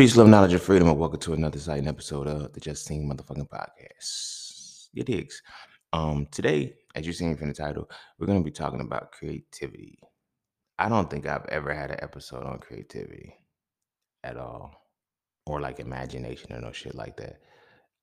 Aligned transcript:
Peace, 0.00 0.16
love, 0.16 0.28
knowledge, 0.28 0.54
and 0.54 0.62
freedom, 0.62 0.88
and 0.88 0.98
welcome 0.98 1.20
to 1.20 1.34
another 1.34 1.58
exciting 1.58 1.86
episode 1.86 2.26
of 2.26 2.54
the 2.54 2.60
Just 2.60 2.86
Seen 2.86 3.06
Motherfucking 3.06 3.50
Podcast. 3.50 4.88
Digs. 4.94 5.42
Um, 5.92 6.26
today, 6.30 6.72
as 6.94 7.06
you've 7.06 7.16
seen 7.16 7.36
from 7.36 7.48
the 7.48 7.54
title, 7.54 7.90
we're 8.18 8.26
gonna 8.26 8.40
be 8.40 8.50
talking 8.50 8.80
about 8.80 9.12
creativity. 9.12 9.98
I 10.78 10.88
don't 10.88 11.10
think 11.10 11.26
I've 11.26 11.44
ever 11.50 11.74
had 11.74 11.90
an 11.90 11.98
episode 12.00 12.44
on 12.44 12.60
creativity 12.60 13.34
at 14.24 14.38
all, 14.38 14.72
or 15.44 15.60
like 15.60 15.80
imagination 15.80 16.54
or 16.54 16.62
no 16.62 16.72
shit 16.72 16.94
like 16.94 17.18
that. 17.18 17.42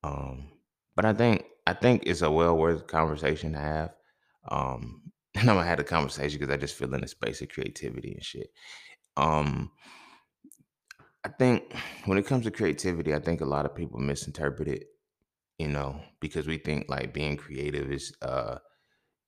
Um, 0.04 0.52
but 0.94 1.04
I 1.04 1.12
think 1.12 1.46
I 1.66 1.72
think 1.72 2.04
it's 2.06 2.22
a 2.22 2.30
well 2.30 2.56
worth 2.56 2.86
conversation 2.86 3.54
to 3.54 3.58
have. 3.58 3.90
Um, 4.48 5.02
and 5.34 5.50
I'm 5.50 5.56
gonna 5.56 5.66
have 5.66 5.78
the 5.78 5.84
conversation 5.84 6.38
because 6.38 6.54
I 6.54 6.58
just 6.58 6.76
feel 6.76 6.94
in 6.94 7.00
the 7.00 7.08
space 7.08 7.42
of 7.42 7.48
creativity 7.48 8.12
and 8.12 8.24
shit. 8.24 8.50
Um, 9.16 9.72
I 11.24 11.28
think 11.30 11.74
when 12.04 12.18
it 12.18 12.26
comes 12.26 12.44
to 12.44 12.50
creativity, 12.50 13.14
I 13.14 13.18
think 13.18 13.40
a 13.40 13.44
lot 13.46 13.66
of 13.66 13.74
people 13.74 13.98
misinterpret 13.98 14.68
it, 14.68 14.84
you 15.58 15.68
know, 15.68 16.00
because 16.20 16.46
we 16.46 16.58
think 16.58 16.88
like 16.88 17.14
being 17.14 17.36
creative 17.36 17.92
is 17.92 18.14
uh 18.22 18.58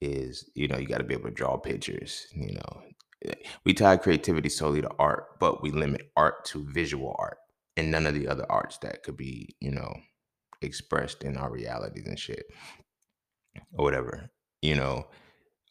is, 0.01 0.51
you 0.55 0.69
know, 0.69 0.79
you 0.79 0.89
got 0.89 0.99
to 0.99 1.05
be 1.05 1.15
able 1.15 1.31
to 1.31 1.35
draw 1.35 1.57
pictures, 1.59 2.27
you 2.35 2.55
know. 2.55 2.83
Eh, 3.25 3.35
We 3.65 3.75
tie 3.75 3.97
creativity 3.99 4.49
solely 4.51 4.83
to 4.83 4.91
art, 4.99 5.39
but 5.41 5.63
we 5.63 5.71
limit 5.73 6.13
art 6.17 6.45
to 6.47 6.67
visual 6.73 7.17
art 7.19 7.39
and 7.77 7.91
none 7.91 8.07
of 8.07 8.15
the 8.15 8.29
other 8.29 8.47
arts 8.51 8.79
that 8.79 9.03
could 9.05 9.17
be, 9.17 9.57
you 9.61 9.73
know, 9.73 9.93
expressed 10.63 11.25
in 11.25 11.37
our 11.37 11.51
realities 11.53 12.07
and 12.07 12.19
shit 12.19 12.45
or 13.73 13.85
whatever. 13.85 14.31
You 14.63 14.77
know, 14.77 15.09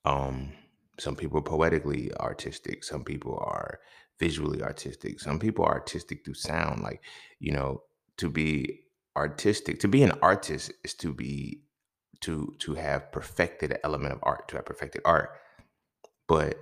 um 0.05 0.53
some 0.99 1.15
people 1.15 1.39
are 1.39 1.43
poetically 1.43 2.13
artistic, 2.15 2.83
some 2.83 3.03
people 3.03 3.37
are 3.41 3.79
visually 4.19 4.61
artistic, 4.61 5.19
some 5.19 5.39
people 5.39 5.65
are 5.65 5.73
artistic 5.73 6.23
through 6.25 6.33
sound 6.35 6.81
like, 6.81 7.01
you 7.39 7.51
know, 7.51 7.83
to 8.17 8.29
be 8.29 8.81
artistic, 9.15 9.79
to 9.79 9.87
be 9.87 10.03
an 10.03 10.11
artist 10.21 10.71
is 10.83 10.93
to 10.95 11.13
be 11.13 11.61
to 12.21 12.53
to 12.59 12.73
have 12.75 13.11
perfected 13.11 13.71
an 13.71 13.77
element 13.83 14.13
of 14.13 14.19
art, 14.23 14.47
to 14.49 14.57
have 14.57 14.65
perfected 14.65 15.01
art. 15.05 15.31
But 16.27 16.55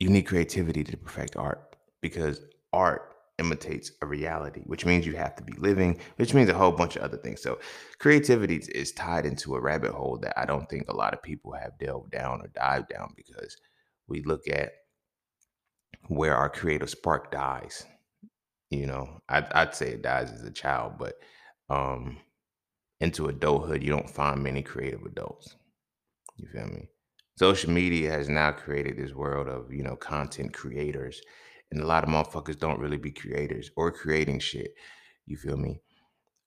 you 0.00 0.08
need 0.10 0.22
creativity 0.22 0.82
to 0.84 0.96
perfect 0.96 1.36
art 1.36 1.76
because 2.00 2.40
art 2.72 3.14
imitates 3.38 3.90
a 4.02 4.06
reality, 4.06 4.62
which 4.66 4.86
means 4.86 5.06
you 5.06 5.16
have 5.16 5.34
to 5.36 5.42
be 5.42 5.52
living, 5.54 5.98
which 6.16 6.34
means 6.34 6.48
a 6.48 6.54
whole 6.54 6.72
bunch 6.72 6.96
of 6.96 7.02
other 7.02 7.16
things. 7.16 7.42
So 7.42 7.58
creativity 7.98 8.56
is- 8.56 8.92
tied 8.92 9.26
into 9.26 9.54
a 9.56 9.60
rabbit 9.60 9.92
hole 9.92 10.18
that 10.18 10.38
I 10.38 10.44
don't 10.44 10.68
think 10.68 10.88
a 10.88 10.96
lot 10.96 11.14
of 11.14 11.22
people 11.22 11.52
have 11.52 11.78
delved 11.78 12.10
down 12.10 12.42
or 12.42 12.48
dived 12.48 12.88
down 12.88 13.12
because 13.16 13.56
we 14.06 14.22
look 14.22 14.48
at 14.48 14.72
where 16.08 16.36
our 16.36 16.48
creative 16.48 16.90
spark 16.90 17.30
dies. 17.30 17.84
You 18.70 18.86
know, 18.86 19.20
I'd, 19.28 19.52
I'd 19.52 19.74
say 19.74 19.90
it 19.90 20.02
dies 20.02 20.32
as 20.32 20.42
a 20.42 20.50
child, 20.50 20.94
but 20.98 21.14
um, 21.70 22.18
into 23.00 23.28
adulthood, 23.28 23.82
you 23.82 23.90
don't 23.90 24.10
find 24.10 24.42
many 24.42 24.62
creative 24.62 25.02
adults. 25.02 25.56
You 26.36 26.48
feel 26.48 26.66
me? 26.66 26.88
Social 27.36 27.70
media 27.70 28.10
has 28.10 28.28
now 28.28 28.52
created 28.52 28.96
this 28.96 29.12
world 29.12 29.48
of, 29.48 29.72
you 29.72 29.82
know, 29.82 29.96
content 29.96 30.52
creators. 30.52 31.20
And 31.70 31.82
a 31.82 31.86
lot 31.86 32.04
of 32.04 32.10
motherfuckers 32.10 32.58
don't 32.58 32.78
really 32.78 32.96
be 32.96 33.10
creators 33.10 33.70
or 33.76 33.90
creating 33.90 34.38
shit. 34.38 34.74
You 35.26 35.36
feel 35.36 35.56
me? 35.56 35.80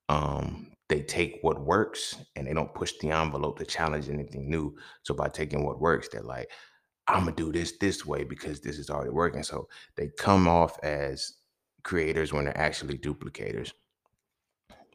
Um, 0.10 0.72
they 0.90 1.02
take 1.02 1.40
what 1.42 1.66
works 1.66 2.16
and 2.36 2.48
they 2.48 2.54
don't 2.54 2.74
push 2.74 2.94
the 3.02 3.12
envelope 3.12 3.60
to 3.60 3.66
challenge 3.66 4.10
anything 4.10 4.50
new. 4.50 4.76
So 5.04 5.14
by 5.14 5.28
taking 5.28 5.66
what 5.66 5.82
works, 5.82 6.08
they're 6.08 6.22
like, 6.22 6.50
I'm 7.08 7.22
gonna 7.22 7.36
do 7.36 7.52
this 7.52 7.74
this 7.78 8.06
way 8.06 8.24
because 8.24 8.60
this 8.60 8.78
is 8.78 8.90
already 8.90 9.12
working. 9.12 9.44
So 9.44 9.70
they 9.96 10.10
come 10.18 10.48
off 10.48 10.78
as 10.84 11.34
creators 11.84 12.34
when 12.34 12.46
they're 12.46 12.58
actually 12.58 12.98
duplicators. 12.98 13.72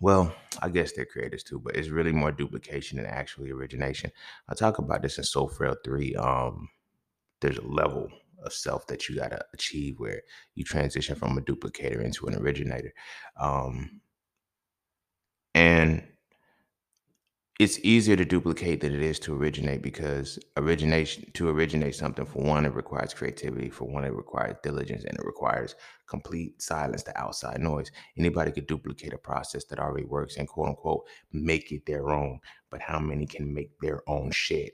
Well, 0.00 0.34
I 0.60 0.68
guess 0.68 0.92
they're 0.92 1.06
creators 1.06 1.44
too, 1.44 1.60
but 1.60 1.76
it's 1.76 1.88
really 1.88 2.12
more 2.12 2.32
duplication 2.32 2.98
than 2.98 3.06
actually 3.06 3.50
origination. 3.50 4.10
I 4.48 4.54
talk 4.54 4.78
about 4.78 5.00
this 5.02 5.18
in 5.18 5.24
Soul 5.24 5.48
Frail 5.48 5.76
3. 5.84 6.14
Um, 6.16 6.68
there's 7.40 7.58
a 7.58 7.66
level 7.66 8.08
of 8.44 8.52
self 8.52 8.86
that 8.88 9.08
you 9.08 9.16
gotta 9.16 9.44
achieve 9.54 9.98
where 9.98 10.22
you 10.54 10.64
transition 10.64 11.14
from 11.14 11.38
a 11.38 11.40
duplicator 11.40 12.04
into 12.04 12.26
an 12.26 12.34
originator. 12.34 12.92
Um, 13.40 14.00
and 15.54 16.02
it's 17.62 17.78
easier 17.84 18.16
to 18.16 18.24
duplicate 18.24 18.80
than 18.80 18.92
it 18.92 19.02
is 19.02 19.20
to 19.20 19.32
originate 19.36 19.82
because 19.82 20.36
origination 20.56 21.30
to 21.32 21.48
originate 21.48 21.94
something 21.94 22.26
for 22.26 22.42
one 22.42 22.66
it 22.66 22.74
requires 22.74 23.14
creativity 23.14 23.70
for 23.70 23.84
one 23.84 24.02
it 24.02 24.12
requires 24.12 24.56
diligence 24.64 25.04
and 25.04 25.16
it 25.16 25.24
requires 25.24 25.76
complete 26.08 26.60
silence 26.60 27.04
to 27.04 27.16
outside 27.16 27.60
noise. 27.60 27.92
Anybody 28.18 28.50
could 28.50 28.66
duplicate 28.66 29.12
a 29.12 29.18
process 29.18 29.64
that 29.66 29.78
already 29.78 30.04
works 30.04 30.38
and 30.38 30.48
quote 30.48 30.70
unquote 30.70 31.06
make 31.32 31.70
it 31.70 31.86
their 31.86 32.10
own 32.10 32.40
but 32.68 32.80
how 32.80 32.98
many 32.98 33.26
can 33.26 33.54
make 33.54 33.78
their 33.80 34.02
own 34.08 34.32
shit? 34.32 34.72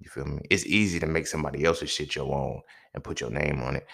You 0.00 0.10
feel 0.10 0.24
me? 0.24 0.42
It's 0.50 0.66
easy 0.66 0.98
to 0.98 1.06
make 1.06 1.28
somebody 1.28 1.64
else's 1.64 1.90
shit 1.90 2.16
your 2.16 2.34
own 2.34 2.60
and 2.92 3.04
put 3.04 3.20
your 3.20 3.30
name 3.30 3.62
on 3.62 3.76
it 3.76 3.86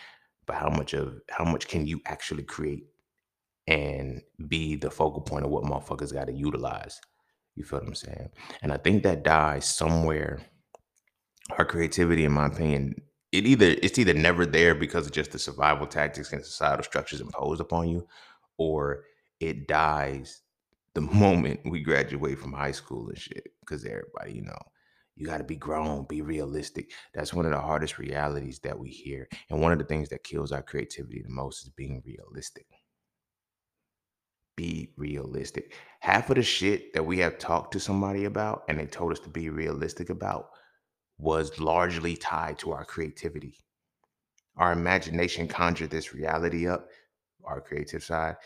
but 0.46 0.56
how 0.56 0.70
much 0.70 0.94
of 0.94 1.20
how 1.28 1.44
much 1.44 1.68
can 1.68 1.86
you 1.86 2.00
actually 2.06 2.44
create 2.44 2.86
and 3.66 4.22
be 4.48 4.74
the 4.74 4.90
focal 4.90 5.20
point 5.20 5.44
of 5.44 5.50
what 5.50 5.64
motherfuckers 5.64 6.14
got 6.14 6.28
to 6.28 6.32
utilize 6.32 6.98
you 7.54 7.64
feel 7.64 7.80
what 7.80 7.88
I'm 7.88 7.94
saying? 7.94 8.30
And 8.62 8.72
I 8.72 8.76
think 8.76 9.02
that 9.02 9.24
dies 9.24 9.66
somewhere. 9.66 10.40
Our 11.58 11.64
creativity, 11.64 12.24
in 12.24 12.32
my 12.32 12.46
opinion, 12.46 12.94
it 13.30 13.46
either 13.46 13.74
it's 13.82 13.98
either 13.98 14.14
never 14.14 14.46
there 14.46 14.74
because 14.74 15.06
of 15.06 15.12
just 15.12 15.32
the 15.32 15.38
survival 15.38 15.86
tactics 15.86 16.32
and 16.32 16.44
societal 16.44 16.84
structures 16.84 17.20
imposed 17.20 17.60
upon 17.60 17.88
you, 17.88 18.06
or 18.58 19.04
it 19.40 19.66
dies 19.66 20.42
the 20.94 21.00
moment 21.22 21.60
we 21.64 21.82
graduate 21.82 22.38
from 22.38 22.52
high 22.52 22.72
school 22.72 23.08
and 23.08 23.18
shit. 23.18 23.48
Because 23.60 23.84
everybody, 23.84 24.34
you 24.34 24.42
know, 24.42 24.58
you 25.16 25.26
got 25.26 25.38
to 25.38 25.44
be 25.44 25.56
grown, 25.56 26.06
be 26.08 26.22
realistic. 26.22 26.92
That's 27.12 27.34
one 27.34 27.44
of 27.44 27.52
the 27.52 27.60
hardest 27.60 27.98
realities 27.98 28.60
that 28.60 28.78
we 28.78 28.88
hear, 28.88 29.28
and 29.50 29.60
one 29.60 29.72
of 29.72 29.78
the 29.78 29.84
things 29.84 30.08
that 30.10 30.24
kills 30.24 30.52
our 30.52 30.62
creativity 30.62 31.22
the 31.22 31.28
most 31.28 31.64
is 31.64 31.68
being 31.70 32.02
realistic 32.06 32.66
be 34.56 34.90
realistic. 34.96 35.74
Half 36.00 36.30
of 36.30 36.36
the 36.36 36.42
shit 36.42 36.92
that 36.94 37.04
we 37.04 37.18
have 37.18 37.38
talked 37.38 37.72
to 37.72 37.80
somebody 37.80 38.24
about 38.24 38.64
and 38.68 38.78
they 38.78 38.86
told 38.86 39.12
us 39.12 39.20
to 39.20 39.28
be 39.28 39.48
realistic 39.48 40.10
about 40.10 40.50
was 41.18 41.58
largely 41.60 42.16
tied 42.16 42.58
to 42.58 42.72
our 42.72 42.84
creativity. 42.84 43.58
Our 44.56 44.72
imagination 44.72 45.48
conjured 45.48 45.90
this 45.90 46.12
reality 46.12 46.68
up, 46.68 46.88
our 47.44 47.60
creative 47.60 48.04
side. 48.04 48.36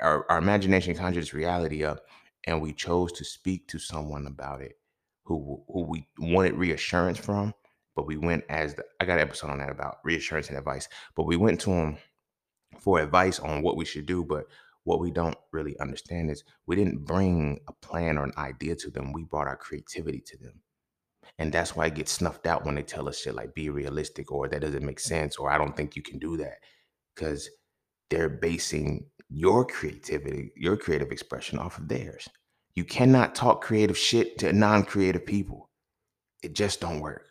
Our, 0.00 0.24
our 0.30 0.38
imagination 0.38 0.94
conjured 0.94 1.22
this 1.22 1.34
reality 1.34 1.84
up, 1.84 2.00
and 2.46 2.62
we 2.62 2.72
chose 2.72 3.12
to 3.12 3.24
speak 3.24 3.68
to 3.68 3.78
someone 3.78 4.26
about 4.26 4.62
it 4.62 4.78
who, 5.24 5.62
who 5.68 5.82
we 5.82 6.06
wanted 6.18 6.54
reassurance 6.54 7.18
from. 7.18 7.52
But 7.94 8.06
we 8.06 8.16
went 8.16 8.44
as 8.48 8.74
the, 8.74 8.84
I 9.00 9.04
got 9.04 9.18
an 9.18 9.26
episode 9.28 9.50
on 9.50 9.58
that 9.58 9.70
about 9.70 9.98
reassurance 10.04 10.48
and 10.48 10.56
advice. 10.56 10.88
But 11.16 11.24
we 11.24 11.36
went 11.36 11.60
to 11.62 11.70
him 11.70 11.98
for 12.78 13.00
advice 13.00 13.38
on 13.40 13.62
what 13.62 13.76
we 13.76 13.84
should 13.84 14.06
do. 14.06 14.24
But 14.24 14.46
what 14.84 15.00
we 15.00 15.10
don't 15.10 15.36
really 15.52 15.78
understand 15.78 16.30
is 16.30 16.44
we 16.66 16.76
didn't 16.76 17.04
bring 17.04 17.60
a 17.68 17.72
plan 17.86 18.18
or 18.18 18.24
an 18.24 18.32
idea 18.38 18.74
to 18.76 18.90
them. 18.90 19.12
We 19.12 19.24
brought 19.24 19.46
our 19.46 19.56
creativity 19.56 20.22
to 20.26 20.38
them. 20.38 20.62
And 21.38 21.52
that's 21.52 21.76
why 21.76 21.86
it 21.86 21.94
gets 21.94 22.12
snuffed 22.12 22.46
out 22.46 22.64
when 22.64 22.74
they 22.74 22.82
tell 22.82 23.08
us 23.08 23.18
shit 23.18 23.34
like 23.34 23.54
be 23.54 23.70
realistic 23.70 24.32
or 24.32 24.48
that 24.48 24.60
doesn't 24.60 24.84
make 24.84 25.00
sense 25.00 25.36
or 25.36 25.50
I 25.50 25.58
don't 25.58 25.76
think 25.76 25.96
you 25.96 26.02
can 26.02 26.18
do 26.18 26.36
that. 26.38 26.58
Because 27.14 27.48
they're 28.08 28.28
basing 28.28 29.06
your 29.28 29.64
creativity, 29.64 30.50
your 30.56 30.76
creative 30.76 31.12
expression 31.12 31.58
off 31.58 31.78
of 31.78 31.88
theirs. 31.88 32.28
You 32.74 32.84
cannot 32.84 33.34
talk 33.34 33.62
creative 33.62 33.96
shit 33.96 34.38
to 34.38 34.52
non-creative 34.52 35.26
people. 35.26 35.70
It 36.42 36.54
just 36.54 36.80
don't 36.80 37.00
work. 37.00 37.26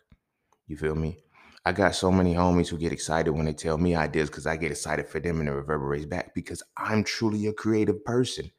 You 0.66 0.76
feel 0.76 0.94
me? 0.94 1.18
I 1.64 1.72
got 1.72 1.94
so 1.94 2.10
many 2.10 2.34
homies 2.34 2.68
who 2.68 2.78
get 2.78 2.92
excited 2.92 3.32
when 3.32 3.44
they 3.44 3.52
tell 3.52 3.76
me 3.76 3.94
ideas 3.94 4.30
because 4.30 4.46
I 4.46 4.56
get 4.56 4.70
excited 4.70 5.06
for 5.06 5.20
them 5.20 5.40
and 5.40 5.48
it 5.48 5.52
reverberates 5.52 6.06
back 6.06 6.34
because 6.34 6.62
I'm 6.76 7.04
truly 7.04 7.46
a 7.46 7.52
creative 7.52 8.02
person. 8.04 8.50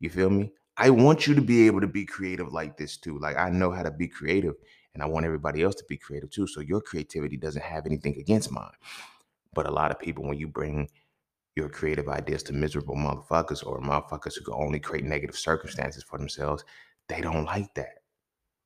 You 0.00 0.10
feel 0.10 0.30
me? 0.30 0.52
I 0.76 0.90
want 0.90 1.26
you 1.26 1.34
to 1.36 1.40
be 1.40 1.66
able 1.66 1.80
to 1.80 1.86
be 1.86 2.04
creative 2.04 2.52
like 2.52 2.76
this 2.76 2.96
too. 2.96 3.18
Like 3.18 3.36
I 3.36 3.50
know 3.50 3.70
how 3.70 3.84
to 3.84 3.92
be 3.92 4.08
creative 4.08 4.54
and 4.94 5.02
I 5.02 5.06
want 5.06 5.24
everybody 5.24 5.62
else 5.62 5.76
to 5.76 5.84
be 5.88 5.96
creative 5.96 6.30
too. 6.30 6.48
So 6.48 6.60
your 6.60 6.80
creativity 6.80 7.36
doesn't 7.36 7.62
have 7.62 7.86
anything 7.86 8.18
against 8.18 8.50
mine. 8.50 8.72
But 9.54 9.66
a 9.66 9.70
lot 9.70 9.92
of 9.92 10.00
people, 10.00 10.24
when 10.24 10.38
you 10.38 10.48
bring 10.48 10.88
your 11.54 11.68
creative 11.68 12.08
ideas 12.08 12.42
to 12.44 12.52
miserable 12.52 12.96
motherfuckers 12.96 13.64
or 13.64 13.80
motherfuckers 13.80 14.34
who 14.36 14.44
can 14.44 14.54
only 14.54 14.80
create 14.80 15.04
negative 15.04 15.36
circumstances 15.36 16.02
for 16.02 16.18
themselves, 16.18 16.64
they 17.08 17.20
don't 17.20 17.44
like 17.44 17.72
that. 17.74 17.98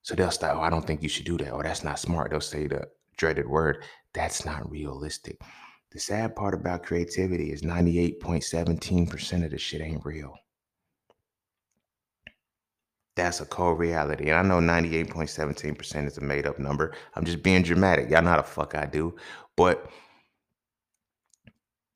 So 0.03 0.15
they'll 0.15 0.31
start, 0.31 0.57
oh, 0.57 0.61
I 0.61 0.71
don't 0.71 0.87
think 0.87 1.03
you 1.03 1.09
should 1.09 1.27
do 1.27 1.37
that. 1.39 1.51
Or 1.51 1.63
that's 1.65 1.83
not 1.83 1.99
smart. 1.99 2.31
They'll 2.31 2.41
say 2.41 2.69
the 2.69 2.89
dreaded 3.17 3.49
word. 3.49 3.83
That's 4.13 4.45
not 4.45 4.71
realistic. 4.71 5.41
The 5.93 6.01
sad 6.01 6.37
part 6.37 6.55
about 6.55 6.83
creativity 6.83 7.53
is 7.53 7.63
98.17% 7.63 9.45
of 9.45 9.51
the 9.51 9.59
shit 9.59 9.81
ain't 9.81 10.05
real. 10.05 10.35
That's 13.15 13.41
a 13.41 13.47
cold 13.47 13.79
reality. 13.79 14.29
And 14.29 14.35
I 14.35 14.43
know 14.43 14.61
98.17% 14.61 16.07
is 16.07 16.19
a 16.19 16.21
made 16.21 16.47
up 16.47 16.59
number. 16.59 16.95
I'm 17.15 17.25
just 17.25 17.43
being 17.43 17.63
dramatic. 17.63 18.11
Y'all 18.11 18.23
know 18.23 18.31
how 18.31 18.37
the 18.37 18.43
fuck 18.43 18.75
I 18.75 18.85
do. 18.85 19.17
But 19.57 19.91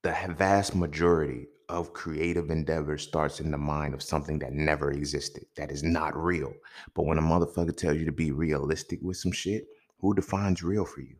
the 0.02 0.16
vast 0.30 0.74
majority 0.74 1.48
of 1.68 1.92
creative 1.92 2.50
endeavor 2.50 2.96
starts 2.96 3.38
in 3.38 3.50
the 3.50 3.58
mind 3.58 3.92
of 3.92 4.02
something 4.02 4.38
that 4.38 4.54
never 4.54 4.90
existed, 4.90 5.44
that 5.56 5.70
is 5.70 5.82
not 5.82 6.16
real. 6.16 6.52
But 6.94 7.04
when 7.04 7.18
a 7.18 7.22
motherfucker 7.22 7.76
tells 7.76 7.98
you 7.98 8.06
to 8.06 8.12
be 8.12 8.32
realistic 8.32 8.98
with 9.02 9.18
some 9.18 9.30
shit, 9.30 9.66
who 10.00 10.14
defines 10.14 10.62
real 10.62 10.84
for 10.84 11.00
you? 11.00 11.16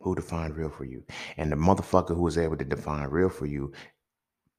Who 0.00 0.14
defined 0.14 0.56
real 0.56 0.70
for 0.70 0.84
you? 0.84 1.04
And 1.36 1.50
the 1.50 1.56
motherfucker 1.56 2.14
who 2.14 2.22
was 2.22 2.38
able 2.38 2.56
to 2.56 2.64
define 2.64 3.08
real 3.08 3.30
for 3.30 3.46
you 3.46 3.72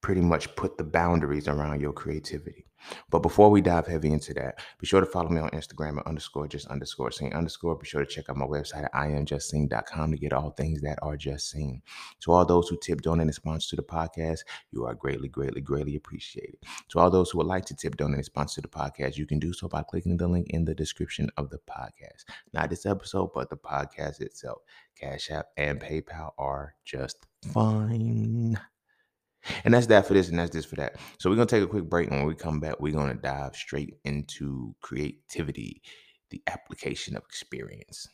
pretty 0.02 0.22
much 0.22 0.56
put 0.56 0.78
the 0.78 0.84
boundaries 0.84 1.48
around 1.48 1.82
your 1.82 1.94
creativity. 1.94 2.66
But 3.10 3.20
before 3.20 3.50
we 3.50 3.62
dive 3.62 3.88
heavy 3.88 4.12
into 4.12 4.34
that, 4.36 4.60
be 4.80 4.86
sure 4.86 5.00
to 5.00 5.06
follow 5.06 5.30
me 5.30 5.42
on 5.42 5.50
Instagram 5.52 6.00
at 6.00 6.08
underscore 6.08 6.48
just 6.48 6.68
underscore 6.68 7.12
seen 7.12 7.34
underscore. 7.34 7.76
Be 7.76 7.86
sure 7.86 8.04
to 8.04 8.12
check 8.12 8.30
out 8.30 8.38
my 8.38 8.46
website 8.46 8.86
at 8.86 8.94
iamjustseen.com 8.94 10.12
to 10.12 10.18
get 10.18 10.34
all 10.34 10.52
things 10.52 10.82
that 10.82 11.00
are 11.02 11.18
just 11.18 11.50
seen. 11.50 11.82
To 12.22 12.32
all 12.32 12.46
those 12.46 12.70
who 12.70 12.78
tip, 12.78 13.02
donate, 13.02 13.28
and 13.28 13.36
sponsor 13.36 13.72
to 13.72 13.76
the 13.78 13.84
podcast, 13.84 14.40
you 14.72 14.86
are 14.86 14.94
greatly, 14.94 15.28
greatly, 15.28 15.62
greatly 15.62 15.96
appreciated. 15.96 16.58
To 16.90 17.00
all 17.00 17.10
those 17.10 17.32
who 17.32 17.40
would 17.40 17.48
like 17.48 17.66
to 17.66 17.76
tip, 17.76 17.98
donate, 17.98 18.18
and 18.18 18.26
sponsor 18.26 18.62
to 18.62 18.62
the 18.62 18.68
podcast, 18.68 19.18
you 19.18 19.26
can 19.26 19.40
do 19.40 19.54
so 19.54 19.68
by 19.68 19.84
clicking 19.84 20.18
the 20.18 20.28
link 20.28 20.48
in 20.50 20.66
the 20.66 20.76
description 20.76 21.30
of 21.38 21.50
the 21.50 21.60
podcast. 21.60 22.26
Not 22.54 22.70
this 22.70 22.86
episode, 22.86 23.32
but 23.34 23.50
the 23.50 23.58
podcast 23.58 24.22
itself. 24.22 24.62
Cash 24.96 25.30
App 25.32 25.48
and 25.58 25.80
PayPal 25.80 26.32
are 26.38 26.76
just 26.84 27.26
fine. 27.54 28.60
And 29.64 29.74
that's 29.74 29.88
that 29.88 30.08
for 30.08 30.14
this, 30.14 30.30
and 30.30 30.40
that's 30.40 30.52
this 30.52 30.66
for 30.66 30.76
that. 30.76 30.98
So 31.20 31.30
we're 31.30 31.36
gonna 31.36 31.46
take 31.48 31.64
a 31.64 31.68
quick 31.68 31.86
break. 31.90 32.10
And 32.10 32.18
when 32.18 32.28
we 32.28 32.36
come 32.36 32.60
back, 32.60 32.80
we're 32.80 32.94
gonna 32.94 33.16
dive 33.16 33.56
straight 33.56 33.96
into 34.04 34.76
creativity, 34.82 35.82
the 36.30 36.42
application 36.48 37.16
of 37.16 37.24
experience. 37.24 38.08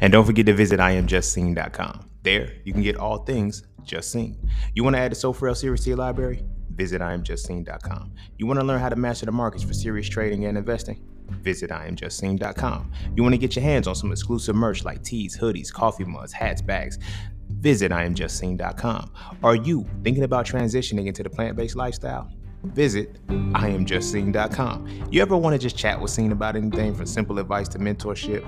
And 0.00 0.12
don't 0.12 0.24
forget 0.24 0.46
to 0.46 0.54
visit 0.54 0.80
iamjustseen.com. 0.80 2.10
There, 2.22 2.52
you 2.64 2.72
can 2.72 2.82
get 2.82 2.96
all 2.96 3.18
things 3.18 3.62
just 3.84 4.10
seen. 4.12 4.48
You 4.74 4.84
want 4.84 4.96
to 4.96 5.00
add 5.00 5.12
the 5.12 5.16
So 5.16 5.32
For 5.32 5.52
series 5.54 5.82
to 5.82 5.90
your 5.90 5.98
library? 5.98 6.44
Visit 6.70 7.00
iamjustseen.com. 7.00 8.12
You 8.38 8.46
want 8.46 8.60
to 8.60 8.64
learn 8.64 8.80
how 8.80 8.88
to 8.88 8.96
master 8.96 9.26
the 9.26 9.32
markets 9.32 9.64
for 9.64 9.74
serious 9.74 10.08
trading 10.08 10.46
and 10.46 10.56
investing? 10.56 11.11
Visit 11.42 11.70
iamjustseen.com. 11.70 12.92
You 13.16 13.22
want 13.22 13.34
to 13.34 13.38
get 13.38 13.56
your 13.56 13.62
hands 13.62 13.86
on 13.86 13.94
some 13.94 14.12
exclusive 14.12 14.54
merch 14.54 14.84
like 14.84 15.02
tees, 15.02 15.36
hoodies, 15.36 15.72
coffee 15.72 16.04
mugs, 16.04 16.32
hats, 16.32 16.62
bags, 16.62 16.98
visit 17.48 17.92
iamjustseen.com. 17.92 19.12
Are 19.42 19.56
you 19.56 19.86
thinking 20.02 20.24
about 20.24 20.46
transitioning 20.46 21.06
into 21.06 21.22
the 21.22 21.30
plant-based 21.30 21.76
lifestyle? 21.76 22.30
Visit 22.64 23.24
iamjustseen.com. 23.26 25.08
You 25.10 25.22
ever 25.22 25.36
want 25.36 25.54
to 25.54 25.58
just 25.58 25.76
chat 25.76 26.00
with 26.00 26.10
Seen 26.10 26.32
about 26.32 26.56
anything 26.56 26.94
from 26.94 27.06
simple 27.06 27.38
advice 27.38 27.68
to 27.68 27.78
mentorship? 27.78 28.46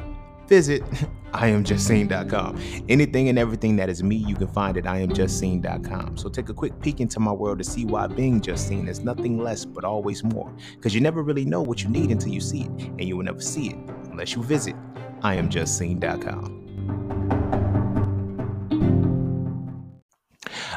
Visit 0.49 0.83
iamjustseen.com. 1.33 2.61
Anything 2.89 3.29
and 3.29 3.39
everything 3.39 3.77
that 3.77 3.89
is 3.89 4.03
me, 4.03 4.17
you 4.17 4.35
can 4.35 4.47
find 4.49 4.77
at 4.77 4.85
iamjustseen.com. 4.85 6.17
So 6.17 6.29
take 6.29 6.49
a 6.49 6.55
quick 6.55 6.81
peek 6.81 7.01
into 7.01 7.21
my 7.21 7.33
world 7.33 7.59
to 7.59 7.65
see 7.65 7.85
why 7.85 8.07
being 8.07 8.41
just 8.41 8.69
seen 8.69 8.89
is 8.89 9.01
nothing 9.01 9.39
less 9.39 9.65
but 9.65 9.85
always 9.85 10.23
more. 10.23 10.53
Because 10.77 10.95
you 10.95 11.01
never 11.01 11.23
really 11.23 11.45
know 11.45 11.63
what 11.63 11.83
you 11.83 11.89
need 11.89 12.11
until 12.11 12.33
you 12.33 12.41
see 12.41 12.63
it, 12.63 12.71
and 12.71 13.03
you 13.03 13.17
will 13.17 13.25
never 13.25 13.41
see 13.41 13.71
it 13.71 13.79
unless 14.11 14.35
you 14.35 14.43
visit 14.43 14.77
iamjustseen.com. 15.21 16.61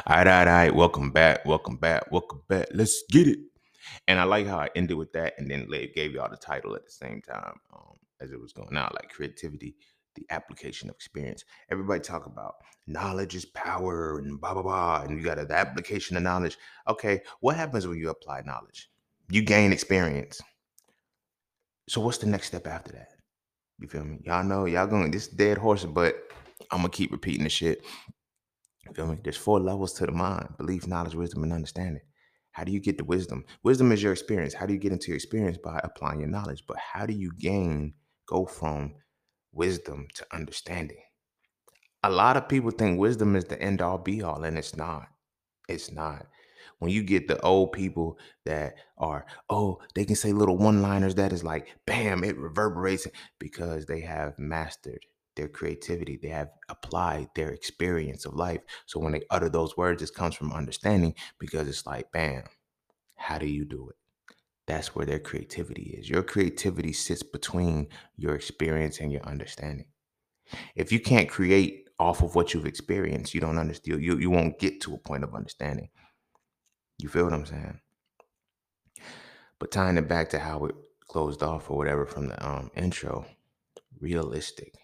All 0.06 0.16
right, 0.16 0.26
all 0.26 0.32
right, 0.32 0.48
all 0.48 0.54
right. 0.54 0.74
Welcome 0.74 1.10
back. 1.10 1.44
Welcome 1.44 1.76
back. 1.76 2.10
Welcome 2.10 2.42
back. 2.48 2.68
Let's 2.72 3.02
get 3.10 3.28
it. 3.28 3.40
And 4.06 4.18
I 4.18 4.24
like 4.24 4.46
how 4.46 4.58
I 4.58 4.70
ended 4.74 4.96
with 4.96 5.12
that 5.12 5.34
and 5.38 5.50
then 5.50 5.68
gave 5.94 6.12
y'all 6.12 6.30
the 6.30 6.36
title 6.38 6.74
at 6.74 6.86
the 6.86 6.90
same 6.90 7.20
time. 7.20 7.60
Um, 7.74 7.87
as 8.20 8.32
it 8.32 8.40
was 8.40 8.52
going 8.52 8.76
out, 8.76 8.94
like 8.94 9.10
creativity, 9.10 9.76
the 10.14 10.26
application 10.30 10.88
of 10.88 10.94
experience. 10.94 11.44
Everybody 11.70 12.00
talk 12.00 12.26
about 12.26 12.54
knowledge 12.86 13.34
is 13.34 13.44
power 13.46 14.18
and 14.18 14.40
blah 14.40 14.54
blah 14.54 14.62
blah, 14.62 15.02
and 15.02 15.18
you 15.18 15.24
got 15.24 15.36
the 15.36 15.54
application 15.54 16.16
of 16.16 16.22
knowledge. 16.22 16.56
Okay, 16.88 17.20
what 17.40 17.56
happens 17.56 17.86
when 17.86 17.98
you 17.98 18.10
apply 18.10 18.42
knowledge? 18.44 18.90
You 19.30 19.42
gain 19.42 19.72
experience. 19.72 20.40
So 21.88 22.00
what's 22.00 22.18
the 22.18 22.26
next 22.26 22.48
step 22.48 22.66
after 22.66 22.92
that? 22.92 23.08
You 23.78 23.88
feel 23.88 24.04
me? 24.04 24.18
Y'all 24.24 24.44
know 24.44 24.64
y'all 24.64 24.86
going 24.86 25.10
this 25.10 25.28
dead 25.28 25.58
horse, 25.58 25.84
but 25.84 26.16
I'm 26.70 26.78
gonna 26.78 26.88
keep 26.88 27.12
repeating 27.12 27.44
the 27.44 27.50
shit. 27.50 27.84
You 28.86 28.92
feel 28.94 29.06
me? 29.06 29.18
There's 29.22 29.36
four 29.36 29.60
levels 29.60 29.92
to 29.94 30.06
the 30.06 30.12
mind: 30.12 30.56
belief, 30.56 30.86
knowledge, 30.86 31.14
wisdom, 31.14 31.44
and 31.44 31.52
understanding. 31.52 32.02
How 32.52 32.64
do 32.64 32.72
you 32.72 32.80
get 32.80 32.98
the 32.98 33.04
wisdom? 33.04 33.44
Wisdom 33.62 33.92
is 33.92 34.02
your 34.02 34.12
experience. 34.12 34.52
How 34.52 34.66
do 34.66 34.72
you 34.72 34.80
get 34.80 34.90
into 34.90 35.08
your 35.08 35.16
experience 35.16 35.58
by 35.62 35.80
applying 35.84 36.18
your 36.18 36.28
knowledge? 36.28 36.64
But 36.66 36.78
how 36.78 37.06
do 37.06 37.12
you 37.12 37.30
gain 37.38 37.94
go 38.28 38.46
from 38.46 38.94
wisdom 39.52 40.06
to 40.14 40.26
understanding. 40.32 41.02
A 42.04 42.10
lot 42.10 42.36
of 42.36 42.48
people 42.48 42.70
think 42.70 42.98
wisdom 42.98 43.34
is 43.34 43.46
the 43.46 43.60
end 43.60 43.82
all 43.82 43.98
be 43.98 44.22
all, 44.22 44.44
and 44.44 44.56
it's 44.56 44.76
not. 44.76 45.08
It's 45.68 45.90
not. 45.90 46.26
When 46.78 46.92
you 46.92 47.02
get 47.02 47.26
the 47.26 47.40
old 47.40 47.72
people 47.72 48.18
that 48.44 48.74
are, 48.96 49.26
oh, 49.50 49.80
they 49.94 50.04
can 50.04 50.14
say 50.14 50.32
little 50.32 50.56
one 50.56 50.80
liners 50.80 51.16
that 51.16 51.32
is 51.32 51.42
like, 51.42 51.76
bam, 51.86 52.22
it 52.22 52.38
reverberates 52.38 53.06
because 53.40 53.86
they 53.86 54.00
have 54.00 54.38
mastered 54.38 55.04
their 55.34 55.48
creativity. 55.48 56.18
They 56.20 56.28
have 56.28 56.50
applied 56.68 57.28
their 57.34 57.50
experience 57.50 58.24
of 58.24 58.34
life. 58.34 58.60
So 58.86 59.00
when 59.00 59.12
they 59.12 59.22
utter 59.30 59.48
those 59.48 59.76
words, 59.76 60.02
it 60.02 60.14
comes 60.14 60.36
from 60.36 60.52
understanding 60.52 61.14
because 61.40 61.66
it's 61.68 61.86
like, 61.86 62.12
bam, 62.12 62.44
how 63.16 63.38
do 63.38 63.46
you 63.46 63.64
do 63.64 63.88
it? 63.88 63.96
That's 64.68 64.94
where 64.94 65.06
their 65.06 65.18
creativity 65.18 65.96
is. 65.98 66.10
Your 66.10 66.22
creativity 66.22 66.92
sits 66.92 67.22
between 67.22 67.88
your 68.16 68.34
experience 68.34 69.00
and 69.00 69.10
your 69.10 69.24
understanding. 69.24 69.86
If 70.76 70.92
you 70.92 71.00
can't 71.00 71.28
create 71.28 71.88
off 71.98 72.22
of 72.22 72.34
what 72.34 72.52
you've 72.52 72.66
experienced, 72.66 73.34
you 73.34 73.40
don't 73.40 73.58
understand. 73.58 74.02
You, 74.02 74.18
you 74.18 74.30
won't 74.30 74.58
get 74.58 74.82
to 74.82 74.94
a 74.94 74.98
point 74.98 75.24
of 75.24 75.34
understanding. 75.34 75.88
You 76.98 77.08
feel 77.08 77.24
what 77.24 77.32
I'm 77.32 77.46
saying? 77.46 77.80
But 79.58 79.72
tying 79.72 79.96
it 79.96 80.06
back 80.06 80.28
to 80.30 80.38
how 80.38 80.66
it 80.66 80.74
closed 81.08 81.42
off 81.42 81.70
or 81.70 81.78
whatever 81.78 82.04
from 82.04 82.28
the 82.28 82.46
um, 82.46 82.70
intro, 82.76 83.24
realistic. 83.98 84.74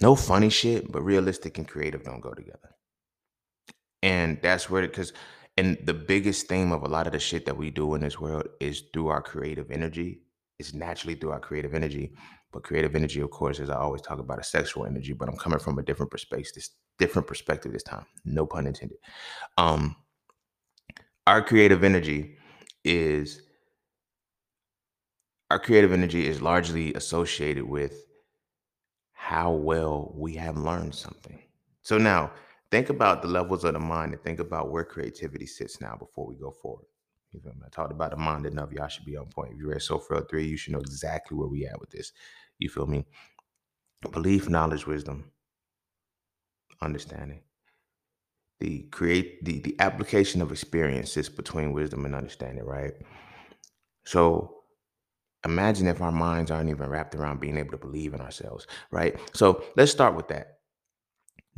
No 0.00 0.14
funny 0.14 0.48
shit, 0.48 0.92
but 0.92 1.02
realistic 1.02 1.58
and 1.58 1.66
creative 1.66 2.04
don't 2.04 2.20
go 2.20 2.32
together. 2.32 2.76
And 4.02 4.38
that's 4.40 4.70
where, 4.70 4.84
it 4.84 4.92
because 4.92 5.12
and 5.56 5.78
the 5.84 5.94
biggest 5.94 6.48
theme 6.48 6.70
of 6.72 6.82
a 6.82 6.88
lot 6.88 7.06
of 7.06 7.12
the 7.12 7.18
shit 7.18 7.46
that 7.46 7.56
we 7.56 7.70
do 7.70 7.94
in 7.94 8.02
this 8.02 8.20
world 8.20 8.46
is 8.60 8.84
through 8.92 9.08
our 9.08 9.22
creative 9.22 9.70
energy. 9.70 10.20
It's 10.58 10.74
naturally 10.74 11.14
through 11.14 11.32
our 11.32 11.40
creative 11.40 11.74
energy. 11.74 12.12
But 12.52 12.62
creative 12.62 12.94
energy, 12.94 13.20
of 13.20 13.30
course, 13.30 13.58
as 13.58 13.70
I 13.70 13.76
always 13.76 14.02
talk 14.02 14.18
about, 14.18 14.38
a 14.38 14.44
sexual 14.44 14.86
energy. 14.86 15.12
But 15.12 15.28
I'm 15.28 15.36
coming 15.36 15.58
from 15.58 15.78
a 15.78 15.82
different 15.82 16.10
perspective. 16.10 16.52
This 16.54 16.70
different 16.98 17.26
perspective 17.26 17.72
this 17.72 17.82
time. 17.82 18.04
No 18.24 18.46
pun 18.46 18.66
intended. 18.66 18.98
Um, 19.58 19.96
our 21.26 21.42
creative 21.42 21.84
energy 21.84 22.36
is 22.84 23.42
our 25.50 25.58
creative 25.58 25.92
energy 25.92 26.26
is 26.26 26.42
largely 26.42 26.92
associated 26.94 27.64
with 27.64 28.04
how 29.12 29.52
well 29.52 30.12
we 30.14 30.34
have 30.34 30.56
learned 30.56 30.94
something. 30.94 31.40
So 31.82 31.98
now 31.98 32.30
think 32.70 32.90
about 32.90 33.22
the 33.22 33.28
levels 33.28 33.64
of 33.64 33.74
the 33.74 33.80
mind 33.80 34.12
and 34.12 34.22
think 34.22 34.40
about 34.40 34.70
where 34.70 34.84
creativity 34.84 35.46
sits 35.46 35.80
now 35.80 35.96
before 35.96 36.26
we 36.26 36.36
go 36.36 36.50
forward. 36.50 36.86
You 37.32 37.40
feel 37.40 37.52
me? 37.52 37.62
I 37.66 37.68
talked 37.68 37.92
about 37.92 38.10
the 38.10 38.16
mind 38.16 38.46
enough. 38.46 38.72
Y'all 38.72 38.88
should 38.88 39.04
be 39.04 39.16
on 39.16 39.26
point. 39.26 39.52
If 39.52 39.58
you 39.58 39.68
read 39.68 39.78
SoFro 39.78 40.28
3, 40.28 40.46
you 40.46 40.56
should 40.56 40.72
know 40.72 40.80
exactly 40.80 41.36
where 41.36 41.48
we 41.48 41.66
at 41.66 41.78
with 41.80 41.90
this. 41.90 42.12
You 42.58 42.68
feel 42.68 42.86
me? 42.86 43.04
Belief, 44.12 44.48
knowledge, 44.48 44.86
wisdom, 44.86 45.30
understanding. 46.80 47.42
The 48.60 48.84
create 48.90 49.44
the, 49.44 49.60
the 49.60 49.76
application 49.80 50.40
of 50.40 50.50
experiences 50.50 51.28
between 51.28 51.72
wisdom 51.72 52.06
and 52.06 52.14
understanding, 52.14 52.64
right? 52.64 52.92
So 54.04 54.62
imagine 55.44 55.88
if 55.88 56.00
our 56.00 56.12
minds 56.12 56.50
aren't 56.50 56.70
even 56.70 56.88
wrapped 56.88 57.14
around 57.14 57.40
being 57.40 57.58
able 57.58 57.72
to 57.72 57.76
believe 57.76 58.14
in 58.14 58.20
ourselves, 58.20 58.66
right? 58.90 59.18
So 59.34 59.64
let's 59.76 59.92
start 59.92 60.14
with 60.14 60.28
that. 60.28 60.55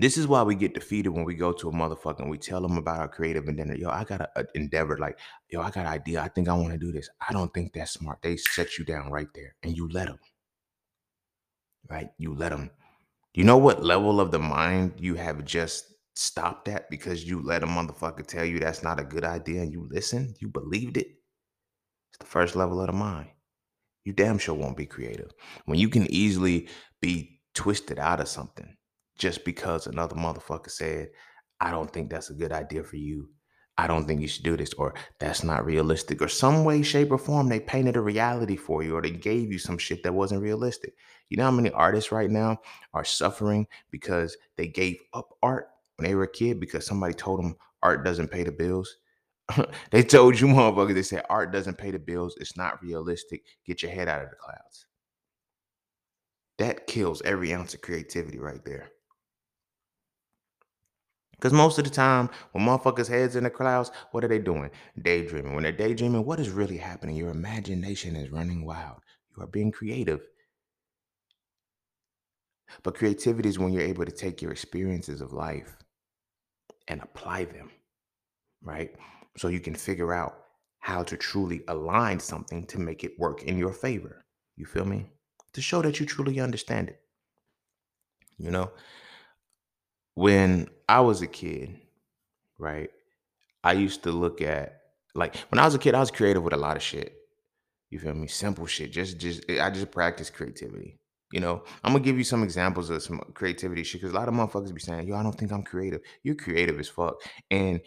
This 0.00 0.16
is 0.16 0.28
why 0.28 0.44
we 0.44 0.54
get 0.54 0.74
defeated 0.74 1.08
when 1.08 1.24
we 1.24 1.34
go 1.34 1.52
to 1.52 1.68
a 1.68 1.72
motherfucker 1.72 2.20
and 2.20 2.30
we 2.30 2.38
tell 2.38 2.62
them 2.62 2.78
about 2.78 3.00
our 3.00 3.08
creative 3.08 3.48
endeavor. 3.48 3.74
Yo, 3.74 3.90
I 3.90 4.04
got 4.04 4.20
an 4.20 4.28
uh, 4.36 4.42
endeavor. 4.54 4.96
Like, 4.96 5.18
yo, 5.50 5.60
I 5.60 5.70
got 5.70 5.86
an 5.86 5.86
idea. 5.86 6.22
I 6.22 6.28
think 6.28 6.48
I 6.48 6.52
want 6.52 6.70
to 6.70 6.78
do 6.78 6.92
this. 6.92 7.10
I 7.28 7.32
don't 7.32 7.52
think 7.52 7.72
that's 7.72 7.94
smart. 7.94 8.20
They 8.22 8.36
set 8.36 8.78
you 8.78 8.84
down 8.84 9.10
right 9.10 9.26
there 9.34 9.56
and 9.64 9.76
you 9.76 9.88
let 9.88 10.06
them. 10.06 10.20
Right? 11.90 12.10
You 12.16 12.32
let 12.32 12.50
them. 12.50 12.70
You 13.34 13.42
know 13.42 13.56
what 13.56 13.82
level 13.82 14.20
of 14.20 14.30
the 14.30 14.38
mind 14.38 14.94
you 14.98 15.16
have 15.16 15.44
just 15.44 15.92
stopped 16.14 16.68
at 16.68 16.88
because 16.90 17.24
you 17.24 17.42
let 17.42 17.64
a 17.64 17.66
motherfucker 17.66 18.24
tell 18.24 18.44
you 18.44 18.60
that's 18.60 18.84
not 18.84 19.00
a 19.00 19.04
good 19.04 19.24
idea 19.24 19.62
and 19.62 19.72
you 19.72 19.88
listen? 19.90 20.32
You 20.38 20.46
believed 20.46 20.96
it? 20.96 21.08
It's 22.10 22.18
the 22.20 22.26
first 22.26 22.54
level 22.54 22.80
of 22.80 22.86
the 22.86 22.92
mind. 22.92 23.30
You 24.04 24.12
damn 24.12 24.38
sure 24.38 24.54
won't 24.54 24.76
be 24.76 24.86
creative. 24.86 25.32
When 25.64 25.78
you 25.78 25.88
can 25.88 26.08
easily 26.08 26.68
be 27.00 27.40
twisted 27.54 27.98
out 27.98 28.20
of 28.20 28.28
something 28.28 28.76
just 29.18 29.44
because 29.44 29.86
another 29.86 30.16
motherfucker 30.16 30.70
said, 30.70 31.10
I 31.60 31.70
don't 31.70 31.92
think 31.92 32.10
that's 32.10 32.30
a 32.30 32.34
good 32.34 32.52
idea 32.52 32.84
for 32.84 32.96
you. 32.96 33.28
I 33.76 33.86
don't 33.86 34.06
think 34.06 34.20
you 34.20 34.26
should 34.26 34.42
do 34.42 34.56
this, 34.56 34.72
or 34.74 34.94
that's 35.20 35.44
not 35.44 35.64
realistic, 35.64 36.20
or 36.20 36.26
some 36.26 36.64
way, 36.64 36.82
shape, 36.82 37.12
or 37.12 37.18
form 37.18 37.48
they 37.48 37.60
painted 37.60 37.96
a 37.96 38.00
reality 38.00 38.56
for 38.56 38.82
you, 38.82 38.96
or 38.96 39.02
they 39.02 39.10
gave 39.10 39.52
you 39.52 39.58
some 39.58 39.78
shit 39.78 40.02
that 40.02 40.12
wasn't 40.12 40.42
realistic. 40.42 40.94
You 41.28 41.36
know 41.36 41.44
how 41.44 41.52
many 41.52 41.70
artists 41.70 42.10
right 42.10 42.30
now 42.30 42.58
are 42.92 43.04
suffering 43.04 43.68
because 43.92 44.36
they 44.56 44.66
gave 44.66 44.96
up 45.14 45.28
art 45.44 45.68
when 45.96 46.08
they 46.08 46.16
were 46.16 46.24
a 46.24 46.32
kid 46.32 46.58
because 46.58 46.86
somebody 46.86 47.14
told 47.14 47.38
them 47.38 47.56
art 47.82 48.04
doesn't 48.04 48.32
pay 48.32 48.42
the 48.42 48.50
bills? 48.50 48.96
they 49.92 50.02
told 50.02 50.40
you 50.40 50.46
motherfuckers, 50.48 50.94
they 50.94 51.02
said 51.02 51.24
art 51.30 51.52
doesn't 51.52 51.78
pay 51.78 51.92
the 51.92 52.00
bills, 52.00 52.36
it's 52.40 52.56
not 52.56 52.82
realistic. 52.82 53.44
Get 53.64 53.82
your 53.82 53.92
head 53.92 54.08
out 54.08 54.22
of 54.22 54.30
the 54.30 54.36
clouds. 54.36 54.86
That 56.58 56.88
kills 56.88 57.22
every 57.22 57.54
ounce 57.54 57.74
of 57.74 57.80
creativity 57.82 58.40
right 58.40 58.64
there. 58.64 58.90
Because 61.38 61.52
most 61.52 61.78
of 61.78 61.84
the 61.84 61.90
time, 61.90 62.28
when 62.50 62.64
motherfuckers' 62.64 63.08
heads 63.08 63.36
in 63.36 63.44
the 63.44 63.50
clouds, 63.50 63.92
what 64.10 64.24
are 64.24 64.28
they 64.28 64.40
doing? 64.40 64.70
Daydreaming. 65.00 65.54
When 65.54 65.62
they're 65.62 65.72
daydreaming, 65.72 66.24
what 66.24 66.40
is 66.40 66.50
really 66.50 66.76
happening? 66.76 67.14
Your 67.14 67.30
imagination 67.30 68.16
is 68.16 68.32
running 68.32 68.64
wild. 68.64 68.98
You 69.36 69.44
are 69.44 69.46
being 69.46 69.70
creative. 69.70 70.20
But 72.82 72.96
creativity 72.96 73.48
is 73.48 73.58
when 73.58 73.72
you're 73.72 73.82
able 73.82 74.04
to 74.04 74.10
take 74.10 74.42
your 74.42 74.50
experiences 74.50 75.20
of 75.20 75.32
life 75.32 75.76
and 76.88 77.00
apply 77.02 77.44
them, 77.44 77.70
right? 78.62 78.94
So 79.36 79.46
you 79.46 79.60
can 79.60 79.76
figure 79.76 80.12
out 80.12 80.44
how 80.80 81.04
to 81.04 81.16
truly 81.16 81.62
align 81.68 82.18
something 82.18 82.66
to 82.66 82.80
make 82.80 83.04
it 83.04 83.18
work 83.18 83.44
in 83.44 83.56
your 83.56 83.72
favor. 83.72 84.24
You 84.56 84.66
feel 84.66 84.84
me? 84.84 85.06
To 85.52 85.62
show 85.62 85.82
that 85.82 86.00
you 86.00 86.06
truly 86.06 86.40
understand 86.40 86.88
it. 86.88 87.00
You 88.38 88.50
know, 88.50 88.72
when 90.18 90.68
I 90.88 91.00
was 91.00 91.22
a 91.22 91.28
kid, 91.28 91.78
right? 92.58 92.90
I 93.62 93.74
used 93.74 94.02
to 94.02 94.10
look 94.10 94.42
at 94.42 94.80
like 95.14 95.36
when 95.50 95.60
I 95.60 95.64
was 95.64 95.76
a 95.76 95.78
kid, 95.78 95.94
I 95.94 96.00
was 96.00 96.10
creative 96.10 96.42
with 96.42 96.54
a 96.54 96.56
lot 96.56 96.76
of 96.76 96.82
shit. 96.82 97.14
You 97.90 98.00
feel 98.00 98.14
me? 98.14 98.26
Simple 98.26 98.66
shit. 98.66 98.90
Just 98.90 99.18
just 99.18 99.48
I 99.48 99.70
just 99.70 99.92
practice 99.92 100.28
creativity. 100.28 100.96
You 101.32 101.38
know, 101.38 101.62
I'm 101.84 101.92
gonna 101.92 102.02
give 102.02 102.18
you 102.18 102.24
some 102.24 102.42
examples 102.42 102.90
of 102.90 103.00
some 103.00 103.20
creativity 103.34 103.84
shit 103.84 104.00
because 104.00 104.12
a 104.12 104.18
lot 104.18 104.26
of 104.26 104.34
motherfuckers 104.34 104.74
be 104.74 104.80
saying, 104.80 105.06
yo, 105.06 105.14
I 105.14 105.22
don't 105.22 105.38
think 105.38 105.52
I'm 105.52 105.62
creative. 105.62 106.00
You're 106.24 106.34
creative 106.34 106.80
as 106.80 106.88
fuck. 106.88 107.14
And 107.52 107.80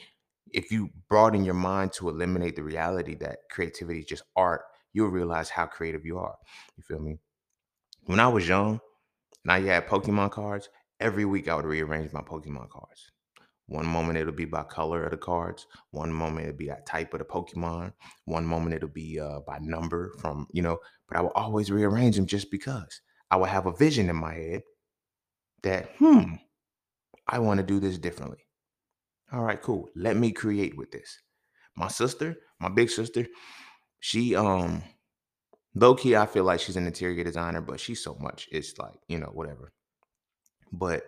if 0.54 0.72
you 0.72 0.90
broaden 1.10 1.44
your 1.44 1.54
mind 1.54 1.92
to 1.94 2.08
eliminate 2.08 2.56
the 2.56 2.64
reality 2.64 3.16
that 3.16 3.40
creativity 3.50 4.00
is 4.00 4.06
just 4.06 4.24
art, 4.38 4.62
you'll 4.94 5.10
realize 5.10 5.50
how 5.50 5.66
creative 5.66 6.06
you 6.06 6.18
are. 6.18 6.36
You 6.78 6.84
feel 6.84 7.00
me? 7.00 7.20
When 8.06 8.22
I 8.22 8.30
was 8.30 8.48
young, 8.48 8.80
and 9.44 9.52
I 9.52 9.62
had 9.62 9.88
Pokemon 9.88 10.32
cards, 10.32 10.70
every 11.02 11.26
week 11.26 11.48
I 11.48 11.56
would 11.56 11.66
rearrange 11.66 12.14
my 12.14 12.22
Pokemon 12.22 12.70
cards. 12.70 13.12
One 13.68 13.86
moment 13.86 14.18
it'll 14.18 14.34
be 14.34 14.46
by 14.46 14.64
color 14.64 15.04
of 15.06 15.12
the 15.12 15.18
cards. 15.18 15.66
One 15.92 16.12
moment 16.12 16.48
it'll 16.48 16.58
be 16.58 16.68
that 16.68 16.86
type 16.86 17.14
of 17.14 17.20
the 17.20 17.26
Pokemon. 17.26 17.94
One 18.26 18.46
moment 18.46 18.76
it'll 18.76 18.90
be 18.90 19.20
uh, 19.20 19.40
by 19.48 19.60
number 19.62 20.12
from, 20.20 20.48
you 20.52 20.62
know, 20.62 20.78
but 21.08 21.18
I 21.18 21.22
will 21.22 21.32
always 21.36 21.72
rearrange 21.72 22.18
them 22.18 22.26
just 22.26 22.52
because 22.52 23.02
I 23.30 23.38
will 23.38 23.46
have 23.46 23.66
a 23.66 23.72
vision 23.72 24.10
in 24.10 24.16
my 24.16 24.34
head 24.34 24.64
that, 25.64 25.90
hmm, 25.98 26.36
I 27.28 27.40
want 27.40 27.60
to 27.60 27.66
do 27.66 27.80
this 27.80 27.98
differently. 27.98 28.40
All 29.32 29.44
right, 29.44 29.62
cool. 29.62 29.88
Let 29.96 30.18
me 30.18 30.32
create 30.34 30.76
with 30.76 30.92
this. 30.92 31.20
My 31.78 31.88
sister, 31.88 32.36
my 32.60 32.68
big 32.68 32.90
sister, 32.90 33.26
she 34.02 34.36
um 34.36 34.84
low 35.74 35.96
key, 35.96 36.18
I 36.18 36.26
feel 36.26 36.44
like 36.44 36.60
she's 36.60 36.76
an 36.76 36.88
interior 36.88 37.24
designer, 37.24 37.62
but 37.62 37.80
she's 37.80 38.04
so 38.04 38.18
much. 38.20 38.50
It's 38.52 38.78
like, 38.78 39.00
you 39.08 39.18
know, 39.18 39.32
whatever. 39.34 39.72
But 40.72 41.04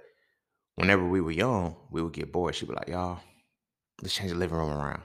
whenever 0.75 1.07
we 1.07 1.21
were 1.21 1.31
young, 1.31 1.75
we 1.91 2.01
would 2.01 2.13
get 2.13 2.31
bored. 2.31 2.55
She'd 2.55 2.69
be 2.69 2.75
like, 2.75 2.89
y'all, 2.89 3.19
let's 4.01 4.15
change 4.15 4.31
the 4.31 4.37
living 4.37 4.57
room 4.57 4.71
around. 4.71 5.03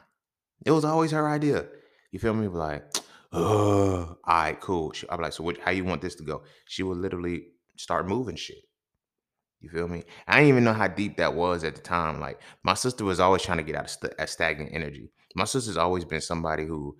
It 0.65 0.71
was 0.71 0.85
always 0.85 1.12
her 1.12 1.29
idea. 1.29 1.67
You 2.11 2.19
feel 2.19 2.35
me? 2.35 2.49
Be 2.49 2.55
like, 2.55 2.85
all 3.33 4.19
right, 4.27 4.59
cool. 4.61 4.93
I'd 5.09 5.17
be 5.17 5.23
like, 5.23 5.33
so 5.33 5.45
what, 5.45 5.59
how 5.59 5.71
you 5.71 5.85
want 5.85 6.03
this 6.03 6.15
to 6.17 6.25
go? 6.25 6.43
She 6.67 6.83
would 6.83 6.99
literally 6.99 7.49
start 7.77 8.09
moving 8.09 8.37
shit. 8.37 8.59
You 9.61 9.69
feel 9.71 9.88
me? 9.88 10.05
I 10.27 10.37
didn't 10.37 10.49
even 10.50 10.65
know 10.65 10.73
how 10.73 10.87
deep 10.87 11.17
that 11.17 11.35
was 11.35 11.65
at 11.65 11.75
the 11.75 11.81
time. 11.81 12.21
Like 12.21 12.41
my 12.62 12.75
sister 12.75 13.05
was 13.05 13.19
always 13.19 13.43
trying 13.43 13.59
to 13.59 13.65
get 13.65 13.75
out 13.75 13.85
of 13.85 13.91
st- 13.91 14.15
a 14.19 14.27
stagnant 14.27 14.73
energy. 14.73 15.11
My 15.35 15.45
sister's 15.45 15.77
always 15.77 16.05
been 16.05 16.21
somebody 16.21 16.65
who 16.65 16.97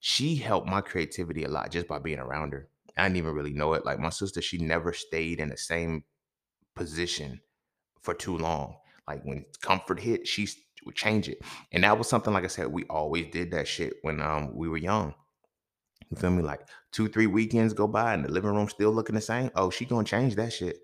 she 0.00 0.36
helped 0.36 0.68
my 0.68 0.82
creativity 0.82 1.44
a 1.44 1.48
lot 1.48 1.70
just 1.70 1.88
by 1.88 1.98
being 1.98 2.18
around 2.18 2.52
her. 2.52 2.68
I 2.96 3.04
didn't 3.04 3.16
even 3.16 3.34
really 3.34 3.54
know 3.54 3.72
it. 3.72 3.86
Like 3.86 3.98
my 3.98 4.10
sister, 4.10 4.42
she 4.42 4.58
never 4.58 4.92
stayed 4.92 5.40
in 5.40 5.48
the 5.48 5.56
same 5.56 6.04
position 6.74 7.40
for 8.00 8.14
too 8.14 8.36
long. 8.36 8.76
Like 9.08 9.22
when 9.24 9.44
comfort 9.60 10.00
hit, 10.00 10.26
she 10.26 10.48
would 10.84 10.94
change 10.94 11.28
it. 11.28 11.40
And 11.72 11.84
that 11.84 11.98
was 11.98 12.08
something, 12.08 12.32
like 12.32 12.44
I 12.44 12.48
said, 12.48 12.68
we 12.68 12.84
always 12.84 13.26
did 13.30 13.50
that 13.52 13.68
shit 13.68 13.94
when 14.02 14.20
um 14.20 14.54
we 14.54 14.68
were 14.68 14.76
young. 14.76 15.14
You 16.10 16.16
feel 16.16 16.30
me? 16.30 16.42
Like 16.42 16.68
two, 16.92 17.08
three 17.08 17.26
weekends 17.26 17.72
go 17.72 17.86
by 17.86 18.14
and 18.14 18.24
the 18.24 18.30
living 18.30 18.54
room 18.54 18.68
still 18.68 18.92
looking 18.92 19.14
the 19.14 19.20
same. 19.20 19.50
Oh, 19.54 19.70
she 19.70 19.84
gonna 19.84 20.04
change 20.04 20.36
that 20.36 20.52
shit. 20.52 20.78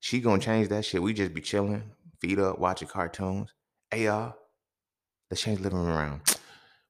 She 0.00 0.20
gonna 0.20 0.40
change 0.40 0.68
that 0.68 0.84
shit. 0.84 1.02
We 1.02 1.14
just 1.14 1.34
be 1.34 1.40
chilling, 1.40 1.82
feet 2.20 2.38
up, 2.38 2.58
watching 2.58 2.88
cartoons. 2.88 3.52
Hey 3.90 4.04
y'all, 4.04 4.34
let's 5.30 5.42
change 5.42 5.58
the 5.58 5.64
living 5.64 5.78
room 5.78 5.88
around. 5.88 6.20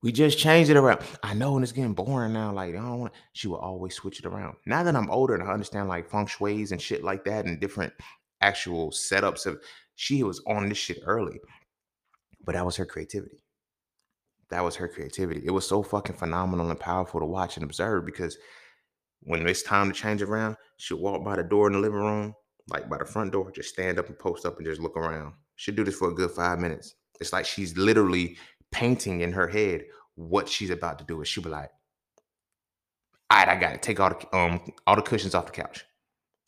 We 0.02 0.10
just 0.10 0.38
changed 0.38 0.70
it 0.70 0.76
around. 0.76 1.00
I 1.22 1.32
know, 1.34 1.54
and 1.54 1.62
it's 1.62 1.70
getting 1.70 1.94
boring 1.94 2.32
now. 2.32 2.52
Like 2.52 2.70
I 2.70 2.78
don't 2.78 3.00
want. 3.00 3.12
She 3.34 3.46
will 3.46 3.58
always 3.58 3.94
switch 3.94 4.18
it 4.18 4.26
around. 4.26 4.56
Now 4.66 4.82
that 4.82 4.96
I'm 4.96 5.10
older 5.10 5.34
and 5.34 5.42
I 5.42 5.52
understand 5.52 5.88
like 5.88 6.10
feng 6.10 6.26
shui's 6.26 6.72
and 6.72 6.82
shit 6.82 7.04
like 7.04 7.24
that, 7.24 7.44
and 7.44 7.60
different 7.60 7.92
actual 8.42 8.90
setups 8.90 9.46
of, 9.46 9.60
she 9.94 10.22
was 10.22 10.42
on 10.46 10.68
this 10.68 10.78
shit 10.78 10.98
early. 11.06 11.40
But 12.44 12.54
that 12.54 12.66
was 12.66 12.76
her 12.76 12.86
creativity. 12.86 13.42
That 14.50 14.64
was 14.64 14.76
her 14.76 14.88
creativity. 14.88 15.42
It 15.44 15.50
was 15.50 15.66
so 15.66 15.82
fucking 15.82 16.16
phenomenal 16.16 16.68
and 16.70 16.78
powerful 16.78 17.20
to 17.20 17.26
watch 17.26 17.56
and 17.56 17.64
observe 17.64 18.04
because 18.04 18.36
when 19.22 19.46
it's 19.46 19.62
time 19.62 19.90
to 19.90 19.98
change 19.98 20.20
around, 20.20 20.56
she'll 20.76 20.98
walk 20.98 21.24
by 21.24 21.36
the 21.36 21.44
door 21.44 21.68
in 21.68 21.74
the 21.74 21.78
living 21.78 22.00
room, 22.00 22.34
like 22.68 22.88
by 22.88 22.98
the 22.98 23.04
front 23.04 23.32
door, 23.32 23.50
just 23.52 23.70
stand 23.70 23.98
up 23.98 24.08
and 24.08 24.18
post 24.18 24.44
up 24.44 24.58
and 24.58 24.66
just 24.66 24.80
look 24.80 24.96
around. 24.96 25.34
She'll 25.56 25.74
do 25.74 25.84
this 25.84 25.94
for 25.94 26.10
a 26.10 26.14
good 26.14 26.30
five 26.30 26.58
minutes. 26.58 26.94
It's 27.20 27.32
like 27.32 27.46
she's 27.46 27.76
literally 27.76 28.36
painting 28.72 29.20
in 29.20 29.32
her 29.32 29.46
head 29.46 29.84
what 30.16 30.48
she's 30.48 30.70
about 30.70 30.98
to 30.98 31.04
do. 31.04 31.18
And 31.18 31.26
she'll 31.26 31.44
be 31.44 31.50
like, 31.50 31.70
all 33.30 33.38
right, 33.38 33.48
I 33.48 33.56
got 33.56 33.74
it. 33.74 33.82
Take 33.82 34.00
all 34.00 34.10
the 34.10 34.36
um 34.36 34.60
all 34.86 34.96
the 34.96 35.02
cushions 35.02 35.34
off 35.34 35.46
the 35.46 35.52
couch. 35.52 35.84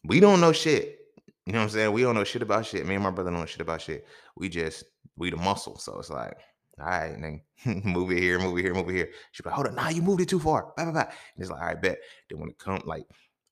We 0.05 0.21
don't 0.21 0.41
know 0.41 0.53
shit. 0.53 0.99
You 1.47 1.53
know 1.53 1.59
what 1.61 1.65
I'm 1.65 1.71
saying? 1.71 1.93
We 1.93 2.03
don't 2.03 2.15
know 2.15 2.25
shit 2.25 2.43
about 2.43 2.67
shit. 2.67 2.87
Me 2.87 2.95
and 2.95 3.05
my 3.05 3.11
brother 3.11 3.31
don't 3.31 3.41
know 3.41 3.47
shit 3.47 3.61
about 3.61 3.83
shit. 3.83 4.07
We 4.37 4.49
just 4.49 4.85
we 5.17 5.31
the 5.31 5.37
muscle. 5.37 5.79
So 5.79 5.99
it's 5.99 6.11
like, 6.11 6.37
all 6.81 6.87
right, 6.87 7.17
then 7.21 7.43
move 7.85 8.11
it 8.11 8.19
here, 8.19 8.39
move 8.39 8.59
it 8.59 8.63
here, 8.63 8.75
move 8.75 8.89
it 8.89 8.95
here. 8.95 9.11
She's 9.33 9.45
like, 9.45 9.55
hold 9.55 9.69
on, 9.69 9.75
nah, 9.75 9.89
you 9.89 10.03
moved 10.03 10.23
it 10.23 10.29
too 10.29 10.41
far. 10.41 10.73
Bye, 10.77 10.87
bye, 10.87 10.93
bye. 10.93 11.01
And 11.03 11.43
it's 11.43 11.51
like, 11.51 11.61
all 11.61 11.67
right, 11.67 11.81
bet. 11.81 11.99
Then 12.31 12.41
when 12.41 12.51
it 12.51 12.59
come, 12.59 12.83
like, 12.85 13.05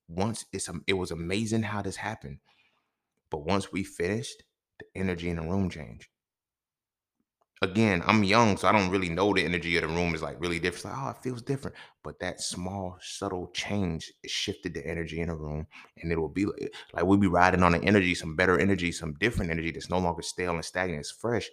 once 0.08 0.46
it's 0.52 0.68
it 0.87 0.94
was 0.94 1.11
amazing 1.11 1.62
how 1.62 1.82
this 1.82 1.96
happened. 1.96 2.38
But 3.30 3.44
once 3.46 3.72
we 3.72 3.84
finished, 3.84 4.42
the 4.78 4.87
energy 4.94 5.30
in 5.30 5.37
the 5.37 5.42
room 5.42 5.70
changed. 5.70 6.08
Again, 7.62 8.02
I'm 8.07 8.25
young, 8.25 8.57
so 8.57 8.66
I 8.66 8.73
don't 8.73 8.90
really 8.90 9.09
know 9.09 9.33
the 9.33 9.45
energy 9.45 9.76
of 9.76 9.83
the 9.83 9.88
room 9.88 10.16
is 10.16 10.23
like 10.23 10.40
really 10.40 10.59
different. 10.59 10.75
It's 10.78 10.85
like, 10.85 10.97
oh, 10.99 11.11
it 11.11 11.23
feels 11.23 11.42
different. 11.42 11.76
But 12.02 12.19
that 12.19 12.40
small, 12.40 12.99
subtle 13.00 13.52
change 13.54 14.12
shifted 14.26 14.75
the 14.75 14.85
energy 14.85 15.21
in 15.21 15.28
the 15.28 15.37
room, 15.37 15.69
and 15.99 16.11
it 16.11 16.19
will 16.19 16.28
be 16.28 16.47
like, 16.47 16.75
like 16.92 17.04
we'll 17.04 17.19
be 17.19 17.28
riding 17.28 17.62
on 17.62 17.71
the 17.71 17.85
energy, 17.85 18.16
some 18.16 18.35
better 18.35 18.59
energy, 18.59 18.90
some 18.90 19.14
different 19.14 19.52
energy 19.52 19.71
that's 19.71 19.88
no 19.90 19.99
longer 19.99 20.23
stale 20.23 20.54
and 20.54 20.64
stagnant. 20.64 21.00
It's 21.00 21.12
fresh 21.12 21.49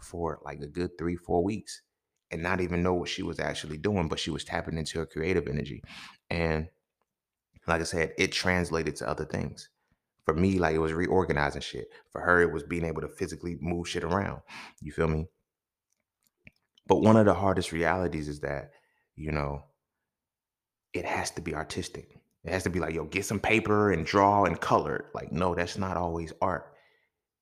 for 0.00 0.40
like 0.44 0.60
a 0.60 0.66
good 0.66 0.98
three, 0.98 1.14
four 1.14 1.44
weeks, 1.44 1.82
and 2.32 2.42
not 2.42 2.60
even 2.60 2.82
know 2.82 2.94
what 2.94 3.08
she 3.08 3.22
was 3.22 3.38
actually 3.38 3.78
doing, 3.78 4.08
but 4.08 4.18
she 4.18 4.32
was 4.32 4.42
tapping 4.42 4.76
into 4.76 4.98
her 4.98 5.06
creative 5.06 5.46
energy. 5.46 5.80
And 6.28 6.66
like 7.68 7.80
I 7.80 7.84
said, 7.84 8.14
it 8.18 8.32
translated 8.32 8.96
to 8.96 9.08
other 9.08 9.26
things. 9.26 9.68
For 10.24 10.34
me, 10.34 10.58
like 10.58 10.74
it 10.74 10.78
was 10.78 10.92
reorganizing 10.92 11.62
shit. 11.62 11.86
For 12.10 12.20
her, 12.20 12.42
it 12.42 12.52
was 12.52 12.64
being 12.64 12.84
able 12.84 13.02
to 13.02 13.08
physically 13.08 13.58
move 13.60 13.88
shit 13.88 14.02
around. 14.02 14.40
You 14.80 14.90
feel 14.90 15.06
me? 15.06 15.28
But 16.86 17.02
one 17.02 17.16
of 17.16 17.26
the 17.26 17.34
hardest 17.34 17.72
realities 17.72 18.28
is 18.28 18.40
that, 18.40 18.72
you 19.14 19.32
know, 19.32 19.62
it 20.92 21.04
has 21.04 21.30
to 21.32 21.42
be 21.42 21.54
artistic. 21.54 22.16
It 22.44 22.52
has 22.52 22.64
to 22.64 22.70
be 22.70 22.80
like, 22.80 22.94
yo, 22.94 23.04
get 23.04 23.24
some 23.24 23.40
paper 23.40 23.92
and 23.92 24.04
draw 24.04 24.44
and 24.44 24.60
color. 24.60 25.06
Like, 25.14 25.30
no, 25.32 25.54
that's 25.54 25.78
not 25.78 25.96
always 25.96 26.32
art. 26.40 26.74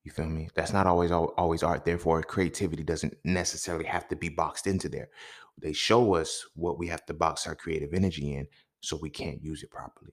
You 0.05 0.13
feel 0.13 0.27
me? 0.27 0.49
That's 0.55 0.73
not 0.73 0.87
always 0.87 1.11
always 1.11 1.63
art. 1.63 1.85
Therefore, 1.85 2.23
creativity 2.23 2.83
doesn't 2.83 3.15
necessarily 3.25 3.85
have 3.85 4.09
to 4.09 4.17
be 4.17 4.29
boxed 4.29 4.67
into 4.67 4.89
there. 4.89 5.09
They 5.61 5.73
show 5.73 6.15
us 6.15 6.47
what 6.55 6.79
we 6.79 6.89
have 6.89 7.05
to 7.07 7.15
box 7.15 7.47
our 7.47 7.55
creative 7.55 7.93
energy 7.93 8.35
in 8.35 8.47
so 8.81 8.99
we 9.01 9.11
can't 9.11 9.43
use 9.43 9.63
it 9.63 9.71
properly. 9.71 10.13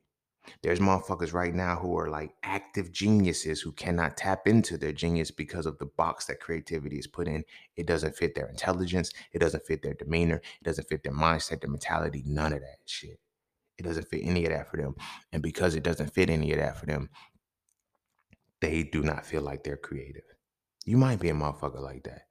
There's 0.62 0.80
motherfuckers 0.80 1.34
right 1.34 1.54
now 1.54 1.76
who 1.78 1.98
are 1.98 2.10
like 2.10 2.32
active 2.44 2.92
geniuses 2.92 3.62
who 3.62 3.72
cannot 3.72 4.18
tap 4.18 4.48
into 4.48 4.78
their 4.78 4.92
genius 4.92 5.32
because 5.32 5.66
of 5.66 5.78
the 5.78 5.86
box 5.86 6.26
that 6.26 6.40
creativity 6.40 6.98
is 6.98 7.08
put 7.08 7.28
in. 7.28 7.44
It 7.76 7.88
doesn't 7.88 8.16
fit 8.16 8.36
their 8.36 8.48
intelligence. 8.48 9.12
It 9.34 9.40
doesn't 9.40 9.66
fit 9.66 9.82
their 9.82 9.94
demeanor. 9.94 10.38
It 10.38 10.64
doesn't 10.64 10.88
fit 10.88 11.04
their 11.04 11.14
mindset, 11.14 11.62
their 11.62 11.70
mentality, 11.70 12.24
none 12.26 12.54
of 12.54 12.60
that 12.62 12.78
shit. 12.86 13.20
It 13.78 13.84
doesn't 13.84 14.10
fit 14.10 14.22
any 14.24 14.46
of 14.46 14.52
that 14.52 14.70
for 14.70 14.78
them. 14.78 14.96
And 15.32 15.44
because 15.44 15.76
it 15.76 15.84
doesn't 15.84 16.14
fit 16.14 16.30
any 16.30 16.52
of 16.52 16.60
that 16.60 16.78
for 16.78 16.86
them, 16.86 17.10
they 18.60 18.84
do 18.84 19.04
not 19.04 19.26
feel 19.26 19.42
like 19.42 19.64
they're 19.64 19.78
creative. 19.78 20.24
You 20.86 20.98
might 20.98 21.20
be 21.20 21.30
a 21.30 21.34
motherfucker 21.34 21.82
like 21.82 22.04
that. 22.04 22.24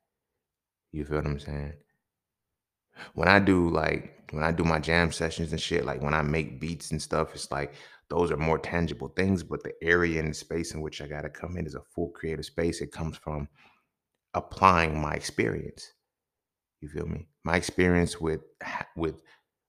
You 0.91 1.05
feel 1.05 1.19
what 1.19 1.27
I'm 1.27 1.39
saying? 1.39 1.75
When 3.15 3.29
I 3.29 3.39
do 3.39 3.69
like 3.69 4.17
when 4.33 4.43
I 4.43 4.51
do 4.51 4.65
my 4.65 4.81
jam 4.81 5.13
sessions 5.13 5.53
and 5.53 5.61
shit, 5.61 5.85
like 5.85 6.03
when 6.03 6.15
I 6.15 6.23
make 6.23 6.61
beats 6.61 6.91
and 6.91 7.01
stuff, 7.01 7.35
it's 7.35 7.51
like 7.53 7.75
those 8.09 8.31
are 8.31 8.37
more 8.37 8.59
tangible 8.59 9.09
things. 9.09 9.43
But 9.43 9.63
the 9.63 9.73
area 9.83 10.21
and 10.21 10.31
the 10.31 10.35
space 10.35 10.75
in 10.75 10.81
which 10.81 11.01
I 11.01 11.07
gotta 11.07 11.29
come 11.29 11.57
in 11.57 11.67
is 11.67 11.75
a 11.75 11.83
full 11.95 12.11
creative 12.11 12.45
space. 12.45 12.81
It 12.81 12.93
comes 12.93 13.17
from 13.17 13.49
applying 14.35 15.01
my 15.01 15.15
experience. 15.15 15.93
You 16.81 16.89
feel 16.89 17.07
me? 17.07 17.29
My 17.45 17.57
experience 17.57 18.21
with 18.21 18.43
with 18.97 19.21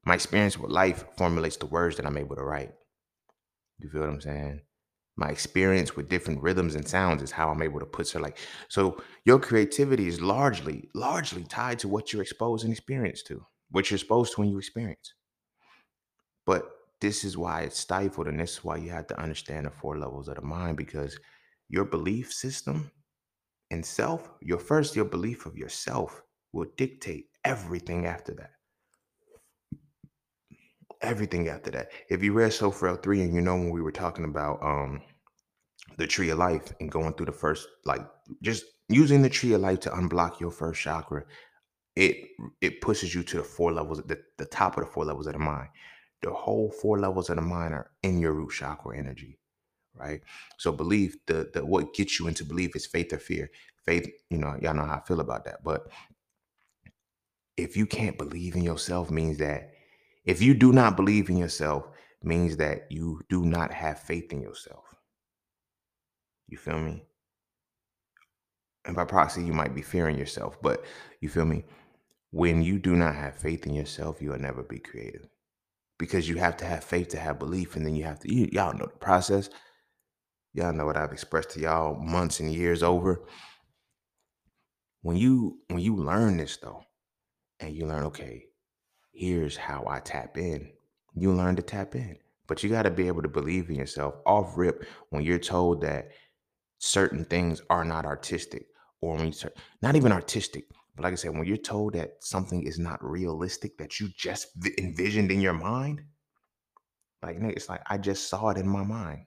my 0.06 0.14
experience 0.14 0.58
with 0.58 0.72
life 0.72 1.06
formulates 1.18 1.58
the 1.58 1.66
words 1.66 1.98
that 1.98 2.06
I'm 2.06 2.18
able 2.18 2.36
to 2.36 2.44
write. 2.44 2.74
You 3.80 3.90
feel 3.90 4.02
what 4.02 4.10
I'm 4.10 4.22
saying? 4.22 4.62
My 5.16 5.30
experience 5.30 5.96
with 5.96 6.10
different 6.10 6.44
rhythms 6.44 6.76
and 6.76 6.88
sounds 6.88 7.24
is 7.24 7.32
how 7.32 7.50
I'm 7.50 7.64
able 7.64 7.80
to 7.80 7.86
put 7.86 8.08
so 8.08 8.20
like 8.20 8.38
so 8.70 9.02
your 9.26 9.40
creativity 9.40 10.08
is 10.08 10.22
largely 10.22 10.90
largely 10.94 11.44
tied 11.44 11.80
to 11.80 11.88
what 11.88 12.14
you're 12.14 12.22
exposed 12.22 12.64
and 12.64 12.72
experienced 12.72 13.26
to, 13.28 13.46
what 13.72 13.90
you're 13.90 13.96
exposed 13.96 14.34
to 14.36 14.42
when 14.42 14.50
you 14.50 14.58
experience. 14.60 15.14
But 16.46 16.70
this 17.02 17.24
is 17.24 17.38
why 17.38 17.62
it's 17.62 17.80
stifled, 17.80 18.28
and 18.28 18.40
this 18.40 18.54
is 18.54 18.64
why 18.64 18.78
you 18.78 18.90
have 18.90 19.08
to 19.08 19.20
understand 19.20 19.66
the 19.66 19.72
four 19.72 19.98
levels 19.98 20.28
of 20.28 20.36
the 20.36 20.42
mind 20.42 20.78
because 20.78 21.20
your 21.70 21.86
belief 21.86 22.32
system 22.32 22.92
and 23.72 23.86
self, 23.86 24.30
your 24.42 24.60
first 24.60 24.96
your 24.96 25.06
belief 25.06 25.46
of 25.46 25.58
yourself 25.58 26.22
will 26.54 26.68
dictate 26.78 27.26
everything 27.44 28.06
after 28.06 28.34
that 28.34 28.52
everything 31.02 31.48
after 31.48 31.72
that. 31.72 31.92
If 32.10 32.24
you 32.24 32.34
read 32.34 32.54
So 32.54 32.72
Frail 32.72 32.96
3 32.96 33.22
and 33.22 33.34
you 33.36 33.42
know 33.42 33.56
when 33.56 33.72
we 33.72 33.82
were 33.82 33.92
talking 33.92 34.26
about 34.26 34.62
um 34.62 35.02
the 35.98 36.08
tree 36.08 36.30
of 36.30 36.38
life 36.38 36.74
and 36.80 36.92
going 36.92 37.14
through 37.14 37.28
the 37.28 37.32
first 37.32 37.68
like 37.86 38.02
just 38.42 38.66
using 38.90 39.22
the 39.22 39.30
tree 39.30 39.54
of 39.54 39.62
life 39.62 39.80
to 39.82 39.90
unblock 39.90 40.40
your 40.40 40.52
first 40.52 40.82
chakra, 40.82 41.24
it 41.96 42.30
it 42.62 42.82
pushes 42.82 43.14
you 43.14 43.24
to 43.24 43.38
the 43.38 43.44
four 43.44 43.72
levels, 43.72 44.02
the, 44.06 44.20
the 44.38 44.46
top 44.46 44.78
of 44.78 44.86
the 44.86 44.92
four 44.92 45.06
levels 45.06 45.28
of 45.28 45.34
the 45.34 45.40
mind. 45.40 45.70
The 46.24 46.32
whole 46.34 46.72
four 46.72 47.00
levels 47.00 47.30
of 47.30 47.38
the 47.38 47.42
mind 47.42 47.74
are 47.74 47.92
in 48.04 48.20
your 48.20 48.34
root 48.34 48.52
chakra 48.52 48.98
energy, 48.98 49.40
right? 49.96 50.22
So 50.58 50.72
belief, 50.72 51.18
the 51.28 51.50
the 51.54 51.66
what 51.66 51.94
gets 51.94 52.20
you 52.20 52.28
into 52.28 52.46
belief 52.46 52.76
is 52.76 52.86
faith 52.86 53.14
or 53.14 53.20
fear. 53.20 53.52
Faith, 53.86 54.10
you 54.30 54.38
know, 54.38 54.58
y'all 54.62 54.74
know 54.76 54.86
how 54.86 54.98
I 54.98 55.08
feel 55.08 55.22
about 55.22 55.46
that. 55.46 55.64
But 55.64 55.88
if 57.58 57.78
you 57.78 57.86
can't 57.86 58.18
believe 58.18 58.56
in 58.56 58.64
yourself, 58.64 59.12
means 59.12 59.38
that 59.40 59.72
if 60.26 60.42
you 60.42 60.54
do 60.54 60.74
not 60.74 60.98
believe 60.98 61.30
in 61.30 61.38
yourself, 61.38 61.88
means 62.24 62.58
that 62.58 62.88
you 62.92 63.22
do 63.30 63.46
not 63.46 63.74
have 63.74 64.00
faith 64.00 64.34
in 64.34 64.42
yourself. 64.42 64.86
You 66.48 66.58
feel 66.58 66.80
me? 66.80 67.06
And 68.86 68.96
by 68.96 69.06
proxy, 69.06 69.44
you 69.44 69.54
might 69.54 69.76
be 69.76 69.82
fearing 69.82 70.18
yourself, 70.18 70.62
but 70.62 70.86
you 71.22 71.30
feel 71.30 71.46
me? 71.46 71.66
When 72.32 72.62
you 72.62 72.80
do 72.80 72.96
not 72.96 73.16
have 73.16 73.36
faith 73.36 73.68
in 73.68 73.74
yourself, 73.74 74.22
you 74.22 74.32
will 74.32 74.40
never 74.40 74.64
be 74.64 74.80
creative 74.80 75.28
because 75.98 76.28
you 76.28 76.38
have 76.38 76.58
to 76.58 76.66
have 76.66 76.84
faith 76.84 77.10
to 77.10 77.20
have 77.20 77.40
belief. 77.40 77.76
And 77.76 77.86
then 77.86 77.96
you 77.96 78.04
have 78.04 78.20
to, 78.20 78.34
you, 78.34 78.50
y'all 78.52 78.74
know 78.74 78.86
the 78.86 78.98
process. 79.00 79.50
Y'all 80.54 80.74
know 80.74 80.86
what 80.86 80.98
I've 80.98 81.12
expressed 81.12 81.52
to 81.52 81.60
y'all 81.60 81.96
months 81.96 82.40
and 82.40 82.52
years 82.54 82.82
over. 82.84 83.24
When 85.04 85.16
you 85.16 85.60
when 85.68 85.80
you 85.80 85.96
learn 85.96 86.38
this 86.38 86.58
though, 86.58 86.84
and 87.60 87.76
you 87.76 87.86
learn, 87.86 88.04
okay, 88.06 88.46
here's 89.14 89.56
how 89.56 89.86
I 89.88 90.00
tap 90.00 90.38
in. 90.38 90.72
You 91.16 91.34
learn 91.34 91.56
to 91.56 91.62
tap 91.62 91.96
in. 91.96 92.18
But 92.48 92.64
you 92.64 92.70
got 92.70 92.84
to 92.84 92.92
be 92.92 93.08
able 93.08 93.22
to 93.22 93.28
believe 93.28 93.70
in 93.70 93.76
yourself 93.76 94.16
off 94.26 94.58
rip 94.58 94.86
when 95.10 95.24
you're 95.24 95.40
told 95.40 95.82
that 95.82 96.12
certain 96.80 97.26
things 97.26 97.62
are 97.70 97.84
not 97.84 98.06
artistic 98.06 98.68
or 99.02 99.16
when 99.16 99.28
you 99.28 99.34
not 99.82 99.96
even 99.96 100.12
artistic. 100.12 100.66
But 100.98 101.04
like 101.04 101.14
I 101.14 101.16
said, 101.16 101.38
when 101.38 101.46
you're 101.46 101.58
told 101.58 101.94
that 101.94 102.16
something 102.22 102.64
is 102.64 102.80
not 102.80 103.04
realistic 103.04 103.78
that 103.78 104.00
you 104.00 104.10
just 104.18 104.48
envisioned 104.80 105.32
in 105.32 105.40
your 105.40 105.54
mind, 105.54 106.02
like 107.22 107.38
it's 107.40 107.70
like 107.70 107.82
I 107.86 108.00
just 108.00 108.30
saw 108.30 108.50
it 108.50 108.58
in 108.58 108.68
my 108.68 108.84
mind. 108.84 109.26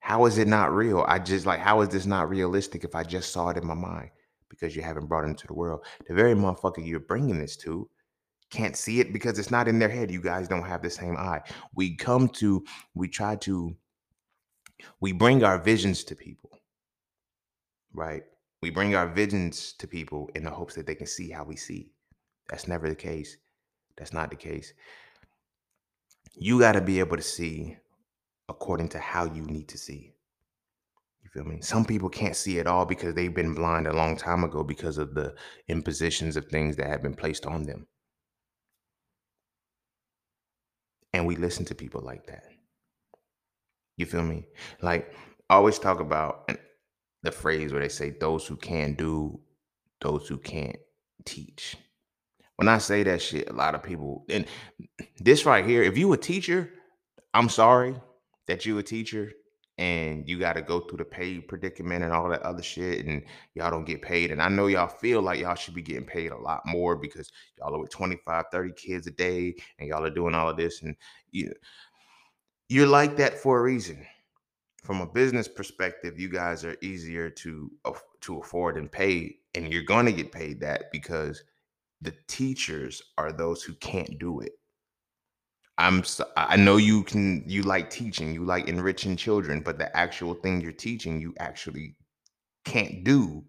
How 0.00 0.26
is 0.26 0.38
it 0.38 0.48
not 0.48 0.74
real? 0.74 1.04
I 1.06 1.20
just 1.20 1.46
like 1.46 1.60
how 1.60 1.80
is 1.82 1.90
this 1.90 2.06
not 2.06 2.28
realistic 2.28 2.82
if 2.82 2.96
I 2.96 3.04
just 3.04 3.32
saw 3.32 3.50
it 3.50 3.56
in 3.56 3.64
my 3.64 3.74
mind? 3.74 4.10
Because 4.48 4.74
you 4.74 4.82
haven't 4.82 5.06
brought 5.06 5.24
it 5.24 5.28
into 5.28 5.46
the 5.46 5.54
world. 5.54 5.86
The 6.08 6.14
very 6.14 6.34
motherfucker 6.34 6.84
you're 6.84 6.98
bringing 6.98 7.38
this 7.38 7.56
to 7.58 7.88
can't 8.50 8.76
see 8.76 8.98
it 8.98 9.12
because 9.12 9.38
it's 9.38 9.50
not 9.50 9.68
in 9.68 9.78
their 9.78 9.88
head. 9.88 10.10
You 10.10 10.20
guys 10.20 10.48
don't 10.48 10.66
have 10.66 10.82
the 10.82 10.90
same 10.90 11.16
eye. 11.16 11.40
We 11.74 11.96
come 11.96 12.28
to, 12.30 12.64
we 12.94 13.08
try 13.08 13.36
to, 13.36 13.76
we 15.00 15.12
bring 15.12 15.44
our 15.44 15.58
visions 15.58 16.02
to 16.04 16.16
people, 16.16 16.50
right? 17.94 18.24
We 18.62 18.70
bring 18.70 18.94
our 18.94 19.08
visions 19.08 19.72
to 19.74 19.88
people 19.88 20.30
in 20.36 20.44
the 20.44 20.50
hopes 20.50 20.76
that 20.76 20.86
they 20.86 20.94
can 20.94 21.06
see 21.06 21.30
how 21.30 21.44
we 21.44 21.56
see. 21.56 21.90
That's 22.48 22.68
never 22.68 22.88
the 22.88 22.94
case. 22.94 23.36
That's 23.96 24.12
not 24.12 24.30
the 24.30 24.36
case. 24.36 24.72
You 26.34 26.60
got 26.60 26.72
to 26.72 26.80
be 26.80 27.00
able 27.00 27.16
to 27.16 27.22
see 27.22 27.76
according 28.48 28.88
to 28.90 28.98
how 28.98 29.24
you 29.24 29.42
need 29.42 29.68
to 29.68 29.78
see. 29.78 30.14
You 31.22 31.30
feel 31.30 31.44
me? 31.44 31.60
Some 31.60 31.84
people 31.84 32.08
can't 32.08 32.36
see 32.36 32.60
at 32.60 32.66
all 32.66 32.86
because 32.86 33.14
they've 33.14 33.34
been 33.34 33.54
blind 33.54 33.86
a 33.86 33.92
long 33.92 34.16
time 34.16 34.44
ago 34.44 34.62
because 34.62 34.98
of 34.98 35.14
the 35.14 35.34
impositions 35.68 36.36
of 36.36 36.46
things 36.46 36.76
that 36.76 36.86
have 36.86 37.02
been 37.02 37.14
placed 37.14 37.46
on 37.46 37.64
them. 37.64 37.86
And 41.12 41.26
we 41.26 41.36
listen 41.36 41.64
to 41.66 41.74
people 41.74 42.00
like 42.00 42.26
that. 42.26 42.44
You 43.96 44.06
feel 44.06 44.22
me? 44.22 44.46
Like, 44.80 45.14
I 45.50 45.54
always 45.54 45.78
talk 45.78 46.00
about 46.00 46.50
the 47.22 47.32
phrase 47.32 47.72
where 47.72 47.82
they 47.82 47.88
say, 47.88 48.10
those 48.10 48.46
who 48.46 48.56
can 48.56 48.94
do, 48.94 49.40
those 50.00 50.28
who 50.28 50.38
can't 50.38 50.76
teach. 51.24 51.76
When 52.56 52.68
I 52.68 52.78
say 52.78 53.02
that 53.04 53.22
shit, 53.22 53.48
a 53.48 53.52
lot 53.52 53.74
of 53.74 53.82
people, 53.82 54.24
and 54.28 54.46
this 55.18 55.46
right 55.46 55.64
here, 55.64 55.82
if 55.82 55.96
you 55.96 56.12
a 56.12 56.16
teacher, 56.16 56.70
I'm 57.34 57.48
sorry 57.48 57.96
that 58.46 58.66
you 58.66 58.78
a 58.78 58.82
teacher 58.82 59.32
and 59.78 60.28
you 60.28 60.38
got 60.38 60.52
to 60.52 60.62
go 60.62 60.80
through 60.80 60.98
the 60.98 61.04
pay 61.04 61.38
predicament 61.38 62.04
and 62.04 62.12
all 62.12 62.28
that 62.28 62.42
other 62.42 62.62
shit 62.62 63.06
and 63.06 63.22
y'all 63.54 63.70
don't 63.70 63.86
get 63.86 64.02
paid 64.02 64.30
and 64.30 64.42
i 64.42 64.48
know 64.48 64.66
y'all 64.66 64.86
feel 64.86 65.22
like 65.22 65.40
y'all 65.40 65.54
should 65.54 65.74
be 65.74 65.82
getting 65.82 66.04
paid 66.04 66.30
a 66.30 66.36
lot 66.36 66.60
more 66.66 66.94
because 66.94 67.32
y'all 67.58 67.74
are 67.74 67.80
with 67.80 67.90
25 67.90 68.44
30 68.52 68.72
kids 68.74 69.06
a 69.06 69.10
day 69.10 69.54
and 69.78 69.88
y'all 69.88 70.04
are 70.04 70.10
doing 70.10 70.34
all 70.34 70.48
of 70.48 70.56
this 70.56 70.82
and 70.82 70.94
you 71.30 71.50
you're 72.68 72.86
like 72.86 73.16
that 73.16 73.38
for 73.38 73.58
a 73.58 73.62
reason 73.62 74.04
from 74.82 75.00
a 75.00 75.06
business 75.06 75.48
perspective 75.48 76.18
you 76.18 76.28
guys 76.28 76.64
are 76.64 76.76
easier 76.82 77.30
to 77.30 77.70
to 78.20 78.38
afford 78.38 78.76
and 78.76 78.90
pay 78.90 79.36
and 79.54 79.72
you're 79.72 79.82
going 79.82 80.06
to 80.06 80.12
get 80.12 80.32
paid 80.32 80.60
that 80.60 80.90
because 80.92 81.44
the 82.00 82.14
teachers 82.28 83.02
are 83.18 83.32
those 83.32 83.62
who 83.62 83.74
can't 83.74 84.18
do 84.18 84.40
it 84.40 84.52
I'm 85.78 86.04
I 86.36 86.56
know 86.56 86.76
you 86.76 87.02
can 87.02 87.42
you 87.46 87.62
like 87.62 87.90
teaching, 87.90 88.34
you 88.34 88.44
like 88.44 88.68
enriching 88.68 89.16
children, 89.16 89.60
but 89.60 89.78
the 89.78 89.94
actual 89.96 90.34
thing 90.34 90.60
you're 90.60 90.72
teaching 90.72 91.20
you 91.20 91.34
actually 91.40 91.96
can't 92.64 93.04
do. 93.04 93.44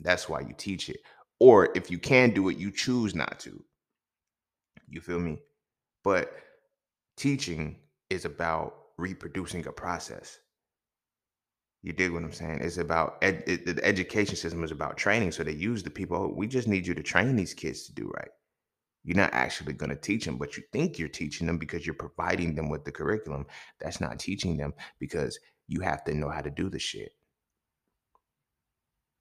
That's 0.00 0.28
why 0.28 0.40
you 0.40 0.54
teach 0.56 0.88
it. 0.88 0.98
Or 1.38 1.70
if 1.74 1.90
you 1.90 1.98
can 1.98 2.30
do 2.30 2.48
it, 2.48 2.58
you 2.58 2.70
choose 2.70 3.14
not 3.14 3.38
to. 3.40 3.64
You 4.88 5.00
feel 5.00 5.20
me? 5.20 5.38
But 6.02 6.32
teaching 7.16 7.76
is 8.10 8.24
about 8.24 8.74
reproducing 8.98 9.66
a 9.66 9.72
process. 9.72 10.38
You 11.82 11.92
dig 11.92 12.12
what 12.12 12.22
I'm 12.22 12.32
saying? 12.32 12.60
It's 12.60 12.76
about 12.76 13.16
ed, 13.22 13.42
it, 13.46 13.64
the 13.64 13.84
education 13.84 14.36
system 14.36 14.62
is 14.62 14.70
about 14.70 14.98
training. 14.98 15.32
So 15.32 15.42
they 15.42 15.52
use 15.52 15.82
the 15.82 15.90
people. 15.90 16.16
Oh, 16.16 16.34
we 16.34 16.46
just 16.46 16.68
need 16.68 16.86
you 16.86 16.94
to 16.94 17.02
train 17.02 17.36
these 17.36 17.54
kids 17.54 17.86
to 17.86 17.94
do 17.94 18.10
right. 18.14 18.28
You're 19.02 19.16
not 19.16 19.32
actually 19.32 19.72
going 19.72 19.88
to 19.88 19.96
teach 19.96 20.26
them, 20.26 20.36
but 20.36 20.58
you 20.58 20.62
think 20.72 20.98
you're 20.98 21.08
teaching 21.08 21.46
them 21.46 21.56
because 21.56 21.86
you're 21.86 21.94
providing 21.94 22.54
them 22.54 22.68
with 22.68 22.84
the 22.84 22.92
curriculum. 22.92 23.46
That's 23.80 24.00
not 24.00 24.18
teaching 24.18 24.58
them 24.58 24.74
because 24.98 25.38
you 25.68 25.80
have 25.80 26.04
to 26.04 26.14
know 26.14 26.28
how 26.28 26.42
to 26.42 26.50
do 26.50 26.68
the 26.68 26.78
shit. 26.78 27.12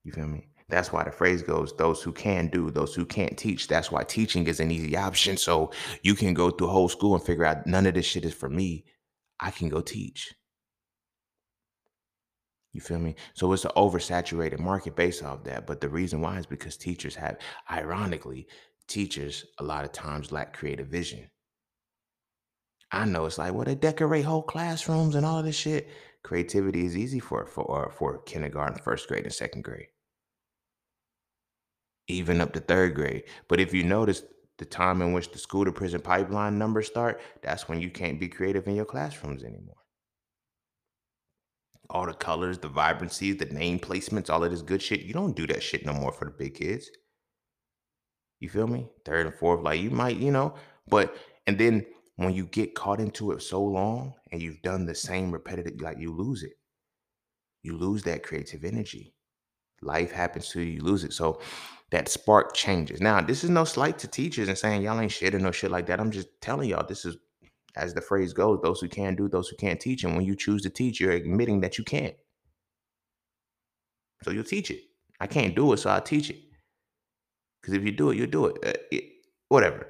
You 0.03 0.11
feel 0.11 0.27
me? 0.27 0.49
That's 0.67 0.91
why 0.91 1.03
the 1.03 1.11
phrase 1.11 1.41
goes, 1.41 1.75
those 1.77 2.03
who 2.03 2.11
can 2.11 2.47
do, 2.47 2.69
those 2.71 2.93
who 2.93 3.05
can't 3.05 3.37
teach. 3.37 3.67
That's 3.67 3.91
why 3.91 4.03
teaching 4.03 4.47
is 4.47 4.59
an 4.59 4.69
easy 4.69 4.97
option. 4.97 5.37
So 5.37 5.71
you 6.03 6.13
can 6.13 6.33
go 6.33 6.51
through 6.51 6.67
whole 6.67 6.89
school 6.89 7.15
and 7.15 7.23
figure 7.23 7.45
out 7.45 7.65
none 7.65 7.87
of 7.87 7.93
this 7.93 8.05
shit 8.05 8.25
is 8.25 8.33
for 8.33 8.49
me. 8.49 8.85
I 9.39 9.49
can 9.51 9.69
go 9.69 9.81
teach. 9.81 10.33
You 12.73 12.81
feel 12.81 12.99
me? 12.99 13.15
So 13.33 13.51
it's 13.53 13.65
an 13.65 13.71
oversaturated 13.75 14.59
market 14.59 14.95
based 14.95 15.23
off 15.23 15.43
that. 15.43 15.67
But 15.67 15.81
the 15.81 15.89
reason 15.89 16.21
why 16.21 16.37
is 16.39 16.45
because 16.45 16.77
teachers 16.77 17.15
have, 17.15 17.37
ironically, 17.69 18.47
teachers 18.87 19.45
a 19.59 19.63
lot 19.63 19.85
of 19.85 19.91
times 19.91 20.31
lack 20.31 20.53
creative 20.57 20.87
vision. 20.87 21.29
I 22.91 23.05
know 23.05 23.25
it's 23.25 23.37
like, 23.39 23.53
well, 23.53 23.65
they 23.65 23.73
decorate 23.75 24.25
whole 24.25 24.43
classrooms 24.43 25.15
and 25.15 25.25
all 25.25 25.39
of 25.39 25.45
this 25.45 25.55
shit. 25.55 25.89
Creativity 26.23 26.85
is 26.85 26.97
easy 26.97 27.19
for 27.19 27.45
for 27.47 27.87
uh, 27.87 27.91
for 27.91 28.21
kindergarten, 28.23 28.77
first 28.79 29.07
grade, 29.07 29.23
and 29.23 29.33
second 29.33 29.63
grade, 29.63 29.87
even 32.07 32.41
up 32.41 32.51
to 32.53 32.59
third 32.59 32.95
grade. 32.95 33.23
But 33.47 33.59
if 33.61 33.73
you 33.73 33.83
notice 33.83 34.23
the 34.57 34.65
time 34.65 35.01
in 35.01 35.13
which 35.13 35.31
the 35.31 35.37
school 35.39 35.65
to 35.65 35.71
prison 35.71 36.01
pipeline 36.01 36.57
numbers 36.57 36.87
start, 36.87 37.21
that's 37.41 37.69
when 37.69 37.81
you 37.81 37.89
can't 37.89 38.19
be 38.19 38.27
creative 38.27 38.67
in 38.67 38.75
your 38.75 38.85
classrooms 38.85 39.43
anymore. 39.43 39.78
All 41.89 42.05
the 42.05 42.13
colors, 42.13 42.59
the 42.59 42.69
vibrancies, 42.69 43.37
the 43.37 43.45
name 43.45 43.79
placements, 43.79 44.29
all 44.29 44.43
of 44.43 44.51
this 44.51 44.61
good 44.61 44.81
shit. 44.81 45.01
You 45.01 45.13
don't 45.13 45.35
do 45.35 45.47
that 45.47 45.63
shit 45.63 45.85
no 45.85 45.93
more 45.93 46.11
for 46.11 46.25
the 46.25 46.31
big 46.31 46.55
kids. 46.55 46.89
You 48.39 48.49
feel 48.49 48.67
me? 48.67 48.87
Third 49.05 49.25
and 49.25 49.35
fourth, 49.35 49.61
like 49.61 49.81
you 49.81 49.89
might, 49.89 50.17
you 50.17 50.31
know, 50.31 50.55
but 50.87 51.15
and 51.47 51.57
then 51.57 51.85
when 52.15 52.33
you 52.33 52.45
get 52.45 52.75
caught 52.75 52.99
into 52.99 53.31
it 53.31 53.41
so 53.41 53.63
long 53.63 54.13
and 54.31 54.41
you've 54.41 54.61
done 54.61 54.85
the 54.85 54.95
same 54.95 55.31
repetitive, 55.31 55.81
like 55.81 55.97
you 55.99 56.13
lose 56.13 56.43
it. 56.43 56.53
You 57.63 57.77
lose 57.77 58.03
that 58.03 58.23
creative 58.23 58.63
energy. 58.63 59.13
Life 59.81 60.11
happens 60.11 60.49
to 60.49 60.61
you, 60.61 60.73
you 60.73 60.81
lose 60.81 61.03
it. 61.03 61.13
So 61.13 61.41
that 61.91 62.09
spark 62.09 62.53
changes. 62.53 63.01
Now, 63.01 63.21
this 63.21 63.43
is 63.43 63.49
no 63.49 63.63
slight 63.63 63.97
to 63.99 64.07
teachers 64.07 64.47
and 64.47 64.57
saying 64.57 64.81
y'all 64.81 64.99
ain't 64.99 65.11
shit 65.11 65.33
or 65.33 65.39
no 65.39 65.51
shit 65.51 65.71
like 65.71 65.87
that. 65.87 65.99
I'm 65.99 66.11
just 66.11 66.27
telling 66.41 66.69
y'all 66.69 66.85
this 66.85 67.05
is 67.05 67.17
as 67.79 67.93
the 67.93 68.01
phrase 68.01 68.33
goes, 68.33 68.59
those 68.61 68.79
who 68.81 68.87
can 68.87 69.15
do, 69.15 69.27
those 69.27 69.49
who 69.49 69.55
can't 69.55 69.79
teach. 69.79 70.03
And 70.03 70.15
when 70.15 70.25
you 70.25 70.35
choose 70.35 70.61
to 70.63 70.69
teach, 70.69 70.99
you're 70.99 71.11
admitting 71.11 71.61
that 71.61 71.77
you 71.77 71.83
can't. 71.83 72.15
So 74.23 74.31
you'll 74.31 74.43
teach 74.43 74.69
it. 74.69 74.81
I 75.19 75.27
can't 75.27 75.55
do 75.55 75.71
it, 75.73 75.77
so 75.77 75.89
I'll 75.89 76.01
teach 76.01 76.29
it. 76.29 76.37
Because 77.61 77.73
if 77.73 77.83
you 77.83 77.91
do 77.91 78.09
it, 78.11 78.17
you'll 78.17 78.27
do 78.27 78.45
it. 78.47 78.57
Uh, 78.65 78.79
it. 78.91 79.05
Whatever. 79.47 79.89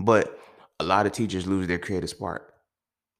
But 0.00 0.38
a 0.80 0.84
lot 0.84 1.06
of 1.06 1.12
teachers 1.12 1.46
lose 1.46 1.66
their 1.66 1.78
creative 1.78 2.10
spark 2.10 2.52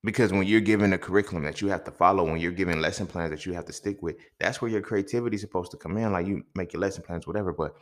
because 0.04 0.32
when 0.32 0.46
you're 0.46 0.60
given 0.60 0.92
a 0.92 0.98
curriculum 0.98 1.44
that 1.44 1.60
you 1.60 1.68
have 1.68 1.84
to 1.84 1.90
follow, 1.90 2.24
when 2.24 2.38
you're 2.38 2.52
given 2.52 2.80
lesson 2.80 3.06
plans 3.06 3.30
that 3.30 3.46
you 3.46 3.52
have 3.52 3.66
to 3.66 3.72
stick 3.72 4.02
with, 4.02 4.16
that's 4.40 4.60
where 4.60 4.70
your 4.70 4.80
creativity 4.80 5.36
is 5.36 5.40
supposed 5.40 5.70
to 5.70 5.76
come 5.76 5.96
in. 5.96 6.12
Like 6.12 6.26
you 6.26 6.42
make 6.54 6.72
your 6.72 6.80
lesson 6.80 7.04
plans, 7.04 7.26
whatever. 7.26 7.52
But 7.52 7.76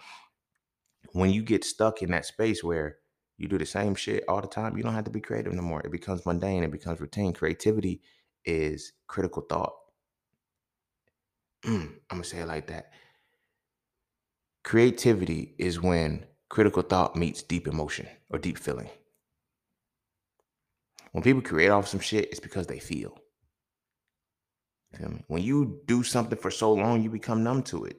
when 1.12 1.30
you 1.30 1.42
get 1.42 1.64
stuck 1.64 2.02
in 2.02 2.10
that 2.10 2.26
space 2.26 2.62
where 2.62 2.98
you 3.40 3.48
do 3.48 3.57
the 3.57 3.64
same 3.64 3.94
shit 3.94 4.22
all 4.29 4.42
the 4.42 4.46
time, 4.46 4.76
you 4.76 4.83
don't 4.83 4.92
have 4.92 5.05
to 5.05 5.11
be 5.11 5.20
creative 5.20 5.55
no 5.55 5.62
more. 5.62 5.81
It 5.81 5.90
becomes 5.90 6.26
mundane, 6.26 6.62
it 6.62 6.70
becomes 6.70 7.00
routine. 7.00 7.33
Creativity 7.33 8.03
is 8.44 8.92
critical 9.07 9.42
thought. 9.48 9.72
Mm, 11.64 11.88
I'm 12.11 12.18
gonna 12.18 12.24
say 12.24 12.40
it 12.40 12.46
like 12.46 12.66
that. 12.66 12.90
Creativity 14.62 15.55
is 15.59 15.81
when 15.81 16.26
critical 16.50 16.83
thought 16.83 17.16
meets 17.16 17.42
deep 17.42 17.66
emotion 17.66 18.07
or 18.29 18.38
deep 18.38 18.59
feeling. 18.59 18.90
When 21.12 21.24
people 21.24 21.40
create 21.40 21.70
off 21.70 21.88
some 21.88 22.00
shit, 22.00 22.29
it's 22.31 22.40
because 22.40 22.66
they 22.66 22.79
feel. 22.79 23.16
Feel 24.98 25.09
me? 25.09 25.24
When 25.29 25.42
you 25.42 25.81
do 25.87 26.03
something 26.03 26.38
for 26.38 26.50
so 26.50 26.74
long, 26.74 27.03
you 27.03 27.09
become 27.09 27.42
numb 27.42 27.62
to 27.64 27.85
it. 27.87 27.96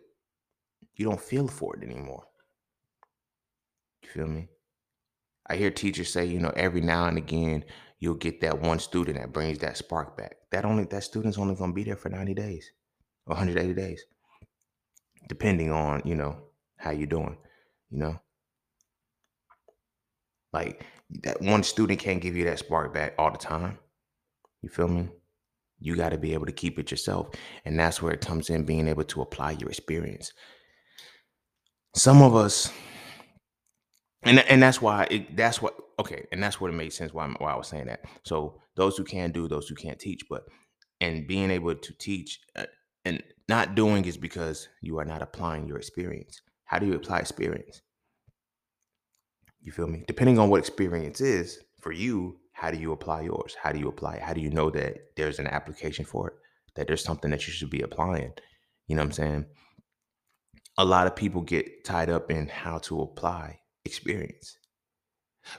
You 0.95 1.06
don't 1.06 1.19
feel 1.19 1.47
for 1.47 1.75
it 1.75 1.84
anymore. 1.84 2.25
You 4.04 4.10
feel 4.10 4.27
me? 4.27 4.49
I 5.47 5.56
hear 5.56 5.71
teachers 5.71 6.12
say, 6.12 6.25
you 6.25 6.39
know, 6.39 6.54
every 6.56 6.82
now 6.82 7.06
and 7.06 7.17
again 7.17 7.65
you'll 7.99 8.15
get 8.15 8.41
that 8.41 8.60
one 8.60 8.80
student 8.80 9.17
that 9.17 9.32
brings 9.32 9.60
that 9.60 9.77
spark 9.77 10.17
back. 10.17 10.36
That 10.51 10.65
only 10.65 10.86
that 10.86 11.04
student's 11.04 11.38
only 11.38 11.56
gonna 11.56 11.73
be 11.73 11.84
there 11.84 11.95
for 11.95 12.10
90 12.10 12.34
days 12.34 12.71
or 13.27 13.36
180 13.36 13.73
days. 13.73 14.04
Depending 15.30 15.71
on, 15.71 16.01
you 16.04 16.15
know, 16.15 16.38
how 16.77 16.91
you're 16.91 17.08
doing, 17.08 17.38
you 17.89 17.99
know. 17.99 18.19
Like 20.51 20.86
that 21.23 21.41
one 21.41 21.63
student 21.63 21.99
can't 21.99 22.21
give 22.21 22.36
you 22.36 22.45
that 22.45 22.60
spark 22.60 22.93
back 22.93 23.13
all 23.17 23.32
the 23.32 23.38
time. 23.38 23.77
You 24.62 24.69
feel 24.69 24.88
me? 24.88 25.10
You 25.80 25.95
got 25.95 26.10
to 26.10 26.17
be 26.17 26.34
able 26.34 26.45
to 26.45 26.51
keep 26.51 26.77
it 26.77 26.91
yourself. 26.91 27.30
And 27.65 27.80
that's 27.80 28.01
where 28.01 28.13
it 28.13 28.21
comes 28.21 28.49
in 28.49 28.65
being 28.65 28.88
able 28.88 29.04
to 29.06 29.21
apply 29.21 29.51
your 29.51 29.69
experience. 29.69 30.34
Some 31.95 32.21
of 32.21 32.36
us, 32.36 32.71
and, 34.23 34.39
and 34.39 34.62
that's 34.62 34.81
why 34.81 35.07
it, 35.10 35.36
that's 35.36 35.62
what, 35.62 35.75
okay. 35.99 36.25
And 36.31 36.41
that's 36.41 36.62
what 36.62 36.69
it 36.69 36.73
made 36.73 36.93
sense 36.93 37.13
why, 37.13 37.27
why 37.38 37.53
I 37.53 37.57
was 37.57 37.67
saying 37.67 37.88
that. 37.88 38.01
So 38.23 38.60
those 38.75 38.97
who 38.97 39.03
can 39.03 39.31
do, 39.31 39.47
those 39.47 39.67
who 39.67 39.75
can't 39.75 39.99
teach, 39.99 40.21
but, 40.29 40.43
and 40.99 41.27
being 41.27 41.49
able 41.49 41.73
to 41.73 41.93
teach 41.97 42.39
uh, 42.55 42.65
and 43.05 43.23
not 43.49 43.75
doing 43.75 44.05
is 44.05 44.17
because 44.17 44.67
you 44.81 44.99
are 44.99 45.05
not 45.05 45.21
applying 45.21 45.67
your 45.67 45.77
experience. 45.77 46.41
How 46.65 46.77
do 46.79 46.86
you 46.86 46.93
apply 46.93 47.19
experience? 47.19 47.81
You 49.62 49.71
feel 49.71 49.88
me? 49.88 50.03
Depending 50.07 50.39
on 50.39 50.49
what 50.49 50.60
experience 50.60 51.21
is 51.21 51.60
for 51.81 51.91
you, 51.91 52.38
how 52.53 52.69
do 52.69 52.77
you 52.77 52.91
apply 52.91 53.21
yours? 53.21 53.55
How 53.62 53.71
do 53.71 53.79
you 53.79 53.88
apply 53.88 54.15
it? 54.15 54.21
How 54.21 54.34
do 54.34 54.41
you 54.41 54.51
know 54.51 54.69
that 54.69 54.97
there's 55.17 55.39
an 55.39 55.47
application 55.47 56.05
for 56.05 56.27
it? 56.27 56.34
That 56.75 56.88
there's 56.88 57.03
something 57.03 57.31
that 57.31 57.47
you 57.47 57.53
should 57.53 57.71
be 57.71 57.81
applying? 57.81 58.34
You 58.88 58.95
know 58.95 59.01
what 59.01 59.07
I'm 59.07 59.12
saying? 59.13 59.45
A 60.77 60.86
lot 60.86 61.07
of 61.07 61.15
people 61.15 61.41
get 61.41 61.84
tied 61.84 62.10
up 62.10 62.29
in 62.29 62.47
how 62.47 62.77
to 62.79 63.01
apply 63.01 63.61
experience 63.85 64.57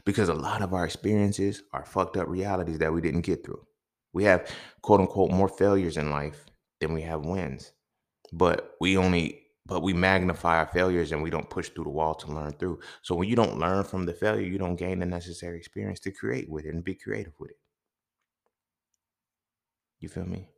because 0.04 0.28
a 0.28 0.34
lot 0.34 0.62
of 0.62 0.74
our 0.74 0.84
experiences 0.84 1.62
are 1.72 1.84
fucked 1.84 2.16
up 2.16 2.28
realities 2.28 2.78
that 2.78 2.92
we 2.92 3.00
didn't 3.00 3.22
get 3.22 3.44
through. 3.44 3.64
We 4.12 4.24
have 4.24 4.50
quote 4.82 5.00
unquote 5.00 5.30
more 5.30 5.48
failures 5.48 5.96
in 5.96 6.10
life 6.10 6.46
than 6.80 6.92
we 6.92 7.02
have 7.02 7.24
wins, 7.24 7.72
but 8.32 8.74
we 8.80 8.96
only 8.96 9.38
but 9.64 9.82
we 9.82 9.92
magnify 9.92 10.58
our 10.58 10.66
failures 10.66 11.12
and 11.12 11.22
we 11.22 11.30
don't 11.30 11.48
push 11.48 11.68
through 11.68 11.84
the 11.84 11.90
wall 11.90 12.14
to 12.16 12.32
learn 12.32 12.52
through. 12.52 12.80
So 13.02 13.14
when 13.14 13.28
you 13.28 13.36
don't 13.36 13.58
learn 13.60 13.84
from 13.84 14.06
the 14.06 14.12
failure, 14.12 14.46
you 14.46 14.58
don't 14.58 14.76
gain 14.76 14.98
the 14.98 15.06
necessary 15.06 15.56
experience 15.56 16.00
to 16.00 16.10
create 16.10 16.50
with 16.50 16.64
it 16.64 16.74
and 16.74 16.82
be 16.82 16.94
creative 16.94 17.34
with 17.38 17.50
it. 17.50 17.58
You 20.00 20.08
feel 20.08 20.26
me? 20.26 20.48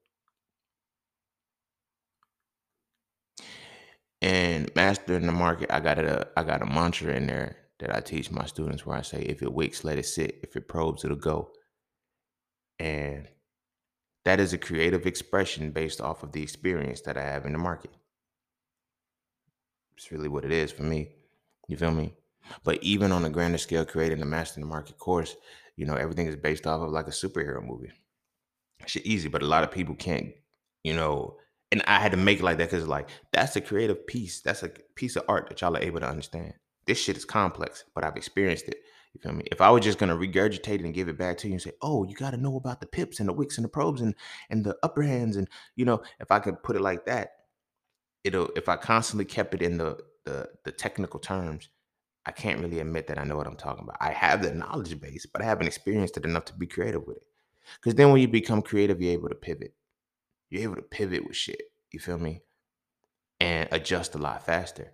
And 4.25 4.75
mastering 4.75 5.27
the 5.27 5.33
market, 5.33 5.71
I 5.71 5.81
got 5.81 5.99
a 5.99 6.23
uh, 6.23 6.25
I 6.35 6.45
got 6.45 6.63
a 6.63 6.67
mantra 6.67 7.15
in 7.15 7.27
there 7.27 7.57
that 7.79 7.95
I 7.95 8.01
teach 8.01 8.31
my 8.31 8.47
students 8.47 8.87
where 8.87 8.97
I 8.97 9.03
say, 9.03 9.19
if 9.21 9.43
it 9.43 9.53
wicks, 9.53 9.85
let 9.85 9.99
it 9.99 10.07
sit. 10.07 10.41
If 10.43 10.57
it 10.57 10.67
probes, 10.67 11.05
it'll 11.05 11.19
go. 11.19 11.51
And 12.79 13.29
that 14.25 14.41
is 14.41 14.55
a 14.55 14.59
creative 14.59 15.07
expression 15.07 15.73
based 15.73 16.01
off 16.01 16.23
of 16.23 16.33
the 16.33 16.43
experience 16.43 17.03
that 17.03 17.19
I 17.19 17.23
have 17.23 17.45
in 17.45 17.53
the 17.53 17.59
market. 17.59 17.91
It's 19.95 20.11
really 20.11 20.31
what 20.31 20.47
it 20.47 20.53
is 20.53 20.73
for 20.73 20.85
me. 20.85 21.11
You 21.69 21.77
feel 21.77 21.91
me? 21.91 22.15
But 22.63 22.83
even 22.83 23.13
on 23.13 23.27
a 23.27 23.31
grander 23.31 23.59
scale, 23.59 23.85
creating 23.85 24.21
the 24.21 24.27
Master 24.27 24.59
the 24.59 24.65
Market 24.65 24.97
course, 24.97 25.37
you 25.77 25.85
know, 25.85 25.97
everything 25.97 26.29
is 26.29 26.37
based 26.37 26.67
off 26.67 26.81
of 26.81 26.93
like 26.93 27.09
a 27.09 27.11
superhero 27.11 27.63
movie. 27.63 27.93
Shit 28.87 29.05
easy, 29.05 29.29
but 29.29 29.43
a 29.43 29.47
lot 29.47 29.65
of 29.65 29.71
people 29.71 29.95
can't, 29.95 30.33
you 30.83 30.95
know, 30.95 31.37
and 31.75 31.83
I 31.89 31.99
had 31.99 32.13
to 32.13 32.17
make 32.17 32.39
it 32.39 32.45
like 32.45 32.59
that 32.59 32.71
because 32.71 32.87
like 32.87 33.09
that's 33.33 33.57
a 33.57 33.61
creative 33.61 34.07
piece. 34.07 34.41
That's 34.41 34.63
a 34.63 34.71
piece 34.95 35.17
of 35.17 35.25
art 35.29 35.49
that 35.49 35.61
y'all 35.61 35.77
are 35.77 35.83
able 35.83 35.99
to 35.99 36.09
understand. 36.09 36.55
This 36.87 36.99
shit 37.01 37.17
is 37.17 37.25
complex, 37.25 37.83
but 37.97 38.05
I've 38.05 38.17
experienced 38.17 38.69
it. 38.69 38.77
You 39.13 39.21
feel 39.21 39.33
me? 39.33 39.45
If 39.51 39.61
I 39.61 39.71
was 39.71 39.85
just 39.85 39.99
gonna 39.99 40.15
regurgitate 40.15 40.77
it 40.77 40.85
and 40.85 40.95
give 40.95 41.09
it 41.09 41.19
back 41.19 41.37
to 41.39 41.49
you 41.49 41.55
and 41.55 41.63
say, 41.63 41.73
"Oh, 41.83 42.05
you 42.05 42.15
got 42.15 42.31
to 42.31 42.37
know 42.37 42.57
about 42.57 42.81
the 42.81 42.87
pips 42.87 43.19
and 43.19 43.29
the 43.29 43.33
wicks 43.33 43.59
and 43.59 43.65
the 43.65 43.69
probes 43.69 44.03
and 44.03 44.15
and 44.51 44.65
the 44.65 44.77
upper 44.85 45.03
hands," 45.03 45.37
and 45.37 45.49
you 45.75 45.85
know, 45.85 46.01
if 46.21 46.31
I 46.31 46.39
could 46.39 46.63
put 46.63 46.77
it 46.77 46.81
like 46.81 47.07
that, 47.07 47.33
it'll 48.23 48.51
if 48.55 48.69
I 48.69 48.77
constantly 48.77 49.25
kept 49.25 49.55
it 49.55 49.63
in 49.63 49.77
the 49.77 49.99
the 50.25 50.49
the 50.65 50.71
technical 50.71 51.19
terms, 51.19 51.71
I 52.25 52.31
can't 52.31 52.61
really 52.61 52.79
admit 52.79 53.09
that 53.09 53.19
I 53.19 53.25
know 53.25 53.37
what 53.37 53.49
I'm 53.49 53.57
talking 53.57 53.83
about. 53.83 53.97
I 54.01 54.13
have 54.13 54.43
the 54.43 54.55
knowledge 54.55 55.01
base, 55.01 55.27
but 55.27 55.43
I 55.43 55.47
haven't 55.47 55.67
experienced 55.67 56.17
it 56.19 56.25
enough 56.25 56.45
to 56.47 56.55
be 56.55 56.69
creative 56.69 57.05
with 57.05 57.17
it. 57.17 57.27
Because 57.81 57.97
then 57.97 58.13
when 58.13 58.21
you 58.21 58.29
become 58.29 58.63
creative, 58.63 59.03
you're 59.03 59.13
able 59.13 59.29
to 59.29 59.35
pivot. 59.35 59.75
You're 60.55 60.63
able 60.63 60.77
to 60.77 60.83
pivot 60.83 61.27
with 61.27 61.35
shit. 61.35 61.63
You 61.91 61.99
feel 61.99 62.17
me? 62.17 62.43
And 63.41 63.69
adjust 63.73 64.15
a 64.15 64.19
lot 64.19 64.47
faster. 64.47 64.93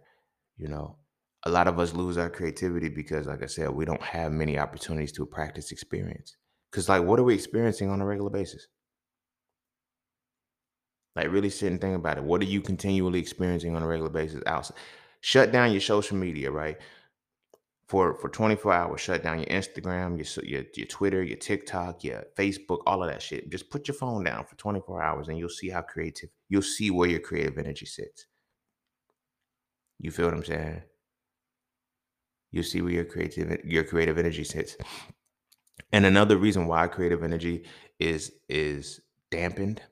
You 0.56 0.68
know, 0.68 0.96
a 1.44 1.50
lot 1.50 1.68
of 1.68 1.78
us 1.78 1.92
lose 1.92 2.16
our 2.16 2.30
creativity 2.30 2.88
because, 2.88 3.26
like 3.26 3.42
I 3.42 3.46
said, 3.46 3.68
we 3.68 3.84
don't 3.84 4.00
have 4.00 4.32
many 4.32 4.58
opportunities 4.58 5.12
to 5.12 5.26
practice 5.26 5.70
experience. 5.70 6.38
Because, 6.70 6.88
like, 6.88 7.02
what 7.02 7.20
are 7.20 7.24
we 7.24 7.34
experiencing 7.34 7.90
on 7.90 8.00
a 8.00 8.06
regular 8.06 8.30
basis? 8.30 8.68
Like 11.14 11.30
really 11.30 11.50
sit 11.50 11.70
and 11.70 11.78
think 11.78 11.94
about 11.94 12.16
it. 12.16 12.24
What 12.24 12.40
are 12.40 12.46
you 12.46 12.62
continually 12.62 13.18
experiencing 13.18 13.76
on 13.76 13.82
a 13.82 13.86
regular 13.86 14.08
basis 14.08 14.42
outside? 14.46 14.78
Shut 15.20 15.52
down 15.52 15.72
your 15.72 15.82
social 15.82 16.16
media, 16.16 16.50
right? 16.50 16.78
For 17.90 18.14
for 18.20 18.28
24 18.28 18.72
hours, 18.72 19.00
shut 19.00 19.24
down 19.24 19.40
your 19.40 19.48
Instagram, 19.48 20.16
your 20.16 20.44
your, 20.44 20.64
your 20.76 20.86
Twitter, 20.86 21.24
your 21.24 21.38
TikTok, 21.38 22.04
your 22.04 22.22
Facebook, 22.38 22.82
all 22.86 23.02
of 23.02 23.10
that 23.10 23.20
shit. 23.20 23.50
Just 23.50 23.68
put 23.68 23.88
your 23.88 23.96
phone 23.96 24.22
down 24.22 24.44
for 24.44 24.54
24 24.54 25.02
hours 25.02 25.26
and 25.26 25.36
you'll 25.36 25.48
see 25.48 25.70
how 25.70 25.82
creative, 25.82 26.30
you'll 26.48 26.62
see 26.62 26.92
where 26.92 27.08
your 27.08 27.18
creative 27.18 27.58
energy 27.58 27.86
sits. 27.86 28.26
You 29.98 30.12
feel 30.12 30.26
what 30.26 30.34
I'm 30.34 30.44
saying? 30.44 30.82
You'll 32.52 32.62
see 32.62 32.80
where 32.80 32.92
your 32.92 33.04
creative 33.06 33.58
your 33.64 33.82
creative 33.82 34.18
energy 34.18 34.44
sits. 34.44 34.76
And 35.92 36.06
another 36.06 36.36
reason 36.36 36.68
why 36.68 36.86
creative 36.86 37.24
energy 37.24 37.64
is 37.98 38.30
is 38.48 39.00
dampened 39.32 39.82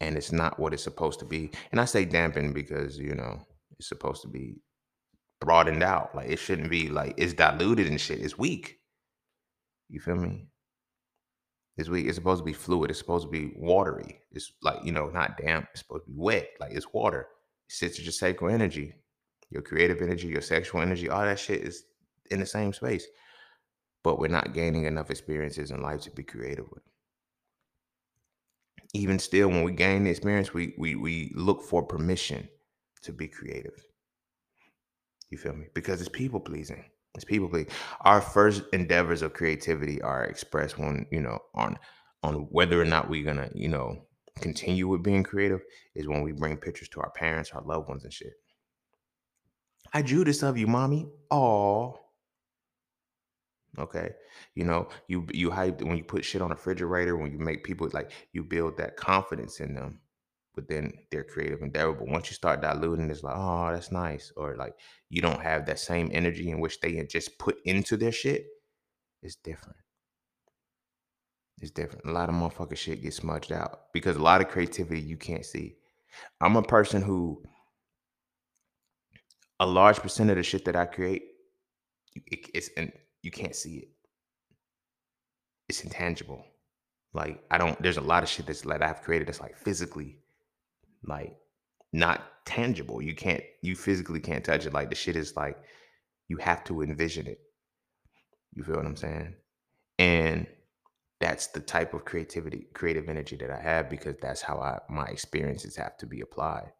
and 0.00 0.16
it's 0.16 0.30
not 0.30 0.60
what 0.60 0.72
it's 0.72 0.84
supposed 0.84 1.18
to 1.18 1.24
be. 1.24 1.50
And 1.72 1.80
I 1.80 1.84
say 1.84 2.04
dampened 2.04 2.54
because, 2.54 2.96
you 2.96 3.16
know, 3.16 3.40
it's 3.76 3.88
supposed 3.88 4.22
to 4.22 4.28
be 4.28 4.58
broadened 5.44 5.82
out. 5.82 6.14
Like 6.14 6.30
it 6.30 6.38
shouldn't 6.38 6.70
be 6.70 6.88
like 6.88 7.14
it's 7.16 7.34
diluted 7.34 7.86
and 7.86 8.00
shit. 8.00 8.20
It's 8.20 8.38
weak. 8.38 8.78
You 9.88 10.00
feel 10.00 10.16
me? 10.16 10.48
It's 11.76 11.88
weak. 11.88 12.06
It's 12.06 12.16
supposed 12.16 12.40
to 12.40 12.44
be 12.44 12.52
fluid. 12.52 12.90
It's 12.90 12.98
supposed 12.98 13.26
to 13.26 13.30
be 13.30 13.52
watery. 13.56 14.20
It's 14.30 14.52
like, 14.62 14.84
you 14.84 14.92
know, 14.92 15.08
not 15.08 15.38
damp. 15.38 15.68
It's 15.72 15.80
supposed 15.80 16.04
to 16.04 16.10
be 16.10 16.16
wet. 16.18 16.48
Like 16.60 16.72
it's 16.72 16.92
water. 16.92 17.28
It 17.68 17.74
sits 17.74 17.98
with 17.98 18.06
your 18.06 18.12
sacral 18.12 18.52
energy, 18.52 18.94
your 19.50 19.62
creative 19.62 20.00
energy, 20.00 20.28
your 20.28 20.40
sexual 20.40 20.82
energy. 20.82 21.08
All 21.08 21.22
that 21.22 21.38
shit 21.38 21.62
is 21.62 21.84
in 22.30 22.40
the 22.40 22.46
same 22.46 22.72
space. 22.72 23.06
But 24.02 24.18
we're 24.18 24.28
not 24.28 24.52
gaining 24.52 24.84
enough 24.84 25.10
experiences 25.10 25.70
in 25.70 25.82
life 25.82 26.02
to 26.02 26.10
be 26.10 26.22
creative 26.22 26.66
with 26.70 26.82
even 28.94 29.18
still, 29.18 29.48
when 29.48 29.64
we 29.64 29.72
gain 29.72 30.04
the 30.04 30.10
experience, 30.10 30.54
we 30.54 30.74
we 30.78 30.94
we 30.94 31.32
look 31.34 31.62
for 31.62 31.82
permission 31.82 32.48
to 33.02 33.12
be 33.12 33.26
creative. 33.26 33.84
You 35.34 35.38
feel 35.38 35.56
me? 35.56 35.66
Because 35.74 36.00
it's 36.00 36.08
people 36.08 36.38
pleasing. 36.38 36.84
It's 37.16 37.24
people 37.24 37.48
pleasing. 37.48 37.72
Our 38.02 38.20
first 38.20 38.62
endeavors 38.72 39.20
of 39.20 39.32
creativity 39.32 40.00
are 40.00 40.22
expressed 40.22 40.78
when, 40.78 41.06
you 41.10 41.20
know, 41.20 41.40
on 41.56 41.76
on 42.22 42.34
whether 42.52 42.80
or 42.80 42.84
not 42.84 43.10
we're 43.10 43.24
gonna, 43.24 43.50
you 43.52 43.66
know, 43.68 44.06
continue 44.40 44.86
with 44.86 45.02
being 45.02 45.24
creative 45.24 45.60
is 45.96 46.06
when 46.06 46.22
we 46.22 46.30
bring 46.30 46.56
pictures 46.56 46.88
to 46.90 47.00
our 47.00 47.10
parents, 47.10 47.50
our 47.50 47.62
loved 47.62 47.88
ones, 47.88 48.04
and 48.04 48.12
shit. 48.12 48.34
I 49.92 50.02
drew 50.02 50.22
this 50.22 50.44
of 50.44 50.56
you, 50.56 50.68
mommy. 50.68 51.08
Oh, 51.32 51.98
okay. 53.76 54.10
You 54.54 54.62
know, 54.66 54.86
you 55.08 55.26
you 55.32 55.50
hype 55.50 55.82
when 55.82 55.96
you 55.96 56.04
put 56.04 56.24
shit 56.24 56.42
on 56.42 56.52
a 56.52 56.54
refrigerator, 56.54 57.16
when 57.16 57.32
you 57.32 57.40
make 57.40 57.64
people 57.64 57.88
like 57.92 58.12
you 58.32 58.44
build 58.44 58.76
that 58.76 58.96
confidence 58.96 59.58
in 59.58 59.74
them 59.74 59.98
within 60.56 60.92
their 61.10 61.24
creative 61.24 61.62
endeavor. 61.62 61.92
But 61.92 62.08
once 62.08 62.30
you 62.30 62.34
start 62.34 62.62
diluting, 62.62 63.10
it's 63.10 63.22
like, 63.22 63.36
oh, 63.36 63.70
that's 63.72 63.92
nice. 63.92 64.32
Or 64.36 64.56
like 64.56 64.74
you 65.10 65.20
don't 65.20 65.40
have 65.40 65.66
that 65.66 65.78
same 65.78 66.10
energy 66.12 66.50
in 66.50 66.60
which 66.60 66.80
they 66.80 67.02
just 67.04 67.38
put 67.38 67.56
into 67.64 67.96
their 67.96 68.12
shit. 68.12 68.46
It's 69.22 69.36
different. 69.36 69.78
It's 71.60 71.70
different. 71.70 72.06
A 72.06 72.12
lot 72.12 72.28
of 72.28 72.34
motherfucker 72.34 72.76
shit 72.76 73.02
gets 73.02 73.16
smudged 73.16 73.52
out 73.52 73.92
because 73.92 74.16
a 74.16 74.22
lot 74.22 74.40
of 74.40 74.48
creativity 74.48 75.00
you 75.00 75.16
can't 75.16 75.44
see. 75.44 75.76
I'm 76.40 76.56
a 76.56 76.62
person 76.62 77.02
who 77.02 77.42
a 79.60 79.66
large 79.66 79.98
percent 79.98 80.30
of 80.30 80.36
the 80.36 80.42
shit 80.42 80.64
that 80.64 80.76
I 80.76 80.86
create, 80.86 81.22
it, 82.14 82.50
it's 82.54 82.70
and 82.76 82.92
you 83.22 83.30
can't 83.30 83.54
see 83.54 83.76
it. 83.76 83.88
It's 85.68 85.82
intangible. 85.82 86.44
Like 87.12 87.42
I 87.50 87.58
don't. 87.58 87.80
There's 87.80 87.96
a 87.96 88.02
lot 88.02 88.22
of 88.22 88.28
shit 88.28 88.46
that's 88.46 88.62
that 88.62 88.82
I've 88.82 89.02
created 89.02 89.28
that's 89.28 89.40
like 89.40 89.56
physically, 89.56 90.18
like 91.06 91.36
not 91.92 92.22
tangible. 92.44 93.00
You 93.00 93.14
can't. 93.14 93.42
You 93.62 93.76
physically 93.76 94.20
can't 94.20 94.44
touch 94.44 94.66
it. 94.66 94.72
Like 94.72 94.90
the 94.90 94.96
shit 94.96 95.16
is 95.16 95.36
like 95.36 95.58
you 96.28 96.36
have 96.38 96.64
to 96.64 96.82
envision 96.82 97.26
it. 97.26 97.40
You 98.54 98.64
feel 98.64 98.76
what 98.76 98.86
I'm 98.86 98.96
saying? 98.96 99.34
And 99.98 100.46
that's 101.20 101.48
the 101.48 101.60
type 101.60 101.94
of 101.94 102.04
creativity, 102.04 102.66
creative 102.74 103.08
energy 103.08 103.36
that 103.36 103.50
I 103.50 103.60
have 103.60 103.88
because 103.88 104.16
that's 104.20 104.42
how 104.42 104.58
I 104.58 104.80
my 104.88 105.06
experiences 105.06 105.76
have 105.76 105.96
to 105.98 106.06
be 106.06 106.20
applied. 106.20 106.72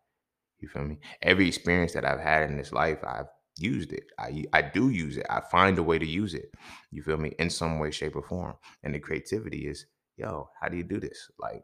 You 0.60 0.68
feel 0.68 0.84
me? 0.84 0.98
Every 1.22 1.46
experience 1.46 1.92
that 1.92 2.04
I've 2.04 2.20
had 2.20 2.48
in 2.50 2.56
this 2.56 2.72
life, 2.72 2.98
I've 3.04 3.28
used 3.58 3.92
it. 3.92 4.04
I 4.18 4.44
I 4.52 4.62
do 4.62 4.90
use 4.90 5.16
it. 5.16 5.26
I 5.30 5.40
find 5.40 5.78
a 5.78 5.82
way 5.82 5.98
to 5.98 6.06
use 6.06 6.34
it. 6.34 6.52
You 6.90 7.02
feel 7.02 7.16
me? 7.16 7.34
In 7.38 7.50
some 7.50 7.78
way, 7.78 7.90
shape, 7.90 8.16
or 8.16 8.22
form. 8.22 8.54
And 8.82 8.94
the 8.94 8.98
creativity 8.98 9.66
is, 9.68 9.86
yo, 10.16 10.48
how 10.60 10.68
do 10.68 10.76
you 10.76 10.84
do 10.84 11.00
this? 11.00 11.30
Like, 11.38 11.62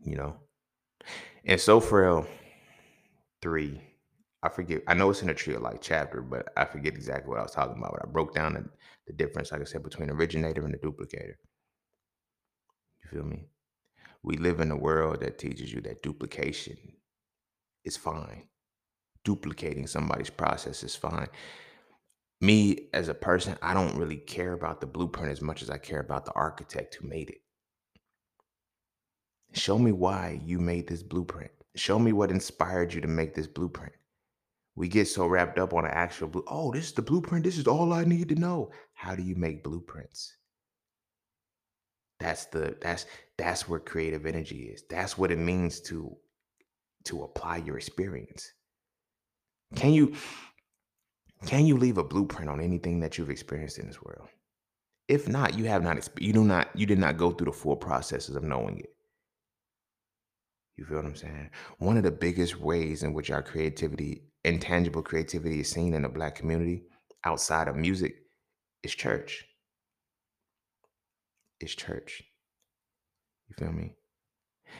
you 0.00 0.16
know. 0.16 0.36
And 1.44 1.60
so 1.60 1.80
frail 1.80 2.26
three, 3.42 3.80
I 4.42 4.48
forget. 4.48 4.82
I 4.88 4.94
know 4.94 5.10
it's 5.10 5.22
in 5.22 5.30
a 5.30 5.34
trio 5.34 5.60
like 5.60 5.80
chapter, 5.80 6.22
but 6.22 6.48
I 6.56 6.64
forget 6.64 6.94
exactly 6.94 7.28
what 7.28 7.38
I 7.38 7.42
was 7.42 7.52
talking 7.52 7.76
about. 7.76 7.92
But 7.92 8.08
I 8.08 8.10
broke 8.10 8.34
down 8.34 8.54
the, 8.54 8.64
the 9.06 9.12
difference, 9.12 9.52
like 9.52 9.60
I 9.60 9.64
said, 9.64 9.82
between 9.82 10.10
originator 10.10 10.64
and 10.64 10.72
the 10.72 10.78
duplicator. 10.78 11.34
You 13.02 13.10
feel 13.10 13.24
me? 13.24 13.46
We 14.22 14.38
live 14.38 14.60
in 14.60 14.70
a 14.70 14.76
world 14.76 15.20
that 15.20 15.38
teaches 15.38 15.72
you 15.72 15.82
that 15.82 16.02
duplication 16.02 16.78
is 17.84 17.96
fine. 17.96 18.48
Duplicating 19.22 19.86
somebody's 19.86 20.30
process 20.30 20.82
is 20.82 20.96
fine. 20.96 21.28
Me 22.40 22.88
as 22.92 23.08
a 23.08 23.14
person, 23.14 23.56
I 23.62 23.74
don't 23.74 23.96
really 23.96 24.16
care 24.16 24.52
about 24.52 24.80
the 24.80 24.86
blueprint 24.86 25.30
as 25.30 25.42
much 25.42 25.62
as 25.62 25.70
I 25.70 25.78
care 25.78 26.00
about 26.00 26.24
the 26.24 26.32
architect 26.32 26.94
who 26.94 27.08
made 27.08 27.30
it. 27.30 27.43
Show 29.54 29.78
me 29.78 29.92
why 29.92 30.40
you 30.44 30.58
made 30.58 30.88
this 30.88 31.02
blueprint. 31.02 31.50
Show 31.76 31.98
me 31.98 32.12
what 32.12 32.30
inspired 32.30 32.92
you 32.92 33.00
to 33.00 33.08
make 33.08 33.34
this 33.34 33.46
blueprint. 33.46 33.92
We 34.76 34.88
get 34.88 35.06
so 35.06 35.26
wrapped 35.26 35.58
up 35.58 35.72
on 35.72 35.84
an 35.84 35.92
actual 35.92 36.28
blue. 36.28 36.44
Oh, 36.48 36.72
this 36.72 36.86
is 36.86 36.92
the 36.92 37.02
blueprint. 37.02 37.44
This 37.44 37.58
is 37.58 37.68
all 37.68 37.92
I 37.92 38.04
need 38.04 38.28
to 38.30 38.34
know. 38.34 38.72
How 38.94 39.14
do 39.14 39.22
you 39.22 39.36
make 39.36 39.62
blueprints? 39.62 40.36
That's 42.18 42.46
the 42.46 42.76
that's 42.80 43.06
that's 43.36 43.68
where 43.68 43.80
creative 43.80 44.26
energy 44.26 44.70
is. 44.72 44.82
That's 44.90 45.16
what 45.16 45.30
it 45.30 45.38
means 45.38 45.80
to 45.82 46.16
to 47.04 47.22
apply 47.22 47.58
your 47.58 47.76
experience. 47.76 48.52
Can 49.76 49.92
you 49.92 50.14
can 51.46 51.66
you 51.66 51.76
leave 51.76 51.98
a 51.98 52.04
blueprint 52.04 52.50
on 52.50 52.60
anything 52.60 52.98
that 53.00 53.18
you've 53.18 53.30
experienced 53.30 53.78
in 53.78 53.86
this 53.86 54.02
world? 54.02 54.28
If 55.06 55.28
not, 55.28 55.56
you 55.56 55.66
have 55.66 55.82
not 55.82 56.08
you 56.18 56.32
do 56.32 56.44
not 56.44 56.68
you 56.74 56.86
did 56.86 56.98
not 56.98 57.18
go 57.18 57.30
through 57.30 57.46
the 57.46 57.52
full 57.52 57.76
processes 57.76 58.34
of 58.34 58.42
knowing 58.42 58.80
it. 58.80 58.93
You 60.76 60.84
feel 60.84 60.96
what 60.96 61.06
I'm 61.06 61.16
saying? 61.16 61.50
One 61.78 61.96
of 61.96 62.02
the 62.02 62.10
biggest 62.10 62.60
ways 62.60 63.02
in 63.02 63.12
which 63.12 63.30
our 63.30 63.42
creativity, 63.42 64.24
intangible 64.44 65.02
creativity, 65.02 65.60
is 65.60 65.70
seen 65.70 65.94
in 65.94 66.02
the 66.02 66.08
black 66.08 66.34
community 66.34 66.82
outside 67.24 67.68
of 67.68 67.76
music 67.76 68.16
is 68.82 68.94
church. 68.94 69.46
It's 71.60 71.74
church. 71.74 72.24
You 73.48 73.54
feel 73.56 73.72
me? 73.72 73.94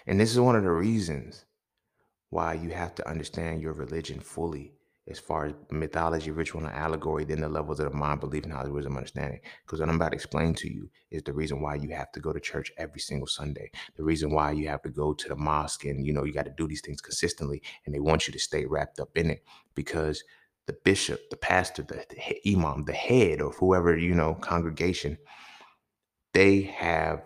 And 0.07 0.19
this 0.19 0.33
is 0.33 0.41
one 0.41 0.57
of 0.57 0.65
the 0.65 0.71
reasons 0.71 1.45
why 2.31 2.55
you 2.55 2.71
have 2.71 2.95
to 2.97 3.09
understand 3.09 3.63
your 3.63 3.73
religion 3.73 4.19
fully 4.19 4.73
as 5.07 5.19
far 5.19 5.47
as 5.47 5.55
mythology, 5.71 6.31
ritual, 6.31 6.65
and 6.65 6.75
allegory, 6.75 7.25
then 7.25 7.41
the 7.41 7.49
levels 7.49 7.79
of 7.79 7.91
the 7.91 7.97
mind, 7.97 8.21
belief, 8.21 8.47
knowledge, 8.47 8.73
wisdom, 8.73 8.97
understanding. 8.97 9.41
Because 9.65 9.81
what 9.81 9.89
I'm 9.89 9.97
about 9.97 10.11
to 10.11 10.15
explain 10.15 10.55
to 10.55 10.73
you 10.73 10.89
is 11.11 11.23
the 11.23 11.33
reason 11.33 11.61
why 11.61 11.75
you 11.75 11.91
have 11.91 12.11
to 12.13 12.21
go 12.21 12.33
to 12.33 12.41
church 12.41 12.73
every 12.79 13.01
single 13.01 13.27
Sunday. 13.27 13.71
The 13.97 14.03
reason 14.05 14.31
why 14.31 14.53
you 14.53 14.69
have 14.69 14.83
to 14.83 14.89
go 14.89 15.13
to 15.13 15.29
the 15.29 15.37
mosque 15.37 15.85
and 15.85 16.07
you 16.07 16.13
know 16.13 16.25
you 16.25 16.33
got 16.33 16.47
to 16.47 16.55
do 16.57 16.67
these 16.67 16.81
things 16.81 17.03
consistently, 17.03 17.63
and 17.85 17.95
they 17.95 18.01
want 18.01 18.27
you 18.27 18.33
to 18.33 18.39
stay 18.39 18.65
wrapped 18.65 18.99
up 18.99 19.11
in 19.17 19.31
it 19.31 19.45
because 19.75 20.25
the 20.67 20.77
bishop, 20.85 21.29
the 21.29 21.37
pastor, 21.37 21.83
the, 21.83 22.05
the 22.09 22.51
imam, 22.51 22.85
the 22.85 22.93
head 22.95 23.43
of 23.43 23.55
whoever 23.57 23.97
you 23.97 24.15
know 24.15 24.35
congregation, 24.35 25.19
they 26.33 26.63
have 26.63 27.23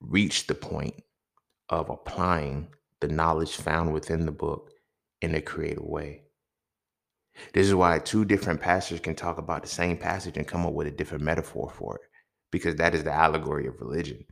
reached 0.00 0.48
the 0.48 0.54
point 0.54 1.02
of 1.68 1.90
applying 1.90 2.68
the 3.00 3.08
knowledge 3.08 3.56
found 3.56 3.92
within 3.92 4.26
the 4.26 4.32
book 4.32 4.70
in 5.20 5.34
a 5.34 5.40
creative 5.40 5.84
way. 5.84 6.21
This 7.54 7.66
is 7.66 7.74
why 7.74 7.98
two 7.98 8.24
different 8.24 8.60
pastors 8.60 9.00
can 9.00 9.14
talk 9.14 9.38
about 9.38 9.62
the 9.62 9.68
same 9.68 9.96
passage 9.96 10.36
and 10.36 10.46
come 10.46 10.66
up 10.66 10.72
with 10.72 10.86
a 10.86 10.90
different 10.90 11.24
metaphor 11.24 11.70
for 11.74 11.96
it, 11.96 12.02
because 12.50 12.76
that 12.76 12.94
is 12.94 13.04
the 13.04 13.12
allegory 13.12 13.66
of 13.66 13.80
religion. 13.80 14.24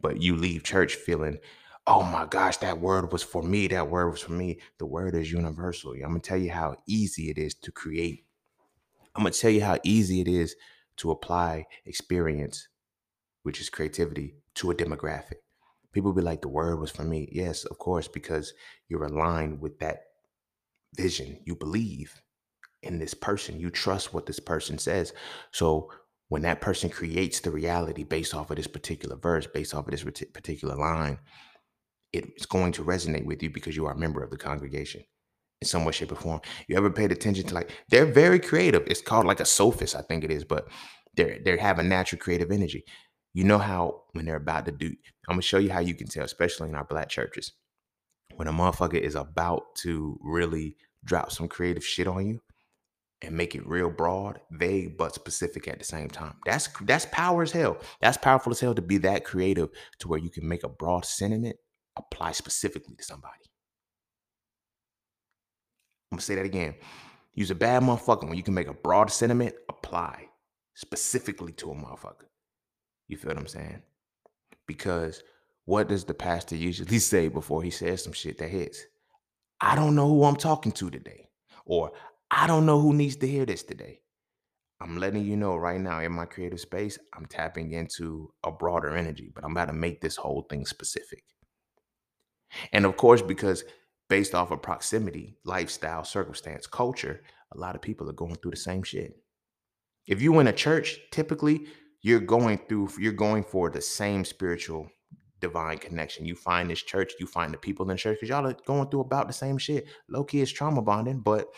But 0.00 0.22
you 0.22 0.36
leave 0.36 0.62
church 0.62 0.94
feeling, 0.94 1.38
oh 1.86 2.02
my 2.02 2.26
gosh, 2.26 2.58
that 2.58 2.80
word 2.80 3.12
was 3.12 3.22
for 3.22 3.42
me. 3.42 3.66
That 3.68 3.90
word 3.90 4.10
was 4.10 4.20
for 4.20 4.32
me. 4.32 4.60
The 4.78 4.86
word 4.86 5.14
is 5.14 5.32
universal. 5.32 5.92
I'm 5.92 6.10
going 6.10 6.20
to 6.20 6.28
tell 6.28 6.38
you 6.38 6.52
how 6.52 6.76
easy 6.86 7.30
it 7.30 7.38
is 7.38 7.54
to 7.54 7.72
create. 7.72 8.24
I'm 9.14 9.24
going 9.24 9.32
to 9.32 9.38
tell 9.38 9.50
you 9.50 9.62
how 9.62 9.78
easy 9.82 10.20
it 10.20 10.28
is 10.28 10.54
to 10.98 11.10
apply 11.10 11.66
experience, 11.84 12.68
which 13.42 13.60
is 13.60 13.70
creativity, 13.70 14.36
to 14.56 14.70
a 14.70 14.74
demographic. 14.74 15.40
People 15.92 16.12
be 16.12 16.22
like, 16.22 16.42
the 16.42 16.48
word 16.48 16.78
was 16.78 16.90
for 16.90 17.04
me. 17.04 17.28
Yes, 17.32 17.64
of 17.64 17.78
course, 17.78 18.08
because 18.08 18.54
you're 18.88 19.04
aligned 19.04 19.60
with 19.60 19.78
that 19.80 20.04
vision. 20.94 21.40
You 21.44 21.56
believe 21.56 22.22
in 22.82 22.98
this 22.98 23.14
person. 23.14 23.60
You 23.60 23.70
trust 23.70 24.12
what 24.12 24.26
this 24.26 24.40
person 24.40 24.78
says. 24.78 25.12
So 25.50 25.90
when 26.28 26.42
that 26.42 26.60
person 26.60 26.90
creates 26.90 27.40
the 27.40 27.50
reality 27.50 28.04
based 28.04 28.34
off 28.34 28.50
of 28.50 28.56
this 28.56 28.66
particular 28.66 29.16
verse, 29.16 29.46
based 29.46 29.74
off 29.74 29.86
of 29.86 29.90
this 29.90 30.02
particular 30.02 30.76
line, 30.76 31.18
it's 32.12 32.46
going 32.46 32.72
to 32.72 32.84
resonate 32.84 33.24
with 33.24 33.42
you 33.42 33.50
because 33.50 33.76
you 33.76 33.86
are 33.86 33.92
a 33.92 33.98
member 33.98 34.22
of 34.22 34.30
the 34.30 34.36
congregation 34.36 35.02
in 35.60 35.68
some 35.68 35.84
way, 35.84 35.92
shape, 35.92 36.12
or 36.12 36.16
form. 36.16 36.40
You 36.68 36.76
ever 36.76 36.90
paid 36.90 37.12
attention 37.12 37.46
to 37.46 37.54
like 37.54 37.70
they're 37.88 38.06
very 38.06 38.38
creative. 38.38 38.82
It's 38.86 39.00
called 39.00 39.26
like 39.26 39.40
a 39.40 39.46
sophist, 39.46 39.96
I 39.96 40.02
think 40.02 40.24
it 40.24 40.30
is, 40.30 40.44
but 40.44 40.68
they're 41.16 41.38
they 41.44 41.56
have 41.56 41.78
a 41.78 41.82
natural 41.82 42.20
creative 42.20 42.50
energy. 42.50 42.84
You 43.32 43.44
know 43.44 43.58
how 43.58 44.02
when 44.12 44.26
they're 44.26 44.36
about 44.36 44.66
to 44.66 44.72
do, 44.72 44.88
I'm 45.28 45.34
gonna 45.34 45.42
show 45.42 45.58
you 45.58 45.70
how 45.70 45.80
you 45.80 45.94
can 45.94 46.06
tell, 46.06 46.24
especially 46.24 46.68
in 46.68 46.74
our 46.74 46.84
black 46.84 47.08
churches, 47.08 47.52
when 48.36 48.48
a 48.48 48.52
motherfucker 48.52 49.00
is 49.00 49.14
about 49.14 49.74
to 49.82 50.18
really 50.22 50.76
drop 51.04 51.32
some 51.32 51.48
creative 51.48 51.84
shit 51.84 52.06
on 52.06 52.26
you 52.26 52.40
and 53.22 53.36
make 53.36 53.54
it 53.54 53.66
real 53.66 53.90
broad, 53.90 54.40
vague, 54.50 54.96
but 54.98 55.14
specific 55.14 55.68
at 55.68 55.78
the 55.78 55.84
same 55.84 56.08
time. 56.08 56.34
That's 56.44 56.68
that's 56.82 57.06
power 57.06 57.42
as 57.42 57.52
hell. 57.52 57.78
That's 58.00 58.16
powerful 58.18 58.52
as 58.52 58.60
hell 58.60 58.74
to 58.74 58.82
be 58.82 58.98
that 58.98 59.24
creative 59.24 59.70
to 60.00 60.08
where 60.08 60.18
you 60.18 60.30
can 60.30 60.48
make 60.48 60.64
a 60.64 60.68
broad 60.68 61.04
sentiment 61.04 61.56
apply 61.96 62.32
specifically 62.32 62.96
to 62.96 63.04
somebody. 63.04 63.34
I'm 66.10 66.16
gonna 66.16 66.22
say 66.22 66.34
that 66.34 66.44
again. 66.44 66.74
Use 67.34 67.50
a 67.50 67.54
bad 67.54 67.82
motherfucker 67.82 68.28
when 68.28 68.36
you 68.36 68.42
can 68.42 68.54
make 68.54 68.68
a 68.68 68.74
broad 68.74 69.10
sentiment 69.10 69.54
apply 69.68 70.28
specifically 70.74 71.52
to 71.52 71.70
a 71.70 71.74
motherfucker. 71.74 72.26
You 73.08 73.16
feel 73.16 73.30
what 73.30 73.38
I'm 73.38 73.46
saying? 73.46 73.82
Because 74.66 75.22
what 75.64 75.88
does 75.88 76.04
the 76.04 76.14
pastor 76.14 76.56
usually 76.56 76.98
say 77.00 77.28
before 77.28 77.62
he 77.62 77.70
says 77.70 78.02
some 78.02 78.12
shit 78.12 78.38
that 78.38 78.50
hits? 78.50 78.84
I 79.60 79.76
don't 79.76 79.94
know 79.94 80.08
who 80.08 80.24
I'm 80.24 80.36
talking 80.36 80.72
to 80.72 80.90
today. 80.90 81.28
Or 81.64 81.92
I 82.34 82.46
don't 82.46 82.64
know 82.64 82.80
who 82.80 82.94
needs 82.94 83.16
to 83.16 83.28
hear 83.28 83.44
this 83.44 83.62
today. 83.62 84.00
I'm 84.80 84.96
letting 84.96 85.22
you 85.22 85.36
know 85.36 85.54
right 85.54 85.78
now 85.78 86.00
in 86.00 86.12
my 86.12 86.24
creative 86.24 86.60
space, 86.60 86.98
I'm 87.14 87.26
tapping 87.26 87.72
into 87.72 88.32
a 88.42 88.50
broader 88.50 88.96
energy, 88.96 89.30
but 89.34 89.44
I'm 89.44 89.52
about 89.52 89.66
to 89.66 89.74
make 89.74 90.00
this 90.00 90.16
whole 90.16 90.46
thing 90.48 90.64
specific. 90.64 91.24
And 92.72 92.86
of 92.86 92.96
course, 92.96 93.20
because 93.20 93.64
based 94.08 94.34
off 94.34 94.50
of 94.50 94.62
proximity, 94.62 95.36
lifestyle, 95.44 96.04
circumstance, 96.04 96.66
culture, 96.66 97.22
a 97.52 97.58
lot 97.58 97.74
of 97.74 97.82
people 97.82 98.08
are 98.08 98.14
going 98.14 98.36
through 98.36 98.52
the 98.52 98.56
same 98.56 98.82
shit. 98.82 99.12
If 100.06 100.22
you 100.22 100.38
in 100.40 100.46
a 100.46 100.52
church, 100.54 101.00
typically 101.10 101.66
you're 102.00 102.18
going 102.18 102.60
through, 102.66 102.88
you're 102.98 103.12
going 103.12 103.44
for 103.44 103.68
the 103.68 103.82
same 103.82 104.24
spiritual 104.24 104.88
divine 105.40 105.76
connection. 105.76 106.24
You 106.24 106.34
find 106.34 106.70
this 106.70 106.82
church, 106.82 107.12
you 107.20 107.26
find 107.26 107.52
the 107.52 107.58
people 107.58 107.84
in 107.84 107.94
the 107.94 108.00
church 108.00 108.16
because 108.16 108.30
y'all 108.30 108.46
are 108.46 108.56
going 108.66 108.88
through 108.88 109.00
about 109.00 109.26
the 109.26 109.34
same 109.34 109.58
shit. 109.58 109.84
Low 110.08 110.24
key 110.24 110.40
is 110.40 110.50
trauma 110.50 110.80
bonding, 110.80 111.20
but 111.20 111.48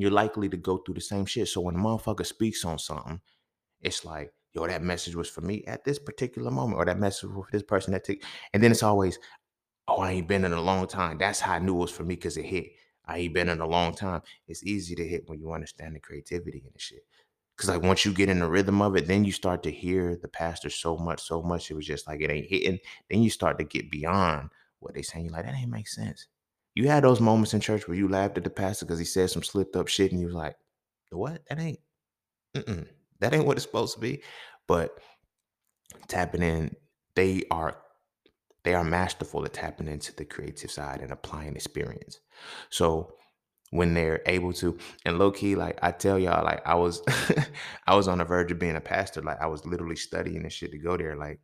you're 0.00 0.10
likely 0.10 0.48
to 0.48 0.56
go 0.56 0.78
through 0.78 0.94
the 0.94 1.00
same 1.00 1.26
shit. 1.26 1.48
So 1.48 1.60
when 1.60 1.74
a 1.74 1.78
motherfucker 1.78 2.26
speaks 2.26 2.64
on 2.64 2.78
something, 2.78 3.20
it's 3.80 4.04
like, 4.04 4.32
yo, 4.52 4.66
that 4.66 4.82
message 4.82 5.14
was 5.14 5.28
for 5.28 5.40
me 5.40 5.64
at 5.66 5.84
this 5.84 5.98
particular 5.98 6.50
moment, 6.50 6.78
or 6.78 6.84
that 6.84 6.98
message 6.98 7.30
was 7.30 7.46
for 7.46 7.52
this 7.52 7.62
person 7.62 7.92
that 7.92 8.04
took. 8.04 8.18
And 8.52 8.62
then 8.62 8.70
it's 8.70 8.82
always, 8.82 9.18
oh, 9.88 10.00
I 10.00 10.12
ain't 10.12 10.28
been 10.28 10.44
in 10.44 10.52
a 10.52 10.60
long 10.60 10.86
time. 10.86 11.18
That's 11.18 11.40
how 11.40 11.54
I 11.54 11.58
knew 11.58 11.76
it 11.76 11.80
was 11.80 11.90
for 11.90 12.04
me 12.04 12.14
because 12.14 12.36
it 12.36 12.44
hit. 12.44 12.66
I 13.06 13.18
ain't 13.18 13.34
been 13.34 13.48
in 13.48 13.60
a 13.60 13.66
long 13.66 13.94
time. 13.94 14.22
It's 14.46 14.64
easy 14.64 14.94
to 14.94 15.06
hit 15.06 15.24
when 15.26 15.40
you 15.40 15.52
understand 15.52 15.96
the 15.96 16.00
creativity 16.00 16.62
and 16.64 16.74
the 16.74 16.78
shit. 16.78 17.04
Cause 17.56 17.68
like 17.68 17.82
once 17.82 18.06
you 18.06 18.14
get 18.14 18.30
in 18.30 18.38
the 18.38 18.48
rhythm 18.48 18.80
of 18.80 18.96
it, 18.96 19.06
then 19.06 19.24
you 19.24 19.32
start 19.32 19.62
to 19.64 19.70
hear 19.70 20.16
the 20.16 20.28
pastor 20.28 20.70
so 20.70 20.96
much, 20.96 21.20
so 21.20 21.42
much. 21.42 21.70
It 21.70 21.74
was 21.74 21.86
just 21.86 22.06
like 22.06 22.22
it 22.22 22.30
ain't 22.30 22.46
hitting. 22.46 22.78
Then 23.10 23.22
you 23.22 23.28
start 23.28 23.58
to 23.58 23.64
get 23.64 23.90
beyond 23.90 24.48
what 24.78 24.94
they 24.94 25.02
saying. 25.02 25.26
You're 25.26 25.34
like, 25.34 25.44
that 25.44 25.54
ain't 25.54 25.70
make 25.70 25.88
sense. 25.88 26.26
You 26.80 26.88
had 26.88 27.04
those 27.04 27.20
moments 27.20 27.52
in 27.52 27.60
church 27.60 27.86
where 27.86 27.96
you 27.96 28.08
laughed 28.08 28.38
at 28.38 28.44
the 28.44 28.48
pastor 28.48 28.86
because 28.86 28.98
he 28.98 29.04
said 29.04 29.28
some 29.28 29.42
slipped 29.42 29.76
up 29.76 29.86
shit, 29.86 30.12
and 30.12 30.20
you 30.20 30.28
was 30.28 30.34
like, 30.34 30.56
what? 31.10 31.42
That 31.50 31.58
ain't, 31.58 31.78
mm-mm. 32.56 32.86
that 33.18 33.34
ain't 33.34 33.44
what 33.44 33.58
it's 33.58 33.66
supposed 33.66 33.96
to 33.96 34.00
be. 34.00 34.22
But 34.66 34.98
tapping 36.08 36.42
in, 36.42 36.74
they 37.16 37.42
are 37.50 37.76
they 38.64 38.72
are 38.72 38.82
masterful 38.82 39.44
at 39.44 39.52
tapping 39.52 39.88
into 39.88 40.16
the 40.16 40.24
creative 40.24 40.70
side 40.70 41.02
and 41.02 41.12
applying 41.12 41.54
experience. 41.54 42.20
So 42.70 43.12
when 43.72 43.92
they're 43.92 44.22
able 44.24 44.54
to 44.54 44.78
and 45.04 45.16
low 45.16 45.30
key 45.30 45.54
like 45.54 45.78
i 45.80 45.92
tell 45.92 46.18
y'all 46.18 46.44
like 46.44 46.60
i 46.66 46.74
was 46.74 47.04
i 47.86 47.94
was 47.94 48.08
on 48.08 48.18
the 48.18 48.24
verge 48.24 48.50
of 48.50 48.58
being 48.58 48.74
a 48.74 48.80
pastor 48.80 49.22
like 49.22 49.40
i 49.40 49.46
was 49.46 49.64
literally 49.64 49.94
studying 49.94 50.42
and 50.42 50.52
shit 50.52 50.72
to 50.72 50.78
go 50.78 50.96
there 50.96 51.14
like 51.14 51.38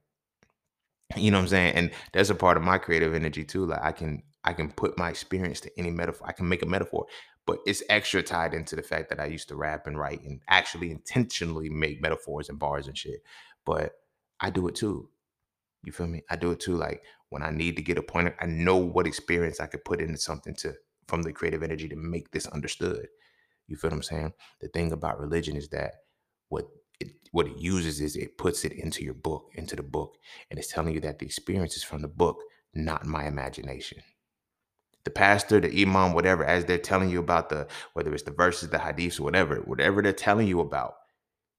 you 1.15 1.31
know 1.31 1.37
what 1.37 1.43
i'm 1.43 1.49
saying 1.49 1.73
and 1.77 1.93
that's 2.13 2.29
a 2.29 2.35
part 2.35 2.57
of 2.57 2.65
my 2.65 2.79
creative 2.79 3.15
energy 3.15 3.45
too 3.45 3.65
like 3.65 3.81
i 3.81 3.93
can 3.93 4.21
i 4.47 4.53
can 4.53 4.71
put 4.73 4.99
my 4.99 5.11
experience 5.11 5.61
to 5.61 5.71
any 5.79 5.91
metaphor 5.91 6.27
i 6.27 6.33
can 6.33 6.49
make 6.49 6.63
a 6.63 6.67
metaphor 6.67 7.07
but 7.47 7.59
it's 7.67 7.83
extra 7.89 8.23
tied 8.23 8.55
into 8.55 8.77
the 8.77 8.83
fact 8.83 9.09
that 9.09 9.21
i 9.21 9.27
used 9.27 9.49
to 9.49 9.57
rap 9.57 9.87
and 9.87 9.99
write 9.99 10.23
and 10.23 10.41
actually 10.49 10.91
intentionally 10.91 11.69
make 11.69 12.01
metaphors 12.01 12.49
and 12.49 12.59
bars 12.59 12.87
and 12.87 12.97
shit 12.97 13.23
but 13.65 13.93
i 14.41 14.51
do 14.51 14.67
it 14.69 14.75
too 14.75 15.09
you 15.85 15.93
feel 15.93 16.07
me 16.07 16.23
i 16.31 16.37
do 16.37 16.51
it 16.51 16.61
too 16.61 16.77
like 16.77 17.03
when 17.29 17.43
i 17.43 17.51
need 17.51 17.77
to 17.77 17.83
get 17.83 17.99
a 17.99 18.03
point 18.03 18.35
i 18.41 18.47
know 18.47 18.77
what 18.77 19.07
experience 19.07 19.61
i 19.61 19.67
could 19.67 19.85
put 19.85 20.01
into 20.01 20.19
something 20.19 20.55
to 20.55 20.75
from 21.07 21.23
the 21.23 21.33
creative 21.33 21.63
energy 21.63 21.89
to 21.89 21.97
make 21.97 22.31
this 22.31 22.47
understood. 22.47 23.09
You 23.69 23.77
feel 23.77 23.91
what 23.91 23.97
I'm 23.97 24.03
saying? 24.03 24.33
The 24.61 24.69
thing 24.69 24.93
about 24.93 25.21
religion 25.21 25.57
is 25.57 25.69
that 25.69 25.93
what 26.49 26.67
it, 27.01 27.09
what 27.33 27.47
it 27.47 27.59
uses 27.59 28.01
is 28.01 28.17
it 28.17 28.39
puts 28.39 28.65
it 28.65 28.73
into 28.73 29.05
your 29.05 29.15
book, 29.15 29.51
into 29.55 29.77
the 29.77 29.83
book, 29.83 30.17
and 30.51 30.59
it's 30.59 30.73
telling 30.73 30.95
you 30.95 31.01
that 31.01 31.19
the 31.19 31.27
experience 31.27 31.77
is 31.77 31.83
from 31.83 32.03
the 32.03 32.09
book, 32.09 32.41
not 32.75 33.07
my 33.07 33.27
imagination. 33.27 34.03
The 35.07 35.11
pastor, 35.11 35.61
the 35.61 35.83
imam, 35.83 36.15
whatever, 36.15 36.45
as 36.45 36.65
they're 36.65 36.79
telling 36.79 37.11
you 37.11 37.21
about 37.21 37.49
the 37.49 37.69
whether 37.93 38.13
it's 38.13 38.25
the 38.25 38.33
verses, 38.33 38.71
the 38.71 38.79
hadiths, 38.79 39.21
whatever, 39.21 39.59
whatever 39.59 40.03
they're 40.03 40.13
telling 40.13 40.49
you 40.49 40.59
about, 40.59 40.95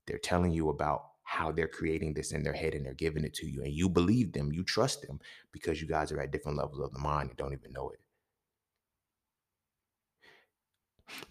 they're 0.05 0.17
telling 0.17 0.51
you 0.51 0.67
about 0.67 1.03
how 1.23 1.53
they're 1.53 1.69
creating 1.69 2.13
this 2.13 2.33
in 2.33 2.43
their 2.43 2.51
head 2.51 2.73
and 2.73 2.86
they're 2.86 2.93
giving 2.93 3.23
it 3.23 3.33
to 3.36 3.47
you, 3.47 3.63
and 3.63 3.71
you 3.71 3.88
believe 3.88 4.33
them, 4.33 4.51
you 4.51 4.65
trust 4.65 5.07
them 5.07 5.21
because 5.53 5.81
you 5.81 5.88
guys 5.88 6.12
are 6.12 6.19
at 6.19 6.29
different 6.29 6.57
levels 6.57 6.81
of 6.81 6.91
the 6.91 6.99
mind 6.99 7.29
and 7.29 7.38
don't 7.38 7.53
even 7.53 7.71
know 7.71 7.89
it. 7.89 7.99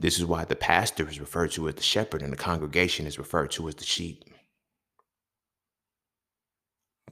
This 0.00 0.18
is 0.18 0.24
why 0.24 0.46
the 0.46 0.56
pastor 0.56 1.06
is 1.06 1.20
referred 1.20 1.50
to 1.52 1.68
as 1.68 1.74
the 1.74 1.82
shepherd 1.82 2.22
and 2.22 2.32
the 2.32 2.38
congregation 2.38 3.06
is 3.06 3.18
referred 3.18 3.50
to 3.50 3.68
as 3.68 3.74
the 3.74 3.84
sheep. 3.84 4.24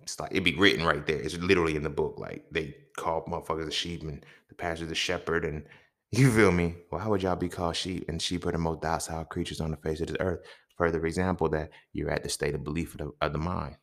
It's 0.04 0.20
like 0.20 0.30
it'd 0.32 0.44
be 0.44 0.54
written 0.54 0.84
right 0.84 1.04
there. 1.06 1.18
It's 1.18 1.36
literally 1.38 1.76
in 1.76 1.82
the 1.82 1.90
book. 1.90 2.16
Like 2.18 2.44
they 2.50 2.76
call 2.96 3.24
motherfuckers 3.24 3.64
the 3.64 3.72
sheep 3.72 4.02
and 4.02 4.24
the 4.48 4.54
pastor 4.54 4.86
the 4.86 4.94
shepherd. 4.94 5.44
And 5.44 5.64
you 6.12 6.30
feel 6.30 6.52
me? 6.52 6.76
Well, 6.90 7.00
how 7.00 7.10
would 7.10 7.22
y'all 7.22 7.36
be 7.36 7.48
called 7.48 7.74
sheep? 7.74 8.04
And 8.08 8.20
sheep 8.20 8.46
are 8.46 8.52
the 8.52 8.58
most 8.58 8.82
docile 8.82 9.24
creatures 9.24 9.60
on 9.60 9.70
the 9.70 9.78
face 9.78 10.00
of 10.00 10.08
this 10.08 10.16
earth. 10.20 10.40
Further 10.76 11.04
example 11.06 11.48
that 11.50 11.70
you're 11.92 12.10
at 12.10 12.22
the 12.22 12.28
state 12.28 12.54
of 12.54 12.64
belief 12.64 12.92
of 12.94 12.98
the, 12.98 13.12
of 13.22 13.32
the 13.32 13.38
mind. 13.38 13.76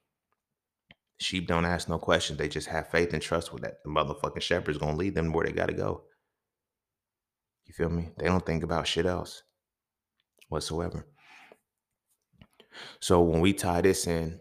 Sheep 1.17 1.47
don't 1.47 1.65
ask 1.65 1.89
no 1.89 1.97
questions. 1.97 2.37
They 2.37 2.49
just 2.49 2.67
have 2.67 2.89
faith 2.89 3.13
and 3.13 3.21
trust 3.21 3.51
with 3.51 3.63
that. 3.63 3.83
The 3.83 3.89
motherfucking 3.89 4.41
shepherd's 4.41 4.77
gonna 4.77 4.97
lead 4.97 5.15
them 5.15 5.33
where 5.33 5.45
they 5.45 5.51
gotta 5.51 5.73
go. 5.73 6.03
You 7.65 7.73
feel 7.73 7.89
me? 7.89 8.09
They 8.17 8.25
don't 8.25 8.45
think 8.45 8.63
about 8.63 8.87
shit 8.87 9.05
else 9.05 9.43
whatsoever. 10.49 11.07
So 12.99 13.21
when 13.21 13.39
we 13.39 13.53
tie 13.53 13.81
this 13.81 14.07
in 14.07 14.39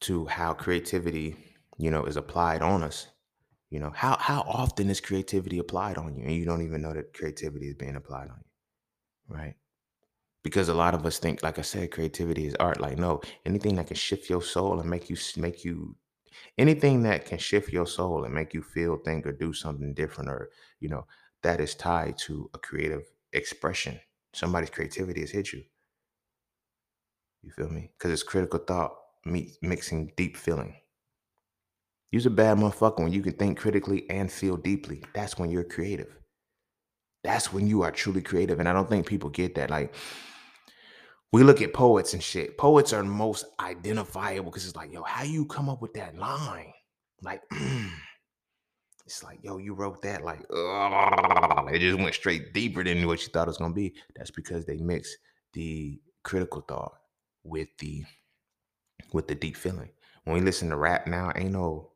to 0.00 0.26
how 0.26 0.54
creativity, 0.54 1.36
you 1.78 1.90
know, 1.90 2.04
is 2.04 2.16
applied 2.16 2.62
on 2.62 2.82
us, 2.82 3.08
you 3.70 3.80
know, 3.80 3.90
how 3.94 4.16
how 4.18 4.42
often 4.42 4.90
is 4.90 5.00
creativity 5.00 5.58
applied 5.58 5.98
on 5.98 6.16
you 6.16 6.24
and 6.24 6.34
you 6.34 6.44
don't 6.44 6.62
even 6.62 6.82
know 6.82 6.92
that 6.94 7.14
creativity 7.14 7.68
is 7.68 7.74
being 7.74 7.96
applied 7.96 8.28
on 8.30 8.42
you, 8.44 9.36
right? 9.36 9.54
Because 10.42 10.68
a 10.68 10.74
lot 10.74 10.94
of 10.94 11.06
us 11.06 11.18
think, 11.18 11.42
like 11.42 11.58
I 11.58 11.62
said, 11.62 11.90
creativity 11.90 12.46
is 12.46 12.54
art. 12.56 12.80
Like, 12.80 12.98
no, 12.98 13.20
anything 13.46 13.76
that 13.76 13.88
can 13.88 13.96
shift 13.96 14.30
your 14.30 14.42
soul 14.42 14.80
and 14.80 14.88
make 14.90 15.10
you 15.10 15.16
make 15.36 15.64
you 15.64 15.96
anything 16.58 17.02
that 17.04 17.26
can 17.26 17.38
shift 17.38 17.72
your 17.72 17.86
soul 17.86 18.24
and 18.24 18.34
make 18.34 18.54
you 18.54 18.62
feel, 18.62 18.96
think, 18.98 19.26
or 19.26 19.32
do 19.32 19.52
something 19.52 19.94
different, 19.94 20.30
or 20.30 20.50
you 20.80 20.88
know, 20.88 21.06
that 21.42 21.60
is 21.60 21.74
tied 21.74 22.18
to 22.18 22.50
a 22.54 22.58
creative 22.58 23.04
expression. 23.32 24.00
Somebody's 24.34 24.70
creativity 24.70 25.20
has 25.22 25.30
hit 25.30 25.52
you. 25.52 25.64
You 27.42 27.50
feel 27.50 27.68
me? 27.68 27.92
Because 27.98 28.12
it's 28.12 28.22
critical 28.22 28.60
thought 28.60 28.94
meet, 29.24 29.56
mixing 29.62 30.12
deep 30.16 30.36
feeling. 30.36 30.74
You're 32.10 32.26
a 32.26 32.30
bad 32.30 32.58
motherfucker 32.58 33.00
when 33.00 33.12
you 33.12 33.22
can 33.22 33.34
think 33.34 33.58
critically 33.58 34.08
and 34.10 34.30
feel 34.30 34.56
deeply. 34.56 35.02
That's 35.14 35.38
when 35.38 35.50
you're 35.50 35.64
creative. 35.64 36.16
That's 37.22 37.52
when 37.52 37.66
you 37.66 37.82
are 37.82 37.92
truly 37.92 38.22
creative. 38.22 38.58
And 38.58 38.68
I 38.68 38.72
don't 38.72 38.88
think 38.88 39.06
people 39.06 39.30
get 39.30 39.54
that. 39.54 39.70
Like, 39.70 39.94
we 41.32 41.44
look 41.44 41.62
at 41.62 41.72
poets 41.72 42.14
and 42.14 42.22
shit. 42.22 42.58
Poets 42.58 42.92
are 42.92 43.04
most 43.04 43.44
identifiable 43.60 44.50
because 44.50 44.66
it's 44.66 44.74
like, 44.74 44.92
yo, 44.92 45.02
how 45.02 45.22
you 45.22 45.44
come 45.44 45.68
up 45.68 45.80
with 45.80 45.94
that 45.94 46.16
line? 46.16 46.72
Like, 47.22 47.42
It's 49.10 49.24
like, 49.24 49.40
yo, 49.42 49.58
you 49.58 49.74
wrote 49.74 50.02
that 50.02 50.22
like, 50.22 50.38
it 50.48 51.78
just 51.80 51.98
went 51.98 52.14
straight 52.14 52.54
deeper 52.54 52.84
than 52.84 53.04
what 53.08 53.20
you 53.20 53.26
thought 53.32 53.48
it 53.48 53.50
was 53.50 53.56
gonna 53.56 53.74
be. 53.74 53.92
That's 54.14 54.30
because 54.30 54.64
they 54.64 54.76
mix 54.76 55.16
the 55.52 56.00
critical 56.22 56.60
thought 56.60 56.92
with 57.42 57.66
the 57.80 58.04
with 59.12 59.28
the 59.28 59.34
deep 59.34 59.56
feeling. 59.56 59.90
When 60.24 60.34
we 60.34 60.42
listen 60.42 60.70
to 60.70 60.76
rap 60.76 61.06
now, 61.06 61.32
ain't 61.34 61.52
no 61.52 61.92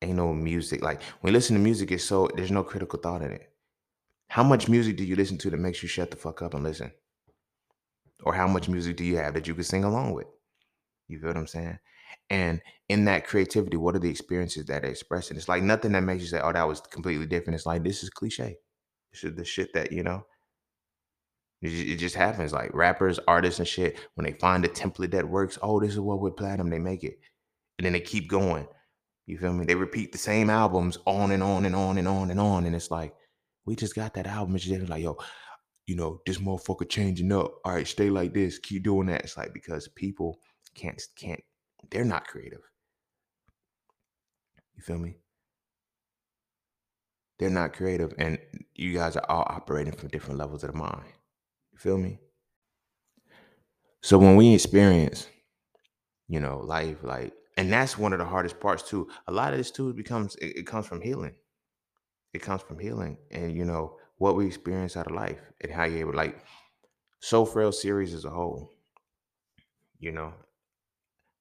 ain't 0.00 0.16
no 0.16 0.32
music. 0.32 0.82
Like 0.82 1.02
when 1.20 1.32
we 1.32 1.36
listen 1.36 1.56
to 1.56 1.62
music, 1.62 1.90
it's 1.92 2.04
so 2.04 2.28
there's 2.36 2.50
no 2.50 2.64
critical 2.64 2.98
thought 2.98 3.22
in 3.22 3.32
it. 3.32 3.52
How 4.28 4.42
much 4.42 4.68
music 4.68 4.96
do 4.96 5.04
you 5.04 5.16
listen 5.16 5.38
to 5.38 5.50
that 5.50 5.58
makes 5.58 5.82
you 5.82 5.88
shut 5.88 6.10
the 6.10 6.16
fuck 6.16 6.42
up 6.42 6.54
and 6.54 6.64
listen? 6.64 6.92
Or 8.24 8.34
how 8.34 8.46
much 8.48 8.68
music 8.68 8.96
do 8.96 9.04
you 9.04 9.16
have 9.16 9.34
that 9.34 9.46
you 9.46 9.54
can 9.54 9.64
sing 9.64 9.84
along 9.84 10.12
with? 10.12 10.26
You 11.08 11.18
feel 11.18 11.28
what 11.28 11.36
I'm 11.36 11.46
saying? 11.46 11.78
And 12.30 12.62
in 12.88 13.04
that 13.06 13.26
creativity, 13.26 13.76
what 13.76 13.96
are 13.96 14.00
the 14.00 14.10
experiences 14.10 14.66
that 14.66 14.84
are 14.84 14.88
expressing? 14.88 15.36
It's 15.36 15.48
like 15.48 15.62
nothing 15.62 15.92
that 15.92 16.02
makes 16.02 16.22
you 16.22 16.28
say, 16.28 16.40
"Oh, 16.40 16.52
that 16.52 16.68
was 16.68 16.80
completely 16.80 17.26
different." 17.26 17.56
It's 17.56 17.66
like 17.66 17.82
this 17.82 18.02
is 18.02 18.10
cliche. 18.10 18.58
This 19.12 19.24
is 19.24 19.34
the 19.34 19.44
shit 19.44 19.72
that 19.74 19.92
you 19.92 20.02
know. 20.02 20.24
It, 21.62 21.96
just 21.96 22.16
happens. 22.16 22.52
Like 22.52 22.74
rappers, 22.74 23.20
artists, 23.28 23.60
and 23.60 23.68
shit. 23.68 23.98
When 24.14 24.24
they 24.24 24.32
find 24.32 24.64
a 24.64 24.68
template 24.68 25.12
that 25.12 25.28
works, 25.28 25.58
oh, 25.62 25.80
this 25.80 25.92
is 25.92 26.00
what 26.00 26.20
we're 26.20 26.32
platinum. 26.32 26.70
They 26.70 26.80
make 26.80 27.04
it, 27.04 27.18
and 27.78 27.86
then 27.86 27.92
they 27.92 28.00
keep 28.00 28.28
going. 28.28 28.66
You 29.26 29.38
feel 29.38 29.52
me? 29.52 29.64
They 29.64 29.76
repeat 29.76 30.10
the 30.10 30.18
same 30.18 30.50
albums 30.50 30.98
on 31.06 31.30
and 31.30 31.42
on 31.42 31.64
and 31.64 31.76
on 31.76 31.98
and 31.98 32.08
on 32.08 32.30
and 32.30 32.40
on, 32.40 32.66
and 32.66 32.74
it's 32.74 32.90
like 32.90 33.14
we 33.64 33.76
just 33.76 33.94
got 33.94 34.14
that 34.14 34.26
album. 34.26 34.56
It's 34.56 34.64
just 34.64 34.88
like, 34.88 35.02
yo, 35.02 35.16
you 35.86 35.94
know, 35.94 36.20
this 36.26 36.38
motherfucker 36.38 36.88
changing 36.88 37.30
up. 37.30 37.54
All 37.64 37.74
right, 37.74 37.86
stay 37.86 38.10
like 38.10 38.34
this. 38.34 38.58
Keep 38.58 38.82
doing 38.82 39.06
that. 39.06 39.22
It's 39.22 39.36
like 39.36 39.54
because 39.54 39.86
people 39.88 40.40
can't 40.74 41.00
can't 41.16 41.42
they're 41.90 42.04
not 42.04 42.26
creative. 42.26 42.62
You 44.74 44.82
feel 44.82 44.98
me? 44.98 45.16
They're 47.38 47.50
not 47.50 47.72
creative, 47.72 48.14
and 48.18 48.38
you 48.74 48.94
guys 48.94 49.16
are 49.16 49.24
all 49.28 49.44
operating 49.48 49.92
from 49.92 50.08
different 50.08 50.38
levels 50.38 50.64
of 50.64 50.72
the 50.72 50.78
mind. 50.78 51.04
You 51.72 51.78
feel 51.78 51.98
me? 51.98 52.18
So 54.02 54.18
when 54.18 54.36
we 54.36 54.54
experience, 54.54 55.28
you 56.28 56.40
know, 56.40 56.58
life, 56.58 57.02
like, 57.02 57.32
and 57.56 57.72
that's 57.72 57.98
one 57.98 58.12
of 58.12 58.18
the 58.18 58.24
hardest 58.24 58.60
parts 58.60 58.82
too. 58.82 59.08
A 59.26 59.32
lot 59.32 59.52
of 59.52 59.58
this 59.58 59.70
too 59.70 59.92
becomes 59.92 60.34
it, 60.36 60.58
it 60.58 60.66
comes 60.66 60.86
from 60.86 61.00
healing. 61.00 61.34
It 62.32 62.40
comes 62.42 62.62
from 62.62 62.78
healing, 62.78 63.18
and 63.30 63.56
you 63.56 63.64
know 63.64 63.98
what 64.18 64.36
we 64.36 64.46
experience 64.46 64.96
out 64.96 65.06
of 65.06 65.14
life, 65.14 65.40
and 65.60 65.72
how 65.72 65.84
you 65.84 65.98
able, 65.98 66.14
like, 66.14 66.44
Soul 67.20 67.46
Frail 67.46 67.72
series 67.72 68.14
as 68.14 68.24
a 68.24 68.30
whole. 68.30 68.72
You 69.98 70.12
know, 70.12 70.34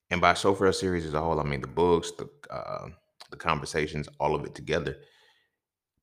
and 0.10 0.22
by 0.22 0.34
So 0.34 0.54
Frail 0.54 0.74
series 0.74 1.06
as 1.06 1.14
a 1.14 1.22
whole, 1.22 1.40
I 1.40 1.44
mean 1.44 1.62
the 1.62 1.68
books, 1.68 2.12
the 2.12 2.30
uh, 2.54 2.90
the 3.30 3.38
conversations, 3.38 4.10
all 4.20 4.36
of 4.36 4.46
it 4.46 4.54
together. 4.54 4.98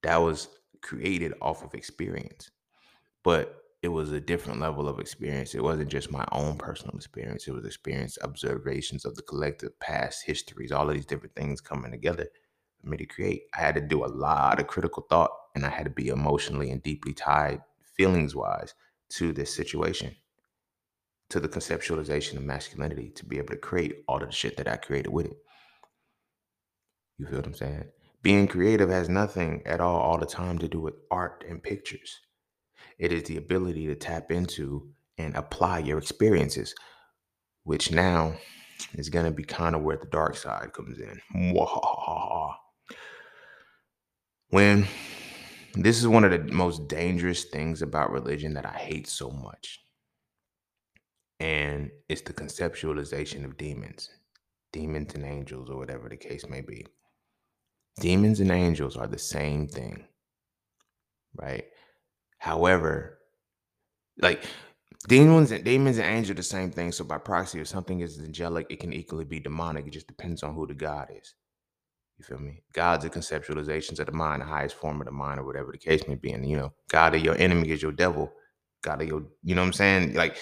That 0.02 0.16
was 0.16 0.48
created 0.82 1.34
off 1.42 1.62
of 1.62 1.74
experience. 1.74 2.50
But 3.22 3.62
it 3.82 3.88
was 3.88 4.10
a 4.10 4.20
different 4.20 4.60
level 4.60 4.88
of 4.88 4.98
experience. 4.98 5.54
It 5.54 5.62
wasn't 5.62 5.90
just 5.90 6.10
my 6.10 6.24
own 6.32 6.56
personal 6.56 6.96
experience. 6.96 7.46
It 7.46 7.52
was 7.52 7.64
experience 7.64 8.18
observations 8.22 9.04
of 9.04 9.14
the 9.14 9.22
collective 9.22 9.78
past 9.78 10.24
histories, 10.24 10.72
all 10.72 10.88
of 10.88 10.94
these 10.94 11.06
different 11.06 11.36
things 11.36 11.60
coming 11.60 11.92
together 11.92 12.26
for 12.80 12.88
me 12.88 12.96
to 12.96 13.06
create. 13.06 13.44
I 13.56 13.60
had 13.60 13.76
to 13.76 13.80
do 13.80 14.04
a 14.04 14.06
lot 14.06 14.60
of 14.60 14.66
critical 14.66 15.06
thought 15.08 15.30
and 15.54 15.64
I 15.64 15.70
had 15.70 15.84
to 15.84 15.90
be 15.90 16.08
emotionally 16.08 16.72
and 16.72 16.82
deeply 16.82 17.12
tied, 17.12 17.60
feelings 17.96 18.34
wise, 18.34 18.74
to 19.10 19.32
this 19.32 19.54
situation, 19.54 20.14
to 21.30 21.38
the 21.38 21.48
conceptualization 21.48 22.36
of 22.36 22.42
masculinity, 22.42 23.10
to 23.10 23.24
be 23.24 23.38
able 23.38 23.50
to 23.50 23.56
create 23.56 24.04
all 24.08 24.20
of 24.20 24.28
the 24.28 24.32
shit 24.32 24.56
that 24.56 24.68
I 24.68 24.76
created 24.76 25.10
with 25.10 25.26
it. 25.26 25.36
You 27.16 27.26
feel 27.26 27.36
what 27.36 27.46
I'm 27.46 27.54
saying? 27.54 27.84
Being 28.22 28.48
creative 28.48 28.90
has 28.90 29.08
nothing 29.08 29.62
at 29.66 29.80
all, 29.80 30.00
all 30.00 30.18
the 30.18 30.26
time 30.26 30.58
to 30.58 30.68
do 30.68 30.80
with 30.80 30.94
art 31.10 31.44
and 31.48 31.62
pictures. 31.62 32.20
It 32.98 33.12
is 33.12 33.24
the 33.24 33.36
ability 33.36 33.86
to 33.86 33.94
tap 33.94 34.30
into 34.32 34.88
and 35.18 35.34
apply 35.36 35.80
your 35.80 35.98
experiences, 35.98 36.74
which 37.64 37.92
now 37.92 38.34
is 38.94 39.08
going 39.08 39.24
to 39.24 39.30
be 39.30 39.44
kind 39.44 39.74
of 39.74 39.82
where 39.82 39.96
the 39.96 40.06
dark 40.06 40.36
side 40.36 40.72
comes 40.72 40.98
in. 40.98 41.20
When 44.50 44.88
this 45.74 45.98
is 45.98 46.08
one 46.08 46.24
of 46.24 46.30
the 46.30 46.52
most 46.52 46.88
dangerous 46.88 47.44
things 47.44 47.82
about 47.82 48.10
religion 48.10 48.54
that 48.54 48.66
I 48.66 48.72
hate 48.72 49.06
so 49.06 49.30
much. 49.30 49.80
And 51.38 51.90
it's 52.08 52.22
the 52.22 52.32
conceptualization 52.32 53.44
of 53.44 53.56
demons, 53.56 54.10
demons 54.72 55.14
and 55.14 55.24
angels, 55.24 55.70
or 55.70 55.76
whatever 55.76 56.08
the 56.08 56.16
case 56.16 56.48
may 56.48 56.62
be. 56.62 56.86
Demons 58.00 58.40
and 58.40 58.50
angels 58.50 58.96
are 58.96 59.06
the 59.06 59.18
same 59.18 59.68
thing, 59.68 60.04
right? 61.36 61.64
However, 62.38 63.18
like 64.20 64.44
demons 65.06 65.50
and 65.50 65.64
demons 65.64 65.98
and 65.98 66.06
angels 66.06 66.30
are 66.30 66.34
the 66.34 66.42
same 66.42 66.70
thing. 66.70 66.92
So 66.92 67.04
by 67.04 67.18
proxy, 67.18 67.60
if 67.60 67.68
something 67.68 68.00
is 68.00 68.18
angelic, 68.20 68.66
it 68.70 68.80
can 68.80 68.92
equally 68.92 69.24
be 69.24 69.40
demonic. 69.40 69.86
It 69.86 69.92
just 69.92 70.08
depends 70.08 70.42
on 70.42 70.54
who 70.54 70.66
the 70.66 70.74
God 70.74 71.08
is. 71.14 71.34
You 72.18 72.24
feel 72.24 72.38
me? 72.38 72.62
God's 72.72 73.04
are 73.04 73.10
conceptualizations 73.10 74.00
of 74.00 74.06
the 74.06 74.12
mind, 74.12 74.42
the 74.42 74.46
highest 74.46 74.74
form 74.74 75.00
of 75.00 75.06
the 75.06 75.12
mind, 75.12 75.38
or 75.38 75.44
whatever 75.44 75.70
the 75.70 75.78
case 75.78 76.06
may 76.08 76.16
be. 76.16 76.32
And 76.32 76.48
you 76.48 76.56
know, 76.56 76.72
God 76.88 77.14
of 77.14 77.24
your 77.24 77.36
enemy 77.36 77.70
is 77.70 77.82
your 77.82 77.92
devil. 77.92 78.32
God 78.82 79.02
of 79.02 79.08
your, 79.08 79.22
you 79.42 79.54
know 79.54 79.62
what 79.62 79.68
I'm 79.68 79.72
saying? 79.72 80.14
Like 80.14 80.36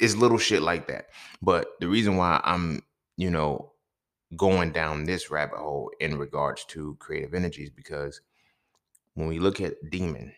it's 0.00 0.14
little 0.16 0.38
shit 0.38 0.62
like 0.62 0.88
that. 0.88 1.06
But 1.40 1.68
the 1.80 1.88
reason 1.88 2.16
why 2.16 2.40
I'm, 2.44 2.82
you 3.16 3.30
know, 3.30 3.72
going 4.36 4.72
down 4.72 5.04
this 5.04 5.30
rabbit 5.30 5.58
hole 5.58 5.90
in 6.00 6.18
regards 6.18 6.64
to 6.64 6.96
creative 6.98 7.34
energies 7.34 7.70
because 7.70 8.20
when 9.14 9.28
we 9.28 9.38
look 9.38 9.60
at 9.60 9.74
demon, 9.90 10.32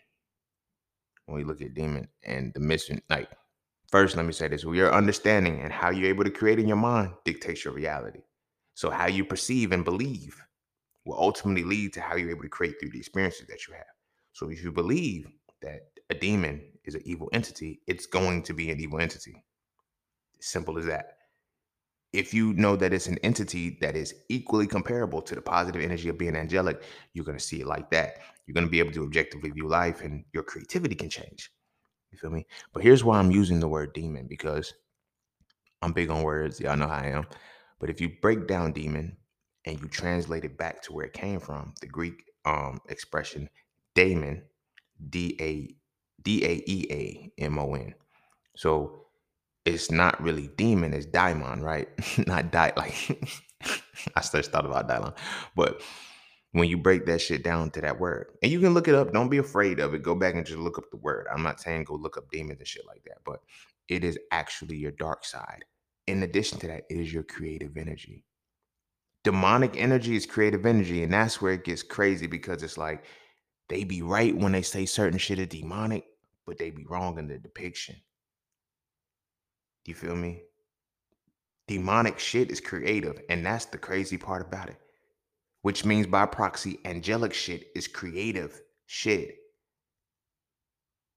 when 1.27 1.37
we 1.37 1.45
look 1.45 1.63
at 1.63 1.75
demon 1.75 2.09
and 2.23 2.53
the 2.55 2.61
mission, 2.61 3.01
like 3.11 3.31
first, 3.91 4.17
let 4.17 4.27
me 4.27 4.33
say 4.33 4.49
this: 4.49 4.65
your 4.65 4.93
understanding 4.93 5.61
and 5.61 5.73
how 5.73 5.91
you're 5.91 6.09
able 6.09 6.25
to 6.25 6.31
create 6.31 6.59
in 6.59 6.69
your 6.69 6.77
mind 6.77 7.13
dictates 7.25 7.65
your 7.65 7.75
reality. 7.75 8.21
So 8.75 8.91
how 8.91 9.07
you 9.07 9.25
perceive 9.25 9.73
and 9.73 9.85
believe 9.85 10.37
will 11.05 11.19
ultimately 11.19 11.65
lead 11.65 11.93
to 11.93 12.01
how 12.01 12.17
you're 12.17 12.31
able 12.31 12.43
to 12.43 12.49
create 12.49 12.81
through 12.81 12.91
the 12.91 12.99
experiences 12.99 13.47
that 13.49 13.67
you 13.67 13.75
have. 13.75 13.85
So 14.33 14.49
if 14.49 14.65
you 14.65 14.73
believe 14.73 15.29
that 15.63 15.83
a 16.11 16.15
demon 16.15 16.61
is 16.85 16.95
an 16.95 17.03
evil 17.05 17.29
entity, 17.33 17.81
it's 17.87 18.07
going 18.07 18.43
to 18.43 18.53
be 18.53 18.71
an 18.71 18.81
evil 18.81 19.01
entity. 19.01 19.43
Simple 20.41 20.79
as 20.79 20.87
that. 20.87 21.19
If 22.13 22.33
you 22.35 22.53
know 22.55 22.77
that 22.77 22.93
it's 22.93 23.07
an 23.07 23.19
entity 23.19 23.79
that 23.81 23.97
is 23.97 24.15
equally 24.29 24.67
comparable 24.67 25.23
to 25.23 25.35
the 25.35 25.41
positive 25.41 25.83
energy 25.83 26.09
of 26.09 26.19
being 26.19 26.37
angelic, 26.37 26.83
you're 27.13 27.25
going 27.25 27.39
to 27.39 27.45
see 27.45 27.61
it 27.61 27.67
like 27.67 27.91
that. 27.91 28.19
You're 28.47 28.55
going 28.55 28.67
to 28.67 28.71
be 28.71 28.79
able 28.79 28.93
to 28.93 29.05
objectively 29.05 29.51
view 29.51 29.69
life 29.69 30.01
and 30.03 30.25
your 30.33 30.43
creativity 30.43 30.95
can 30.95 31.11
change. 31.11 31.51
You 32.13 32.19
feel 32.19 32.31
me? 32.31 32.47
But 32.73 32.83
here's 32.83 33.03
why 33.03 33.19
I'm 33.19 33.31
using 33.31 33.61
the 33.61 33.69
word 33.69 33.93
demon 33.93 34.27
because 34.29 34.75
I'm 35.83 35.93
big 35.93 36.11
on 36.11 36.23
words. 36.23 36.61
Y'all 36.61 36.77
know 36.77 36.87
how 36.87 36.95
I 36.95 37.07
am. 37.07 37.27
But 37.79 37.91
if 37.91 38.01
you 38.01 38.11
break 38.23 38.47
down 38.47 38.73
demon 38.73 39.17
and 39.65 39.81
you 39.81 39.89
translate 39.89 40.45
it 40.45 40.57
back 40.57 40.83
to 40.83 40.93
where 40.93 41.07
it 41.07 41.13
came 41.13 41.41
from, 41.41 41.75
the 41.81 41.87
Greek 41.87 42.25
um, 42.45 42.81
expression 42.89 43.49
daemon, 43.95 44.43
D 45.11 45.37
A 45.41 45.75
D 46.23 46.45
A 46.45 46.63
E 46.67 46.87
A 46.91 47.43
M 47.43 47.59
O 47.59 47.75
N. 47.75 47.95
So 48.57 49.07
it's 49.65 49.91
not 49.91 50.23
really 50.23 50.49
demon, 50.57 50.95
it's 50.95 51.07
daimon, 51.07 51.63
right? 51.63 51.89
not 52.27 52.53
die 52.53 52.73
like 52.77 52.95
I 54.17 54.21
just 54.21 54.53
thought 54.53 54.67
about 54.67 54.89
daimon. 54.89 55.15
But 55.57 55.83
when 56.55 56.69
you 56.71 56.79
break 56.79 57.07
that 57.07 57.23
shit 57.23 57.45
down 57.45 57.71
to 57.73 57.83
that 57.83 58.01
word, 58.01 58.29
and 58.43 58.53
you 58.53 58.61
can 58.61 58.75
look 58.75 58.89
it 58.89 58.97
up, 58.97 59.13
don't 59.13 59.31
be 59.31 59.39
afraid 59.39 59.81
of 59.81 59.95
it. 59.95 60.03
Go 60.03 60.17
back 60.17 60.37
and 60.37 60.47
just 60.47 60.59
look 60.61 60.79
up 60.79 60.91
the 60.91 60.99
word. 60.99 61.29
I'm 61.33 61.45
not 61.45 61.61
saying 61.61 61.85
go 61.85 61.97
look 61.97 62.19
up 62.19 62.31
demons 62.33 62.61
and 62.61 62.69
shit 62.69 62.87
like 62.89 63.05
that, 63.07 63.19
but 63.27 63.41
it 63.89 64.05
is 64.05 64.19
actually 64.33 64.79
your 64.79 64.93
dark 64.93 65.25
side. 65.27 65.67
In 66.09 66.25
addition 66.25 66.61
to 66.61 66.69
that, 66.69 66.85
it 66.91 67.01
is 67.01 67.15
your 67.15 67.25
creative 67.25 67.77
energy 67.79 68.25
demonic 69.25 69.77
energy 69.77 70.17
is 70.17 70.27
creative 70.27 70.67
energy 70.67 71.05
and 71.05 71.13
that's 71.13 71.43
where 71.43 71.55
it 71.55 71.65
gets 71.65 71.85
crazy 71.85 72.27
because 72.27 72.63
it's 72.65 72.79
like 72.79 73.05
they 73.69 73.85
be 73.85 74.03
right 74.03 74.37
when 74.37 74.53
they 74.53 74.63
say 74.63 74.87
certain 74.87 75.19
shit 75.19 75.39
is 75.39 75.49
demonic 75.49 76.07
but 76.47 76.59
they 76.59 76.71
be 76.71 76.87
wrong 76.87 77.19
in 77.19 77.29
the 77.29 77.39
depiction 77.39 77.97
you 79.87 79.95
feel 79.95 80.17
me 80.17 80.43
demonic 81.69 82.19
shit 82.19 82.51
is 82.51 82.61
creative 82.61 83.21
and 83.31 83.47
that's 83.47 83.67
the 83.67 83.79
crazy 83.79 84.19
part 84.19 84.47
about 84.47 84.71
it 84.71 84.79
which 85.65 85.85
means 85.85 86.07
by 86.07 86.27
proxy 86.27 86.79
angelic 86.85 87.35
shit 87.35 87.69
is 87.75 87.89
creative 87.89 88.63
shit 88.87 89.37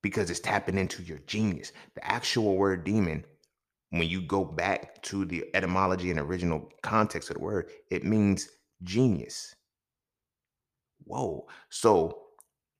because 0.02 0.30
it's 0.30 0.40
tapping 0.40 0.78
into 0.78 1.04
your 1.04 1.20
genius 1.28 1.72
the 1.96 2.06
actual 2.06 2.58
word 2.58 2.84
demon 2.84 3.24
when 3.92 4.08
you 4.10 4.22
go 4.22 4.44
back 4.44 5.02
to 5.04 5.26
the 5.26 5.46
etymology 5.54 6.12
and 6.12 6.20
original 6.20 6.70
context 6.84 7.30
of 7.30 7.38
the 7.38 7.44
word, 7.44 7.70
it 7.90 8.04
means 8.04 8.50
genius. 8.84 9.56
Whoa. 11.06 11.48
So 11.70 12.20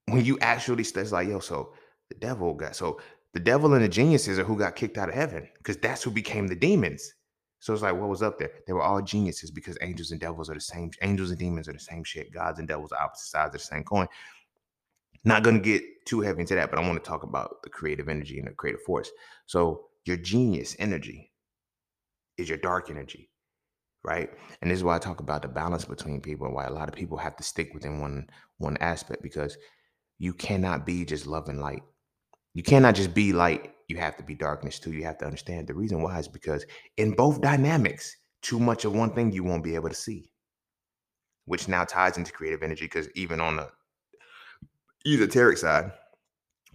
when 0.08 0.26
you 0.26 0.38
actually 0.42 0.84
it's 0.84 1.12
like, 1.12 1.28
yo, 1.30 1.40
so 1.40 1.74
the 2.10 2.16
devil 2.16 2.54
got 2.54 2.76
so 2.76 3.00
the 3.34 3.40
devil 3.40 3.74
and 3.74 3.84
the 3.84 3.90
geniuses 3.90 4.40
are 4.40 4.44
who 4.44 4.58
got 4.58 4.76
kicked 4.76 4.98
out 4.98 5.10
of 5.10 5.16
heaven 5.16 5.48
because 5.58 5.78
that's 5.78 6.04
who 6.04 6.12
became 6.12 6.48
the 6.48 6.56
demons. 6.56 7.14
So 7.60 7.74
it's 7.74 7.82
like, 7.82 7.96
what 7.96 8.10
was 8.10 8.22
up 8.22 8.38
there? 8.38 8.52
They 8.66 8.74
were 8.74 8.84
all 8.84 9.02
geniuses 9.02 9.52
because 9.52 9.78
angels 9.82 10.12
and 10.12 10.20
devils 10.20 10.50
are 10.50 10.54
the 10.54 10.62
same. 10.62 10.92
Angels 11.02 11.32
and 11.32 11.40
demons 11.40 11.68
are 11.68 11.74
the 11.74 11.80
same 11.80 12.04
shit. 12.04 12.32
Gods 12.32 12.60
and 12.60 12.68
devils 12.68 12.92
are 12.92 13.02
opposite 13.02 13.30
sides 13.30 13.48
of 13.48 13.54
the 13.54 13.60
same 13.60 13.84
coin. 13.84 14.08
Not 15.24 15.44
gonna 15.44 15.60
get 15.60 15.84
too 16.06 16.22
heavy 16.22 16.42
into 16.42 16.56
that, 16.56 16.70
but 16.70 16.80
I 16.80 16.88
want 16.88 17.04
to 17.04 17.10
talk 17.10 17.24
about 17.24 17.64
the 17.64 17.70
creative 17.70 18.10
energy 18.10 18.38
and 18.40 18.48
the 18.48 18.52
creative 18.52 18.84
force. 18.84 19.12
So 19.46 19.88
your 20.06 20.18
genius 20.18 20.76
energy 20.80 21.32
is 22.38 22.48
your 22.48 22.60
dark 22.60 22.90
energy, 22.90 23.30
right? 24.04 24.30
And 24.62 24.70
this 24.70 24.78
is 24.78 24.84
why 24.84 24.96
I 24.96 25.00
talk 25.00 25.20
about 25.20 25.42
the 25.42 25.48
balance 25.48 25.86
between 25.86 26.22
people 26.22 26.46
and 26.46 26.56
why 26.56 26.66
a 26.66 26.72
lot 26.72 26.88
of 26.88 26.96
people 26.96 27.18
have 27.18 27.36
to 27.38 27.44
stick 27.44 27.74
within 27.74 28.00
one 28.00 28.30
one 28.60 28.78
aspect 28.78 29.24
because 29.24 29.58
you 30.20 30.34
cannot 30.34 30.86
be 30.86 31.04
just 31.06 31.28
love 31.28 31.50
and 31.50 31.60
light. 31.60 31.84
You 32.54 32.64
cannot 32.64 32.96
just 32.96 33.14
be 33.14 33.34
light. 33.34 33.74
You 33.88 33.98
have 33.98 34.18
to 34.18 34.24
be 34.24 34.36
darkness 34.36 34.80
too. 34.80 34.92
You 34.92 35.04
have 35.06 35.18
to 35.20 35.26
understand 35.26 35.68
the 35.68 35.74
reason 35.74 36.02
why 36.02 36.20
is 36.20 36.28
because 36.28 36.66
in 36.98 37.12
both 37.12 37.42
dynamics, 37.42 38.16
too 38.42 38.60
much 38.60 38.86
of 38.86 38.94
one 38.94 39.14
thing 39.14 39.32
you 39.32 39.44
won't 39.44 39.64
be 39.64 39.76
able 39.76 39.90
to 39.90 39.96
see, 39.96 40.30
which 41.46 41.68
now 41.68 41.86
ties 41.86 42.18
into 42.18 42.32
creative 42.32 42.64
energy 42.64 42.86
because 42.86 43.10
even 43.16 43.40
on 43.40 43.56
the 43.56 43.70
esoteric 45.06 45.58
side, 45.58 45.92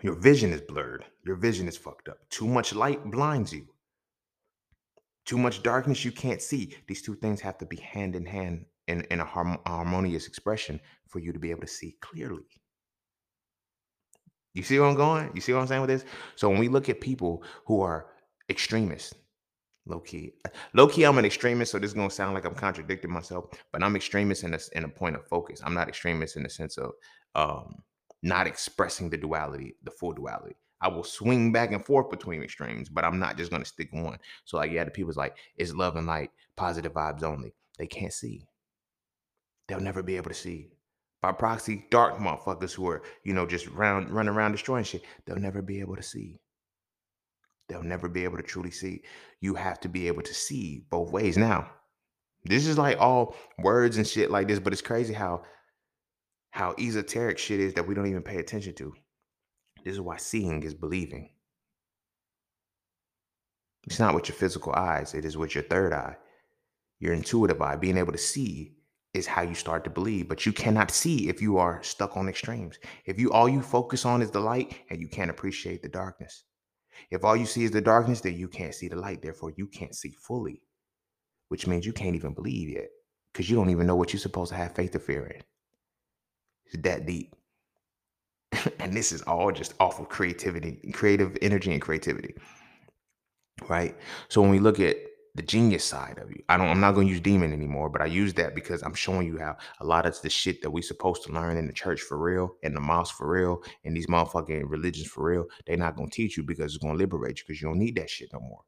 your 0.03 0.15
vision 0.15 0.53
is 0.53 0.63
blurred. 0.63 1.05
Your 1.25 1.37
vision 1.37 1.69
is 1.69 1.77
fucked 1.77 2.09
up. 2.09 2.19
Too 2.31 2.47
much 2.47 2.75
light 2.75 3.05
blinds 3.11 3.53
you. 3.53 3.67
Too 5.25 5.39
much 5.39 5.63
darkness 5.63 6.05
you 6.05 6.11
can't 6.11 6.43
see. 6.43 6.75
These 6.89 7.03
two 7.03 7.15
things 7.15 7.41
have 7.43 7.59
to 7.59 7.67
be 7.67 7.77
hand 7.77 8.17
in 8.17 8.27
hand 8.27 8.65
in, 8.89 9.03
in 9.03 9.21
a 9.21 9.25
harmonious 9.25 10.27
expression 10.27 10.81
for 11.07 11.21
you 11.21 11.33
to 11.33 11.39
be 11.39 11.51
able 11.51 11.61
to 11.61 11.69
see 11.69 11.97
clearly. 12.01 12.43
You 14.55 14.63
see 14.63 14.79
where 14.79 14.89
I'm 14.89 14.95
going? 14.95 15.31
You 15.35 15.41
see 15.41 15.53
what 15.53 15.61
I'm 15.61 15.67
saying 15.67 15.81
with 15.81 15.91
this? 15.91 16.05
So 16.37 16.49
when 16.49 16.59
we 16.59 16.69
look 16.69 16.89
at 16.89 17.01
people 17.01 17.43
who 17.67 17.81
are 17.81 18.07
extremists, 18.51 19.15
low 19.87 20.01
key, 20.01 20.35
low 20.75 20.87
key, 20.89 21.05
I'm 21.05 21.19
an 21.19 21.25
extremist, 21.25 21.73
so 21.73 21.79
this 21.79 21.91
is 21.91 21.95
gonna 21.95 22.11
sound 22.11 22.35
like 22.35 22.45
I'm 22.45 22.55
contradicting 22.55 23.11
myself, 23.11 23.47
but 23.73 23.83
I'm 23.83 23.97
extremist 23.97 24.45
in 24.45 24.55
a 24.55 24.59
in 24.75 24.85
a 24.85 24.89
point 24.89 25.17
of 25.17 25.27
focus. 25.27 25.61
I'm 25.65 25.75
not 25.75 25.89
extremist 25.89 26.37
in 26.37 26.43
the 26.43 26.51
sense 26.51 26.77
of 26.77 26.93
um 27.35 27.83
not 28.23 28.47
expressing 28.47 29.11
the 29.11 29.17
duality, 29.17 29.75
the 29.83 29.91
full 29.91 30.13
duality. 30.13 30.57
I 30.81 30.89
will 30.89 31.05
swing 31.05 31.53
back 31.53 31.73
and 31.73 31.85
forth 31.85 32.11
between 32.11 32.43
extremes, 32.43 32.89
but 32.89 33.05
I'm 33.05 33.19
not 33.19 33.37
just 33.37 33.53
to 33.53 33.65
stick 33.65 33.89
one. 33.93 34.19
So, 34.45 34.57
like, 34.57 34.73
yeah, 34.73 34.85
the 34.85 34.91
people's 34.91 35.17
like, 35.17 35.37
it's 35.57 35.73
love 35.73 35.97
and 35.97 36.09
light, 36.09 36.31
positive 36.57 36.93
vibes 36.93 37.23
only. 37.23 37.55
They 37.79 37.87
can't 37.87 38.13
see. 38.13 38.45
They'll 39.69 39.81
never 39.81 40.03
be 40.03 40.17
able 40.17 40.31
to 40.31 40.35
see. 40.35 40.71
By 41.23 41.31
proxy, 41.31 41.87
dark 41.91 42.19
motherfuckers 42.19 42.73
who 42.75 42.89
are, 42.89 43.03
you 43.23 43.33
know, 43.33 43.47
just 43.47 43.69
round 43.69 44.11
running 44.11 44.35
around 44.35 44.53
destroying 44.53 44.85
shit, 44.85 45.05
they'll 45.25 45.37
never 45.37 45.63
be 45.63 45.79
able 45.79 45.95
to 45.95 46.03
see. 46.03 46.41
They'll 47.69 47.85
never 47.85 48.09
be 48.09 48.25
able 48.25 48.39
to 48.39 48.43
truly 48.43 48.73
see. 48.73 49.03
You 49.41 49.55
have 49.55 49.79
to 49.81 49.89
be 49.89 50.09
able 50.09 50.23
to 50.23 50.35
see 50.35 50.85
both 50.91 51.13
ways. 51.13 51.39
Now, 51.39 51.71
this 52.45 52.67
is 52.67 52.77
like 52.77 53.01
all 53.01 53.37
words 53.59 53.99
and 53.99 54.07
shit 54.07 54.33
like 54.33 54.49
this, 54.49 54.59
but 54.59 54.73
it's 54.73 54.83
crazy 54.83 55.15
how 55.15 55.45
how 56.51 56.75
esoteric 56.79 57.39
shit 57.39 57.61
is 57.61 57.73
that 57.75 57.87
we 57.87 57.95
don't 57.95 58.09
even 58.09 58.23
pay 58.23 58.39
attention 58.39 58.75
to. 58.75 58.93
This 59.85 59.95
is 59.95 60.01
why 60.01 60.17
seeing 60.17 60.63
is 60.65 60.75
believing. 60.75 61.31
It's 63.85 63.99
not 63.99 64.15
with 64.15 64.29
your 64.29 64.37
physical 64.37 64.73
eyes, 64.75 65.15
it 65.15 65.25
is 65.25 65.37
with 65.37 65.55
your 65.55 65.65
third 65.65 65.93
eye. 65.93 66.17
Your 66.99 67.15
intuitive 67.15 67.63
eye, 67.63 67.77
being 67.77 67.97
able 67.97 68.13
to 68.13 68.19
see 68.19 68.77
is 69.15 69.27
how 69.27 69.43
you 69.43 69.55
start 69.55 69.85
to 69.85 69.91
believe, 69.91 70.29
but 70.29 70.47
you 70.47 70.53
cannot 70.53 70.91
see 70.91 71.29
if 71.29 71.43
you 71.43 71.59
are 71.59 71.83
stuck 71.83 72.17
on 72.17 72.29
extremes. 72.29 72.79
If 73.05 73.19
you 73.19 73.31
all 73.31 73.49
you 73.49 73.61
focus 73.61 74.05
on 74.07 74.23
is 74.23 74.31
the 74.31 74.41
light 74.41 74.81
and 74.91 75.01
you 75.01 75.09
can't 75.09 75.31
appreciate 75.31 75.83
the 75.83 75.89
darkness. 75.89 76.45
If 77.11 77.25
all 77.25 77.37
you 77.37 77.47
see 77.47 77.65
is 77.65 77.71
the 77.71 77.81
darkness, 77.81 78.21
then 78.21 78.37
you 78.37 78.49
can't 78.49 78.75
see 78.75 78.89
the 78.89 78.97
light. 78.97 79.23
Therefore, 79.23 79.53
you 79.57 79.67
can't 79.67 79.95
see 79.95 80.11
fully, 80.11 80.63
which 81.49 81.67
means 81.67 81.85
you 81.85 81.93
can't 81.93 82.17
even 82.17 82.33
believe 82.33 82.71
yet 82.71 82.89
because 83.33 83.51
you 83.51 83.57
don't 83.57 83.71
even 83.71 83.87
know 83.87 83.97
what 83.97 84.13
you're 84.13 84.21
supposed 84.21 84.51
to 84.51 84.57
have 84.57 84.75
faith 84.75 84.95
or 84.95 85.01
fear 85.01 85.27
in. 85.27 85.43
It's 86.67 86.83
that 86.83 87.07
deep. 87.07 87.35
and 88.79 88.95
this 88.95 89.13
is 89.13 89.23
all 89.23 89.51
just 89.53 89.75
off 89.81 90.01
of 90.01 90.09
creativity, 90.09 90.79
creative 90.93 91.37
energy 91.43 91.73
and 91.73 91.83
creativity. 91.83 92.35
Right. 93.69 93.97
So 94.29 94.41
when 94.41 94.51
we 94.51 94.59
look 94.59 94.81
at 94.81 94.97
the 95.35 95.43
genius 95.43 95.85
side 95.85 96.19
of 96.19 96.31
you, 96.31 96.43
I 96.49 96.57
don't 96.57 96.69
I'm 96.69 96.81
not 96.81 96.93
gonna 96.93 97.09
use 97.09 97.21
demon 97.21 97.53
anymore, 97.53 97.89
but 97.89 98.03
I 98.03 98.07
use 98.07 98.35
that 98.35 98.55
because 98.55 98.83
I'm 98.83 98.95
showing 98.95 99.27
you 99.27 99.39
how 99.39 99.57
a 99.81 99.87
lot 99.87 100.07
of 100.07 100.21
the 100.21 100.31
shit 100.31 100.63
that 100.63 100.71
we 100.71 100.83
supposed 100.83 101.23
to 101.25 101.33
learn 101.33 101.57
in 101.57 101.67
the 101.67 101.73
church 101.73 102.01
for 102.03 102.19
real, 102.19 102.57
in 102.63 102.75
the 102.75 102.81
mosque 102.81 103.17
for 103.17 103.29
real, 103.31 103.63
and 103.85 103.97
these 103.97 104.07
motherfucking 104.09 104.65
religions 104.69 105.07
for 105.07 105.25
real, 105.25 105.47
they're 105.67 105.77
not 105.77 105.97
gonna 105.97 106.11
teach 106.11 106.37
you 106.37 106.43
because 106.43 106.75
it's 106.75 106.83
gonna 106.83 106.99
liberate 106.99 107.39
you 107.39 107.45
because 107.47 107.63
you 107.63 107.69
don't 107.69 107.79
need 107.79 107.97
that 107.97 108.11
shit 108.11 108.33
no 108.33 108.41
more. 108.41 108.61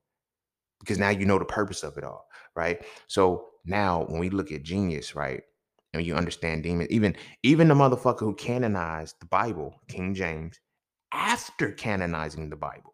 Because 0.81 0.99
now 0.99 1.11
you 1.11 1.27
know 1.27 1.39
the 1.39 1.45
purpose 1.45 1.83
of 1.83 1.97
it 1.99 2.05
all, 2.05 2.27
right? 2.57 2.83
So 3.07 3.49
now 3.65 4.05
when 4.09 4.21
we 4.21 4.31
look 4.31 4.53
at 4.53 4.63
genius, 4.63 5.15
right? 5.15 5.43
and 5.95 6.05
you 6.05 6.15
understand 6.15 6.63
demon. 6.63 6.87
Even 6.91 7.17
even 7.43 7.69
the 7.69 7.75
motherfucker 7.75 8.21
who 8.21 8.35
canonized 8.35 9.17
the 9.21 9.27
Bible, 9.27 9.81
King 9.89 10.15
James, 10.15 10.61
after 11.13 11.71
canonizing 11.71 12.51
the 12.51 12.57
Bible, 12.57 12.94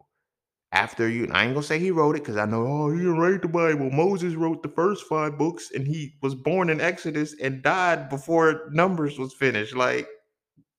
after 0.71 1.09
you, 1.09 1.27
I 1.31 1.45
ain't 1.45 1.53
gonna 1.53 1.65
say 1.65 1.79
he 1.79 1.91
wrote 1.91 2.15
it 2.15 2.23
because 2.23 2.37
I 2.37 2.45
know, 2.45 2.65
oh, 2.65 2.91
he 2.91 2.99
didn't 2.99 3.19
write 3.19 3.41
the 3.41 3.49
Bible. 3.49 3.91
Moses 3.91 4.35
wrote 4.35 4.63
the 4.63 4.69
first 4.69 5.05
five 5.05 5.37
books, 5.37 5.69
and 5.73 5.85
he 5.85 6.15
was 6.21 6.33
born 6.33 6.69
in 6.69 6.79
Exodus 6.79 7.35
and 7.41 7.61
died 7.61 8.09
before 8.09 8.69
Numbers 8.71 9.19
was 9.19 9.33
finished. 9.33 9.75
Like, 9.75 10.07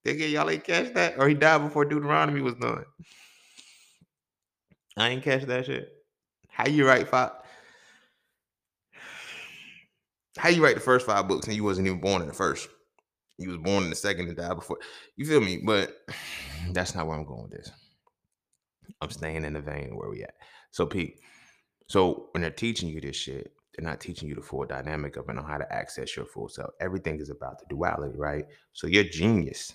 nigga, 0.05 0.31
y'all 0.31 0.49
ain't 0.49 0.63
catch 0.63 0.93
that, 0.95 1.19
or 1.19 1.27
he 1.27 1.35
died 1.35 1.59
before 1.59 1.85
Deuteronomy 1.85 2.41
was 2.41 2.55
done. 2.55 2.85
I 4.97 5.09
ain't 5.09 5.23
catch 5.23 5.43
that 5.43 5.65
shit. 5.65 5.89
How 6.49 6.67
you 6.67 6.87
write 6.87 7.07
five? 7.07 7.31
How 10.37 10.49
you 10.49 10.63
write 10.63 10.75
the 10.75 10.81
first 10.81 11.05
five 11.05 11.27
books 11.27 11.45
and 11.47 11.55
you 11.55 11.63
wasn't 11.63 11.87
even 11.87 11.99
born 11.99 12.21
in 12.21 12.27
the 12.27 12.33
first? 12.33 12.67
You 13.37 13.49
was 13.49 13.57
born 13.57 13.83
in 13.83 13.89
the 13.89 13.95
second 13.95 14.27
and 14.27 14.37
died 14.37 14.55
before. 14.55 14.77
You 15.15 15.25
feel 15.25 15.41
me? 15.41 15.61
But 15.63 15.95
that's 16.71 16.95
not 16.95 17.05
where 17.05 17.17
I'm 17.17 17.25
going 17.25 17.43
with 17.43 17.51
this. 17.51 17.71
I'm 19.01 19.09
staying 19.09 19.45
in 19.45 19.53
the 19.53 19.61
vein 19.61 19.95
where 19.95 20.09
we 20.09 20.23
at. 20.23 20.35
So 20.71 20.85
Pete, 20.85 21.19
so 21.87 22.29
when 22.31 22.41
they're 22.41 22.51
teaching 22.51 22.89
you 22.89 23.01
this 23.01 23.15
shit, 23.15 23.53
they're 23.75 23.87
not 23.87 23.99
teaching 23.99 24.29
you 24.29 24.35
the 24.35 24.41
full 24.41 24.65
dynamic 24.65 25.17
of 25.17 25.29
it 25.29 25.37
on 25.37 25.43
how 25.45 25.57
to 25.57 25.73
access 25.73 26.15
your 26.15 26.25
full 26.25 26.47
self. 26.47 26.71
Everything 26.79 27.19
is 27.19 27.29
about 27.29 27.59
the 27.59 27.65
duality, 27.69 28.17
right? 28.17 28.45
So 28.73 28.87
your 28.87 29.03
genius 29.03 29.73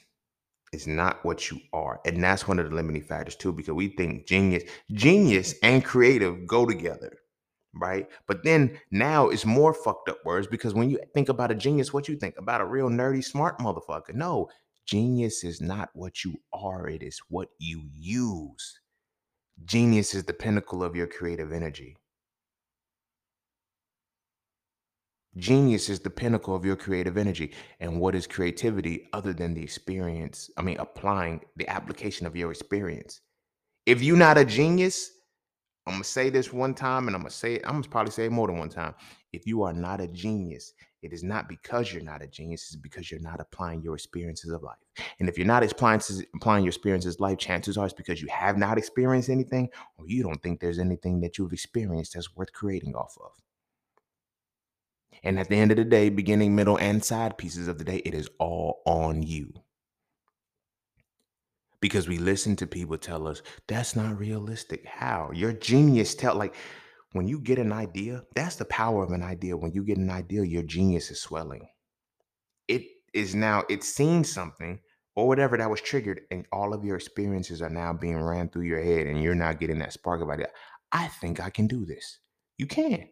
is 0.73 0.87
not 0.87 1.25
what 1.25 1.51
you 1.51 1.59
are. 1.73 2.01
And 2.05 2.23
that's 2.23 2.47
one 2.47 2.59
of 2.59 2.69
the 2.69 2.75
limiting 2.75 3.03
factors 3.03 3.35
too, 3.37 3.53
because 3.53 3.75
we 3.75 3.89
think 3.89 4.27
genius, 4.27 4.65
genius 4.93 5.55
and 5.63 5.85
creative 5.85 6.47
go 6.47 6.67
together 6.67 7.19
right? 7.75 8.09
But 8.27 8.45
then 8.45 8.79
now 8.91 9.29
it's 9.29 9.45
more 9.45 9.75
fucked 9.75 10.09
up 10.09 10.25
words 10.25 10.47
because 10.47 10.75
when 10.75 10.91
you 10.91 10.99
think 11.15 11.29
about 11.29 11.51
a 11.51 11.55
genius, 11.55 11.93
what 11.93 12.09
you 12.09 12.17
think 12.17 12.35
about 12.39 12.61
a 12.61 12.67
real 12.67 12.89
nerdy 12.89 13.25
smart 13.25 13.59
motherfucker? 13.59 14.15
No, 14.15 14.49
genius 14.87 15.45
is 15.45 15.61
not 15.61 15.91
what 15.95 16.25
you 16.25 16.35
are, 16.53 16.89
it 16.89 17.03
is 17.03 17.21
what 17.29 17.49
you 17.59 17.83
use. 17.93 18.81
Genius 19.65 20.15
is 20.15 20.25
the 20.25 20.33
pinnacle 20.33 20.83
of 20.83 20.97
your 20.97 21.07
creative 21.07 21.53
energy. 21.53 21.97
Genius 25.37 25.89
is 25.89 26.01
the 26.01 26.11
pinnacle 26.11 26.55
of 26.55 26.65
your 26.65 26.77
creative 26.77 27.17
energy. 27.17 27.53
And 27.81 28.01
what 28.01 28.15
is 28.15 28.27
creativity 28.27 29.09
other 29.13 29.33
than 29.33 29.55
the 29.55 29.63
experience? 29.63 30.51
I 30.57 30.63
mean, 30.63 30.79
applying 30.79 31.41
the 31.57 31.69
application 31.69 32.27
of 32.27 32.37
your 32.37 32.51
experience. 32.51 33.21
If 33.87 34.03
you're 34.03 34.17
not 34.17 34.39
a 34.39 34.45
genius, 34.45 35.11
I'm 35.89 35.95
gonna 35.95 36.05
say 36.05 36.29
this 36.29 36.53
one 36.53 36.75
time 36.75 37.07
and 37.07 37.17
I'm 37.17 37.23
gonna 37.23 37.31
say 37.31 37.55
it, 37.55 37.63
I'm 37.65 37.77
gonna 37.77 37.89
probably 37.89 38.13
say 38.13 38.27
it 38.27 38.33
more 38.33 38.47
than 38.47 38.59
one 38.59 38.69
time. 38.69 38.95
If 39.33 39.47
you 39.47 39.63
are 39.63 39.73
not 39.73 40.03
a 40.03 40.07
genius, 40.07 40.75
it 41.01 41.15
is 41.15 41.23
not 41.23 41.49
because 41.49 41.93
you're 41.93 42.03
not 42.03 42.23
a 42.23 42.27
genius, 42.27 42.67
it's 42.67 42.77
because 42.77 43.11
you're 43.11 43.21
not 43.21 43.41
applying 43.41 43.81
your 43.81 43.95
experiences 43.95 44.51
of 44.51 44.63
life. 44.63 44.77
And 45.19 45.31
if 45.31 45.39
you're 45.39 45.47
not 45.47 45.65
applying, 45.65 46.03
applying 46.35 46.65
your 46.65 46.71
experiences 46.71 47.15
of 47.15 47.21
life, 47.21 47.39
chances 47.39 47.79
are 47.79 47.87
it's 47.87 47.95
because 47.95 48.21
you 48.21 48.29
have 48.29 48.59
not 48.59 48.77
experienced 48.77 49.31
anything 49.31 49.71
or 49.97 50.07
you 50.07 50.23
don't 50.23 50.43
think 50.43 50.61
there's 50.61 50.79
anything 50.79 51.21
that 51.23 51.39
you've 51.39 51.55
experienced 51.55 52.13
that's 52.13 52.37
worth 52.37 52.53
creating 52.53 52.95
off 52.95 53.17
of. 53.25 53.33
And 55.23 55.41
at 55.41 55.49
the 55.49 55.57
end 55.57 55.71
of 55.71 55.79
the 55.79 55.85
day, 55.85 56.11
beginning, 56.11 56.55
middle, 56.55 56.79
and 56.79 57.03
side 57.03 57.39
pieces 57.39 57.67
of 57.67 57.79
the 57.79 57.85
day, 57.85 58.03
it 58.05 58.13
is 58.13 58.29
all 58.39 58.83
on 58.85 59.23
you 59.23 59.55
because 61.81 62.09
we 62.09 62.19
listen 62.19 62.57
to 62.57 62.67
people 62.67 62.99
tell 62.99 63.29
us 63.29 63.43
that's 63.67 63.95
not 63.97 64.19
realistic. 64.19 64.85
How? 64.87 65.31
Your 65.33 65.53
genius 65.53 66.15
tell 66.15 66.35
like 66.35 66.55
when 67.13 67.27
you 67.27 67.41
get 67.41 67.59
an 67.59 67.73
idea, 67.73 68.23
that's 68.35 68.57
the 68.57 68.67
power 68.67 69.03
of 69.03 69.13
an 69.13 69.23
idea. 69.23 69.57
When 69.57 69.73
you 69.73 69.83
get 69.83 69.97
an 69.97 70.11
idea, 70.11 70.43
your 70.43 70.63
genius 70.63 71.11
is 71.11 71.21
swelling. 71.21 71.69
It 72.67 72.83
is 73.15 73.35
now, 73.35 73.65
it's 73.71 73.89
seen 73.89 74.25
something 74.25 74.81
or 75.17 75.27
whatever 75.27 75.57
that 75.57 75.71
was 75.71 75.81
triggered, 75.81 76.21
and 76.31 76.47
all 76.53 76.73
of 76.73 76.85
your 76.85 76.95
experiences 76.95 77.61
are 77.61 77.71
now 77.71 77.93
being 77.93 78.23
ran 78.23 78.49
through 78.49 78.63
your 78.63 78.81
head, 78.81 79.09
and 79.09 79.21
you're 79.21 79.35
not 79.35 79.59
getting 79.59 79.81
that 79.81 79.93
spark 79.93 80.23
of 80.23 80.31
idea. 80.31 80.47
I 80.93 81.09
think 81.09 81.41
I 81.41 81.51
can 81.51 81.67
do 81.67 81.85
this. 81.85 82.21
You 82.57 82.67
can. 82.67 83.09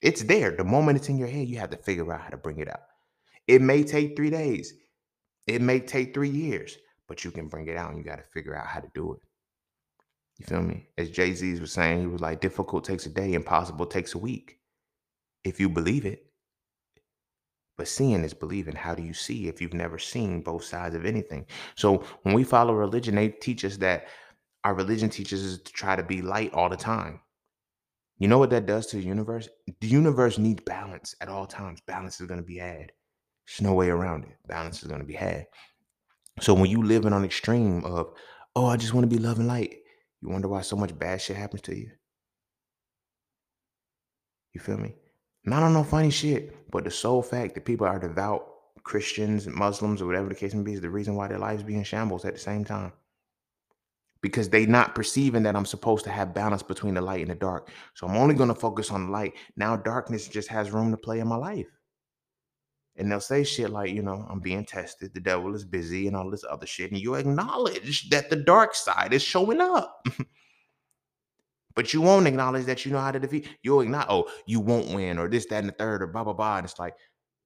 It's 0.00 0.22
there. 0.22 0.52
The 0.52 0.62
moment 0.62 0.98
it's 0.98 1.08
in 1.08 1.18
your 1.18 1.26
head, 1.26 1.48
you 1.48 1.58
have 1.58 1.70
to 1.70 1.76
figure 1.76 2.12
out 2.12 2.20
how 2.20 2.28
to 2.28 2.36
bring 2.36 2.58
it 2.58 2.68
out. 2.68 2.82
It 3.48 3.62
may 3.62 3.82
take 3.82 4.16
three 4.16 4.30
days. 4.30 4.72
It 5.48 5.60
may 5.60 5.80
take 5.80 6.14
three 6.14 6.28
years 6.28 6.76
but 7.10 7.24
you 7.24 7.32
can 7.32 7.48
bring 7.48 7.66
it 7.66 7.76
out 7.76 7.90
and 7.90 7.98
you 7.98 8.04
got 8.04 8.18
to 8.18 8.22
figure 8.22 8.56
out 8.56 8.68
how 8.68 8.78
to 8.78 8.88
do 8.94 9.14
it. 9.14 9.20
You 10.38 10.46
feel 10.46 10.62
me? 10.62 10.86
As 10.96 11.10
Jay 11.10 11.34
Z 11.34 11.58
was 11.58 11.72
saying, 11.72 12.00
he 12.00 12.06
was 12.06 12.20
like, 12.20 12.40
difficult 12.40 12.84
takes 12.84 13.04
a 13.04 13.08
day, 13.08 13.34
impossible 13.34 13.84
takes 13.84 14.14
a 14.14 14.18
week. 14.18 14.60
If 15.42 15.58
you 15.58 15.68
believe 15.68 16.06
it. 16.06 16.26
But 17.76 17.88
seeing 17.88 18.22
is 18.22 18.32
believing. 18.32 18.76
How 18.76 18.94
do 18.94 19.02
you 19.02 19.12
see 19.12 19.48
if 19.48 19.60
you've 19.60 19.74
never 19.74 19.98
seen 19.98 20.40
both 20.40 20.62
sides 20.62 20.94
of 20.94 21.04
anything? 21.04 21.46
So 21.74 22.04
when 22.22 22.32
we 22.32 22.44
follow 22.44 22.74
religion, 22.74 23.16
they 23.16 23.30
teach 23.30 23.64
us 23.64 23.76
that 23.78 24.06
our 24.62 24.74
religion 24.74 25.10
teaches 25.10 25.54
us 25.54 25.58
to 25.58 25.72
try 25.72 25.96
to 25.96 26.04
be 26.04 26.22
light 26.22 26.54
all 26.54 26.68
the 26.68 26.76
time. 26.76 27.18
You 28.18 28.28
know 28.28 28.38
what 28.38 28.50
that 28.50 28.66
does 28.66 28.86
to 28.88 28.98
the 28.98 29.02
universe? 29.02 29.48
The 29.80 29.88
universe 29.88 30.38
needs 30.38 30.62
balance 30.62 31.16
at 31.20 31.28
all 31.28 31.46
times. 31.46 31.80
Balance 31.88 32.20
is 32.20 32.28
going 32.28 32.40
to 32.40 32.46
be 32.46 32.58
had. 32.58 32.92
There's 33.48 33.62
no 33.62 33.74
way 33.74 33.88
around 33.88 34.26
it. 34.26 34.36
Balance 34.46 34.82
is 34.82 34.88
going 34.88 35.00
to 35.00 35.06
be 35.06 35.14
had. 35.14 35.46
So 36.38 36.54
when 36.54 36.70
you 36.70 36.82
live 36.82 37.04
in 37.04 37.12
an 37.12 37.24
extreme 37.24 37.84
of, 37.84 38.12
oh, 38.56 38.66
I 38.66 38.76
just 38.76 38.94
want 38.94 39.08
to 39.08 39.14
be 39.14 39.22
love 39.22 39.38
and 39.38 39.48
light, 39.48 39.76
you 40.22 40.28
wonder 40.28 40.48
why 40.48 40.62
so 40.62 40.76
much 40.76 40.96
bad 40.98 41.20
shit 41.20 41.36
happens 41.36 41.62
to 41.62 41.76
you. 41.76 41.90
You 44.52 44.60
feel 44.60 44.78
me? 44.78 44.94
Not 45.44 45.62
on 45.62 45.72
no 45.72 45.84
funny 45.84 46.10
shit, 46.10 46.70
but 46.70 46.84
the 46.84 46.90
sole 46.90 47.22
fact 47.22 47.54
that 47.54 47.64
people 47.64 47.86
are 47.86 47.98
devout 47.98 48.46
Christians, 48.82 49.46
Muslims, 49.46 50.00
or 50.00 50.06
whatever 50.06 50.28
the 50.28 50.34
case 50.34 50.54
may 50.54 50.62
be, 50.62 50.72
is 50.72 50.80
the 50.80 50.90
reason 50.90 51.14
why 51.14 51.28
their 51.28 51.38
lives 51.38 51.62
be 51.62 51.74
in 51.74 51.84
shambles 51.84 52.24
at 52.24 52.34
the 52.34 52.40
same 52.40 52.64
time. 52.64 52.92
Because 54.22 54.48
they 54.48 54.66
not 54.66 54.94
perceiving 54.94 55.42
that 55.44 55.56
I'm 55.56 55.66
supposed 55.66 56.04
to 56.04 56.10
have 56.10 56.34
balance 56.34 56.62
between 56.62 56.94
the 56.94 57.00
light 57.00 57.22
and 57.22 57.30
the 57.30 57.34
dark. 57.34 57.70
So 57.94 58.06
I'm 58.06 58.16
only 58.16 58.34
going 58.34 58.48
to 58.48 58.54
focus 58.54 58.90
on 58.90 59.06
the 59.06 59.12
light. 59.12 59.34
Now 59.56 59.76
darkness 59.76 60.28
just 60.28 60.48
has 60.48 60.70
room 60.70 60.90
to 60.90 60.96
play 60.96 61.20
in 61.20 61.28
my 61.28 61.36
life 61.36 61.66
and 63.00 63.10
they'll 63.10 63.20
say 63.20 63.42
shit 63.44 63.70
like, 63.70 63.90
you 63.90 64.02
know, 64.02 64.26
I'm 64.28 64.40
being 64.40 64.64
tested, 64.64 65.14
the 65.14 65.20
devil 65.20 65.54
is 65.54 65.64
busy, 65.64 66.06
and 66.06 66.14
all 66.14 66.30
this 66.30 66.44
other 66.48 66.66
shit. 66.66 66.92
And 66.92 67.00
you 67.00 67.14
acknowledge 67.14 68.10
that 68.10 68.30
the 68.30 68.36
dark 68.36 68.74
side 68.74 69.14
is 69.14 69.22
showing 69.22 69.60
up. 69.60 70.06
but 71.74 71.94
you 71.94 72.02
won't 72.02 72.26
acknowledge 72.26 72.66
that 72.66 72.84
you 72.84 72.92
know 72.92 73.00
how 73.00 73.10
to 73.10 73.18
defeat. 73.18 73.48
You'll 73.62 73.80
acknowledge, 73.80 74.08
oh, 74.10 74.30
you 74.46 74.60
won't 74.60 74.94
win, 74.94 75.18
or 75.18 75.28
this, 75.28 75.46
that, 75.46 75.60
and 75.60 75.68
the 75.68 75.72
third, 75.72 76.02
or 76.02 76.08
blah, 76.08 76.24
blah, 76.24 76.34
blah. 76.34 76.58
And 76.58 76.66
it's 76.66 76.78
like, 76.78 76.94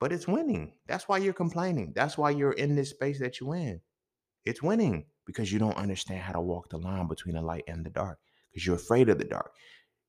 but 0.00 0.12
it's 0.12 0.26
winning. 0.26 0.72
That's 0.86 1.08
why 1.08 1.18
you're 1.18 1.32
complaining. 1.32 1.92
That's 1.94 2.18
why 2.18 2.30
you're 2.30 2.52
in 2.52 2.74
this 2.74 2.90
space 2.90 3.20
that 3.20 3.40
you're 3.40 3.54
in. 3.54 3.80
It's 4.44 4.62
winning 4.62 5.06
because 5.24 5.52
you 5.52 5.58
don't 5.58 5.76
understand 5.76 6.20
how 6.20 6.32
to 6.32 6.40
walk 6.40 6.68
the 6.68 6.78
line 6.78 7.06
between 7.06 7.36
the 7.36 7.42
light 7.42 7.64
and 7.68 7.86
the 7.86 7.90
dark 7.90 8.18
because 8.52 8.66
you're 8.66 8.76
afraid 8.76 9.08
of 9.08 9.18
the 9.18 9.24
dark. 9.24 9.52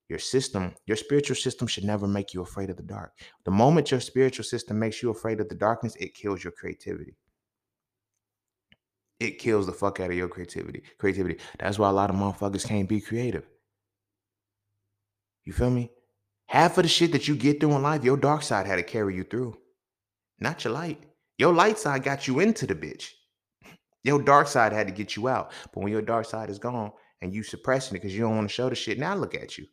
Your 0.08 0.18
system, 0.20 0.74
your 0.86 0.96
spiritual 0.96 1.36
system 1.36 1.66
should 1.66 1.84
never 1.84 2.06
make 2.06 2.32
you 2.32 2.40
afraid 2.40 2.70
of 2.70 2.76
the 2.76 2.82
dark. 2.82 3.12
The 3.44 3.50
moment 3.50 3.90
your 3.90 4.00
spiritual 4.00 4.44
system 4.44 4.78
makes 4.78 5.02
you 5.02 5.10
afraid 5.10 5.40
of 5.40 5.48
the 5.48 5.54
darkness, 5.56 5.96
it 5.96 6.14
kills 6.14 6.44
your 6.44 6.52
creativity. 6.52 7.16
It 9.18 9.38
kills 9.38 9.66
the 9.66 9.72
fuck 9.72 9.98
out 10.00 10.10
of 10.10 10.16
your 10.16 10.28
creativity. 10.28 10.82
Creativity. 10.98 11.38
That's 11.58 11.78
why 11.78 11.88
a 11.88 11.92
lot 11.92 12.10
of 12.10 12.16
motherfuckers 12.16 12.66
can't 12.66 12.88
be 12.88 13.00
creative. 13.00 13.48
You 15.44 15.52
feel 15.52 15.70
me? 15.70 15.90
Half 16.46 16.78
of 16.78 16.84
the 16.84 16.88
shit 16.88 17.12
that 17.12 17.26
you 17.26 17.34
get 17.34 17.58
through 17.58 17.74
in 17.74 17.82
life, 17.82 18.04
your 18.04 18.16
dark 18.16 18.42
side 18.42 18.66
had 18.66 18.76
to 18.76 18.82
carry 18.82 19.16
you 19.16 19.24
through, 19.24 19.56
not 20.38 20.62
your 20.64 20.72
light. 20.72 21.02
Your 21.38 21.52
light 21.52 21.78
side 21.78 22.04
got 22.04 22.28
you 22.28 22.40
into 22.40 22.66
the 22.66 22.74
bitch. 22.74 23.10
Your 24.04 24.22
dark 24.22 24.46
side 24.46 24.72
had 24.72 24.86
to 24.86 24.92
get 24.92 25.16
you 25.16 25.26
out. 25.26 25.50
But 25.72 25.82
when 25.82 25.92
your 25.92 26.02
dark 26.02 26.26
side 26.26 26.48
is 26.48 26.60
gone 26.60 26.92
and 27.20 27.34
you 27.34 27.42
suppressing 27.42 27.96
it 27.96 28.00
because 28.00 28.14
you 28.14 28.22
don't 28.22 28.36
want 28.36 28.48
to 28.48 28.54
show 28.54 28.68
the 28.68 28.76
shit, 28.76 28.98
now 28.98 29.16
look 29.16 29.34
at 29.34 29.58
you. 29.58 29.66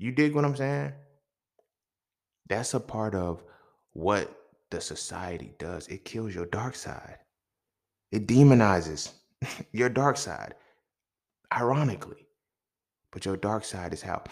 You 0.00 0.12
dig 0.12 0.34
what 0.34 0.46
I'm 0.46 0.56
saying? 0.56 0.94
That's 2.48 2.72
a 2.72 2.80
part 2.80 3.14
of 3.14 3.44
what 3.92 4.34
the 4.70 4.80
society 4.80 5.52
does. 5.58 5.88
It 5.88 6.06
kills 6.06 6.34
your 6.34 6.46
dark 6.46 6.74
side. 6.74 7.18
It 8.10 8.26
demonizes 8.26 9.12
your 9.72 9.90
dark 9.90 10.16
side, 10.16 10.54
ironically. 11.52 12.26
But 13.12 13.26
your 13.26 13.36
dark 13.36 13.62
side 13.62 13.92
is 13.92 14.00
how. 14.00 14.22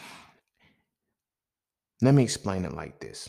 Let 2.00 2.14
me 2.14 2.22
explain 2.22 2.64
it 2.64 2.72
like 2.72 2.98
this. 2.98 3.28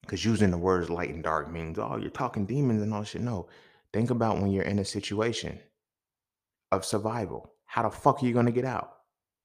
Because 0.00 0.24
using 0.24 0.50
the 0.50 0.56
words 0.56 0.88
light 0.88 1.10
and 1.10 1.22
dark 1.22 1.52
means, 1.52 1.78
oh, 1.78 1.98
you're 2.00 2.08
talking 2.08 2.46
demons 2.46 2.80
and 2.80 2.94
all 2.94 3.04
shit. 3.04 3.20
No. 3.20 3.46
Think 3.92 4.08
about 4.08 4.40
when 4.40 4.52
you're 4.52 4.64
in 4.64 4.78
a 4.78 4.86
situation 4.86 5.58
of 6.70 6.86
survival. 6.86 7.52
How 7.66 7.82
the 7.82 7.90
fuck 7.90 8.22
are 8.22 8.26
you 8.26 8.32
going 8.32 8.46
to 8.46 8.52
get 8.52 8.64
out? 8.64 9.01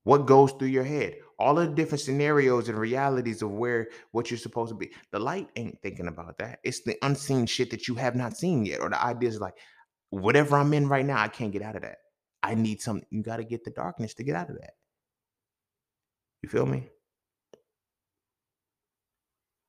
What 0.08 0.26
goes 0.26 0.53
through 0.53 0.70
your 0.70 0.86
head? 0.86 1.18
All 1.38 1.60
of 1.60 1.68
the 1.68 1.76
different 1.76 1.99
scenarios 1.99 2.70
and 2.70 2.80
realities 2.80 3.41
of 3.41 3.51
where 3.51 3.89
what 4.14 4.32
you're 4.32 4.38
supposed 4.38 4.70
to 4.70 4.78
be. 4.78 4.89
The 5.12 5.20
light 5.20 5.49
ain't 5.58 5.82
thinking 5.82 6.08
about 6.08 6.38
that. 6.38 6.60
It's 6.64 6.82
the 6.82 6.95
unseen 7.01 7.45
shit 7.45 7.70
that 7.72 7.89
you 7.89 7.95
have 7.95 8.16
not 8.16 8.38
seen 8.38 8.66
yet. 8.66 8.80
Or 8.80 8.89
the 8.89 9.03
ideas 9.03 9.41
like, 9.41 9.55
whatever 10.10 10.55
I'm 10.55 10.74
in 10.74 10.88
right 10.88 11.05
now, 11.05 11.20
I 11.22 11.28
can't 11.28 11.51
get 11.51 11.62
out 11.62 11.76
of 11.76 11.82
that. 11.82 11.97
I 12.41 12.55
need 12.55 12.82
something. 12.82 13.05
You 13.10 13.22
got 13.22 13.36
to 13.38 13.43
get 13.43 13.66
the 13.66 13.72
darkness 13.72 14.14
to 14.14 14.24
get 14.24 14.38
out 14.38 14.49
of 14.49 14.55
that. 14.62 14.76
You 16.41 16.47
feel 16.47 16.66
me? 16.66 16.88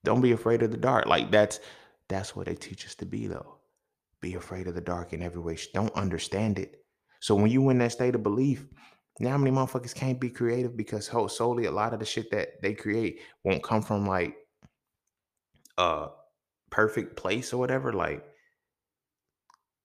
Don't 0.04 0.20
be 0.20 0.30
afraid 0.30 0.62
of 0.62 0.70
the 0.70 0.76
dark. 0.76 1.06
Like 1.06 1.32
that's 1.32 1.58
that's 2.08 2.36
what 2.36 2.46
they 2.46 2.54
teach 2.54 2.86
us 2.86 2.94
to 2.94 3.06
be 3.06 3.26
though. 3.26 3.56
Be 4.20 4.34
afraid 4.34 4.68
of 4.68 4.76
the 4.76 4.80
dark 4.80 5.12
in 5.12 5.20
every 5.20 5.42
way. 5.42 5.58
Don't 5.74 5.92
understand 5.96 6.60
it. 6.60 6.76
So 7.18 7.34
when 7.34 7.50
you 7.50 7.70
in 7.70 7.78
that 7.78 7.90
state 7.90 8.14
of 8.14 8.22
belief, 8.22 8.68
now 9.20 9.30
how 9.30 9.38
many 9.38 9.54
motherfuckers 9.54 9.94
can't 9.94 10.20
be 10.20 10.30
creative 10.30 10.76
because 10.76 11.08
ho, 11.08 11.26
solely 11.26 11.64
a 11.64 11.70
lot 11.70 11.92
of 11.92 12.00
the 12.00 12.06
shit 12.06 12.30
that 12.30 12.60
they 12.62 12.74
create 12.74 13.20
won't 13.44 13.62
come 13.62 13.82
from 13.82 14.06
like 14.06 14.36
a 15.76 16.08
perfect 16.70 17.16
place 17.16 17.52
or 17.52 17.58
whatever. 17.58 17.92
Like 17.92 18.24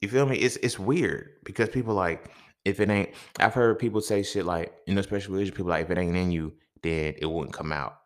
you 0.01 0.09
feel 0.09 0.25
me? 0.25 0.38
It's 0.38 0.57
it's 0.57 0.77
weird 0.77 1.31
because 1.43 1.69
people 1.69 1.93
like 1.93 2.29
if 2.65 2.79
it 2.79 2.89
ain't. 2.89 3.09
I've 3.39 3.53
heard 3.53 3.79
people 3.79 4.01
say 4.01 4.23
shit 4.23 4.45
like 4.45 4.73
you 4.86 4.93
know, 4.93 4.99
especially 4.99 5.34
religious 5.34 5.55
people 5.55 5.69
like 5.69 5.86
if 5.86 5.91
it 5.91 5.97
ain't 5.97 6.15
in 6.15 6.31
you, 6.31 6.53
then 6.81 7.15
it 7.17 7.25
wouldn't 7.25 7.53
come 7.53 7.71
out. 7.71 7.97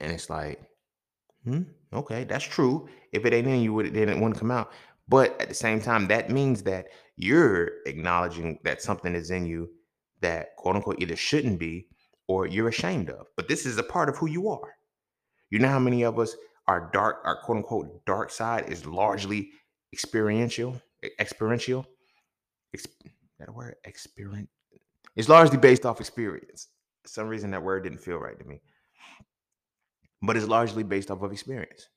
And 0.00 0.10
it's 0.10 0.28
like, 0.28 0.60
hmm, 1.44 1.62
okay, 1.92 2.24
that's 2.24 2.44
true. 2.44 2.88
If 3.12 3.24
it 3.24 3.32
ain't 3.32 3.46
in 3.46 3.60
you, 3.60 3.88
then 3.90 4.08
it 4.08 4.16
wouldn't 4.16 4.38
come 4.38 4.50
out. 4.50 4.72
But 5.12 5.38
at 5.42 5.50
the 5.50 5.54
same 5.54 5.82
time, 5.82 6.08
that 6.08 6.30
means 6.30 6.62
that 6.62 6.86
you're 7.16 7.70
acknowledging 7.86 8.60
that 8.64 8.80
something 8.80 9.14
is 9.14 9.30
in 9.30 9.44
you 9.46 9.68
that 10.22 10.56
quote 10.56 10.76
unquote 10.76 11.02
either 11.02 11.16
shouldn't 11.16 11.60
be 11.60 11.88
or 12.28 12.46
you're 12.46 12.68
ashamed 12.68 13.10
of. 13.10 13.26
But 13.36 13.46
this 13.48 13.66
is 13.66 13.76
a 13.76 13.84
part 13.84 14.08
of 14.08 14.16
who 14.16 14.28
you 14.28 14.48
are. 14.48 14.74
You 15.50 15.58
know 15.58 15.68
how 15.68 15.80
many 15.80 16.04
of 16.04 16.18
us 16.18 16.34
our 16.66 16.90
dark, 16.94 17.18
our 17.26 17.42
quote 17.42 17.58
unquote 17.58 18.06
dark 18.06 18.30
side 18.30 18.70
is 18.70 18.86
largely 18.86 19.50
experiential, 19.92 20.80
experiential. 21.20 21.86
Ex- 22.72 22.86
that 23.38 23.54
word? 23.54 23.76
Experience. 23.84 24.48
It's 25.16 25.28
largely 25.28 25.58
based 25.58 25.84
off 25.84 26.00
experience. 26.00 26.68
For 27.02 27.10
some 27.10 27.28
reason 27.28 27.50
that 27.50 27.62
word 27.62 27.84
didn't 27.84 28.00
feel 28.00 28.16
right 28.18 28.38
to 28.38 28.46
me 28.46 28.62
but 30.22 30.36
it's 30.36 30.46
largely 30.46 30.84
based 30.84 31.10
off 31.10 31.22
of 31.22 31.32
experience. 31.32 31.88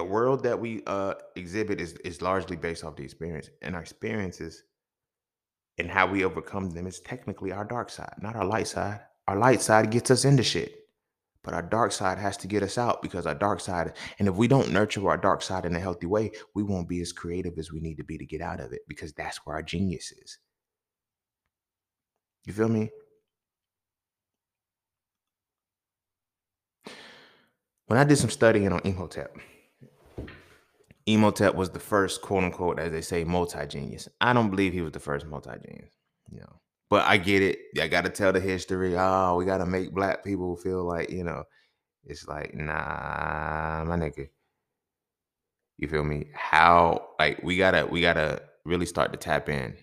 The 0.00 0.04
world 0.04 0.44
that 0.44 0.58
we 0.58 0.82
uh, 0.86 1.12
exhibit 1.36 1.78
is 1.78 1.92
is 2.06 2.22
largely 2.22 2.56
based 2.56 2.84
off 2.84 2.96
the 2.96 3.04
experience, 3.04 3.50
and 3.60 3.74
our 3.74 3.82
experiences 3.82 4.62
and 5.76 5.90
how 5.90 6.06
we 6.06 6.24
overcome 6.24 6.70
them 6.70 6.86
is 6.86 7.00
technically 7.00 7.52
our 7.52 7.66
dark 7.66 7.90
side, 7.90 8.14
not 8.18 8.34
our 8.34 8.46
light 8.46 8.66
side. 8.66 9.00
Our 9.28 9.36
light 9.36 9.60
side 9.60 9.90
gets 9.90 10.10
us 10.10 10.24
into 10.24 10.42
shit, 10.42 10.74
but 11.44 11.52
our 11.52 11.60
dark 11.60 11.92
side 11.92 12.16
has 12.16 12.38
to 12.38 12.48
get 12.48 12.62
us 12.62 12.78
out 12.78 13.02
because 13.02 13.26
our 13.26 13.34
dark 13.34 13.60
side, 13.60 13.92
and 14.18 14.26
if 14.26 14.36
we 14.36 14.48
don't 14.48 14.72
nurture 14.72 15.06
our 15.06 15.18
dark 15.18 15.42
side 15.42 15.66
in 15.66 15.76
a 15.76 15.80
healthy 15.80 16.06
way, 16.06 16.30
we 16.54 16.62
won't 16.62 16.88
be 16.88 17.02
as 17.02 17.12
creative 17.12 17.58
as 17.58 17.70
we 17.70 17.80
need 17.80 17.96
to 17.96 18.04
be 18.04 18.16
to 18.16 18.24
get 18.24 18.40
out 18.40 18.58
of 18.58 18.72
it 18.72 18.80
because 18.88 19.12
that's 19.12 19.44
where 19.44 19.56
our 19.56 19.62
genius 19.62 20.12
is. 20.12 20.38
You 22.46 22.54
feel 22.54 22.70
me? 22.70 22.88
when 27.90 27.98
I 27.98 28.04
did 28.04 28.18
some 28.18 28.30
studying 28.30 28.72
on 28.72 28.80
Imhotep, 28.84 29.36
Imhotep 31.06 31.54
was 31.54 31.70
the 31.70 31.80
first 31.80 32.22
quote 32.22 32.44
unquote, 32.44 32.78
as 32.78 32.92
they 32.92 33.00
say, 33.00 33.24
multi 33.24 33.66
genius. 33.66 34.08
I 34.20 34.32
don't 34.32 34.50
believe 34.50 34.72
he 34.72 34.82
was 34.82 34.92
the 34.92 35.00
first 35.00 35.26
multi 35.26 35.50
genius, 35.50 35.94
you 36.30 36.40
know. 36.40 36.60
But 36.88 37.06
I 37.06 37.16
get 37.18 37.42
it. 37.42 37.58
I 37.80 37.88
got 37.88 38.04
to 38.04 38.10
tell 38.10 38.32
the 38.32 38.40
history. 38.40 38.96
Oh, 38.96 39.36
we 39.36 39.44
got 39.44 39.58
to 39.58 39.66
make 39.66 39.94
black 39.94 40.24
people 40.24 40.56
feel 40.56 40.84
like, 40.84 41.10
you 41.10 41.24
know, 41.24 41.44
it's 42.04 42.26
like, 42.26 42.54
nah, 42.54 43.84
my 43.86 43.96
nigga. 43.96 44.28
You 45.78 45.88
feel 45.88 46.04
me? 46.04 46.26
How, 46.34 47.08
like, 47.18 47.42
we 47.42 47.56
got 47.56 47.70
to, 47.72 47.86
we 47.86 48.00
got 48.00 48.14
to 48.14 48.42
really 48.64 48.86
start 48.86 49.12
to 49.12 49.18
tap 49.18 49.48
in 49.48 49.76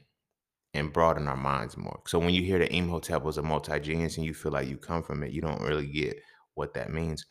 and 0.74 0.94
broaden 0.94 1.28
our 1.28 1.38
minds 1.38 1.78
more. 1.78 2.02
So 2.06 2.20
when 2.20 2.34
you 2.34 2.44
hear 2.44 2.60
that 2.60 2.76
Imhotep 2.76 3.24
was 3.24 3.38
a 3.38 3.42
multi 3.42 3.80
genius 3.80 4.18
and 4.18 4.26
you 4.26 4.34
feel 4.34 4.52
like 4.52 4.68
you 4.68 4.78
come 4.78 5.02
from 5.02 5.24
it, 5.24 5.32
you 5.32 5.42
don't 5.42 5.62
really 5.62 5.88
get 5.88 6.20
what 6.56 6.74
that 6.74 6.92
means 6.92 7.26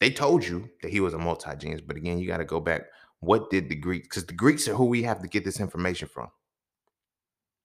they 0.00 0.10
told 0.10 0.46
you 0.46 0.68
that 0.82 0.90
he 0.90 1.00
was 1.00 1.14
a 1.14 1.18
multi 1.18 1.54
genius, 1.56 1.80
but 1.80 1.96
again, 1.96 2.18
you 2.18 2.26
got 2.26 2.38
to 2.38 2.44
go 2.44 2.60
back. 2.60 2.82
What 3.20 3.50
did 3.50 3.68
the 3.68 3.74
Greeks? 3.74 4.08
Because 4.08 4.26
the 4.26 4.34
Greeks 4.34 4.68
are 4.68 4.74
who 4.74 4.86
we 4.86 5.02
have 5.02 5.22
to 5.22 5.28
get 5.28 5.44
this 5.44 5.60
information 5.60 6.08
from. 6.08 6.28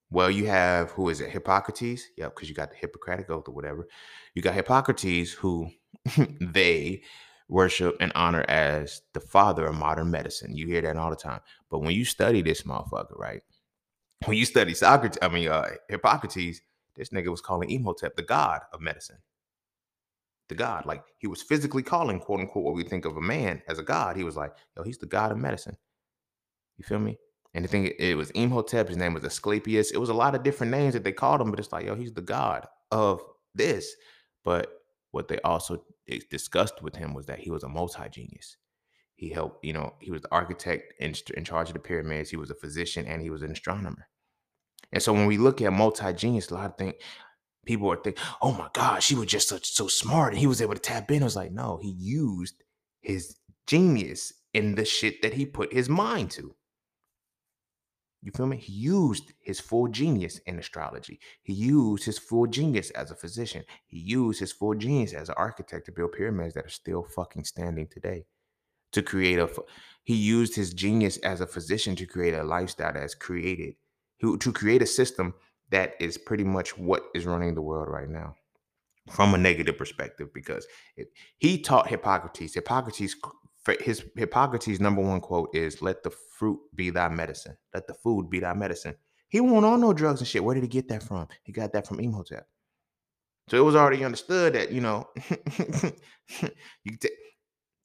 Well, 0.09 0.29
you 0.29 0.45
have 0.47 0.91
who 0.91 1.09
is 1.09 1.21
it? 1.21 1.29
Hippocrates. 1.29 2.07
Yep, 2.17 2.35
because 2.35 2.49
you 2.49 2.55
got 2.55 2.69
the 2.69 2.77
Hippocratic 2.77 3.29
Oath 3.29 3.47
or 3.47 3.53
whatever. 3.53 3.87
You 4.35 4.41
got 4.41 4.55
Hippocrates, 4.55 5.31
who 5.31 5.69
they 6.41 7.03
worship 7.47 7.97
and 7.99 8.11
honor 8.15 8.45
as 8.47 9.01
the 9.13 9.19
father 9.19 9.65
of 9.65 9.75
modern 9.75 10.09
medicine. 10.11 10.55
You 10.55 10.67
hear 10.67 10.81
that 10.81 10.97
all 10.97 11.09
the 11.09 11.15
time. 11.15 11.41
But 11.69 11.79
when 11.79 11.91
you 11.91 12.05
study 12.05 12.41
this 12.41 12.63
motherfucker, 12.63 13.17
right? 13.17 13.41
When 14.25 14.37
you 14.37 14.45
study 14.45 14.73
Socrates, 14.73 15.17
I 15.21 15.27
mean 15.29 15.49
uh, 15.49 15.69
Hippocrates, 15.89 16.61
this 16.95 17.09
nigga 17.09 17.27
was 17.27 17.41
calling 17.41 17.69
Imhotep 17.69 18.15
the 18.15 18.21
god 18.21 18.61
of 18.73 18.81
medicine 18.81 19.17
the 20.51 20.55
God. 20.55 20.85
Like 20.85 21.03
he 21.17 21.27
was 21.27 21.41
physically 21.41 21.81
calling, 21.81 22.19
quote 22.19 22.41
unquote, 22.41 22.63
what 22.63 22.75
we 22.75 22.83
think 22.83 23.05
of 23.05 23.17
a 23.17 23.21
man 23.21 23.63
as 23.67 23.79
a 23.79 23.83
God. 23.83 24.15
He 24.15 24.23
was 24.23 24.35
like, 24.35 24.51
yo, 24.77 24.83
he's 24.83 24.99
the 24.99 25.07
God 25.07 25.31
of 25.31 25.37
medicine. 25.37 25.77
You 26.77 26.83
feel 26.83 26.99
me? 26.99 27.17
And 27.53 27.65
the 27.65 27.69
thing, 27.69 27.91
it 27.97 28.15
was 28.15 28.29
Imhotep. 28.31 28.87
His 28.87 28.97
name 28.97 29.13
was 29.13 29.23
Asclepius. 29.23 29.91
It 29.91 29.97
was 29.97 30.09
a 30.09 30.13
lot 30.13 30.35
of 30.35 30.43
different 30.43 30.71
names 30.71 30.93
that 30.93 31.03
they 31.03 31.11
called 31.11 31.41
him, 31.41 31.49
but 31.49 31.59
it's 31.59 31.71
like, 31.71 31.85
yo, 31.85 31.95
he's 31.95 32.13
the 32.13 32.21
God 32.21 32.67
of 32.91 33.21
this. 33.55 33.93
But 34.43 34.67
what 35.11 35.27
they 35.27 35.39
also 35.39 35.83
discussed 36.29 36.81
with 36.81 36.95
him 36.95 37.13
was 37.13 37.25
that 37.25 37.39
he 37.39 37.49
was 37.49 37.63
a 37.63 37.69
multi 37.69 38.07
genius. 38.09 38.57
He 39.15 39.29
helped, 39.29 39.63
you 39.63 39.73
know, 39.73 39.93
he 39.99 40.11
was 40.11 40.21
the 40.21 40.31
architect 40.31 40.93
in, 40.99 41.13
in 41.35 41.43
charge 41.43 41.69
of 41.69 41.73
the 41.73 41.79
pyramids. 41.79 42.29
He 42.29 42.37
was 42.37 42.49
a 42.49 42.55
physician 42.55 43.05
and 43.05 43.21
he 43.21 43.29
was 43.29 43.41
an 43.41 43.51
astronomer. 43.51 44.07
And 44.91 45.01
so 45.01 45.13
when 45.13 45.27
we 45.27 45.37
look 45.37 45.61
at 45.61 45.71
multi 45.71 46.11
genius, 46.13 46.49
a 46.49 46.55
lot 46.55 46.65
of 46.65 46.77
things, 46.77 46.95
people 47.65 47.91
are 47.91 47.97
thinking, 47.97 48.23
oh 48.41 48.51
my 48.51 48.69
God, 48.73 49.03
she 49.03 49.15
was 49.15 49.27
just 49.27 49.49
so, 49.49 49.59
so 49.61 49.87
smart 49.87 50.33
and 50.33 50.39
he 50.39 50.47
was 50.47 50.61
able 50.61 50.73
to 50.73 50.79
tap 50.79 51.11
in. 51.11 51.21
I 51.21 51.25
was 51.25 51.35
like, 51.35 51.51
no, 51.51 51.79
he 51.81 51.89
used 51.89 52.63
his 53.01 53.37
genius 53.67 54.33
in 54.53 54.75
the 54.75 54.85
shit 54.85 55.21
that 55.21 55.33
he 55.33 55.45
put 55.45 55.73
his 55.73 55.89
mind 55.89 56.31
to. 56.31 56.55
You 58.23 58.31
feel 58.31 58.45
me? 58.45 58.57
He 58.57 58.73
used 58.73 59.33
his 59.39 59.59
full 59.59 59.87
genius 59.87 60.37
in 60.45 60.59
astrology. 60.59 61.19
He 61.41 61.53
used 61.53 62.03
his 62.03 62.19
full 62.19 62.45
genius 62.45 62.91
as 62.91 63.09
a 63.09 63.15
physician. 63.15 63.63
He 63.87 63.97
used 63.97 64.39
his 64.39 64.51
full 64.51 64.75
genius 64.75 65.13
as 65.13 65.29
an 65.29 65.35
architect 65.37 65.87
to 65.87 65.91
build 65.91 66.11
pyramids 66.11 66.53
that 66.53 66.65
are 66.65 66.69
still 66.69 67.03
fucking 67.03 67.45
standing 67.45 67.87
today. 67.87 68.25
To 68.91 69.01
create 69.01 69.39
a, 69.39 69.49
he 70.03 70.15
used 70.15 70.55
his 70.55 70.73
genius 70.73 71.17
as 71.17 71.41
a 71.41 71.47
physician 71.47 71.95
to 71.95 72.05
create 72.05 72.35
a 72.35 72.43
lifestyle 72.43 72.93
that's 72.93 73.15
created, 73.15 73.75
to 74.21 74.51
create 74.51 74.83
a 74.83 74.87
system 74.87 75.33
that 75.71 75.95
is 75.99 76.17
pretty 76.17 76.43
much 76.43 76.77
what 76.77 77.03
is 77.15 77.25
running 77.25 77.55
the 77.55 77.61
world 77.61 77.89
right 77.89 78.09
now 78.09 78.35
from 79.09 79.33
a 79.33 79.37
negative 79.37 79.77
perspective 79.77 80.33
because 80.33 80.67
it, 80.95 81.07
he 81.37 81.59
taught 81.59 81.87
Hippocrates. 81.87 82.53
Hippocrates, 82.53 83.15
his 83.79 84.03
Hippocrates' 84.15 84.79
number 84.79 85.01
one 85.01 85.21
quote 85.21 85.49
is, 85.53 85.81
"Let 85.81 86.03
the 86.03 86.11
fruit 86.11 86.59
be 86.75 86.89
thy 86.89 87.09
medicine. 87.09 87.57
Let 87.73 87.87
the 87.87 87.93
food 87.93 88.29
be 88.29 88.39
thy 88.39 88.53
medicine." 88.53 88.95
He 89.29 89.39
won't 89.39 89.65
on 89.65 89.79
no 89.79 89.93
drugs 89.93 90.19
and 90.19 90.27
shit. 90.27 90.43
Where 90.43 90.55
did 90.55 90.63
he 90.63 90.67
get 90.67 90.89
that 90.89 91.03
from? 91.03 91.27
He 91.43 91.53
got 91.53 91.71
that 91.73 91.87
from 91.87 91.99
Imhotep. 91.99 92.47
So 93.49 93.57
it 93.57 93.65
was 93.65 93.75
already 93.75 94.03
understood 94.03 94.53
that 94.53 94.71
you 94.71 94.81
know, 94.81 95.09
you 96.83 96.97
t- 96.97 97.09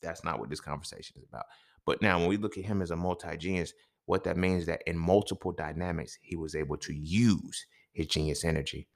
that's 0.03 0.25
not 0.25 0.39
what 0.39 0.51
this 0.51 0.61
conversation 0.61 1.17
is 1.19 1.25
about. 1.29 1.47
But 1.87 2.03
now, 2.03 2.19
when 2.19 2.29
we 2.29 2.37
look 2.37 2.59
at 2.59 2.65
him 2.65 2.83
as 2.83 2.91
a 2.91 2.97
multi 2.97 3.37
genius, 3.37 3.73
what 4.07 4.25
that 4.25 4.37
means 4.37 4.63
is 4.63 4.67
that 4.67 4.83
in 4.87 4.99
multiple 4.99 5.53
dynamics, 5.53 6.19
he 6.21 6.37
was 6.37 6.55
able 6.55 6.77
to 6.79 6.93
use 6.93 7.67
his 7.97 8.09
genius 8.09 8.45
energy. 8.45 8.89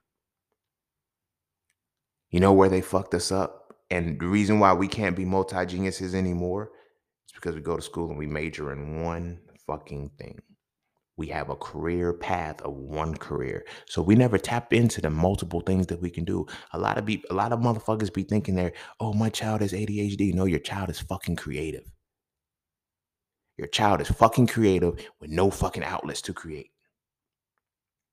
You 2.31 2.39
know 2.41 2.53
where 2.53 2.69
they 2.69 2.81
fucked 2.81 3.13
us 3.15 3.31
up? 3.31 3.75
And 3.91 4.19
the 4.19 4.27
reason 4.27 4.59
why 4.59 4.73
we 4.73 4.87
can't 4.87 5.15
be 5.17 5.25
multi 5.25 5.65
geniuses 5.65 6.15
anymore 6.15 6.71
is 7.27 7.33
because 7.33 7.55
we 7.55 7.61
go 7.61 7.77
to 7.77 7.81
school 7.81 8.09
and 8.09 8.17
we 8.19 8.27
major 8.27 8.71
in 8.73 9.03
one 9.03 9.39
fucking 9.67 10.11
thing. 10.19 10.39
we 11.17 11.27
have 11.27 11.49
a 11.49 11.55
career 11.55 12.13
path 12.13 12.61
of 12.63 12.73
one 12.73 13.15
career. 13.15 13.65
So 13.87 14.01
we 14.01 14.15
never 14.15 14.37
tap 14.37 14.73
into 14.73 15.01
the 15.01 15.09
multiple 15.11 15.61
things 15.61 15.87
that 15.87 16.01
we 16.01 16.09
can 16.09 16.25
do. 16.25 16.47
A 16.73 16.79
lot 16.79 16.97
of 16.97 17.05
be 17.05 17.23
a 17.29 17.33
lot 17.33 17.53
of 17.53 17.59
motherfuckers 17.59 18.13
be 18.13 18.23
thinking 18.23 18.55
they're, 18.55 18.73
oh, 18.99 19.13
my 19.13 19.29
child 19.29 19.61
has 19.61 19.73
ADHD. 19.73 20.33
No, 20.33 20.45
your 20.45 20.59
child 20.59 20.89
is 20.89 20.99
fucking 20.99 21.35
creative. 21.35 21.85
Your 23.57 23.67
child 23.67 24.01
is 24.01 24.09
fucking 24.09 24.47
creative 24.47 24.95
with 25.21 25.31
no 25.31 25.51
fucking 25.51 25.83
outlets 25.83 26.21
to 26.23 26.33
create. 26.33 26.70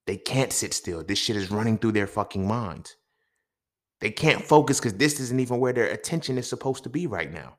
They 0.09 0.17
can't 0.17 0.51
sit 0.51 0.73
still. 0.73 1.03
This 1.03 1.19
shit 1.19 1.35
is 1.35 1.51
running 1.51 1.77
through 1.77 1.91
their 1.91 2.07
fucking 2.07 2.47
minds. 2.47 2.95
They 4.01 4.09
can't 4.09 4.43
focus 4.43 4.79
because 4.79 4.95
this 4.97 5.19
isn't 5.19 5.39
even 5.39 5.59
where 5.59 5.71
their 5.71 5.85
attention 5.85 6.39
is 6.39 6.49
supposed 6.49 6.81
to 6.85 6.89
be 6.89 7.05
right 7.05 7.31
now. 7.31 7.57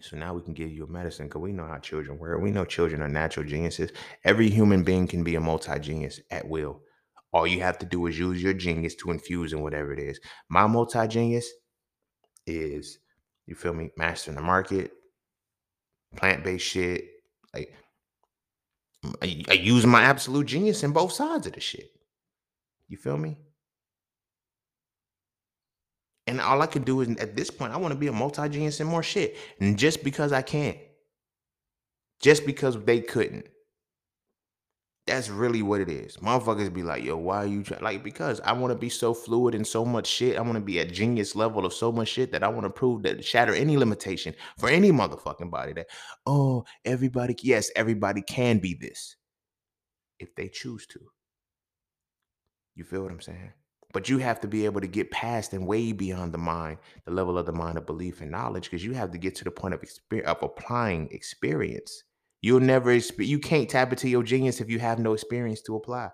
So 0.00 0.16
now 0.16 0.32
we 0.32 0.40
can 0.40 0.54
give 0.54 0.70
you 0.70 0.84
a 0.84 0.90
medicine 0.90 1.26
because 1.26 1.42
we 1.42 1.52
know 1.52 1.66
how 1.66 1.76
children 1.80 2.18
work. 2.18 2.40
We 2.40 2.50
know 2.50 2.64
children 2.64 3.02
are 3.02 3.10
natural 3.10 3.44
geniuses. 3.44 3.90
Every 4.24 4.48
human 4.48 4.82
being 4.82 5.06
can 5.06 5.22
be 5.22 5.34
a 5.34 5.40
multi 5.40 5.78
genius 5.80 6.18
at 6.30 6.48
will. 6.48 6.80
All 7.30 7.46
you 7.46 7.60
have 7.60 7.76
to 7.80 7.84
do 7.84 8.06
is 8.06 8.18
use 8.18 8.42
your 8.42 8.54
genius 8.54 8.94
to 8.94 9.10
infuse 9.10 9.52
in 9.52 9.60
whatever 9.60 9.92
it 9.92 9.98
is. 9.98 10.18
My 10.48 10.66
multi 10.66 11.06
genius 11.08 11.46
is, 12.46 13.00
you 13.44 13.54
feel 13.54 13.74
me, 13.74 13.90
mastering 13.98 14.34
the 14.34 14.42
market, 14.42 14.92
plant 16.16 16.42
based 16.42 16.64
shit. 16.64 17.04
Like, 17.52 17.74
I, 19.22 19.44
I 19.48 19.52
use 19.54 19.86
my 19.86 20.02
absolute 20.02 20.46
genius 20.46 20.82
in 20.82 20.92
both 20.92 21.12
sides 21.12 21.46
of 21.46 21.54
the 21.54 21.60
shit. 21.60 21.90
You 22.88 22.96
feel 22.96 23.16
me? 23.16 23.38
And 26.26 26.40
all 26.40 26.62
I 26.62 26.66
can 26.66 26.82
do 26.82 27.00
is 27.00 27.08
at 27.16 27.34
this 27.34 27.50
point, 27.50 27.72
I 27.72 27.76
want 27.76 27.92
to 27.92 27.98
be 27.98 28.06
a 28.06 28.12
multi-genius 28.12 28.80
and 28.80 28.88
more 28.88 29.02
shit. 29.02 29.36
And 29.58 29.78
just 29.78 30.04
because 30.04 30.32
I 30.32 30.42
can't. 30.42 30.76
Just 32.20 32.46
because 32.46 32.82
they 32.84 33.00
couldn't. 33.00 33.46
That's 35.06 35.28
really 35.28 35.62
what 35.62 35.80
it 35.80 35.88
is. 35.88 36.18
Motherfuckers 36.18 36.72
be 36.72 36.82
like, 36.82 37.02
yo, 37.02 37.16
why 37.16 37.38
are 37.38 37.46
you 37.46 37.62
trying? 37.62 37.82
Like, 37.82 38.04
because 38.04 38.40
I 38.40 38.52
want 38.52 38.72
to 38.72 38.78
be 38.78 38.88
so 38.88 39.12
fluid 39.12 39.54
in 39.54 39.64
so 39.64 39.84
much 39.84 40.06
shit. 40.06 40.36
I 40.36 40.40
want 40.40 40.54
to 40.54 40.60
be 40.60 40.78
at 40.78 40.92
genius 40.92 41.34
level 41.34 41.66
of 41.66 41.72
so 41.72 41.90
much 41.90 42.08
shit 42.08 42.30
that 42.32 42.44
I 42.44 42.48
want 42.48 42.64
to 42.64 42.70
prove 42.70 43.02
that 43.02 43.24
shatter 43.24 43.54
any 43.54 43.76
limitation 43.76 44.34
for 44.58 44.68
any 44.68 44.92
motherfucking 44.92 45.50
body 45.50 45.72
that, 45.72 45.88
oh, 46.26 46.64
everybody, 46.84 47.34
yes, 47.42 47.70
everybody 47.74 48.22
can 48.22 48.58
be 48.58 48.74
this 48.74 49.16
if 50.20 50.34
they 50.36 50.48
choose 50.48 50.86
to. 50.88 51.00
You 52.76 52.84
feel 52.84 53.02
what 53.02 53.10
I'm 53.10 53.20
saying? 53.20 53.52
But 53.92 54.08
you 54.08 54.18
have 54.18 54.40
to 54.42 54.48
be 54.48 54.64
able 54.66 54.80
to 54.80 54.86
get 54.86 55.10
past 55.10 55.52
and 55.52 55.66
way 55.66 55.90
beyond 55.90 56.32
the 56.32 56.38
mind, 56.38 56.78
the 57.04 57.10
level 57.10 57.36
of 57.36 57.46
the 57.46 57.52
mind 57.52 57.76
of 57.76 57.86
belief 57.86 58.20
and 58.20 58.30
knowledge, 58.30 58.70
because 58.70 58.84
you 58.84 58.92
have 58.92 59.10
to 59.10 59.18
get 59.18 59.34
to 59.36 59.44
the 59.44 59.50
point 59.50 59.74
of 59.74 59.82
experience 59.82 60.30
of 60.30 60.42
applying 60.42 61.08
experience. 61.10 62.04
You'll 62.42 62.60
never 62.60 62.94
you 62.94 63.38
can't 63.38 63.68
tap 63.68 63.92
into 63.92 64.08
your 64.08 64.22
genius 64.22 64.60
if 64.60 64.70
you 64.70 64.78
have 64.78 64.98
no 64.98 65.12
experience 65.12 65.60
to 65.62 65.76
apply. 65.76 66.10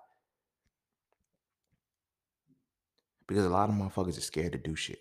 Because 3.28 3.44
a 3.44 3.50
lot 3.50 3.68
of 3.68 3.74
motherfuckers 3.74 4.18
are 4.18 4.22
scared 4.22 4.52
to 4.52 4.58
do 4.58 4.74
shit. 4.74 4.98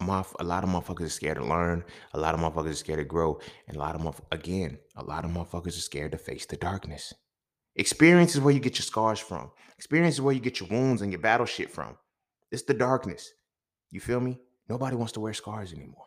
A 0.00 0.04
lot 0.44 0.62
of 0.62 0.70
motherfuckers 0.70 1.06
are 1.06 1.08
scared 1.08 1.38
to 1.38 1.44
learn. 1.44 1.82
A 2.12 2.20
lot 2.20 2.34
of 2.34 2.40
motherfuckers 2.40 2.70
are 2.70 2.74
scared 2.74 2.98
to 2.98 3.04
grow. 3.04 3.40
And 3.66 3.76
a 3.76 3.80
lot 3.80 3.94
of 3.94 4.20
again, 4.30 4.78
a 4.94 5.02
lot 5.02 5.24
of 5.24 5.30
motherfuckers 5.30 5.68
are 5.68 5.80
scared 5.80 6.12
to 6.12 6.18
face 6.18 6.46
the 6.46 6.56
darkness. 6.56 7.14
Experience 7.74 8.34
is 8.34 8.40
where 8.40 8.54
you 8.54 8.60
get 8.60 8.78
your 8.78 8.84
scars 8.84 9.18
from. 9.18 9.50
Experience 9.76 10.14
is 10.14 10.20
where 10.20 10.34
you 10.34 10.40
get 10.40 10.60
your 10.60 10.68
wounds 10.68 11.02
and 11.02 11.12
your 11.12 11.20
battle 11.20 11.46
shit 11.46 11.70
from. 11.70 11.96
It's 12.50 12.62
the 12.62 12.74
darkness. 12.74 13.32
You 13.90 14.00
feel 14.00 14.20
me? 14.20 14.38
Nobody 14.68 14.96
wants 14.96 15.12
to 15.14 15.20
wear 15.20 15.34
scars 15.34 15.72
anymore. 15.72 16.06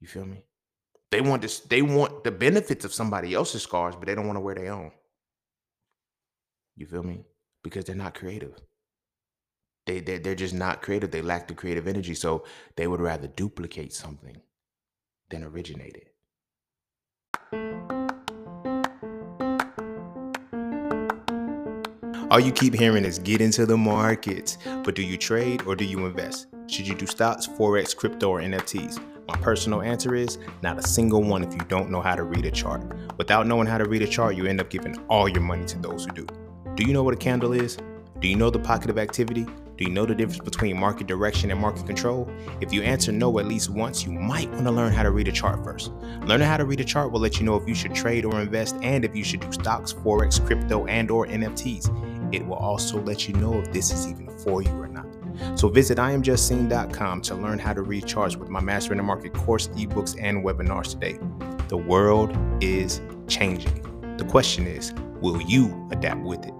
You 0.00 0.08
feel 0.08 0.24
me? 0.24 0.44
They 1.10 1.20
want 1.20 1.42
this, 1.42 1.60
they 1.60 1.82
want 1.82 2.22
the 2.22 2.30
benefits 2.30 2.84
of 2.84 2.94
somebody 2.94 3.34
else's 3.34 3.62
scars, 3.62 3.96
but 3.96 4.06
they 4.06 4.14
don't 4.14 4.26
want 4.26 4.36
to 4.36 4.40
wear 4.40 4.54
their 4.54 4.72
own. 4.72 4.92
You 6.76 6.86
feel 6.86 7.02
me? 7.02 7.24
Because 7.62 7.84
they're 7.84 7.96
not 7.96 8.14
creative. 8.14 8.54
They, 9.86 10.00
they, 10.00 10.18
they're 10.18 10.34
just 10.36 10.54
not 10.54 10.82
creative. 10.82 11.10
They 11.10 11.22
lack 11.22 11.48
the 11.48 11.54
creative 11.54 11.88
energy. 11.88 12.14
So 12.14 12.44
they 12.76 12.86
would 12.86 13.00
rather 13.00 13.26
duplicate 13.26 13.92
something 13.92 14.40
than 15.30 15.42
originate 15.42 15.96
it. 15.96 16.06
All 22.30 22.38
you 22.38 22.52
keep 22.52 22.74
hearing 22.74 23.04
is 23.04 23.18
get 23.18 23.40
into 23.40 23.66
the 23.66 23.76
markets. 23.76 24.58
But 24.84 24.94
do 24.94 25.02
you 25.02 25.16
trade 25.16 25.62
or 25.66 25.74
do 25.74 25.84
you 25.84 26.06
invest? 26.06 26.46
Should 26.68 26.86
you 26.86 26.94
do 26.94 27.06
stocks, 27.06 27.48
forex, 27.48 27.96
crypto, 27.96 28.28
or 28.28 28.40
NFTs? 28.40 29.09
My 29.30 29.36
personal 29.36 29.80
answer 29.80 30.16
is 30.16 30.38
not 30.60 30.76
a 30.76 30.82
single 30.82 31.22
one 31.22 31.44
if 31.44 31.52
you 31.52 31.60
don't 31.68 31.88
know 31.88 32.00
how 32.00 32.16
to 32.16 32.24
read 32.24 32.46
a 32.46 32.50
chart. 32.50 32.82
Without 33.16 33.46
knowing 33.46 33.68
how 33.68 33.78
to 33.78 33.84
read 33.84 34.02
a 34.02 34.06
chart, 34.08 34.34
you 34.34 34.46
end 34.46 34.60
up 34.60 34.70
giving 34.70 34.98
all 35.08 35.28
your 35.28 35.40
money 35.40 35.64
to 35.66 35.78
those 35.78 36.04
who 36.04 36.10
do. 36.10 36.26
Do 36.74 36.84
you 36.84 36.92
know 36.92 37.04
what 37.04 37.14
a 37.14 37.16
candle 37.16 37.52
is? 37.52 37.78
Do 38.18 38.26
you 38.26 38.34
know 38.34 38.50
the 38.50 38.58
pocket 38.58 38.90
of 38.90 38.98
activity? 38.98 39.44
Do 39.44 39.84
you 39.84 39.90
know 39.90 40.04
the 40.04 40.16
difference 40.16 40.40
between 40.40 40.76
market 40.76 41.06
direction 41.06 41.52
and 41.52 41.60
market 41.60 41.86
control? 41.86 42.28
If 42.60 42.72
you 42.72 42.82
answer 42.82 43.12
no 43.12 43.38
at 43.38 43.46
least 43.46 43.70
once, 43.70 44.04
you 44.04 44.10
might 44.10 44.50
want 44.50 44.64
to 44.64 44.72
learn 44.72 44.92
how 44.92 45.04
to 45.04 45.12
read 45.12 45.28
a 45.28 45.32
chart 45.32 45.62
first. 45.62 45.92
Learning 46.24 46.48
how 46.48 46.56
to 46.56 46.64
read 46.64 46.80
a 46.80 46.84
chart 46.84 47.12
will 47.12 47.20
let 47.20 47.38
you 47.38 47.46
know 47.46 47.54
if 47.54 47.68
you 47.68 47.74
should 47.76 47.94
trade 47.94 48.24
or 48.24 48.40
invest 48.40 48.74
and 48.82 49.04
if 49.04 49.14
you 49.14 49.22
should 49.22 49.38
do 49.38 49.52
stocks, 49.52 49.92
forex, 49.92 50.44
crypto, 50.44 50.86
and 50.86 51.08
or 51.08 51.28
NFTs. 51.28 52.34
It 52.34 52.44
will 52.44 52.56
also 52.56 53.00
let 53.00 53.28
you 53.28 53.34
know 53.34 53.60
if 53.60 53.72
this 53.72 53.92
is 53.92 54.08
even 54.08 54.28
for 54.38 54.60
you 54.60 54.72
or 54.72 54.88
not. 54.88 55.06
So 55.54 55.68
visit 55.68 55.98
IamJustCine.com 55.98 57.22
to 57.22 57.34
learn 57.34 57.58
how 57.58 57.72
to 57.72 57.82
recharge 57.82 58.36
with 58.36 58.48
my 58.48 58.60
Mastering 58.60 58.98
the 58.98 59.02
Market 59.02 59.34
course, 59.34 59.68
ebooks, 59.68 60.16
and 60.20 60.44
webinars 60.44 60.92
today. 60.92 61.18
The 61.68 61.76
world 61.76 62.36
is 62.62 63.00
changing. 63.28 64.16
The 64.16 64.24
question 64.24 64.66
is, 64.66 64.92
will 65.20 65.40
you 65.40 65.88
adapt 65.90 66.22
with 66.22 66.44
it? 66.44 66.54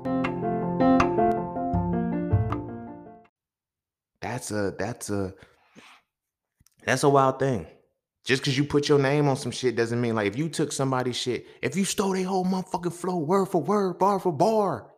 That's 4.21 4.51
a 4.51 4.75
that's 4.79 5.11
a 5.11 5.35
that's 6.85 7.03
a 7.03 7.09
wild 7.09 7.39
thing. 7.39 7.67
Just 8.25 8.43
because 8.43 8.57
you 8.57 8.65
put 8.65 8.89
your 8.89 8.99
name 8.99 9.29
on 9.29 9.37
some 9.37 9.51
shit 9.51 9.77
doesn't 9.77 10.01
mean 10.01 10.15
like 10.15 10.27
if 10.27 10.37
you 10.37 10.49
took 10.49 10.73
somebody's 10.73 11.17
shit, 11.17 11.47
if 11.63 11.77
you 11.77 11.85
stole 11.85 12.13
their 12.13 12.25
whole 12.25 12.45
motherfucking 12.45 12.93
flow 12.93 13.19
word 13.19 13.47
for 13.47 13.63
word, 13.63 13.99
bar 13.99 14.21
for 14.21 14.33
bar, 14.33 14.91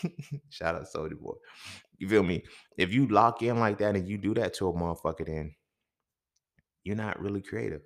Shout 0.50 0.74
out 0.74 0.86
Soulja 0.94 1.18
Boy. 1.18 1.34
You 2.02 2.08
feel 2.08 2.24
me? 2.24 2.42
If 2.76 2.92
you 2.92 3.06
lock 3.06 3.42
in 3.42 3.60
like 3.60 3.78
that 3.78 3.94
and 3.94 4.08
you 4.08 4.18
do 4.18 4.34
that 4.34 4.54
to 4.54 4.68
a 4.68 4.72
motherfucker, 4.72 5.24
then 5.24 5.54
you're 6.82 6.96
not 6.96 7.20
really 7.20 7.40
creative. 7.40 7.82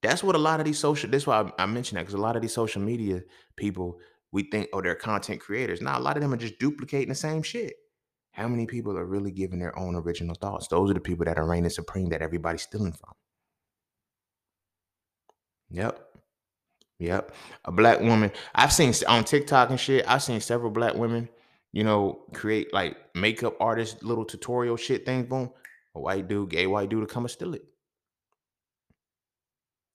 That's 0.00 0.22
what 0.22 0.36
a 0.36 0.38
lot 0.38 0.60
of 0.60 0.66
these 0.66 0.78
social. 0.78 1.10
That's 1.10 1.26
why 1.26 1.40
I, 1.40 1.64
I 1.64 1.66
mentioned 1.66 1.98
that 1.98 2.02
because 2.02 2.14
a 2.14 2.18
lot 2.18 2.36
of 2.36 2.42
these 2.42 2.54
social 2.54 2.80
media 2.80 3.22
people, 3.56 3.98
we 4.30 4.44
think, 4.44 4.68
oh, 4.72 4.80
they're 4.80 4.94
content 4.94 5.40
creators. 5.40 5.82
Now, 5.82 5.98
a 5.98 6.00
lot 6.00 6.16
of 6.16 6.22
them 6.22 6.32
are 6.34 6.36
just 6.36 6.60
duplicating 6.60 7.08
the 7.08 7.16
same 7.16 7.42
shit. 7.42 7.74
How 8.30 8.46
many 8.46 8.64
people 8.64 8.96
are 8.96 9.04
really 9.04 9.32
giving 9.32 9.58
their 9.58 9.76
own 9.76 9.96
original 9.96 10.36
thoughts? 10.36 10.68
Those 10.68 10.92
are 10.92 10.94
the 10.94 11.00
people 11.00 11.24
that 11.24 11.36
are 11.36 11.48
reigning 11.48 11.70
supreme 11.70 12.10
that 12.10 12.22
everybody's 12.22 12.62
stealing 12.62 12.92
from. 12.92 13.12
Yep. 15.70 15.98
Yep. 17.00 17.34
A 17.64 17.72
black 17.72 17.98
woman. 17.98 18.30
I've 18.54 18.72
seen 18.72 18.94
on 19.08 19.24
TikTok 19.24 19.70
and 19.70 19.80
shit, 19.80 20.08
I've 20.08 20.22
seen 20.22 20.40
several 20.40 20.70
black 20.70 20.94
women, 20.94 21.28
you 21.76 21.84
know, 21.84 22.24
create 22.32 22.72
like 22.72 22.96
makeup 23.14 23.54
artist 23.60 24.02
little 24.02 24.24
tutorial 24.24 24.78
shit 24.78 25.04
things. 25.04 25.28
Boom. 25.28 25.50
A 25.94 26.00
white 26.00 26.26
dude, 26.26 26.48
gay 26.48 26.66
white 26.66 26.88
dude 26.88 27.06
to 27.06 27.14
come 27.14 27.24
and 27.24 27.30
steal 27.30 27.52
it. 27.52 27.64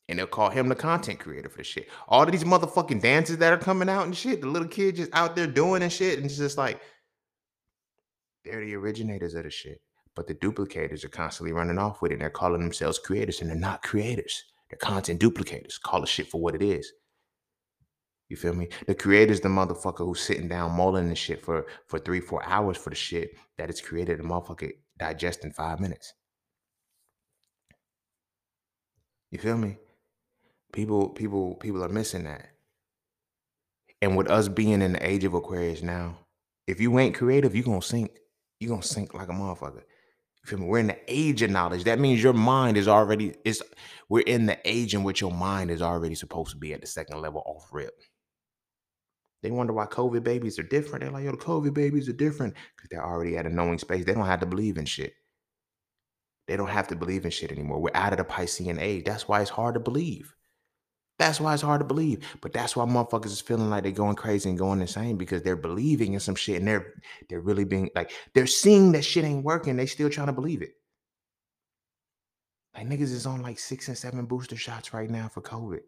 And 0.07 0.19
they'll 0.19 0.27
call 0.27 0.51
him 0.51 0.69
the 0.69 0.75
content 0.75 1.17
creator 1.17 1.49
for 1.49 1.57
the 1.57 1.63
shit. 1.63 1.89
All 2.07 2.21
of 2.21 2.31
these 2.31 2.43
motherfucking 2.43 3.01
dances 3.01 3.39
that 3.39 3.51
are 3.51 3.57
coming 3.57 3.89
out 3.89 4.05
and 4.05 4.15
shit, 4.15 4.41
the 4.41 4.47
little 4.47 4.67
kids 4.67 4.99
just 4.99 5.09
out 5.15 5.35
there 5.35 5.47
doing 5.47 5.81
and 5.81 5.91
shit. 5.91 6.17
And 6.17 6.25
it's 6.27 6.37
just 6.37 6.55
like, 6.55 6.79
they're 8.45 8.63
the 8.63 8.75
originators 8.75 9.33
of 9.33 9.45
the 9.45 9.49
shit. 9.49 9.81
But 10.15 10.27
the 10.27 10.35
duplicators 10.35 11.03
are 11.03 11.09
constantly 11.09 11.51
running 11.51 11.79
off 11.79 11.99
with 12.03 12.11
it. 12.11 12.15
And 12.15 12.21
they're 12.21 12.29
calling 12.29 12.61
themselves 12.61 12.99
creators 12.99 13.41
and 13.41 13.49
they're 13.49 13.57
not 13.57 13.81
creators. 13.81 14.43
They're 14.69 14.77
content 14.77 15.19
duplicators. 15.19 15.81
Call 15.81 16.01
the 16.01 16.05
shit 16.05 16.29
for 16.29 16.39
what 16.39 16.53
it 16.53 16.61
is. 16.61 16.93
You 18.31 18.37
feel 18.37 18.53
me? 18.53 18.69
The 18.87 18.95
creator's 18.95 19.41
the 19.41 19.49
motherfucker 19.49 20.05
who's 20.05 20.21
sitting 20.21 20.47
down 20.47 20.71
mulling 20.71 21.09
the 21.09 21.15
shit 21.15 21.43
for 21.43 21.65
for 21.87 21.99
three, 21.99 22.21
four 22.21 22.41
hours 22.45 22.77
for 22.77 22.89
the 22.89 22.95
shit 22.95 23.31
that 23.57 23.69
is 23.69 23.81
created. 23.81 24.19
The 24.19 24.23
motherfucker 24.23 24.71
digest 24.97 25.43
in 25.43 25.51
five 25.51 25.81
minutes. 25.81 26.13
You 29.31 29.37
feel 29.37 29.57
me? 29.57 29.79
People, 30.71 31.09
people, 31.09 31.55
people 31.55 31.83
are 31.83 31.89
missing 31.89 32.23
that. 32.23 32.51
And 34.01 34.15
with 34.15 34.31
us 34.31 34.47
being 34.47 34.81
in 34.81 34.93
the 34.93 35.05
age 35.05 35.25
of 35.25 35.33
Aquarius 35.33 35.81
now, 35.81 36.17
if 36.67 36.79
you 36.79 36.97
ain't 36.99 37.15
creative, 37.15 37.53
you 37.53 37.63
gonna 37.63 37.81
sink. 37.81 38.11
You're 38.61 38.69
gonna 38.69 38.81
sink 38.81 39.13
like 39.13 39.27
a 39.27 39.33
motherfucker. 39.33 39.83
You 39.83 40.45
feel 40.45 40.59
me? 40.59 40.67
We're 40.67 40.79
in 40.79 40.87
the 40.87 40.99
age 41.09 41.41
of 41.41 41.51
knowledge. 41.51 41.83
That 41.83 41.99
means 41.99 42.23
your 42.23 42.31
mind 42.31 42.77
is 42.77 42.87
already 42.87 43.33
is 43.43 43.61
we're 44.07 44.21
in 44.21 44.45
the 44.45 44.57
age 44.63 44.93
in 44.93 45.03
which 45.03 45.19
your 45.19 45.33
mind 45.33 45.69
is 45.69 45.81
already 45.81 46.15
supposed 46.15 46.51
to 46.51 46.57
be 46.57 46.73
at 46.73 46.79
the 46.79 46.87
second 46.87 47.19
level 47.19 47.43
off 47.45 47.67
rip. 47.73 47.93
They 49.41 49.51
wonder 49.51 49.73
why 49.73 49.85
COVID 49.87 50.23
babies 50.23 50.59
are 50.59 50.63
different. 50.63 51.03
They're 51.03 51.11
like, 51.11 51.23
yo, 51.23 51.31
the 51.31 51.37
COVID 51.37 51.73
babies 51.73 52.07
are 52.07 52.13
different 52.13 52.53
because 52.75 52.89
they're 52.89 53.05
already 53.05 53.37
at 53.37 53.45
a 53.45 53.49
knowing 53.49 53.79
space. 53.79 54.05
They 54.05 54.13
don't 54.13 54.25
have 54.25 54.39
to 54.41 54.45
believe 54.45 54.77
in 54.77 54.85
shit. 54.85 55.13
They 56.47 56.57
don't 56.57 56.67
have 56.67 56.87
to 56.89 56.95
believe 56.95 57.25
in 57.25 57.31
shit 57.31 57.51
anymore. 57.51 57.79
We're 57.79 57.91
out 57.95 58.13
of 58.13 58.17
the 58.17 58.25
Piscean 58.25 58.79
age. 58.79 59.05
That's 59.05 59.27
why 59.27 59.41
it's 59.41 59.49
hard 59.49 59.75
to 59.75 59.79
believe. 59.79 60.35
That's 61.17 61.39
why 61.39 61.53
it's 61.53 61.61
hard 61.61 61.81
to 61.81 61.85
believe. 61.85 62.25
But 62.41 62.51
that's 62.51 62.75
why 62.75 62.85
motherfuckers 62.85 63.27
is 63.27 63.41
feeling 63.41 63.69
like 63.69 63.83
they're 63.83 63.91
going 63.91 64.15
crazy 64.15 64.49
and 64.49 64.57
going 64.57 64.81
insane 64.81 65.17
because 65.17 65.43
they're 65.43 65.55
believing 65.55 66.13
in 66.13 66.19
some 66.19 66.35
shit 66.35 66.57
and 66.57 66.67
they're 66.67 66.93
they're 67.29 67.41
really 67.41 67.63
being 67.63 67.89
like 67.95 68.11
they're 68.33 68.47
seeing 68.47 68.91
that 68.93 69.03
shit 69.05 69.23
ain't 69.23 69.45
working. 69.45 69.75
They 69.75 69.85
still 69.85 70.09
trying 70.09 70.27
to 70.27 70.33
believe 70.33 70.61
it. 70.61 70.71
Like 72.75 72.87
niggas 72.87 73.13
is 73.13 73.25
on 73.25 73.41
like 73.43 73.59
six 73.59 73.87
and 73.87 73.97
seven 73.97 74.25
booster 74.25 74.55
shots 74.55 74.93
right 74.93 75.09
now 75.09 75.27
for 75.27 75.41
COVID. 75.41 75.81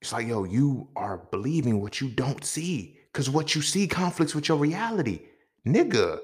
It's 0.00 0.12
like, 0.12 0.28
yo, 0.28 0.44
you 0.44 0.88
are 0.96 1.26
believing 1.30 1.80
what 1.80 2.00
you 2.00 2.08
don't 2.08 2.44
see. 2.44 2.98
Cause 3.12 3.28
what 3.28 3.54
you 3.54 3.62
see 3.62 3.88
conflicts 3.88 4.34
with 4.34 4.48
your 4.48 4.58
reality. 4.58 5.22
Nigga. 5.66 6.20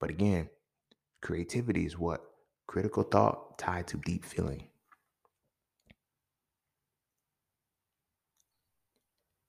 But 0.00 0.10
again, 0.10 0.48
creativity 1.20 1.84
is 1.84 1.98
what? 1.98 2.22
Critical 2.66 3.02
thought 3.02 3.58
tied 3.58 3.88
to 3.88 3.98
deep 3.98 4.24
feeling. 4.24 4.68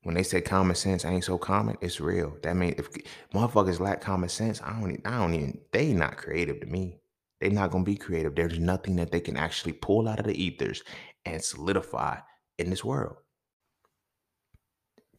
When 0.01 0.15
they 0.15 0.23
say 0.23 0.41
common 0.41 0.75
sense 0.75 1.05
ain't 1.05 1.23
so 1.23 1.37
common, 1.37 1.77
it's 1.79 2.01
real. 2.01 2.35
That 2.43 2.57
means 2.57 2.75
if 2.77 2.89
motherfuckers 3.33 3.79
lack 3.79 4.01
common 4.01 4.27
sense, 4.27 4.61
I 4.61 4.77
don't, 4.77 4.99
I 5.05 5.17
don't 5.17 5.33
even. 5.33 5.59
They 5.71 5.93
not 5.93 6.17
creative 6.17 6.59
to 6.59 6.65
me. 6.67 6.99
They're 7.39 7.51
not 7.51 7.71
gonna 7.71 7.85
be 7.85 7.95
creative. 7.95 8.35
There's 8.35 8.59
nothing 8.59 8.97
that 8.97 9.11
they 9.11 9.21
can 9.21 9.37
actually 9.37 9.73
pull 9.73 10.09
out 10.09 10.19
of 10.19 10.25
the 10.25 10.43
ethers 10.43 10.83
and 11.25 11.41
solidify 11.41 12.17
in 12.57 12.69
this 12.69 12.83
world. 12.83 13.17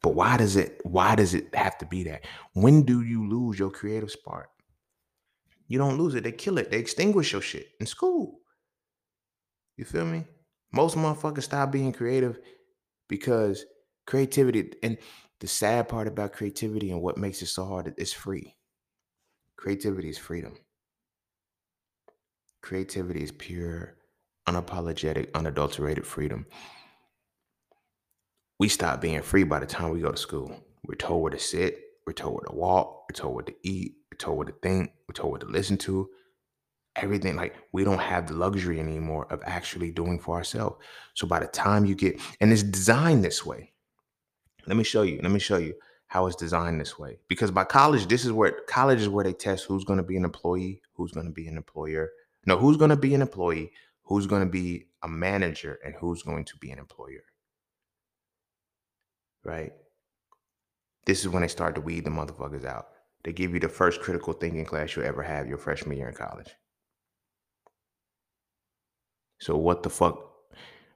But 0.01 0.13
why 0.13 0.37
does 0.37 0.55
it? 0.55 0.81
Why 0.83 1.15
does 1.15 1.33
it 1.33 1.53
have 1.55 1.77
to 1.79 1.85
be 1.85 2.03
that? 2.03 2.25
When 2.53 2.83
do 2.83 3.01
you 3.01 3.27
lose 3.27 3.57
your 3.57 3.71
creative 3.71 4.11
spark? 4.11 4.49
You 5.67 5.79
don't 5.79 5.97
lose 5.97 6.13
it. 6.15 6.23
They 6.23 6.31
kill 6.31 6.57
it. 6.59 6.69
They 6.69 6.77
extinguish 6.77 7.31
your 7.33 7.41
shit 7.41 7.69
in 7.79 7.87
school. 7.87 8.39
You 9.77 9.85
feel 9.85 10.05
me? 10.05 10.25
Most 10.71 10.95
motherfuckers 10.95 11.43
stop 11.43 11.71
being 11.71 11.91
creative 11.91 12.39
because 13.07 13.65
creativity 14.05 14.73
and 14.83 14.97
the 15.39 15.47
sad 15.47 15.89
part 15.89 16.07
about 16.07 16.33
creativity 16.33 16.91
and 16.91 17.01
what 17.01 17.17
makes 17.17 17.41
it 17.41 17.47
so 17.47 17.65
hard 17.65 17.93
is 17.97 18.13
free. 18.13 18.55
Creativity 19.57 20.09
is 20.09 20.17
freedom. 20.17 20.55
Creativity 22.61 23.23
is 23.23 23.31
pure, 23.31 23.95
unapologetic, 24.47 25.33
unadulterated 25.33 26.05
freedom. 26.05 26.45
We 28.57 28.69
stop 28.69 29.01
being 29.01 29.21
free 29.21 29.43
by 29.43 29.59
the 29.59 29.65
time 29.65 29.89
we 29.89 29.99
go 29.99 30.11
to 30.11 30.17
school. 30.17 30.49
We're 30.87 30.95
told 30.95 31.21
where 31.21 31.31
to 31.31 31.39
sit, 31.39 31.77
we're 32.07 32.13
told 32.13 32.35
where 32.35 32.45
to 32.45 32.55
walk, 32.55 33.03
we're 33.09 33.15
told 33.15 33.35
what 33.35 33.47
to 33.47 33.55
eat, 33.63 33.95
we're 34.09 34.17
told 34.17 34.37
what 34.37 34.47
to 34.47 34.53
think, 34.53 34.91
we're 35.09 35.13
told 35.13 35.33
what 35.33 35.41
to 35.41 35.47
listen 35.47 35.77
to. 35.79 36.09
Everything 36.95 37.35
like 37.35 37.55
we 37.73 37.83
don't 37.83 37.99
have 37.99 38.27
the 38.27 38.33
luxury 38.33 38.79
anymore 38.79 39.27
of 39.29 39.41
actually 39.45 39.91
doing 39.91 40.19
for 40.19 40.37
ourselves. 40.37 40.77
So 41.15 41.27
by 41.27 41.39
the 41.39 41.47
time 41.47 41.83
you 41.85 41.95
get, 41.95 42.21
and 42.39 42.53
it's 42.53 42.63
designed 42.63 43.25
this 43.25 43.45
way, 43.45 43.73
let 44.67 44.77
me 44.77 44.85
show 44.85 45.01
you. 45.01 45.19
Let 45.21 45.31
me 45.31 45.39
show 45.39 45.57
you 45.57 45.73
how 46.07 46.27
it's 46.27 46.37
designed 46.37 46.79
this 46.79 46.97
way. 46.97 47.19
Because 47.27 47.51
by 47.51 47.65
college, 47.65 48.07
this 48.07 48.23
is 48.23 48.31
where 48.31 48.61
college 48.67 49.01
is 49.01 49.09
where 49.09 49.25
they 49.25 49.33
test 49.33 49.65
who's 49.65 49.83
going 49.83 49.97
to 49.97 50.03
be 50.03 50.15
an 50.15 50.23
employee, 50.23 50.81
who's 50.93 51.11
going 51.11 51.25
to 51.27 51.33
be 51.33 51.49
an 51.49 51.57
employer. 51.57 52.11
No, 52.45 52.57
who's 52.57 52.77
going 52.77 52.91
to 52.91 52.95
be 52.95 53.13
an 53.13 53.21
employee, 53.21 53.73
who's 54.03 54.27
going 54.27 54.43
to 54.43 54.49
be 54.49 54.85
a 55.03 55.09
manager, 55.09 55.77
and 55.83 55.93
who's 55.95 56.23
going 56.23 56.45
to 56.45 56.57
be 56.57 56.71
an 56.71 56.79
employer. 56.79 57.23
Right? 59.45 59.71
This 61.05 61.21
is 61.21 61.29
when 61.29 61.41
they 61.41 61.47
start 61.47 61.75
to 61.75 61.81
weed 61.81 62.03
the 62.03 62.09
motherfuckers 62.09 62.65
out. 62.65 62.87
They 63.23 63.31
give 63.31 63.53
you 63.53 63.59
the 63.59 63.69
first 63.69 64.01
critical 64.01 64.33
thinking 64.33 64.65
class 64.65 64.95
you'll 64.95 65.05
ever 65.05 65.23
have 65.23 65.47
your 65.47 65.57
freshman 65.57 65.97
year 65.97 66.09
in 66.09 66.15
college. 66.15 66.49
So 69.39 69.55
what 69.55 69.83
the 69.83 69.89
fuck 69.89 70.31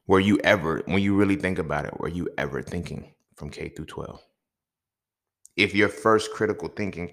were 0.08 0.20
you 0.20 0.40
ever, 0.44 0.82
when 0.86 1.02
you 1.02 1.16
really 1.16 1.36
think 1.36 1.60
about 1.60 1.86
it, 1.86 2.00
were 2.00 2.10
you 2.10 2.28
ever 2.38 2.62
thinking? 2.62 3.14
from 3.40 3.50
K 3.50 3.70
through 3.70 3.86
12. 3.86 4.22
If 5.56 5.74
your 5.74 5.90
first 5.90 6.32
critical 6.34 6.68
thinking 6.68 7.12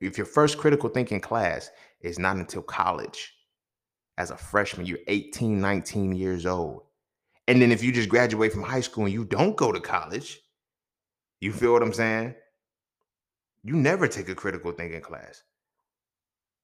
if 0.00 0.16
your 0.16 0.26
first 0.26 0.58
critical 0.58 0.88
thinking 0.88 1.20
class 1.20 1.70
is 2.00 2.18
not 2.18 2.36
until 2.36 2.62
college 2.62 3.34
as 4.16 4.30
a 4.30 4.36
freshman, 4.36 4.86
you're 4.86 4.98
18, 5.08 5.60
19 5.60 6.14
years 6.14 6.46
old. 6.46 6.82
And 7.48 7.60
then 7.60 7.72
if 7.72 7.82
you 7.82 7.92
just 7.92 8.08
graduate 8.08 8.52
from 8.52 8.62
high 8.62 8.80
school 8.80 9.04
and 9.04 9.12
you 9.12 9.24
don't 9.24 9.56
go 9.56 9.72
to 9.72 9.80
college, 9.80 10.40
you 11.40 11.52
feel 11.52 11.72
what 11.72 11.82
I'm 11.82 11.92
saying? 11.92 12.34
You 13.62 13.74
never 13.74 14.08
take 14.08 14.28
a 14.28 14.34
critical 14.34 14.72
thinking 14.72 15.00
class. 15.00 15.42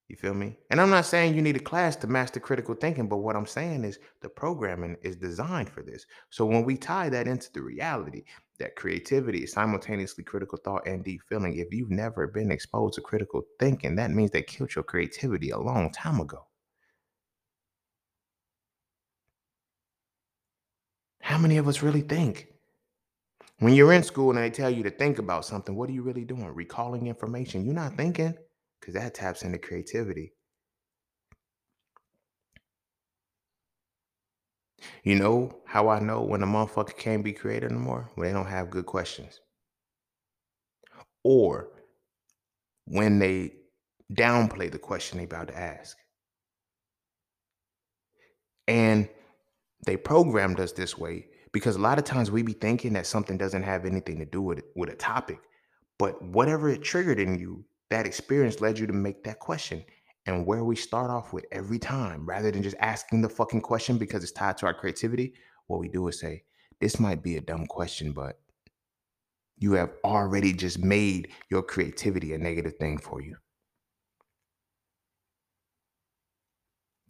You 0.08 0.16
feel 0.16 0.34
me? 0.34 0.58
And 0.70 0.80
I'm 0.80 0.90
not 0.90 1.06
saying 1.06 1.34
you 1.34 1.40
need 1.40 1.56
a 1.56 1.60
class 1.60 1.96
to 1.96 2.06
master 2.06 2.38
critical 2.38 2.74
thinking, 2.74 3.08
but 3.08 3.18
what 3.18 3.36
I'm 3.36 3.46
saying 3.46 3.84
is 3.84 3.98
the 4.20 4.28
programming 4.28 4.96
is 5.02 5.16
designed 5.16 5.70
for 5.70 5.82
this. 5.82 6.04
So 6.28 6.44
when 6.44 6.64
we 6.64 6.76
tie 6.76 7.08
that 7.08 7.26
into 7.26 7.50
the 7.52 7.62
reality 7.62 8.24
that 8.58 8.76
creativity 8.76 9.44
is 9.44 9.52
simultaneously 9.52 10.22
critical 10.22 10.58
thought 10.62 10.86
and 10.86 11.02
deep 11.02 11.22
feeling, 11.28 11.56
if 11.56 11.72
you've 11.72 11.90
never 11.90 12.26
been 12.26 12.52
exposed 12.52 12.94
to 12.94 13.00
critical 13.00 13.42
thinking, 13.58 13.96
that 13.96 14.10
means 14.10 14.30
they 14.30 14.42
killed 14.42 14.74
your 14.74 14.84
creativity 14.84 15.50
a 15.50 15.58
long 15.58 15.90
time 15.90 16.20
ago. 16.20 16.46
How 21.20 21.38
many 21.38 21.56
of 21.56 21.66
us 21.66 21.82
really 21.82 22.02
think? 22.02 22.53
When 23.58 23.74
you're 23.74 23.92
in 23.92 24.02
school 24.02 24.30
and 24.30 24.38
they 24.38 24.50
tell 24.50 24.70
you 24.70 24.82
to 24.82 24.90
think 24.90 25.18
about 25.18 25.44
something, 25.44 25.76
what 25.76 25.88
are 25.88 25.92
you 25.92 26.02
really 26.02 26.24
doing? 26.24 26.46
Recalling 26.46 27.06
information. 27.06 27.64
You're 27.64 27.74
not 27.74 27.96
thinking 27.96 28.34
because 28.80 28.94
that 28.94 29.14
taps 29.14 29.42
into 29.42 29.58
creativity. 29.58 30.32
You 35.02 35.14
know 35.16 35.62
how 35.64 35.88
I 35.88 36.00
know 36.00 36.22
when 36.22 36.42
a 36.42 36.46
motherfucker 36.46 36.96
can't 36.96 37.24
be 37.24 37.32
creative 37.32 37.70
anymore? 37.70 38.10
When 38.14 38.26
they 38.26 38.34
don't 38.34 38.46
have 38.46 38.70
good 38.70 38.86
questions. 38.86 39.40
Or 41.22 41.70
when 42.86 43.18
they 43.18 43.52
downplay 44.12 44.70
the 44.70 44.78
question 44.78 45.18
they're 45.18 45.26
about 45.26 45.48
to 45.48 45.58
ask. 45.58 45.96
And 48.68 49.08
they 49.86 49.96
programmed 49.96 50.60
us 50.60 50.72
this 50.72 50.98
way 50.98 51.28
because 51.54 51.76
a 51.76 51.80
lot 51.80 51.98
of 51.98 52.04
times 52.04 52.32
we 52.32 52.42
be 52.42 52.52
thinking 52.52 52.92
that 52.94 53.06
something 53.06 53.38
doesn't 53.38 53.62
have 53.62 53.86
anything 53.86 54.18
to 54.18 54.26
do 54.26 54.42
with 54.42 54.62
with 54.74 54.90
a 54.90 54.96
topic, 54.96 55.38
but 55.98 56.20
whatever 56.20 56.68
it 56.68 56.82
triggered 56.82 57.20
in 57.20 57.38
you 57.38 57.64
that 57.90 58.06
experience 58.06 58.60
led 58.60 58.76
you 58.78 58.88
to 58.88 58.92
make 58.92 59.22
that 59.22 59.38
question. 59.38 59.84
And 60.26 60.46
where 60.46 60.64
we 60.64 60.74
start 60.74 61.10
off 61.10 61.32
with 61.32 61.44
every 61.52 61.78
time, 61.78 62.26
rather 62.26 62.50
than 62.50 62.62
just 62.62 62.76
asking 62.80 63.20
the 63.20 63.28
fucking 63.28 63.60
question 63.60 63.98
because 63.98 64.22
it's 64.22 64.32
tied 64.32 64.56
to 64.58 64.66
our 64.66 64.74
creativity, 64.74 65.34
what 65.66 65.80
we 65.80 65.88
do 65.88 66.08
is 66.08 66.18
say, 66.18 66.42
This 66.80 66.98
might 66.98 67.22
be 67.22 67.36
a 67.36 67.40
dumb 67.40 67.66
question, 67.66 68.12
but 68.12 68.40
you 69.58 69.74
have 69.74 69.92
already 70.02 70.52
just 70.52 70.78
made 70.78 71.28
your 71.50 71.62
creativity 71.62 72.32
a 72.32 72.38
negative 72.38 72.76
thing 72.78 72.98
for 72.98 73.22
you. 73.22 73.36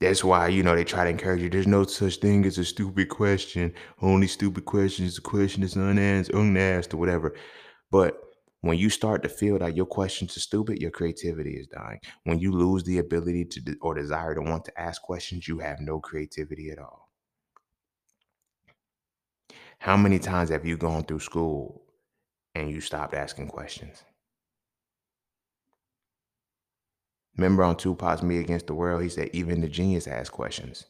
That's 0.00 0.24
why, 0.24 0.48
you 0.48 0.62
know, 0.62 0.74
they 0.74 0.84
try 0.84 1.04
to 1.04 1.10
encourage 1.10 1.42
you. 1.42 1.48
There's 1.48 1.66
no 1.66 1.84
such 1.84 2.16
thing 2.16 2.44
as 2.46 2.58
a 2.58 2.64
stupid 2.64 3.08
question. 3.08 3.72
Only 4.02 4.26
stupid 4.26 4.64
question 4.64 5.06
is 5.06 5.18
a 5.18 5.22
question 5.22 5.62
that's 5.62 5.76
unanswered, 5.76 6.34
unasked, 6.34 6.94
or 6.94 6.96
whatever. 6.98 7.34
But 7.90 8.20
when 8.60 8.76
you 8.78 8.90
start 8.90 9.22
to 9.22 9.28
feel 9.28 9.58
that 9.58 9.76
your 9.76 9.86
questions 9.86 10.36
are 10.36 10.40
stupid, 10.40 10.80
your 10.80 10.90
creativity 10.90 11.52
is 11.52 11.68
dying. 11.68 12.00
When 12.24 12.38
you 12.38 12.52
lose 12.52 12.82
the 12.82 12.98
ability 12.98 13.44
to 13.46 13.60
de- 13.60 13.76
or 13.80 13.94
desire 13.94 14.34
to 14.34 14.40
want 14.40 14.64
to 14.64 14.80
ask 14.80 15.00
questions, 15.02 15.46
you 15.46 15.58
have 15.60 15.80
no 15.80 16.00
creativity 16.00 16.70
at 16.70 16.78
all. 16.78 17.08
How 19.78 19.96
many 19.96 20.18
times 20.18 20.50
have 20.50 20.64
you 20.64 20.76
gone 20.76 21.04
through 21.04 21.20
school 21.20 21.82
and 22.54 22.70
you 22.70 22.80
stopped 22.80 23.14
asking 23.14 23.48
questions? 23.48 24.02
Remember 27.36 27.64
on 27.64 27.76
Tupac's 27.76 28.22
Me 28.22 28.38
Against 28.38 28.66
the 28.66 28.74
World, 28.74 29.02
he 29.02 29.08
said, 29.08 29.30
even 29.32 29.60
the 29.60 29.68
genius 29.68 30.06
asks 30.06 30.30
questions. 30.30 30.86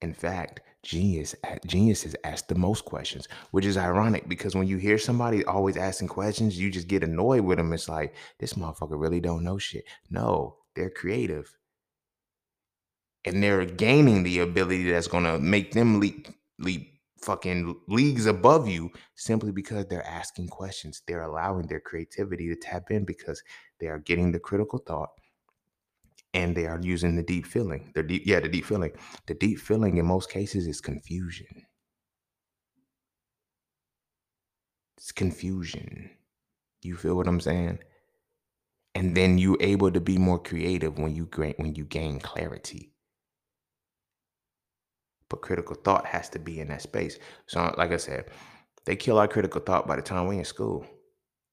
In 0.00 0.14
fact, 0.14 0.60
genius 0.82 1.34
geniuses 1.66 2.16
ask 2.24 2.48
the 2.48 2.56
most 2.56 2.84
questions, 2.84 3.28
which 3.52 3.64
is 3.64 3.76
ironic 3.76 4.28
because 4.28 4.54
when 4.54 4.66
you 4.66 4.76
hear 4.76 4.98
somebody 4.98 5.44
always 5.44 5.76
asking 5.76 6.08
questions, 6.08 6.58
you 6.58 6.70
just 6.70 6.88
get 6.88 7.04
annoyed 7.04 7.42
with 7.42 7.58
them. 7.58 7.72
It's 7.72 7.88
like 7.88 8.14
this 8.40 8.54
motherfucker 8.54 9.00
really 9.00 9.20
don't 9.20 9.44
know 9.44 9.58
shit. 9.58 9.84
No, 10.10 10.56
they're 10.74 10.90
creative, 10.90 11.56
and 13.24 13.42
they're 13.42 13.64
gaining 13.64 14.24
the 14.24 14.40
ability 14.40 14.90
that's 14.90 15.06
gonna 15.06 15.38
make 15.38 15.72
them 15.72 16.00
leap 16.00 16.28
leap 16.58 16.92
fucking 17.22 17.76
leagues 17.88 18.26
above 18.26 18.68
you 18.68 18.90
simply 19.14 19.52
because 19.52 19.86
they're 19.86 20.06
asking 20.06 20.48
questions. 20.48 21.02
They're 21.06 21.22
allowing 21.22 21.66
their 21.68 21.80
creativity 21.80 22.48
to 22.48 22.56
tap 22.56 22.90
in 22.90 23.04
because 23.04 23.42
they 23.82 23.88
are 23.88 24.00
getting 24.00 24.32
the 24.32 24.40
critical 24.40 24.80
thought 24.80 25.10
and 26.34 26.56
they 26.56 26.66
are 26.66 26.80
using 26.82 27.16
the 27.16 27.24
deep 27.24 27.46
feeling. 27.46 27.92
The 27.94 28.04
deep, 28.04 28.24
yeah, 28.26 28.40
the 28.40 28.48
deep 28.48 28.66
feeling. 28.66 28.92
The 29.26 29.34
deep 29.34 29.60
feeling 29.60 29.98
in 29.98 30.06
most 30.06 30.30
cases 30.30 30.68
is 30.68 30.80
confusion. 30.80 31.66
It's 34.98 35.12
confusion. 35.12 36.10
You 36.82 36.96
feel 36.96 37.16
what 37.16 37.28
I'm 37.28 37.40
saying? 37.40 37.80
And 38.94 39.16
then 39.16 39.38
you're 39.38 39.58
able 39.60 39.90
to 39.92 40.00
be 40.00 40.18
more 40.18 40.38
creative 40.42 40.98
when 40.98 41.14
you 41.16 41.26
gain 41.26 41.54
when 41.58 41.74
you 41.74 41.84
gain 41.84 42.20
clarity. 42.20 42.92
but 45.30 45.42
critical 45.42 45.76
thought 45.76 46.06
has 46.06 46.28
to 46.30 46.38
be 46.38 46.60
in 46.60 46.68
that 46.68 46.82
space. 46.82 47.18
So, 47.46 47.74
like 47.78 47.92
I 47.92 47.96
said, 47.96 48.26
they 48.84 48.96
kill 48.96 49.18
our 49.18 49.28
critical 49.28 49.62
thought 49.62 49.86
by 49.88 49.96
the 49.96 50.02
time 50.02 50.26
we 50.26 50.38
in 50.38 50.44
school. 50.44 50.86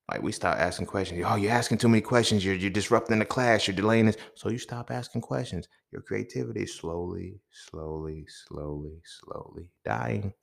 Like 0.09 0.23
we 0.23 0.31
start 0.31 0.57
asking 0.57 0.87
questions. 0.87 1.23
Oh, 1.25 1.35
you're 1.35 1.51
asking 1.51 1.77
too 1.77 1.87
many 1.87 2.01
questions. 2.01 2.43
You're 2.43 2.55
you're 2.55 2.71
disrupting 2.71 3.19
the 3.19 3.25
class. 3.25 3.67
You're 3.67 3.75
delaying 3.75 4.07
this. 4.07 4.17
So 4.33 4.49
you 4.49 4.57
stop 4.57 4.89
asking 4.89 5.21
questions. 5.21 5.67
Your 5.91 6.01
creativity 6.01 6.63
is 6.63 6.73
slowly, 6.75 7.39
slowly, 7.51 8.25
slowly, 8.27 9.01
slowly 9.03 9.69
dying. 9.85 10.33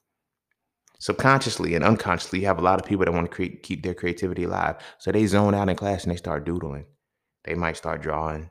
Subconsciously 0.98 1.74
and 1.74 1.84
unconsciously, 1.84 2.40
you 2.40 2.46
have 2.46 2.58
a 2.58 2.62
lot 2.62 2.80
of 2.80 2.86
people 2.86 3.04
that 3.04 3.12
want 3.12 3.28
to 3.28 3.34
create, 3.34 3.62
keep 3.62 3.82
their 3.82 3.92
creativity 3.92 4.44
alive. 4.44 4.76
So 4.98 5.12
they 5.12 5.26
zone 5.26 5.54
out 5.54 5.68
in 5.68 5.76
class 5.76 6.04
and 6.04 6.12
they 6.12 6.16
start 6.16 6.46
doodling. 6.46 6.86
They 7.44 7.54
might 7.54 7.76
start 7.76 8.02
drawing. 8.02 8.50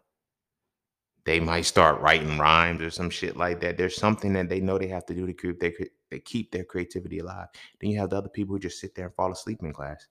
They 1.25 1.39
might 1.39 1.65
start 1.65 2.01
writing 2.01 2.37
rhymes 2.37 2.81
or 2.81 2.91
some 2.91 3.09
shit 3.09 3.35
like 3.35 3.61
that. 3.61 3.77
There's 3.77 3.95
something 3.95 4.33
that 4.33 4.47
they 4.47 4.59
know 4.59 4.77
they 4.77 4.87
have 4.87 5.07
to 5.07 5.15
do 5.15 5.25
to 5.25 5.33
keep 5.33 5.59
their 5.59 5.73
they 6.11 6.19
keep 6.19 6.51
their 6.51 6.65
creativity 6.65 7.19
alive. 7.19 7.47
Then 7.79 7.89
you 7.89 7.99
have 7.99 8.11
the 8.11 8.17
other 8.17 8.29
people 8.29 8.55
who 8.55 8.59
just 8.59 8.79
sit 8.79 8.93
there 8.93 9.05
and 9.05 9.15
fall 9.15 9.31
asleep 9.31 9.59
in 9.63 9.73
class. 9.73 10.07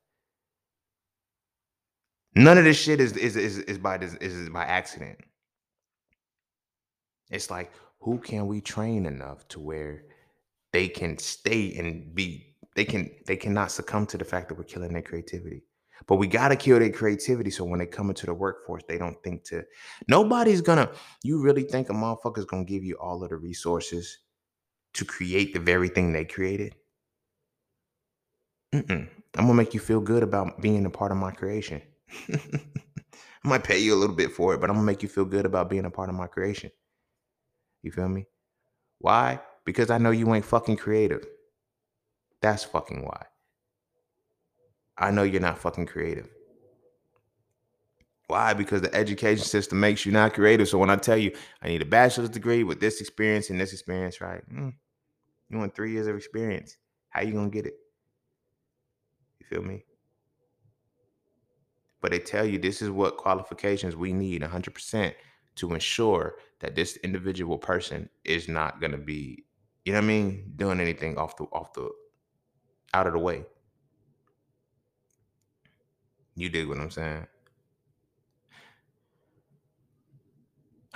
None 2.36 2.58
of 2.58 2.64
this 2.64 2.76
shit 2.76 3.00
is 3.00 3.16
is 3.16 3.36
is, 3.36 3.58
is 3.58 3.78
by 3.78 3.96
is, 3.98 4.14
is 4.14 4.48
by 4.48 4.64
accident. 4.64 5.18
It's 7.30 7.50
like 7.50 7.72
who 8.00 8.18
can 8.18 8.46
we 8.46 8.60
train 8.60 9.06
enough 9.06 9.46
to 9.48 9.60
where 9.60 10.04
they 10.72 10.88
can 10.88 11.16
stay 11.18 11.74
and 11.76 12.14
be 12.14 12.56
they 12.74 12.84
can 12.84 13.10
they 13.26 13.36
cannot 13.36 13.70
succumb 13.70 14.06
to 14.06 14.18
the 14.18 14.24
fact 14.24 14.48
that 14.48 14.58
we're 14.58 14.64
killing 14.64 14.92
their 14.92 15.02
creativity. 15.02 15.62
But 16.06 16.16
we 16.16 16.26
gotta 16.26 16.56
kill 16.56 16.80
their 16.80 16.90
creativity 16.90 17.50
so 17.50 17.64
when 17.64 17.78
they 17.78 17.86
come 17.86 18.08
into 18.10 18.26
the 18.26 18.34
workforce, 18.34 18.82
they 18.88 18.98
don't 18.98 19.22
think 19.22 19.44
to 19.44 19.64
nobody's 20.08 20.60
gonna 20.60 20.90
you 21.22 21.40
really 21.40 21.62
think 21.62 21.88
a 21.88 21.92
motherfucker's 21.92 22.46
gonna 22.46 22.64
give 22.64 22.82
you 22.84 22.96
all 22.96 23.22
of 23.22 23.30
the 23.30 23.36
resources 23.36 24.18
to 24.94 25.04
create 25.04 25.54
the 25.54 25.60
very 25.60 25.88
thing 25.88 26.12
they 26.12 26.24
created? 26.24 26.74
Mm-mm. 28.74 29.08
I'm 29.36 29.46
gonna 29.46 29.54
make 29.54 29.74
you 29.74 29.80
feel 29.80 30.00
good 30.00 30.24
about 30.24 30.60
being 30.60 30.84
a 30.84 30.90
part 30.90 31.12
of 31.12 31.18
my 31.18 31.30
creation. 31.30 31.80
I 33.44 33.48
might 33.48 33.64
pay 33.64 33.78
you 33.78 33.94
a 33.94 33.96
little 33.96 34.16
bit 34.16 34.32
for 34.32 34.54
it, 34.54 34.60
but 34.60 34.70
I'm 34.70 34.76
gonna 34.76 34.86
make 34.86 35.02
you 35.02 35.08
feel 35.08 35.24
good 35.24 35.46
about 35.46 35.70
being 35.70 35.84
a 35.84 35.90
part 35.90 36.08
of 36.08 36.14
my 36.14 36.26
creation. 36.26 36.70
You 37.82 37.92
feel 37.92 38.08
me? 38.08 38.26
Why? 38.98 39.40
Because 39.64 39.90
I 39.90 39.98
know 39.98 40.10
you 40.10 40.34
ain't 40.34 40.44
fucking 40.44 40.76
creative. 40.76 41.26
That's 42.40 42.64
fucking 42.64 43.02
why. 43.04 43.26
I 44.96 45.10
know 45.10 45.22
you're 45.22 45.40
not 45.40 45.58
fucking 45.58 45.86
creative. 45.86 46.28
Why? 48.28 48.54
Because 48.54 48.80
the 48.80 48.94
education 48.94 49.44
system 49.44 49.80
makes 49.80 50.06
you 50.06 50.12
not 50.12 50.32
creative. 50.32 50.68
So 50.68 50.78
when 50.78 50.90
I 50.90 50.96
tell 50.96 51.18
you 51.18 51.32
I 51.62 51.68
need 51.68 51.82
a 51.82 51.86
bachelor's 51.86 52.30
degree 52.30 52.64
with 52.64 52.80
this 52.80 53.00
experience 53.00 53.50
and 53.50 53.60
this 53.60 53.72
experience, 53.72 54.20
right? 54.20 54.42
Mm, 54.50 54.72
you 55.50 55.58
want 55.58 55.74
three 55.74 55.92
years 55.92 56.06
of 56.06 56.16
experience. 56.16 56.76
How 57.10 57.20
you 57.22 57.34
gonna 57.34 57.50
get 57.50 57.66
it? 57.66 57.74
You 59.40 59.46
feel 59.46 59.62
me? 59.62 59.84
But 62.04 62.10
they 62.10 62.18
tell 62.18 62.44
you 62.44 62.58
this 62.58 62.82
is 62.82 62.90
what 62.90 63.16
qualifications 63.16 63.96
we 63.96 64.12
need 64.12 64.42
100% 64.42 65.14
to 65.54 65.72
ensure 65.72 66.34
that 66.60 66.74
this 66.74 66.98
individual 66.98 67.56
person 67.56 68.10
is 68.26 68.46
not 68.46 68.78
going 68.78 68.92
to 68.92 68.98
be 68.98 69.46
you 69.86 69.92
know 69.94 70.00
what 70.00 70.04
i 70.04 70.06
mean 70.06 70.52
doing 70.54 70.80
anything 70.80 71.16
off 71.16 71.34
the 71.38 71.44
off 71.44 71.72
the 71.72 71.88
out 72.92 73.06
of 73.06 73.14
the 73.14 73.18
way. 73.18 73.42
You 76.36 76.50
dig 76.50 76.68
what 76.68 76.78
i'm 76.78 76.90
saying? 76.90 77.26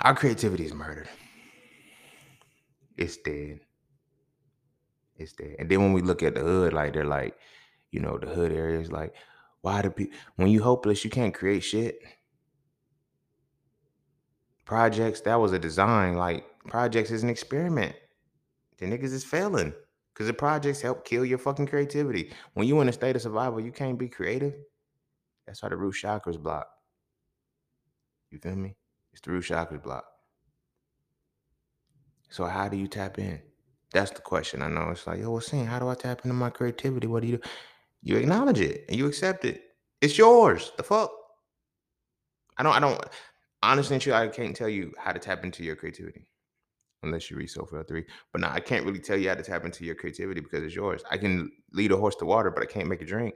Our 0.01 0.13
creativity 0.13 0.65
is 0.65 0.75
murdered 0.75 1.09
it's 2.99 3.17
dead. 3.17 3.61
It's 5.17 5.33
dead. 5.33 5.55
And 5.57 5.69
then 5.69 5.81
when 5.81 5.93
we 5.93 6.03
look 6.03 6.21
at 6.21 6.35
the 6.35 6.41
hood 6.41 6.71
like 6.71 6.93
they're 6.93 7.03
like 7.03 7.35
you 7.89 7.99
know 7.99 8.19
the 8.19 8.27
hood 8.27 8.51
areas 8.51 8.91
like 8.91 9.15
why 9.61 9.81
do 9.81 9.89
people 9.89 10.17
when 10.35 10.49
you 10.49 10.63
hopeless, 10.63 11.03
you 11.03 11.09
can't 11.09 11.33
create 11.33 11.63
shit? 11.63 11.99
Projects, 14.65 15.21
that 15.21 15.39
was 15.39 15.51
a 15.51 15.59
design. 15.59 16.15
Like 16.15 16.45
projects 16.67 17.11
is 17.11 17.23
an 17.23 17.29
experiment. 17.29 17.95
The 18.77 18.85
niggas 18.85 19.13
is 19.13 19.23
failing. 19.23 19.73
Because 20.13 20.27
the 20.27 20.33
projects 20.33 20.81
help 20.81 21.05
kill 21.05 21.23
your 21.23 21.37
fucking 21.37 21.67
creativity. 21.67 22.31
When 22.53 22.67
you 22.67 22.79
in 22.81 22.89
a 22.89 22.93
state 22.93 23.15
of 23.15 23.21
survival, 23.21 23.61
you 23.61 23.71
can't 23.71 23.97
be 23.97 24.09
creative. 24.09 24.53
That's 25.47 25.63
why 25.63 25.69
the 25.69 25.77
root 25.77 25.95
chakras 25.95 26.37
block. 26.37 26.67
You 28.29 28.37
feel 28.37 28.55
me? 28.55 28.75
It's 29.13 29.21
the 29.21 29.31
root 29.31 29.45
chakras 29.45 29.81
block. 29.81 30.05
So 32.29 32.45
how 32.45 32.67
do 32.67 32.77
you 32.77 32.87
tap 32.87 33.17
in? 33.17 33.41
That's 33.91 34.11
the 34.11 34.21
question. 34.21 34.61
I 34.61 34.67
know 34.67 34.89
it's 34.91 35.07
like, 35.07 35.19
yo, 35.19 35.31
what's 35.31 35.47
saying? 35.47 35.65
How 35.65 35.79
do 35.79 35.87
I 35.87 35.95
tap 35.95 36.21
into 36.23 36.35
my 36.35 36.49
creativity? 36.49 37.07
What 37.07 37.21
do 37.23 37.29
you 37.29 37.37
do? 37.37 37.43
You 38.01 38.17
acknowledge 38.17 38.59
it 38.59 38.85
and 38.87 38.97
you 38.97 39.07
accept 39.07 39.45
it. 39.45 39.63
It's 40.01 40.17
yours. 40.17 40.71
The 40.77 40.83
fuck? 40.83 41.11
I 42.57 42.63
don't, 42.63 42.73
I 42.73 42.79
don't, 42.79 43.03
honestly, 43.61 44.13
I 44.13 44.27
can't 44.27 44.55
tell 44.55 44.69
you 44.69 44.93
how 44.97 45.11
to 45.11 45.19
tap 45.19 45.43
into 45.43 45.63
your 45.63 45.75
creativity 45.75 46.25
unless 47.03 47.29
you 47.29 47.37
read 47.37 47.49
Sophia 47.49 47.83
3. 47.83 48.05
But 48.31 48.41
now 48.41 48.51
I 48.51 48.59
can't 48.59 48.85
really 48.85 48.99
tell 48.99 49.17
you 49.17 49.29
how 49.29 49.35
to 49.35 49.43
tap 49.43 49.65
into 49.65 49.85
your 49.85 49.95
creativity 49.95 50.41
because 50.41 50.63
it's 50.63 50.75
yours. 50.75 51.03
I 51.09 51.17
can 51.17 51.51
lead 51.73 51.91
a 51.91 51.97
horse 51.97 52.15
to 52.17 52.25
water, 52.25 52.51
but 52.51 52.63
I 52.63 52.65
can't 52.65 52.87
make 52.87 53.01
a 53.01 53.05
drink. 53.05 53.35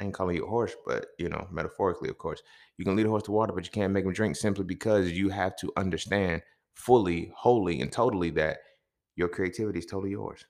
I 0.00 0.04
ain't 0.04 0.14
calling 0.14 0.36
you 0.36 0.44
a 0.44 0.48
horse, 0.48 0.74
but 0.86 1.06
you 1.18 1.28
know, 1.28 1.46
metaphorically, 1.50 2.08
of 2.08 2.18
course. 2.18 2.42
You 2.76 2.84
can 2.84 2.94
lead 2.94 3.06
a 3.06 3.08
horse 3.08 3.24
to 3.24 3.32
water, 3.32 3.52
but 3.52 3.64
you 3.64 3.72
can't 3.72 3.92
make 3.92 4.04
him 4.04 4.12
drink 4.12 4.36
simply 4.36 4.64
because 4.64 5.10
you 5.10 5.28
have 5.28 5.56
to 5.56 5.72
understand 5.76 6.42
fully, 6.74 7.32
wholly, 7.34 7.80
and 7.80 7.90
totally 7.90 8.30
that 8.30 8.58
your 9.16 9.28
creativity 9.28 9.80
is 9.80 9.86
totally 9.86 10.12
yours. 10.12 10.46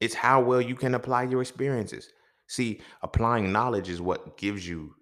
It's 0.00 0.14
how 0.14 0.40
well 0.40 0.60
you 0.60 0.74
can 0.74 0.94
apply 0.94 1.24
your 1.24 1.42
experiences. 1.42 2.10
See, 2.48 2.80
applying 3.02 3.52
knowledge 3.52 3.88
is 3.88 4.00
what 4.00 4.36
gives 4.36 4.66
you, 4.68 4.94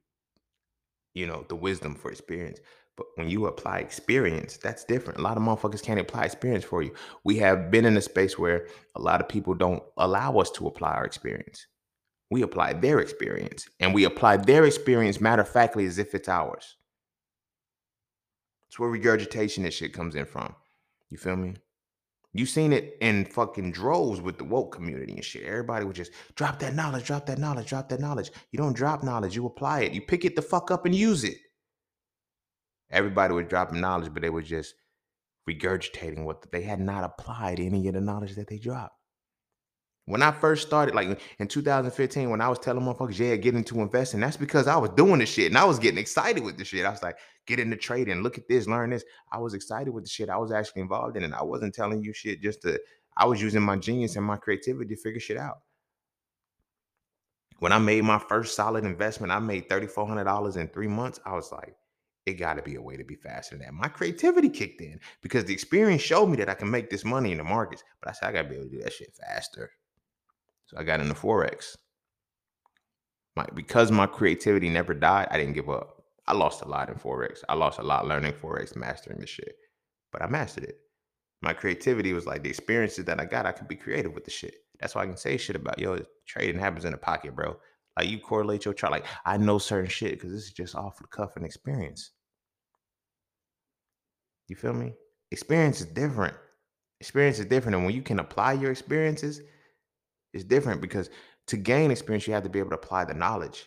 you 1.15 1.27
know, 1.27 1.45
the 1.49 1.57
wisdom 1.57 1.95
for 1.95 2.11
experience. 2.11 2.61
But 2.97 3.07
when 3.17 3.29
you 3.29 3.47
apply 3.47 3.79
experience, 3.79 4.57
that's 4.57 4.85
different. 4.85 5.19
A 5.19 5.23
lot 5.23 5.37
of 5.37 5.43
motherfuckers 5.43 5.83
can't 5.83 5.99
apply 5.99 6.25
experience 6.25 6.65
for 6.65 6.83
you. 6.83 6.95
We 7.25 7.37
have 7.39 7.71
been 7.71 7.85
in 7.85 7.97
a 7.97 8.01
space 8.01 8.39
where 8.39 8.69
a 8.95 9.01
lot 9.01 9.21
of 9.21 9.29
people 9.29 9.55
don't 9.55 9.83
allow 9.97 10.39
us 10.39 10.51
to 10.53 10.69
apply 10.69 10.93
our 10.93 11.05
experience. 11.05 11.67
We 12.31 12.43
apply 12.43 12.75
their 12.75 13.01
experience, 13.01 13.69
and 13.81 13.93
we 13.93 14.05
apply 14.05 14.39
their 14.39 14.65
experience 14.65 15.21
matter 15.21 15.43
of 15.43 15.49
factly 15.49 15.87
as 15.87 15.99
if 15.99 16.15
it's 16.15 16.29
ours. 16.29 16.77
It's 18.69 18.79
where 18.79 18.89
regurgitation 18.89 19.65
and 19.65 19.73
shit 19.73 19.93
comes 19.93 20.15
in 20.15 20.25
from. 20.25 20.55
You 21.11 21.19
feel 21.19 21.37
me? 21.37 21.55
You 22.37 22.47
seen 22.47 22.73
it 22.73 22.97
in 23.01 23.27
fucking 23.27 23.71
droves 23.71 24.21
with 24.21 24.39
the 24.39 24.45
woke 24.45 24.75
community 24.75 25.15
and 25.15 25.25
shit. 25.25 25.45
Everybody 25.45 25.85
would 25.85 25.95
just 25.95 26.11
drop 26.35 26.59
that 26.59 26.75
knowledge, 26.75 27.05
drop 27.05 27.27
that 27.27 27.39
knowledge, 27.39 27.69
drop 27.69 27.89
that 27.91 28.01
knowledge. 28.01 28.33
You 28.51 28.59
don't 28.59 28.75
drop 28.75 29.05
knowledge, 29.05 29.37
you 29.37 29.47
apply 29.47 29.83
it. 29.83 29.93
You 29.93 30.01
pick 30.03 30.25
it 30.25 30.35
the 30.35 30.43
fuck 30.43 30.73
up 30.73 30.85
and 30.85 30.95
use 30.95 31.23
it. 31.23 31.39
Everybody 32.91 33.35
was 33.35 33.47
dropping 33.47 33.81
knowledge, 33.81 34.13
but 34.13 34.21
they 34.21 34.31
were 34.31 34.43
just 34.43 34.75
regurgitating 35.49 36.25
what 36.25 36.51
they 36.51 36.63
had 36.63 36.81
not 36.81 37.05
applied 37.05 37.61
any 37.61 37.87
of 37.87 37.95
the 37.95 38.01
knowledge 38.01 38.35
that 38.35 38.49
they 38.49 38.59
dropped. 38.59 38.97
When 40.07 40.23
I 40.23 40.33
first 40.33 40.67
started, 40.67 40.95
like 40.95 41.19
in 41.39 41.49
2015, 41.49 42.29
when 42.29 42.43
I 42.43 42.49
was 42.49 42.59
telling 42.59 42.85
motherfuckers, 42.85 43.19
yeah, 43.19 43.37
get 43.37 43.55
into 43.55 43.81
investing, 43.81 44.21
that's 44.21 44.37
because 44.37 44.67
I 44.67 44.77
was 44.77 44.91
doing 44.91 45.21
the 45.21 45.27
shit 45.27 45.47
and 45.47 45.57
I 45.57 45.65
was 45.65 45.79
getting 45.79 45.99
excited 45.99 46.45
with 46.45 46.59
the 46.59 46.65
shit. 46.65 46.85
I 46.85 46.91
was 46.91 47.03
like, 47.03 47.17
get 47.47 47.59
into 47.59 47.77
trading, 47.77 48.23
look 48.23 48.37
at 48.37 48.47
this, 48.47 48.67
learn 48.67 48.91
this. 48.91 49.05
I 49.33 49.39
was 49.39 49.55
excited 49.55 49.93
with 49.95 50.05
the 50.05 50.11
shit 50.11 50.29
I 50.29 50.37
was 50.37 50.53
actually 50.53 50.83
involved 50.83 51.17
in, 51.17 51.25
and 51.25 51.35
I 51.35 51.43
wasn't 51.43 51.75
telling 51.75 52.03
you 52.03 52.13
shit 52.13 52.43
just 52.43 52.61
to, 52.63 52.79
I 53.17 53.25
was 53.25 53.41
using 53.41 53.63
my 53.63 53.77
genius 53.77 54.17
and 54.17 54.27
my 54.27 54.37
creativity 54.37 54.95
to 54.95 55.01
figure 55.01 55.21
shit 55.21 55.39
out. 55.39 55.61
When 57.61 57.73
I 57.73 57.79
made 57.79 58.05
my 58.05 58.19
first 58.19 58.55
solid 58.55 58.85
investment, 58.85 59.33
I 59.33 59.39
made 59.39 59.71
$3,400 59.71 60.57
in 60.59 60.69
three 60.69 60.89
months. 60.89 61.19
I 61.25 61.35
was 61.35 61.51
like, 61.51 61.75
it 62.27 62.35
got 62.35 62.55
to 62.55 62.63
be 62.63 62.75
a 62.75 62.83
way 62.83 62.99
to 62.99 63.05
be 63.05 63.15
faster 63.15 63.57
than 63.57 63.65
that. 63.65 63.73
My 63.73 63.89
creativity 63.89 64.51
kicked 64.51 64.83
in 64.83 65.01
because 65.23 65.47
the 65.47 65.55
experience 65.55 66.03
showed 66.03 66.27
me 66.27 66.37
that 66.39 66.51
I 66.51 66.55
can 66.55 66.71
make 66.71 66.91
this 66.91 67.05
money 67.05 67.33
in 67.33 67.39
the 67.39 67.45
markets. 67.45 67.85
But 68.01 68.11
I 68.11 68.13
said, 68.13 68.29
I 68.29 68.33
got 68.33 68.43
to 68.43 68.49
be 68.49 68.57
able 68.57 68.67
to 68.67 68.71
do 68.71 68.83
that 68.83 68.93
shit 68.93 69.15
faster. 69.15 69.71
I 70.77 70.83
got 70.83 71.01
into 71.01 71.15
Forex. 71.15 71.77
My, 73.37 73.47
because 73.55 73.91
my 73.91 74.07
creativity 74.07 74.69
never 74.69 74.95
died, 74.95 75.29
I 75.31 75.39
didn't 75.39 75.55
give 75.55 75.69
up. 75.69 76.05
I 76.27 76.33
lost 76.33 76.63
a 76.63 76.69
lot 76.69 76.89
in 76.89 76.95
Forex. 76.95 77.43
I 77.49 77.55
lost 77.55 77.79
a 77.79 77.83
lot 77.83 78.07
learning 78.07 78.35
Forex, 78.35 78.77
mastering 78.77 79.19
this 79.19 79.31
shit. 79.31 79.57
But 80.13 80.23
I 80.23 80.27
mastered 80.29 80.65
it. 80.65 80.79
My 81.43 81.53
creativity 81.53 82.13
was 82.13 82.27
like 82.27 82.43
the 82.43 82.49
experiences 82.49 83.05
that 83.05 83.21
I 83.21 83.25
got, 83.27 83.45
I 83.45 83.53
could 83.53 83.69
be 83.69 83.77
creative 83.77 84.15
with 84.15 84.25
the 84.25 84.31
shit. 84.31 84.55
That's 84.81 84.95
why 84.95 85.03
I 85.03 85.07
can 85.07 85.17
say 85.17 85.37
shit 85.37 85.57
about, 85.57 85.79
yo, 85.79 85.99
trading 86.27 86.59
happens 86.61 86.85
in 86.85 86.93
the 86.93 86.97
pocket, 86.99 87.35
bro. 87.35 87.57
Like 87.97 88.09
you 88.09 88.19
correlate 88.19 88.65
your 88.65 88.75
chart. 88.75 88.93
Like 88.93 89.05
I 89.27 89.37
know 89.37 89.59
certain 89.59 89.91
shit 89.91 90.13
because 90.13 90.33
this 90.33 90.45
is 90.45 90.53
just 90.53 90.75
off 90.75 90.99
the 90.99 91.07
cuff 91.07 91.37
and 91.37 91.45
experience. 91.45 92.13
You 94.49 94.57
feel 94.57 94.73
me? 94.73 94.95
Experience 95.31 95.81
is 95.81 95.87
different. 95.87 96.37
Experience 97.01 97.39
is 97.39 97.47
different. 97.47 97.77
And 97.77 97.85
when 97.85 97.95
you 97.95 98.03
can 98.03 98.19
apply 98.19 98.55
your 98.55 98.71
experiences, 98.71 99.41
it's 100.35 100.45
different 100.45 100.81
because 100.81 101.09
to 101.47 101.57
gain 101.57 101.91
experience, 101.91 102.27
you 102.27 102.35
have 102.35 102.43
to 102.43 102.49
be 102.49 102.59
able 102.59 102.71
to 102.71 102.77
apply 102.77 103.05
the 103.05 103.15
knowledge. 103.15 103.67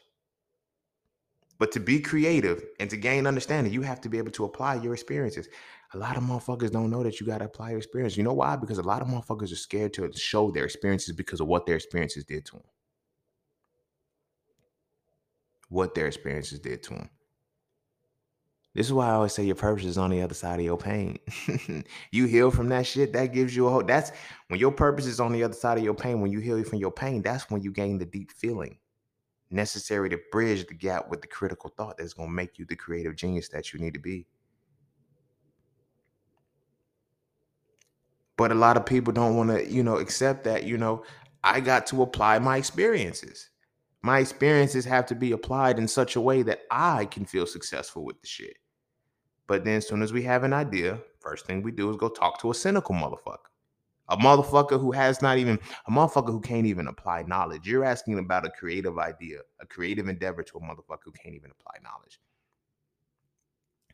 But 1.60 1.72
to 1.72 1.80
be 1.80 2.00
creative 2.02 2.64
and 2.80 2.90
to 2.90 2.98
gain 2.98 3.26
understanding, 3.26 3.74
you 3.74 3.82
have 3.82 4.02
to 4.02 4.10
be 4.10 4.20
able 4.20 4.32
to 4.32 4.46
apply 4.46 4.76
your 4.76 4.94
experiences. 4.94 5.48
A 5.94 5.98
lot 5.98 6.18
of 6.18 6.24
motherfuckers 6.24 6.72
don't 6.72 6.92
know 6.92 7.02
that 7.02 7.20
you 7.20 7.26
gotta 7.26 7.46
apply 7.46 7.70
your 7.70 7.80
experience. 7.80 8.16
You 8.18 8.24
know 8.24 8.34
why? 8.34 8.58
Because 8.58 8.78
a 8.78 8.84
lot 8.84 9.02
of 9.02 9.08
motherfuckers 9.08 9.52
are 9.52 9.56
scared 9.56 9.94
to 9.94 10.12
show 10.14 10.52
their 10.52 10.66
experiences 10.66 11.16
because 11.16 11.40
of 11.40 11.48
what 11.48 11.66
their 11.66 11.78
experiences 11.78 12.26
did 12.26 12.46
to 12.46 12.52
them. 12.54 12.64
What 15.70 15.96
their 15.96 16.08
experiences 16.08 16.60
did 16.60 16.84
to 16.84 16.90
them. 16.92 17.10
This 18.78 18.86
is 18.86 18.94
why 18.94 19.08
I 19.08 19.14
always 19.14 19.34
say 19.34 19.44
your 19.44 19.56
purpose 19.56 19.86
is 19.86 19.98
on 19.98 20.12
the 20.12 20.22
other 20.22 20.36
side 20.36 20.60
of 20.60 20.66
your 20.66 20.78
pain. 20.78 21.18
you 22.12 22.26
heal 22.28 22.52
from 22.52 22.70
that 22.70 22.86
shit, 22.86 23.12
that 23.14 23.34
gives 23.34 23.56
you 23.56 23.66
a 23.66 23.72
hope. 23.72 23.88
That's 23.88 24.12
when 24.50 24.60
your 24.60 24.72
purpose 24.72 25.08
is 25.08 25.20
on 25.20 25.32
the 25.32 25.44
other 25.44 25.56
side 25.56 25.80
of 25.80 25.84
your 25.84 25.96
pain. 25.96 26.22
When 26.22 26.32
you 26.32 26.38
heal 26.38 26.64
from 26.64 26.78
your 26.78 26.92
pain, 26.92 27.24
that's 27.24 27.50
when 27.50 27.64
you 27.64 27.72
gain 27.72 27.98
the 27.98 28.06
deep 28.06 28.32
feeling 28.32 28.78
necessary 29.50 30.10
to 30.12 30.20
bridge 30.32 30.68
the 30.68 30.76
gap 30.76 31.10
with 31.10 31.22
the 31.22 31.28
critical 31.28 31.74
thought 31.76 31.98
that's 31.98 32.14
going 32.14 32.30
to 32.30 32.36
make 32.36 32.60
you 32.60 32.66
the 32.66 32.76
creative 32.76 33.16
genius 33.16 33.50
that 33.50 33.74
you 33.74 33.80
need 33.80 33.96
to 33.96 34.00
be. 34.00 34.28
But 38.38 38.52
a 38.52 38.56
lot 38.56 38.78
of 38.78 38.86
people 38.86 39.12
don't 39.12 39.36
want 39.36 39.50
to, 39.50 39.68
you 39.68 39.82
know, 39.82 39.98
accept 39.98 40.44
that, 40.44 40.66
you 40.66 40.78
know, 40.78 41.04
I 41.44 41.62
got 41.62 41.88
to 41.88 42.04
apply 42.04 42.38
my 42.38 42.58
experiences. 42.58 43.50
My 44.04 44.20
experiences 44.20 44.86
have 44.86 45.08
to 45.08 45.16
be 45.16 45.32
applied 45.32 45.80
in 45.80 45.88
such 45.88 46.16
a 46.16 46.22
way 46.22 46.44
that 46.44 46.62
I 46.70 47.06
can 47.06 47.26
feel 47.26 47.48
successful 47.48 48.06
with 48.06 48.22
the 48.22 48.28
shit. 48.28 48.56
But 49.48 49.64
then 49.64 49.78
as 49.78 49.88
soon 49.88 50.02
as 50.02 50.14
we 50.14 50.24
have 50.24 50.44
an 50.44 50.54
idea, 50.54 51.00
first 51.20 51.46
thing 51.46 51.62
we 51.62 51.72
do 51.72 51.90
is 51.90 51.98
go 51.98 52.10
talk 52.10 52.40
to 52.42 52.52
a 52.52 52.54
cynical 52.54 52.94
motherfucker. 52.96 53.48
A 54.10 54.18
motherfucker 54.18 54.80
who 54.80 54.92
has 54.92 55.22
not 55.22 55.38
even 55.38 55.60
a 55.88 55.92
motherfucker 55.92 56.32
who 56.32 56.40
can't 56.40 56.66
even 56.66 56.88
apply 56.88 57.24
knowledge. 57.24 57.68
You're 57.68 57.84
asking 57.84 58.20
about 58.20 58.46
a 58.46 58.52
creative 58.52 58.98
idea, 58.98 59.40
a 59.60 59.66
creative 59.66 60.08
endeavor 60.08 60.44
to 60.44 60.58
a 60.58 60.62
motherfucker 60.62 61.04
who 61.06 61.12
can't 61.12 61.36
even 61.36 61.52
apply 61.52 61.76
knowledge. 61.84 62.20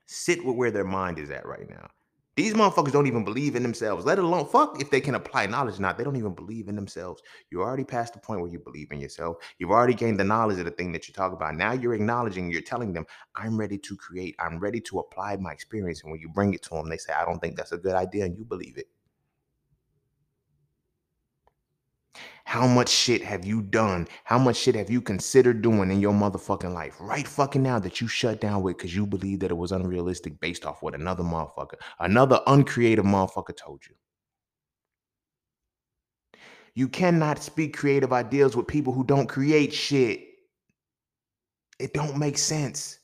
Sit 0.05 0.45
with 0.45 0.55
where 0.55 0.71
their 0.71 0.83
mind 0.83 1.17
is 1.17 1.31
at 1.31 1.47
right 1.47 1.67
now. 1.69 1.89
These 2.35 2.55
motherfuckers 2.55 2.91
don't 2.91 3.05
even 3.05 3.23
believe 3.23 3.55
in 3.55 3.61
themselves, 3.61 4.05
let 4.05 4.17
alone 4.17 4.47
fuck 4.47 4.81
if 4.81 4.89
they 4.89 4.99
can 4.99 5.13
apply 5.13 5.45
knowledge 5.45 5.77
or 5.77 5.83
not. 5.83 5.99
They 5.99 6.03
don't 6.03 6.15
even 6.15 6.33
believe 6.33 6.67
in 6.67 6.75
themselves. 6.75 7.21
You're 7.51 7.61
already 7.61 7.83
past 7.83 8.13
the 8.13 8.19
point 8.19 8.41
where 8.41 8.49
you 8.49 8.57
believe 8.57 8.91
in 8.91 8.99
yourself. 8.99 9.37
You've 9.59 9.69
already 9.69 9.93
gained 9.93 10.19
the 10.19 10.23
knowledge 10.23 10.57
of 10.57 10.65
the 10.65 10.71
thing 10.71 10.91
that 10.93 11.07
you 11.07 11.13
talk 11.13 11.31
about. 11.31 11.53
Now 11.53 11.73
you're 11.73 11.93
acknowledging, 11.93 12.49
you're 12.51 12.61
telling 12.61 12.91
them, 12.91 13.05
I'm 13.35 13.55
ready 13.55 13.77
to 13.77 13.95
create, 13.95 14.35
I'm 14.39 14.57
ready 14.57 14.81
to 14.81 14.97
apply 14.97 15.35
my 15.37 15.51
experience. 15.51 16.01
And 16.01 16.11
when 16.11 16.21
you 16.21 16.29
bring 16.29 16.55
it 16.55 16.63
to 16.63 16.69
them, 16.71 16.89
they 16.89 16.97
say, 16.97 17.13
I 17.13 17.23
don't 17.23 17.39
think 17.39 17.55
that's 17.55 17.71
a 17.71 17.77
good 17.77 17.93
idea. 17.93 18.25
And 18.25 18.35
you 18.35 18.45
believe 18.45 18.77
it. 18.77 18.87
How 22.45 22.67
much 22.67 22.89
shit 22.89 23.23
have 23.23 23.45
you 23.45 23.61
done? 23.61 24.07
How 24.25 24.37
much 24.37 24.57
shit 24.57 24.75
have 24.75 24.89
you 24.89 25.01
considered 25.01 25.61
doing 25.61 25.89
in 25.89 25.99
your 25.99 26.13
motherfucking 26.13 26.73
life 26.73 26.95
right 26.99 27.27
fucking 27.27 27.63
now 27.63 27.79
that 27.79 28.01
you 28.01 28.07
shut 28.07 28.41
down 28.41 28.61
with 28.61 28.77
because 28.77 28.95
you 28.95 29.07
believe 29.07 29.39
that 29.39 29.51
it 29.51 29.57
was 29.57 29.71
unrealistic 29.71 30.39
based 30.39 30.65
off 30.65 30.83
what 30.83 30.93
another 30.93 31.23
motherfucker, 31.23 31.75
another 31.99 32.41
uncreative 32.47 33.05
motherfucker 33.05 33.55
told 33.55 33.81
you? 33.87 33.95
You 36.75 36.87
cannot 36.87 37.41
speak 37.41 37.77
creative 37.77 38.11
ideas 38.11 38.55
with 38.55 38.67
people 38.67 38.93
who 38.93 39.03
don't 39.03 39.27
create 39.27 39.73
shit. 39.73 40.21
It 41.79 41.93
don't 41.93 42.17
make 42.17 42.37
sense. 42.37 42.99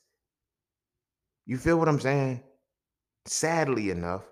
You 1.45 1.57
feel 1.57 1.79
what 1.79 1.89
I'm 1.89 1.99
saying? 1.99 2.43
Sadly 3.25 3.89
enough, 3.89 4.25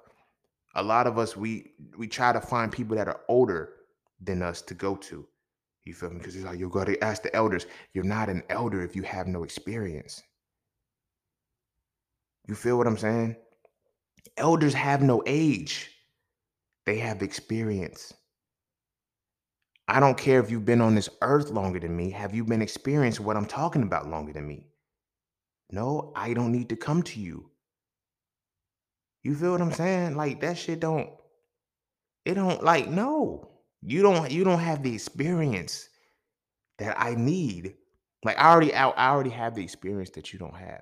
a 0.75 0.83
lot 0.83 1.07
of 1.07 1.17
us 1.17 1.35
we 1.35 1.71
we 1.97 2.07
try 2.07 2.33
to 2.33 2.41
find 2.41 2.71
people 2.71 2.95
that 2.97 3.07
are 3.07 3.21
older 3.27 3.76
than 4.21 4.41
us 4.41 4.61
to 4.63 4.73
go 4.73 4.95
to. 4.95 5.25
You 5.85 5.93
feel 5.93 6.09
me? 6.09 6.17
Because 6.17 6.35
it's 6.35 6.45
like, 6.45 6.59
you 6.59 6.69
got 6.69 6.87
to 6.87 7.01
ask 7.03 7.23
the 7.23 7.33
elders. 7.35 7.65
You're 7.93 8.03
not 8.03 8.29
an 8.29 8.43
elder 8.49 8.83
if 8.83 8.95
you 8.95 9.03
have 9.03 9.27
no 9.27 9.43
experience. 9.43 10.21
You 12.47 12.55
feel 12.55 12.77
what 12.77 12.87
I'm 12.87 12.97
saying? 12.97 13.35
Elders 14.37 14.73
have 14.73 15.01
no 15.01 15.23
age, 15.25 15.91
they 16.85 16.97
have 16.99 17.21
experience. 17.21 18.13
I 19.87 20.01
don't 20.01 20.17
care 20.17 20.41
if 20.41 20.51
you've 20.51 20.65
been 20.65 20.81
on 20.81 20.95
this 20.95 21.09
earth 21.21 21.49
longer 21.49 21.79
than 21.79 21.95
me. 21.95 22.11
Have 22.11 22.35
you 22.35 22.43
been 22.43 22.61
experiencing 22.61 23.25
what 23.25 23.37
I'm 23.37 23.45
talking 23.45 23.83
about 23.83 24.09
longer 24.09 24.33
than 24.33 24.45
me? 24.45 24.67
No, 25.71 26.11
I 26.15 26.33
don't 26.33 26.51
need 26.51 26.69
to 26.69 26.75
come 26.75 27.03
to 27.03 27.19
you. 27.19 27.49
You 29.23 29.35
feel 29.35 29.51
what 29.51 29.61
I'm 29.61 29.73
saying? 29.73 30.15
Like 30.15 30.41
that 30.41 30.57
shit 30.57 30.81
don't, 30.81 31.09
it 32.25 32.33
don't 32.35 32.63
like, 32.63 32.89
no. 32.89 33.49
You 33.81 34.01
don't 34.01 34.31
you 34.31 34.43
don't 34.43 34.59
have 34.59 34.83
the 34.83 34.93
experience 34.93 35.89
that 36.79 36.99
I 36.99 37.15
need. 37.15 37.75
Like 38.23 38.37
I 38.39 38.51
already 38.51 38.73
I, 38.73 39.11
already 39.11 39.29
have 39.29 39.55
the 39.55 39.63
experience 39.63 40.09
that 40.11 40.33
you 40.33 40.39
don't 40.39 40.55
have. 40.55 40.81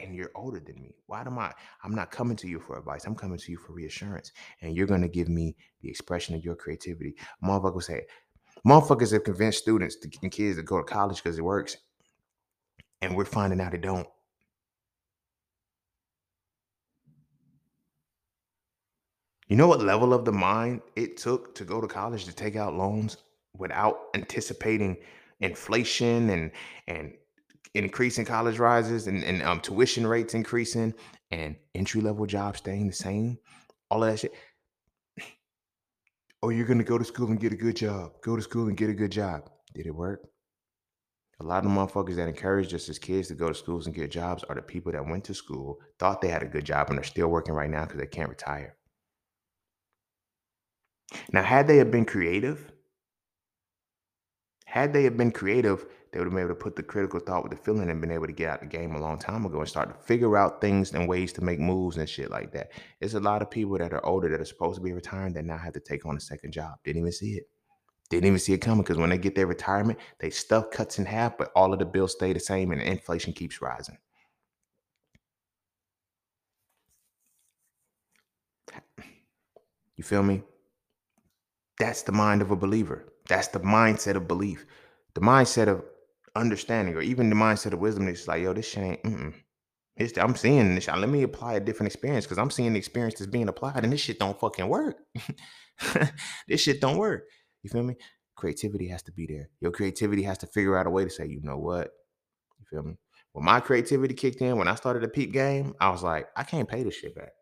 And 0.00 0.16
you're 0.16 0.32
older 0.34 0.58
than 0.58 0.82
me. 0.82 0.96
Why 1.06 1.20
am 1.20 1.38
I? 1.38 1.52
I'm 1.84 1.94
not 1.94 2.10
coming 2.10 2.36
to 2.38 2.48
you 2.48 2.58
for 2.58 2.76
advice. 2.76 3.04
I'm 3.04 3.14
coming 3.14 3.38
to 3.38 3.50
you 3.52 3.58
for 3.58 3.72
reassurance. 3.72 4.32
And 4.60 4.76
you're 4.76 4.86
gonna 4.86 5.08
give 5.08 5.28
me 5.28 5.56
the 5.80 5.88
expression 5.88 6.34
of 6.34 6.44
your 6.44 6.56
creativity. 6.56 7.14
Motherfuckers 7.44 7.84
say, 7.84 8.02
motherfuckers 8.66 9.12
have 9.12 9.24
convinced 9.24 9.58
students 9.58 9.96
and 10.22 10.32
kids 10.32 10.56
to 10.56 10.62
go 10.62 10.78
to 10.78 10.84
college 10.84 11.22
because 11.22 11.38
it 11.38 11.44
works. 11.44 11.76
And 13.00 13.16
we're 13.16 13.24
finding 13.24 13.60
out 13.60 13.74
it 13.74 13.80
don't. 13.80 14.06
You 19.52 19.58
know 19.58 19.66
what 19.66 19.82
level 19.82 20.14
of 20.14 20.24
the 20.24 20.32
mind 20.32 20.80
it 20.96 21.18
took 21.18 21.54
to 21.56 21.64
go 21.66 21.78
to 21.78 21.86
college 21.86 22.24
to 22.24 22.32
take 22.32 22.56
out 22.56 22.72
loans 22.72 23.18
without 23.54 24.04
anticipating 24.14 24.96
inflation 25.40 26.30
and 26.30 26.52
and 26.88 27.12
increasing 27.74 28.24
college 28.24 28.58
rises 28.58 29.08
and, 29.08 29.22
and 29.22 29.42
um, 29.42 29.60
tuition 29.60 30.06
rates 30.06 30.32
increasing 30.32 30.94
and 31.30 31.56
entry 31.74 32.00
level 32.00 32.24
jobs 32.24 32.60
staying 32.60 32.86
the 32.86 32.94
same, 32.94 33.36
all 33.90 34.02
of 34.02 34.10
that 34.10 34.20
shit. 34.20 34.32
Oh, 36.42 36.48
you're 36.48 36.64
gonna 36.64 36.82
go 36.82 36.96
to 36.96 37.04
school 37.04 37.26
and 37.26 37.38
get 37.38 37.52
a 37.52 37.56
good 37.56 37.76
job. 37.76 38.22
Go 38.22 38.36
to 38.36 38.42
school 38.42 38.68
and 38.68 38.76
get 38.78 38.88
a 38.88 38.94
good 38.94 39.12
job. 39.12 39.50
Did 39.74 39.86
it 39.86 39.94
work? 39.94 40.22
A 41.40 41.44
lot 41.44 41.62
of 41.62 41.70
the 41.70 41.76
motherfuckers 41.78 42.16
that 42.16 42.26
encouraged 42.26 42.72
us 42.72 42.88
as 42.88 42.98
kids 42.98 43.28
to 43.28 43.34
go 43.34 43.48
to 43.48 43.54
schools 43.54 43.84
and 43.84 43.94
get 43.94 44.10
jobs 44.10 44.44
are 44.44 44.54
the 44.54 44.62
people 44.62 44.92
that 44.92 45.06
went 45.06 45.24
to 45.24 45.34
school, 45.34 45.78
thought 45.98 46.22
they 46.22 46.28
had 46.28 46.42
a 46.42 46.46
good 46.46 46.64
job, 46.64 46.88
and 46.88 46.98
are 46.98 47.02
still 47.02 47.28
working 47.28 47.52
right 47.52 47.68
now 47.68 47.84
because 47.84 48.00
they 48.00 48.06
can't 48.06 48.30
retire. 48.30 48.78
Now, 51.32 51.42
had 51.42 51.66
they 51.66 51.76
have 51.78 51.90
been 51.90 52.04
creative, 52.04 52.72
had 54.66 54.92
they 54.92 55.04
have 55.04 55.16
been 55.16 55.32
creative, 55.32 55.86
they 56.12 56.18
would 56.18 56.26
have 56.26 56.34
been 56.34 56.44
able 56.44 56.54
to 56.54 56.54
put 56.54 56.76
the 56.76 56.82
critical 56.82 57.20
thought 57.20 57.42
with 57.42 57.52
the 57.52 57.58
feeling 57.58 57.90
and 57.90 58.00
been 58.00 58.10
able 58.10 58.26
to 58.26 58.32
get 58.32 58.50
out 58.50 58.60
the 58.60 58.66
game 58.66 58.94
a 58.94 59.00
long 59.00 59.18
time 59.18 59.46
ago 59.46 59.60
and 59.60 59.68
start 59.68 59.88
to 59.88 60.06
figure 60.06 60.36
out 60.36 60.60
things 60.60 60.92
and 60.92 61.08
ways 61.08 61.32
to 61.34 61.42
make 61.42 61.58
moves 61.58 61.96
and 61.96 62.08
shit 62.08 62.30
like 62.30 62.52
that. 62.52 62.72
There's 63.00 63.14
a 63.14 63.20
lot 63.20 63.42
of 63.42 63.50
people 63.50 63.78
that 63.78 63.92
are 63.92 64.04
older 64.04 64.28
that 64.28 64.40
are 64.40 64.44
supposed 64.44 64.76
to 64.76 64.82
be 64.82 64.92
retiring 64.92 65.32
that 65.34 65.44
now 65.44 65.58
have 65.58 65.72
to 65.74 65.80
take 65.80 66.04
on 66.06 66.16
a 66.16 66.20
second 66.20 66.52
job. 66.52 66.74
Didn't 66.84 67.00
even 67.00 67.12
see 67.12 67.32
it. 67.32 67.44
Didn't 68.10 68.26
even 68.26 68.38
see 68.38 68.52
it 68.52 68.58
coming 68.58 68.82
because 68.82 68.98
when 68.98 69.10
they 69.10 69.18
get 69.18 69.34
their 69.34 69.46
retirement, 69.46 69.98
they 70.20 70.28
stuff 70.30 70.70
cuts 70.70 70.98
in 70.98 71.06
half, 71.06 71.38
but 71.38 71.50
all 71.56 71.72
of 71.72 71.78
the 71.78 71.86
bills 71.86 72.12
stay 72.12 72.32
the 72.34 72.40
same 72.40 72.70
and 72.72 72.82
inflation 72.82 73.32
keeps 73.32 73.62
rising. 73.62 73.96
You 79.96 80.04
feel 80.04 80.22
me? 80.22 80.42
That's 81.82 82.02
the 82.02 82.12
mind 82.12 82.42
of 82.42 82.52
a 82.52 82.56
believer. 82.56 83.12
That's 83.28 83.48
the 83.48 83.58
mindset 83.58 84.14
of 84.14 84.28
belief. 84.28 84.66
The 85.14 85.20
mindset 85.20 85.66
of 85.66 85.82
understanding, 86.36 86.94
or 86.94 87.02
even 87.02 87.28
the 87.28 87.34
mindset 87.34 87.72
of 87.72 87.80
wisdom 87.80 88.06
is 88.06 88.28
like, 88.28 88.40
yo, 88.40 88.52
this 88.52 88.68
shit 88.68 88.84
ain't. 88.84 89.02
Mm-mm. 89.02 89.34
It's, 89.96 90.16
I'm 90.16 90.36
seeing 90.36 90.76
this. 90.76 90.86
Let 90.86 91.08
me 91.08 91.24
apply 91.24 91.54
a 91.54 91.60
different 91.60 91.92
experience 91.92 92.24
because 92.24 92.38
I'm 92.38 92.52
seeing 92.52 92.72
the 92.72 92.78
experience 92.78 93.18
that's 93.18 93.28
being 93.28 93.48
applied, 93.48 93.82
and 93.82 93.92
this 93.92 94.00
shit 94.00 94.20
don't 94.20 94.38
fucking 94.38 94.68
work. 94.68 94.94
this 96.46 96.60
shit 96.60 96.80
don't 96.80 96.98
work. 96.98 97.24
You 97.64 97.70
feel 97.70 97.82
me? 97.82 97.96
Creativity 98.36 98.86
has 98.86 99.02
to 99.02 99.12
be 99.12 99.26
there. 99.26 99.50
Your 99.60 99.72
creativity 99.72 100.22
has 100.22 100.38
to 100.38 100.46
figure 100.46 100.78
out 100.78 100.86
a 100.86 100.90
way 100.90 101.02
to 101.02 101.10
say, 101.10 101.26
you 101.26 101.40
know 101.42 101.58
what? 101.58 101.90
You 102.60 102.66
feel 102.70 102.84
me? 102.84 102.94
When 103.32 103.44
my 103.44 103.58
creativity 103.58 104.14
kicked 104.14 104.40
in, 104.40 104.56
when 104.56 104.68
I 104.68 104.76
started 104.76 105.02
a 105.02 105.08
peep 105.08 105.32
game, 105.32 105.74
I 105.80 105.90
was 105.90 106.04
like, 106.04 106.28
I 106.36 106.44
can't 106.44 106.68
pay 106.68 106.84
this 106.84 106.94
shit 106.94 107.16
back. 107.16 107.32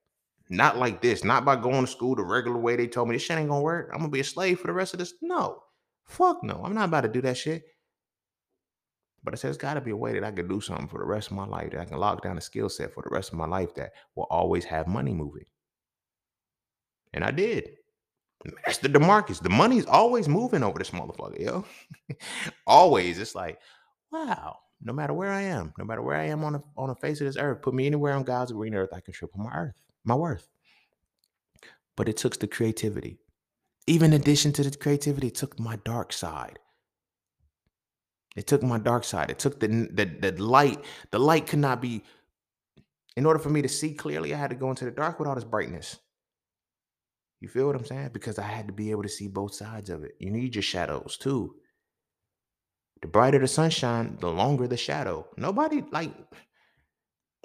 Not 0.51 0.77
like 0.77 1.01
this. 1.01 1.23
Not 1.23 1.45
by 1.45 1.55
going 1.55 1.87
to 1.87 1.91
school 1.91 2.17
the 2.17 2.25
regular 2.25 2.59
way 2.59 2.75
they 2.75 2.89
told 2.89 3.09
me 3.09 3.15
this 3.15 3.23
shit 3.23 3.39
ain't 3.39 3.49
gonna 3.49 3.63
work. 3.63 3.89
I'm 3.93 4.01
gonna 4.01 4.11
be 4.11 4.21
a 4.21 4.25
slave 4.25 4.59
for 4.59 4.67
the 4.67 4.73
rest 4.73 4.93
of 4.93 4.99
this. 4.99 5.15
No. 5.23 5.63
Fuck 6.05 6.43
no. 6.43 6.61
I'm 6.65 6.75
not 6.75 6.89
about 6.89 7.03
to 7.03 7.09
do 7.09 7.23
that 7.23 7.37
shit. 7.37 7.63
But 9.23 9.35
I 9.35 9.37
said, 9.37 9.49
there's 9.49 9.59
got 9.59 9.75
to 9.75 9.81
be 9.81 9.91
a 9.91 9.97
way 9.97 10.15
that 10.15 10.25
I 10.25 10.33
can 10.33 10.49
do 10.49 10.61
something 10.61 10.89
for 10.89 10.99
the 10.99 11.05
rest 11.05 11.31
of 11.31 11.37
my 11.37 11.47
life, 11.47 11.71
that 11.71 11.81
I 11.81 11.85
can 11.85 11.99
lock 11.99 12.23
down 12.23 12.39
a 12.39 12.41
skill 12.41 12.71
set 12.71 12.93
for 12.93 13.03
the 13.03 13.11
rest 13.11 13.33
of 13.33 13.39
my 13.39 13.47
life 13.47 13.75
that 13.75 13.93
will 14.17 14.27
always 14.31 14.65
have 14.65 14.87
money 14.89 15.13
moving. 15.13 15.45
And 17.13 17.23
I 17.23 17.31
did. 17.31 17.69
Master 18.67 18.89
Demarcus, 18.89 19.43
the 19.43 19.51
money's 19.51 19.85
always 19.85 20.27
moving 20.27 20.63
over 20.63 20.79
this 20.79 20.91
motherfucker, 20.91 21.39
yo. 21.39 21.67
always. 22.67 23.19
It's 23.19 23.35
like, 23.35 23.59
wow, 24.11 24.57
no 24.83 24.95
matter 24.95 25.13
where 25.13 25.31
I 25.31 25.43
am, 25.43 25.75
no 25.79 25.85
matter 25.85 26.01
where 26.01 26.17
I 26.17 26.25
am 26.25 26.43
on 26.43 26.55
the 26.55 26.63
on 26.79 26.89
the 26.89 26.95
face 26.95 27.21
of 27.21 27.27
this 27.27 27.37
earth, 27.37 27.61
put 27.61 27.75
me 27.75 27.87
anywhere 27.87 28.15
on 28.15 28.25
God's 28.25 28.53
green 28.53 28.75
earth, 28.75 28.89
I 28.95 29.01
can 29.01 29.13
triple 29.13 29.41
my 29.41 29.53
earth 29.53 29.75
my 30.05 30.15
worth. 30.17 30.49
But 31.97 32.09
it 32.09 32.17
took 32.19 32.39
the 32.41 32.49
creativity. 32.49 33.19
Even 33.87 34.13
in 34.13 34.21
addition 34.21 34.53
to 34.55 34.65
the 34.65 34.77
creativity, 34.77 35.29
it 35.29 35.37
took 35.37 35.59
my 35.61 35.77
dark 35.85 36.13
side. 36.13 36.59
It 38.37 38.47
took 38.47 38.63
my 38.63 38.79
dark 38.79 39.05
side. 39.05 39.31
It 39.31 39.39
took 39.41 39.61
the, 39.61 39.69
the 39.69 40.07
the 40.33 40.43
light. 40.43 40.85
The 41.13 41.19
light 41.21 41.47
could 41.49 41.61
not 41.61 41.83
be 41.83 42.03
In 43.17 43.27
order 43.27 43.41
for 43.41 43.51
me 43.51 43.63
to 43.63 43.71
see 43.71 43.95
clearly, 43.95 44.35
I 44.35 44.39
had 44.39 44.51
to 44.51 44.57
go 44.57 44.71
into 44.71 44.87
the 44.87 44.93
dark 44.93 45.21
with 45.21 45.29
all 45.29 45.37
this 45.37 45.45
brightness. 45.45 45.99
You 47.41 47.49
feel 47.49 47.67
what 47.67 47.77
I'm 47.77 47.85
saying? 47.87 48.11
Because 48.13 48.39
I 48.39 48.45
had 48.45 48.69
to 48.69 48.73
be 48.75 48.91
able 48.93 49.05
to 49.05 49.11
see 49.11 49.29
both 49.29 49.55
sides 49.55 49.91
of 49.91 50.05
it. 50.05 50.13
You 50.21 50.31
need 50.31 50.55
your 50.57 50.63
shadows 50.63 51.19
too. 51.19 51.57
The 53.03 53.09
brighter 53.09 53.39
the 53.41 53.49
sunshine, 53.49 54.19
the 54.21 54.31
longer 54.31 54.69
the 54.69 54.77
shadow. 54.77 55.27
Nobody 55.37 55.85
like 55.93 56.13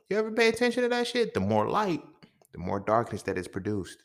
you 0.09 0.17
ever 0.17 0.31
pay 0.31 0.49
attention 0.49 0.83
to 0.83 0.89
that 0.89 1.07
shit? 1.07 1.33
The 1.33 1.41
more 1.41 1.69
light, 1.69 2.03
the 2.55 2.61
more 2.61 2.79
darkness 2.79 3.21
that 3.23 3.37
is 3.37 3.49
produced. 3.49 4.01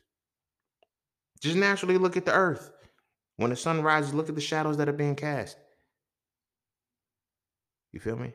Just 1.40 1.56
naturally 1.56 1.98
look 1.98 2.16
at 2.16 2.26
the 2.26 2.34
earth. 2.34 2.72
When 3.36 3.50
the 3.50 3.56
sun 3.56 3.80
rises, 3.80 4.12
look 4.12 4.28
at 4.28 4.34
the 4.34 4.40
shadows 4.40 4.76
that 4.76 4.88
are 4.88 4.92
being 4.92 5.14
cast. 5.14 5.56
You 7.92 8.00
feel 8.00 8.16
me? 8.16 8.34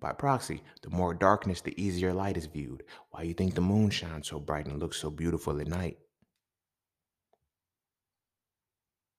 By 0.00 0.12
proxy, 0.12 0.62
the 0.82 0.90
more 0.90 1.14
darkness, 1.14 1.60
the 1.60 1.80
easier 1.80 2.12
light 2.12 2.36
is 2.36 2.46
viewed. 2.46 2.82
Why 3.10 3.22
you 3.22 3.34
think 3.34 3.54
the 3.54 3.60
moon 3.60 3.88
shines 3.90 4.28
so 4.28 4.40
bright 4.40 4.66
and 4.66 4.80
looks 4.80 4.98
so 4.98 5.10
beautiful 5.10 5.60
at 5.60 5.68
night? 5.68 5.98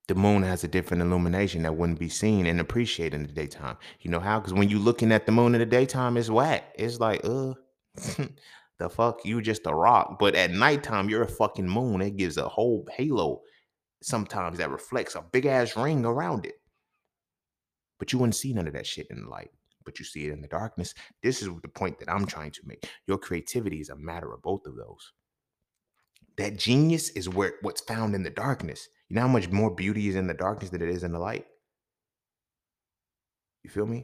The 0.10 0.16
moon 0.16 0.44
has 0.44 0.66
a 0.66 0.68
different 0.68 1.04
illumination 1.04 1.64
that 1.64 1.76
wouldn't 1.76 2.00
be 2.00 2.10
seen 2.10 2.46
and 2.46 2.60
appreciated 2.60 3.16
in 3.16 3.28
the 3.28 3.34
daytime. 3.34 3.78
You 4.02 4.12
know 4.12 4.20
how? 4.20 4.40
Because 4.40 4.54
when 4.54 4.68
you're 4.68 4.80
looking 4.80 5.14
at 5.14 5.26
the 5.26 5.32
moon 5.32 5.56
in 5.56 5.60
the 5.60 5.66
daytime, 5.66 6.18
it's 6.18 6.30
whack. 6.30 6.66
It's 6.76 7.00
like, 7.00 7.22
uh, 7.24 7.54
the 8.80 8.90
fuck, 8.90 9.26
you 9.26 9.42
just 9.42 9.66
a 9.66 9.74
rock. 9.74 10.18
But 10.20 10.36
at 10.36 10.52
nighttime, 10.52 11.10
you're 11.10 11.24
a 11.24 11.28
fucking 11.28 11.68
moon. 11.68 12.02
It 12.02 12.18
gives 12.18 12.38
a 12.38 12.48
whole 12.48 12.88
halo 12.96 13.42
sometimes 14.02 14.60
that 14.60 14.70
reflects 14.70 15.16
a 15.16 15.26
big 15.32 15.46
ass 15.46 15.76
ring 15.76 16.06
around 16.06 16.46
it. 16.46 16.56
But 17.98 18.14
you 18.14 18.20
wouldn't 18.20 18.36
see 18.36 18.54
none 18.54 18.68
of 18.68 18.74
that 18.74 18.86
shit 18.86 19.08
in 19.10 19.24
the 19.24 19.30
light 19.30 19.50
but 19.88 20.00
you 20.00 20.06
see 20.06 20.28
it 20.28 20.34
in 20.34 20.42
the 20.42 20.50
darkness. 20.50 20.94
This 21.24 21.42
is 21.42 21.48
the 21.62 21.70
point 21.70 21.98
that 22.00 22.12
I'm 22.12 22.26
trying 22.26 22.52
to 22.52 22.62
make. 22.66 22.88
Your 23.08 23.18
creativity 23.18 23.80
is 23.80 23.90
a 23.90 23.96
matter 23.96 24.34
of 24.34 24.42
both 24.42 24.66
of 24.66 24.76
those. 24.76 25.14
That 26.38 26.58
genius 26.58 27.10
is 27.12 27.30
where 27.30 27.54
what's 27.62 27.80
found 27.80 28.14
in 28.14 28.22
the 28.22 28.30
darkness. 28.30 28.90
You 29.08 29.16
know 29.16 29.22
how 29.22 29.30
much 29.30 29.50
more 29.50 29.74
beauty 29.74 30.10
is 30.10 30.18
in 30.18 30.28
the 30.28 30.34
darkness 30.34 30.72
than 30.72 30.82
it 30.82 30.90
is 30.90 31.04
in 31.04 31.14
the 31.14 31.20
light? 31.20 31.46
You 33.64 33.70
feel 33.70 33.86
me? 33.86 34.04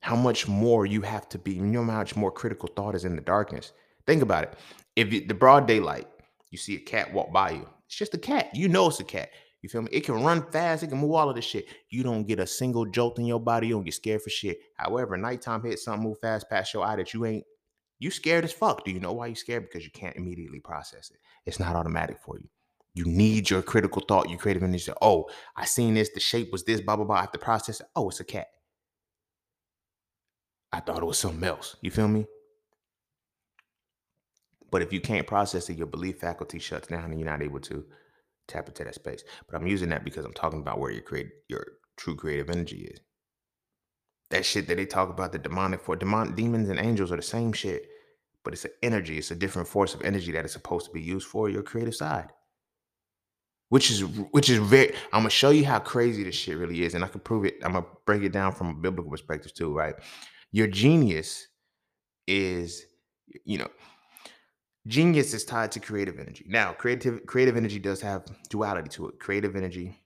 How 0.00 0.16
much 0.16 0.48
more 0.48 0.86
you 0.86 1.02
have 1.02 1.28
to 1.30 1.38
be, 1.38 1.52
you 1.52 1.62
know 1.62 1.84
how 1.84 1.98
much 1.98 2.16
more 2.16 2.32
critical 2.32 2.68
thought 2.74 2.94
is 2.94 3.04
in 3.04 3.16
the 3.16 3.22
darkness. 3.22 3.72
Think 4.06 4.22
about 4.22 4.44
it. 4.44 4.54
If 4.96 5.10
the 5.28 5.34
broad 5.34 5.66
daylight, 5.66 6.08
you 6.50 6.58
see 6.58 6.76
a 6.76 6.80
cat 6.80 7.12
walk 7.12 7.32
by 7.32 7.50
you, 7.50 7.68
it's 7.86 7.96
just 7.96 8.14
a 8.14 8.18
cat. 8.18 8.50
You 8.54 8.68
know 8.68 8.88
it's 8.88 9.00
a 9.00 9.04
cat. 9.04 9.30
You 9.62 9.68
feel 9.68 9.82
me? 9.82 9.90
It 9.92 10.04
can 10.04 10.22
run 10.22 10.50
fast. 10.50 10.82
It 10.82 10.88
can 10.88 10.98
move 10.98 11.12
all 11.12 11.28
of 11.28 11.36
this 11.36 11.44
shit. 11.44 11.66
You 11.90 12.02
don't 12.02 12.26
get 12.26 12.38
a 12.38 12.46
single 12.46 12.86
jolt 12.86 13.18
in 13.18 13.26
your 13.26 13.40
body. 13.40 13.66
You 13.66 13.74
don't 13.74 13.84
get 13.84 13.94
scared 13.94 14.22
for 14.22 14.30
shit. 14.30 14.58
However, 14.76 15.16
nighttime 15.16 15.62
hits 15.62 15.84
something 15.84 16.02
move 16.02 16.18
fast 16.18 16.48
past 16.48 16.72
your 16.72 16.84
eye 16.84 16.96
that 16.96 17.12
you 17.12 17.26
ain't. 17.26 17.44
You 17.98 18.10
scared 18.10 18.44
as 18.44 18.52
fuck. 18.52 18.84
Do 18.84 18.90
you 18.90 19.00
know 19.00 19.12
why 19.12 19.26
you 19.26 19.34
scared? 19.34 19.64
Because 19.64 19.84
you 19.84 19.90
can't 19.90 20.16
immediately 20.16 20.60
process 20.60 21.10
it. 21.10 21.18
It's 21.44 21.60
not 21.60 21.76
automatic 21.76 22.18
for 22.24 22.38
you. 22.38 22.48
You 22.94 23.04
need 23.04 23.50
your 23.50 23.60
critical 23.60 24.02
thought, 24.06 24.30
your 24.30 24.38
creative 24.38 24.62
energy. 24.62 24.90
Oh, 25.02 25.28
I 25.54 25.66
seen 25.66 25.94
this. 25.94 26.10
The 26.14 26.20
shape 26.20 26.50
was 26.50 26.64
this. 26.64 26.80
Blah 26.80 26.96
blah 26.96 27.04
blah. 27.04 27.16
I 27.16 27.20
have 27.20 27.32
to 27.32 27.38
process 27.38 27.80
it. 27.80 27.86
Oh, 27.94 28.08
it's 28.08 28.20
a 28.20 28.24
cat. 28.24 28.46
I 30.72 30.80
thought 30.80 31.02
it 31.02 31.06
was 31.06 31.18
something 31.18 31.44
else. 31.44 31.76
You 31.82 31.90
feel 31.90 32.08
me? 32.08 32.26
But 34.70 34.82
if 34.82 34.92
you 34.92 35.00
can't 35.00 35.26
process 35.26 35.68
it, 35.68 35.76
your 35.76 35.86
belief 35.88 36.18
faculty 36.18 36.58
shuts 36.58 36.88
down 36.88 37.10
and 37.10 37.18
you're 37.18 37.28
not 37.28 37.42
able 37.42 37.60
to 37.60 37.84
tap 38.46 38.68
into 38.68 38.84
that 38.84 38.94
space. 38.94 39.24
But 39.48 39.56
I'm 39.56 39.66
using 39.66 39.88
that 39.90 40.04
because 40.04 40.24
I'm 40.24 40.32
talking 40.32 40.60
about 40.60 40.78
where 40.78 40.90
your 40.90 41.02
create 41.02 41.30
your 41.48 41.64
true 41.96 42.16
creative 42.16 42.50
energy 42.50 42.88
is. 42.92 43.00
That 44.30 44.44
shit 44.44 44.68
that 44.68 44.76
they 44.76 44.86
talk 44.86 45.10
about 45.10 45.32
the 45.32 45.38
demonic 45.38 45.80
for 45.80 45.96
demon 45.96 46.34
demons 46.36 46.68
and 46.68 46.78
angels 46.78 47.10
are 47.10 47.16
the 47.16 47.22
same 47.22 47.52
shit, 47.52 47.88
but 48.44 48.52
it's 48.52 48.64
an 48.64 48.70
energy. 48.82 49.18
It's 49.18 49.32
a 49.32 49.36
different 49.36 49.66
force 49.66 49.94
of 49.94 50.02
energy 50.02 50.32
that 50.32 50.44
is 50.44 50.52
supposed 50.52 50.86
to 50.86 50.92
be 50.92 51.02
used 51.02 51.26
for 51.26 51.48
your 51.50 51.62
creative 51.64 51.96
side. 51.96 52.30
Which 53.70 53.90
is 53.90 54.02
which 54.02 54.50
is 54.50 54.58
very. 54.58 54.94
I'm 55.12 55.20
gonna 55.20 55.30
show 55.30 55.50
you 55.50 55.64
how 55.64 55.80
crazy 55.80 56.24
this 56.24 56.34
shit 56.36 56.58
really 56.58 56.82
is, 56.84 56.94
and 56.94 57.04
I 57.04 57.08
can 57.08 57.20
prove 57.20 57.44
it. 57.44 57.56
I'm 57.64 57.72
gonna 57.72 57.86
break 58.06 58.22
it 58.22 58.32
down 58.32 58.52
from 58.52 58.70
a 58.70 58.74
biblical 58.74 59.10
perspective 59.10 59.54
too, 59.54 59.76
right? 59.76 59.94
Your 60.52 60.66
genius 60.66 61.48
is, 62.26 62.84
you 63.44 63.58
know, 63.58 63.68
Genius 64.86 65.34
is 65.34 65.44
tied 65.44 65.70
to 65.72 65.80
creative 65.80 66.18
energy. 66.18 66.44
Now, 66.48 66.72
creative 66.72 67.26
creative 67.26 67.56
energy 67.56 67.78
does 67.78 68.00
have 68.00 68.24
duality 68.48 68.88
to 68.90 69.08
it. 69.08 69.20
Creative 69.20 69.54
energy, 69.54 70.00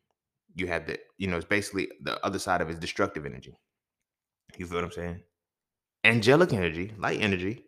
you 0.57 0.67
have 0.67 0.87
the, 0.87 0.99
you 1.17 1.29
know, 1.29 1.37
it's 1.37 1.47
basically 1.47 1.89
the 2.03 2.25
other 2.27 2.41
side 2.41 2.61
of 2.61 2.69
it 2.69 2.73
is 2.73 2.79
destructive 2.81 3.25
energy. 3.25 3.57
You 4.59 4.67
feel 4.67 4.79
what 4.79 4.85
I'm 4.85 4.93
saying? 4.93 5.21
Angelic 6.03 6.53
energy, 6.53 6.93
light 6.99 7.21
energy, 7.21 7.65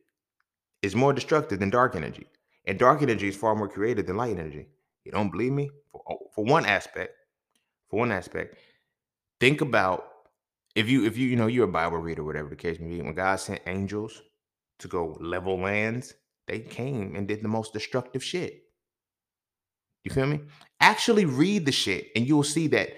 is 0.82 0.96
more 0.96 1.12
destructive 1.12 1.60
than 1.60 1.70
dark 1.70 1.94
energy. 1.94 2.26
And 2.66 2.78
dark 2.78 3.02
energy 3.02 3.28
is 3.28 3.36
far 3.36 3.54
more 3.54 3.68
creative 3.68 4.06
than 4.06 4.16
light 4.16 4.36
energy. 4.38 4.66
You 5.04 5.12
don't 5.12 5.30
believe 5.30 5.52
me? 5.52 5.70
For, 5.92 6.02
oh, 6.10 6.18
for 6.34 6.44
one 6.44 6.66
aspect, 6.66 7.14
for 7.88 8.00
one 8.00 8.10
aspect, 8.10 8.58
think 9.38 9.60
about 9.60 10.08
if 10.76 10.88
you 10.88 11.04
if 11.04 11.16
you 11.16 11.26
you 11.26 11.36
know 11.36 11.48
you're 11.48 11.64
a 11.64 11.68
Bible 11.68 11.98
reader, 11.98 12.22
whatever 12.22 12.48
the 12.48 12.56
case 12.56 12.78
may 12.78 12.88
be, 12.88 13.02
when 13.02 13.14
God 13.14 13.40
sent 13.40 13.62
angels 13.66 14.22
to 14.78 14.88
go 14.88 15.16
level 15.20 15.58
lands 15.58 16.14
they 16.46 16.60
came 16.60 17.14
and 17.16 17.26
did 17.26 17.42
the 17.42 17.48
most 17.48 17.72
destructive 17.72 18.22
shit. 18.22 18.62
You 20.04 20.12
feel 20.12 20.26
me? 20.26 20.40
Actually 20.80 21.24
read 21.24 21.66
the 21.66 21.72
shit 21.72 22.10
and 22.14 22.26
you'll 22.26 22.44
see 22.44 22.68
that 22.68 22.90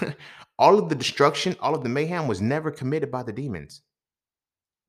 all 0.58 0.78
of 0.78 0.88
the 0.88 0.94
destruction, 0.94 1.56
all 1.60 1.74
of 1.74 1.82
the 1.82 1.88
mayhem 1.88 2.26
was 2.26 2.40
never 2.40 2.70
committed 2.70 3.10
by 3.10 3.22
the 3.22 3.32
demons. 3.32 3.82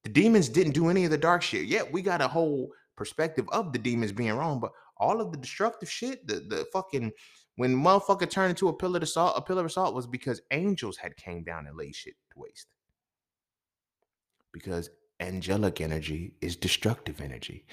The 0.03 0.09
demons 0.09 0.49
didn't 0.49 0.73
do 0.73 0.89
any 0.89 1.05
of 1.05 1.11
the 1.11 1.17
dark 1.17 1.43
shit. 1.43 1.65
Yeah, 1.65 1.83
we 1.91 2.01
got 2.01 2.21
a 2.21 2.27
whole 2.27 2.71
perspective 2.95 3.47
of 3.51 3.73
the 3.73 3.79
demons 3.79 4.11
being 4.11 4.33
wrong, 4.33 4.59
but 4.59 4.71
all 4.97 5.21
of 5.21 5.31
the 5.31 5.37
destructive 5.37 5.91
shit, 5.91 6.25
the 6.27 6.35
the 6.35 6.65
fucking 6.73 7.11
when 7.59 7.75
motherfucker 7.75 8.29
turned 8.29 8.51
into 8.51 8.69
a 8.69 8.73
pillar 8.73 8.99
of 8.99 9.09
salt, 9.09 9.33
a 9.35 9.41
pillar 9.41 9.65
of 9.65 9.71
salt 9.73 9.93
was 9.93 10.07
because 10.07 10.39
angels 10.49 10.95
had 10.95 11.17
came 11.17 11.43
down 11.43 11.67
and 11.67 11.75
laid 11.75 11.93
shit 11.93 12.13
to 12.31 12.39
waste. 12.39 12.67
Because 14.53 14.89
angelic 15.19 15.81
energy 15.81 16.35
is 16.39 16.55
destructive 16.55 17.19
energy. 17.19 17.65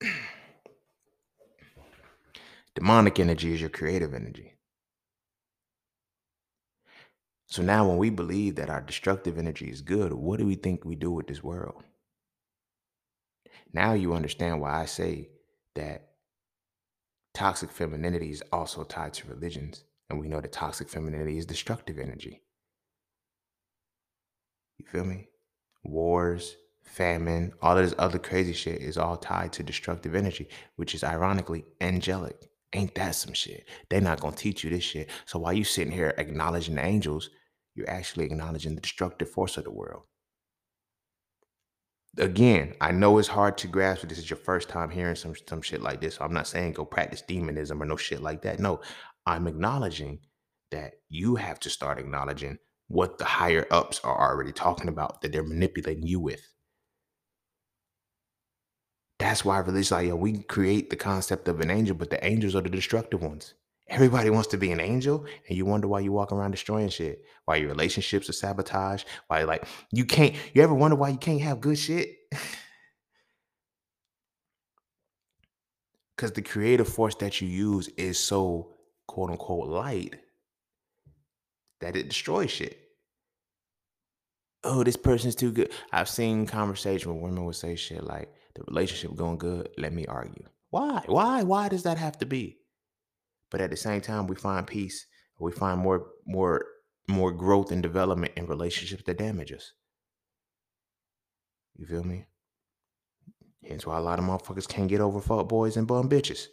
Demonic 2.76 3.18
energy 3.18 3.52
is 3.52 3.60
your 3.60 3.70
creative 3.70 4.14
energy. 4.14 4.54
So 7.46 7.64
now, 7.64 7.88
when 7.88 7.96
we 7.96 8.10
believe 8.10 8.54
that 8.54 8.70
our 8.70 8.80
destructive 8.80 9.38
energy 9.38 9.68
is 9.68 9.80
good, 9.80 10.12
what 10.12 10.38
do 10.38 10.46
we 10.46 10.54
think 10.54 10.84
we 10.84 10.94
do 10.94 11.10
with 11.10 11.26
this 11.26 11.42
world? 11.42 11.82
Now 13.72 13.94
you 13.94 14.14
understand 14.14 14.60
why 14.60 14.82
I 14.82 14.84
say 14.84 15.30
that 15.74 16.10
toxic 17.36 17.70
femininity 17.70 18.30
is 18.30 18.42
also 18.50 18.82
tied 18.82 19.12
to 19.12 19.28
religions. 19.28 19.84
And 20.08 20.18
we 20.18 20.26
know 20.26 20.40
that 20.40 20.52
toxic 20.52 20.88
femininity 20.88 21.36
is 21.36 21.44
destructive 21.44 21.98
energy. 21.98 22.42
You 24.78 24.86
feel 24.86 25.04
me? 25.04 25.28
Wars, 25.84 26.56
famine, 26.82 27.52
all 27.60 27.76
of 27.76 27.84
this 27.84 27.94
other 27.98 28.18
crazy 28.18 28.54
shit 28.54 28.80
is 28.80 28.96
all 28.96 29.18
tied 29.18 29.52
to 29.52 29.62
destructive 29.62 30.14
energy, 30.14 30.48
which 30.76 30.94
is 30.94 31.04
ironically 31.04 31.66
angelic. 31.82 32.48
Ain't 32.72 32.94
that 32.94 33.14
some 33.14 33.34
shit? 33.34 33.68
They're 33.90 34.00
not 34.00 34.20
gonna 34.20 34.34
teach 34.34 34.64
you 34.64 34.70
this 34.70 34.84
shit. 34.84 35.10
So 35.26 35.38
while 35.38 35.52
you 35.52 35.64
sitting 35.64 35.92
here 35.92 36.14
acknowledging 36.16 36.76
the 36.76 36.86
angels, 36.86 37.28
you're 37.74 37.90
actually 37.90 38.24
acknowledging 38.24 38.74
the 38.74 38.80
destructive 38.80 39.28
force 39.28 39.58
of 39.58 39.64
the 39.64 39.70
world. 39.70 40.04
Again, 42.18 42.74
I 42.80 42.92
know 42.92 43.18
it's 43.18 43.28
hard 43.28 43.58
to 43.58 43.68
grasp 43.68 44.02
if 44.02 44.08
this 44.08 44.18
is 44.18 44.30
your 44.30 44.38
first 44.38 44.68
time 44.68 44.90
hearing 44.90 45.16
some 45.16 45.34
some 45.48 45.60
shit 45.60 45.82
like 45.82 46.00
this. 46.00 46.16
So 46.16 46.24
I'm 46.24 46.32
not 46.32 46.46
saying 46.46 46.72
go 46.72 46.84
practice 46.84 47.22
demonism 47.22 47.82
or 47.82 47.86
no 47.86 47.96
shit 47.96 48.22
like 48.22 48.42
that. 48.42 48.58
No, 48.58 48.80
I'm 49.26 49.46
acknowledging 49.46 50.20
that 50.70 50.94
you 51.08 51.36
have 51.36 51.60
to 51.60 51.70
start 51.70 51.98
acknowledging 51.98 52.58
what 52.88 53.18
the 53.18 53.24
higher 53.24 53.66
ups 53.70 54.00
are 54.04 54.30
already 54.30 54.52
talking 54.52 54.88
about 54.88 55.20
that 55.20 55.32
they're 55.32 55.42
manipulating 55.42 56.06
you 56.06 56.20
with. 56.20 56.46
That's 59.18 59.44
why 59.44 59.58
religion, 59.58 59.96
like, 59.96 60.08
yo, 60.08 60.16
we 60.16 60.42
create 60.42 60.90
the 60.90 60.96
concept 60.96 61.48
of 61.48 61.60
an 61.60 61.70
angel, 61.70 61.96
but 61.96 62.10
the 62.10 62.24
angels 62.24 62.54
are 62.54 62.60
the 62.60 62.68
destructive 62.68 63.22
ones. 63.22 63.54
Everybody 63.88 64.30
wants 64.30 64.48
to 64.48 64.56
be 64.56 64.72
an 64.72 64.80
angel, 64.80 65.26
and 65.48 65.56
you 65.56 65.64
wonder 65.64 65.86
why 65.86 66.00
you 66.00 66.10
walk 66.10 66.32
around 66.32 66.50
destroying 66.50 66.88
shit. 66.88 67.24
Why 67.44 67.56
your 67.56 67.68
relationships 67.68 68.28
are 68.28 68.32
sabotage. 68.32 69.04
Why 69.28 69.44
like 69.44 69.64
you 69.92 70.04
can't. 70.04 70.34
You 70.54 70.62
ever 70.62 70.74
wonder 70.74 70.96
why 70.96 71.10
you 71.10 71.18
can't 71.18 71.40
have 71.40 71.60
good 71.60 71.78
shit? 71.78 72.10
Because 76.16 76.32
the 76.32 76.42
creative 76.42 76.88
force 76.88 77.14
that 77.16 77.42
you 77.42 77.48
use 77.48 77.88
is 77.88 78.18
so 78.18 78.74
quote 79.06 79.30
unquote 79.30 79.68
light 79.68 80.16
that 81.80 81.94
it 81.94 82.08
destroys 82.08 82.50
shit. 82.50 82.78
Oh, 84.64 84.82
this 84.82 84.96
person's 84.96 85.34
too 85.34 85.52
good. 85.52 85.70
I've 85.92 86.08
seen 86.08 86.46
conversation 86.46 87.12
where 87.12 87.22
women 87.22 87.44
would 87.44 87.54
say 87.54 87.76
shit 87.76 88.02
like, 88.02 88.32
the 88.54 88.62
relationship 88.66 89.14
going 89.14 89.36
good, 89.36 89.68
let 89.76 89.92
me 89.92 90.06
argue. 90.06 90.44
Why? 90.70 91.02
Why? 91.06 91.42
Why 91.42 91.68
does 91.68 91.82
that 91.82 91.98
have 91.98 92.18
to 92.18 92.26
be? 92.26 92.58
But 93.50 93.60
at 93.60 93.70
the 93.70 93.76
same 93.76 94.00
time, 94.00 94.26
we 94.26 94.36
find 94.36 94.66
peace. 94.66 95.06
We 95.38 95.52
find 95.52 95.80
more, 95.80 96.06
more, 96.26 96.64
more 97.08 97.32
growth 97.32 97.70
and 97.70 97.82
development 97.82 98.32
in 98.36 98.46
relationships 98.46 99.04
that 99.06 99.18
damage 99.18 99.52
us. 99.52 99.72
You 101.76 101.86
feel 101.86 102.04
me? 102.04 102.26
Hence 103.66 103.86
why 103.86 103.98
a 103.98 104.00
lot 104.00 104.18
of 104.18 104.24
motherfuckers 104.24 104.68
can't 104.68 104.88
get 104.88 105.00
over 105.00 105.20
fuck 105.20 105.48
boys 105.48 105.76
and 105.76 105.86
bum 105.86 106.08
bitches. 106.08 106.46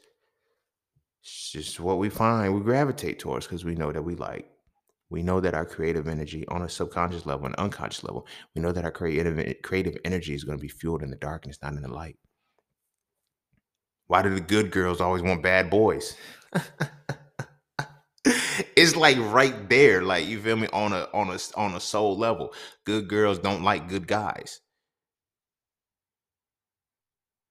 It's 1.22 1.52
just 1.52 1.80
what 1.80 2.00
we 2.00 2.10
find 2.10 2.54
we 2.54 2.62
gravitate 2.62 3.20
towards 3.20 3.46
because 3.46 3.64
we 3.64 3.76
know 3.76 3.92
that 3.92 4.02
we 4.02 4.16
like. 4.16 4.50
We 5.10 5.24
know 5.24 5.40
that 5.40 5.54
our 5.54 5.66
creative 5.66 6.08
energy 6.08 6.46
on 6.48 6.64
a 6.64 6.70
subconscious 6.70 7.26
level 7.26 7.46
and 7.46 7.56
unconscious 7.56 8.04
level, 8.04 8.28
we 8.56 8.62
know 8.62 8.72
that 8.72 8.84
our 8.84 8.92
creative 8.92 9.62
creative 9.62 9.96
energy 10.04 10.34
is 10.34 10.44
going 10.44 10.58
to 10.58 10.62
be 10.62 10.68
fueled 10.68 11.04
in 11.04 11.12
the 11.12 11.16
darkness, 11.16 11.60
not 11.62 11.74
in 11.74 11.82
the 11.82 11.88
light. 11.88 12.18
Why 14.08 14.22
do 14.22 14.34
the 14.34 14.42
good 14.42 14.72
girls 14.72 15.02
always 15.02 15.22
want 15.22 15.44
bad 15.44 15.70
boys? 15.70 16.16
it's 18.26 18.96
like 18.96 19.18
right 19.18 19.70
there, 19.70 20.02
like 20.02 20.28
you 20.28 20.40
feel 20.40 20.56
me 20.56 20.68
on 20.74 20.94
a 20.94 21.08
on 21.14 21.30
a 21.30 21.40
on 21.56 21.76
a 21.76 21.80
soul 21.80 22.18
level. 22.18 22.54
Good 22.86 23.08
girls 23.08 23.40
don't 23.40 23.64
like 23.64 23.90
good 23.90 24.08
guys. 24.08 24.60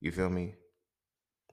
You 0.00 0.12
feel 0.12 0.30
me? 0.30 0.54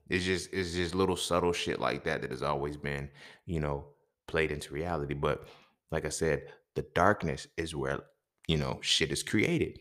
It's 0.08 0.24
just 0.24 0.52
it's 0.52 0.74
just 0.74 0.94
little 0.94 1.16
subtle 1.16 1.52
shit 1.52 1.80
like 1.80 2.04
that 2.04 2.22
that 2.22 2.30
has 2.30 2.42
always 2.42 2.76
been, 2.76 3.10
you 3.46 3.60
know, 3.60 3.86
played 4.26 4.50
into 4.50 4.74
reality. 4.74 5.14
But 5.14 5.46
like 5.90 6.04
I 6.04 6.08
said, 6.08 6.42
the 6.74 6.84
darkness 6.94 7.46
is 7.56 7.74
where, 7.74 8.00
you 8.48 8.56
know, 8.56 8.78
shit 8.82 9.12
is 9.12 9.22
created. 9.22 9.78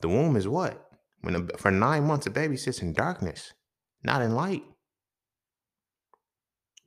The 0.00 0.08
womb 0.08 0.36
is 0.36 0.48
what? 0.48 0.90
When 1.20 1.36
a, 1.36 1.58
for 1.58 1.70
nine 1.70 2.04
months 2.04 2.26
a 2.26 2.30
baby 2.30 2.56
sits 2.56 2.80
in 2.80 2.92
darkness, 2.92 3.52
not 4.06 4.22
in 4.22 4.34
light. 4.34 4.62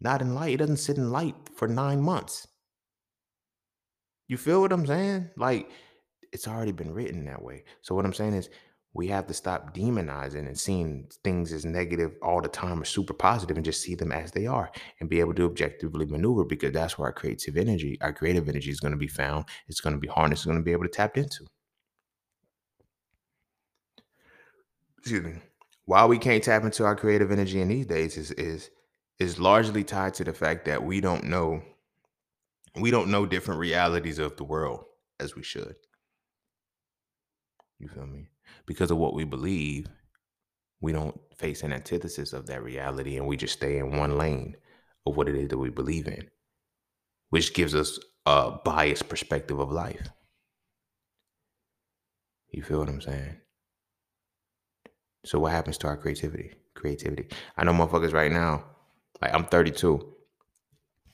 Not 0.01 0.21
in 0.21 0.33
light. 0.33 0.53
It 0.53 0.57
doesn't 0.57 0.77
sit 0.77 0.97
in 0.97 1.11
light 1.11 1.35
for 1.53 1.67
nine 1.67 2.01
months. 2.01 2.47
You 4.29 4.37
feel 4.37 4.61
what 4.61 4.71
I'm 4.71 4.85
saying? 4.85 5.29
Like 5.35 5.69
it's 6.31 6.47
already 6.47 6.71
been 6.71 6.93
written 6.93 7.25
that 7.25 7.41
way. 7.41 7.65
So 7.81 7.93
what 7.93 8.05
I'm 8.05 8.13
saying 8.13 8.33
is 8.35 8.49
we 8.93 9.07
have 9.07 9.27
to 9.27 9.33
stop 9.33 9.75
demonizing 9.75 10.47
and 10.47 10.57
seeing 10.57 11.09
things 11.23 11.51
as 11.51 11.65
negative 11.65 12.13
all 12.23 12.41
the 12.41 12.47
time 12.47 12.81
or 12.81 12.85
super 12.85 13.13
positive 13.13 13.57
and 13.57 13.65
just 13.65 13.81
see 13.81 13.95
them 13.95 14.11
as 14.11 14.31
they 14.31 14.47
are 14.47 14.71
and 14.99 15.09
be 15.09 15.19
able 15.19 15.33
to 15.35 15.45
objectively 15.45 16.05
maneuver 16.05 16.45
because 16.45 16.71
that's 16.71 16.97
where 16.97 17.07
our 17.07 17.13
creative 17.13 17.57
energy, 17.57 17.97
our 18.01 18.13
creative 18.13 18.47
energy 18.47 18.71
is 18.71 18.79
going 18.79 18.93
to 18.93 18.97
be 18.97 19.07
found. 19.07 19.45
It's 19.67 19.81
going 19.81 19.93
to 19.93 19.99
be 19.99 20.07
harnessed, 20.07 20.41
it's 20.41 20.45
going 20.45 20.57
to 20.57 20.63
be 20.63 20.71
able 20.71 20.85
to 20.85 20.89
tap 20.89 21.17
into. 21.17 21.45
Excuse 24.99 25.23
me. 25.23 25.33
Why 25.89 26.05
we 26.05 26.19
can't 26.19 26.43
tap 26.43 26.63
into 26.63 26.85
our 26.85 26.95
creative 26.95 27.31
energy 27.31 27.59
in 27.59 27.67
these 27.67 27.87
days 27.87 28.15
is 28.15 28.29
is 28.33 28.69
is 29.17 29.39
largely 29.39 29.83
tied 29.83 30.13
to 30.15 30.23
the 30.23 30.33
fact 30.33 30.65
that 30.65 30.83
we 30.83 31.01
don't 31.01 31.23
know 31.23 31.63
we 32.75 32.91
don't 32.91 33.09
know 33.09 33.25
different 33.25 33.59
realities 33.59 34.19
of 34.19 34.37
the 34.37 34.43
world 34.43 34.85
as 35.19 35.35
we 35.35 35.41
should. 35.41 35.75
You 37.79 37.87
feel 37.87 38.05
me? 38.05 38.29
because 38.67 38.91
of 38.91 38.97
what 38.97 39.15
we 39.15 39.23
believe, 39.23 39.87
we 40.79 40.91
don't 40.91 41.19
face 41.35 41.63
an 41.63 41.73
antithesis 41.73 42.33
of 42.33 42.45
that 42.45 42.61
reality 42.61 43.17
and 43.17 43.25
we 43.25 43.35
just 43.35 43.53
stay 43.53 43.79
in 43.79 43.97
one 43.97 44.15
lane 44.15 44.55
of 45.07 45.17
what 45.17 45.27
it 45.27 45.33
is 45.33 45.49
that 45.49 45.57
we 45.57 45.71
believe 45.71 46.07
in, 46.07 46.29
which 47.31 47.55
gives 47.55 47.73
us 47.73 47.97
a 48.27 48.51
biased 48.63 49.09
perspective 49.09 49.59
of 49.59 49.71
life. 49.71 50.09
You 52.51 52.61
feel 52.61 52.77
what 52.77 52.89
I'm 52.89 53.01
saying? 53.01 53.37
So 55.25 55.39
what 55.39 55.51
happens 55.51 55.77
to 55.79 55.87
our 55.87 55.97
creativity? 55.97 56.53
Creativity. 56.75 57.27
I 57.57 57.63
know 57.63 57.73
motherfuckers 57.73 58.13
right 58.13 58.31
now, 58.31 58.63
like 59.21 59.33
I'm 59.33 59.45
32, 59.45 60.15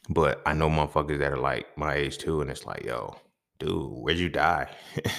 but 0.10 0.42
I 0.46 0.54
know 0.54 0.70
motherfuckers 0.70 1.20
that 1.20 1.32
are 1.32 1.38
like 1.38 1.78
my 1.78 1.96
age 1.96 2.18
too, 2.18 2.42
and 2.42 2.52
it's 2.52 2.66
like, 2.66 2.84
yo, 2.84 3.16
dude, 3.60 3.92
where'd 3.92 4.18
you 4.18 4.30
die? 4.30 4.70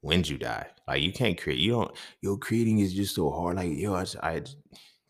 when'd 0.00 0.28
you 0.28 0.38
die? 0.38 0.66
Like 0.88 1.02
you 1.02 1.12
can't 1.12 1.40
create. 1.40 1.58
You 1.58 1.72
don't. 1.72 1.96
Your 2.22 2.38
creating 2.38 2.78
is 2.78 2.94
just 2.94 3.14
so 3.14 3.30
hard. 3.30 3.56
Like 3.56 3.76
yo, 3.76 3.94
I, 3.94 4.06
I 4.22 4.42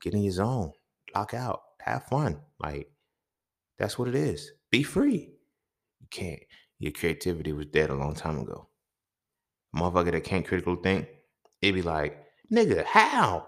get 0.02 0.14
in 0.14 0.22
your 0.22 0.32
zone, 0.32 0.72
lock 1.14 1.34
out, 1.34 1.60
have 1.80 2.04
fun. 2.04 2.40
Like 2.58 2.90
that's 3.78 3.98
what 3.98 4.08
it 4.08 4.14
is. 4.14 4.52
Be 4.70 4.82
free. 4.82 5.32
You 6.00 6.06
can't. 6.10 6.40
Your 6.78 6.92
creativity 6.92 7.52
was 7.52 7.66
dead 7.66 7.90
a 7.90 7.94
long 7.94 8.14
time 8.14 8.38
ago. 8.38 8.68
Motherfucker 9.74 10.12
that 10.12 10.24
can't 10.24 10.46
critical 10.46 10.76
think, 10.76 11.08
it'd 11.60 11.74
be 11.74 11.82
like, 11.82 12.25
nigga, 12.52 12.84
how? 12.84 13.46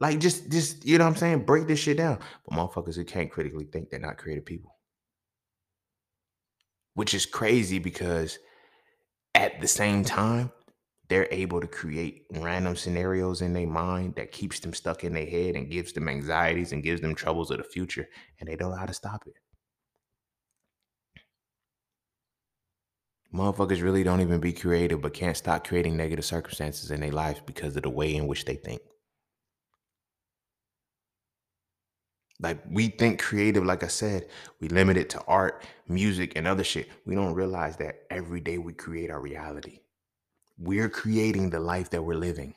Like 0.00 0.20
just, 0.20 0.50
just 0.50 0.84
you 0.86 0.98
know 0.98 1.04
what 1.04 1.10
I'm 1.10 1.16
saying? 1.16 1.44
Break 1.44 1.66
this 1.66 1.78
shit 1.78 1.96
down. 1.96 2.18
But 2.46 2.56
motherfuckers 2.56 2.96
who 2.96 3.04
can't 3.04 3.30
critically 3.30 3.64
think, 3.64 3.90
they're 3.90 4.00
not 4.00 4.18
creative 4.18 4.46
people. 4.46 4.76
Which 6.94 7.14
is 7.14 7.26
crazy 7.26 7.78
because 7.78 8.38
at 9.34 9.60
the 9.60 9.68
same 9.68 10.04
time, 10.04 10.52
they're 11.08 11.28
able 11.30 11.60
to 11.60 11.66
create 11.66 12.26
random 12.32 12.76
scenarios 12.76 13.40
in 13.40 13.52
their 13.52 13.66
mind 13.66 14.14
that 14.16 14.32
keeps 14.32 14.60
them 14.60 14.74
stuck 14.74 15.04
in 15.04 15.14
their 15.14 15.26
head 15.26 15.56
and 15.56 15.70
gives 15.70 15.92
them 15.92 16.08
anxieties 16.08 16.72
and 16.72 16.82
gives 16.82 17.00
them 17.00 17.14
troubles 17.14 17.50
of 17.50 17.58
the 17.58 17.64
future 17.64 18.06
and 18.40 18.48
they 18.48 18.56
don't 18.56 18.70
know 18.70 18.76
how 18.76 18.86
to 18.86 18.92
stop 18.92 19.24
it 19.26 19.34
motherfuckers 23.32 23.82
really 23.82 24.02
don't 24.02 24.20
even 24.20 24.40
be 24.40 24.52
creative 24.52 25.00
but 25.00 25.14
can't 25.14 25.36
stop 25.36 25.66
creating 25.66 25.96
negative 25.96 26.24
circumstances 26.24 26.90
in 26.90 27.00
their 27.00 27.12
lives 27.12 27.40
because 27.44 27.76
of 27.76 27.82
the 27.82 27.90
way 27.90 28.14
in 28.14 28.26
which 28.26 28.44
they 28.44 28.56
think 28.56 28.80
like 32.40 32.58
we 32.70 32.88
think 32.88 33.20
creative 33.20 33.64
like 33.64 33.82
i 33.82 33.88
said 33.88 34.26
we 34.60 34.68
limit 34.68 34.96
it 34.96 35.10
to 35.10 35.22
art 35.26 35.64
music 35.88 36.32
and 36.36 36.46
other 36.46 36.64
shit 36.64 36.88
we 37.04 37.14
don't 37.14 37.34
realize 37.34 37.76
that 37.76 38.00
every 38.10 38.40
day 38.40 38.58
we 38.58 38.72
create 38.72 39.10
our 39.10 39.20
reality 39.20 39.80
we're 40.58 40.88
creating 40.88 41.50
the 41.50 41.60
life 41.60 41.90
that 41.90 42.02
we're 42.02 42.14
living. 42.14 42.54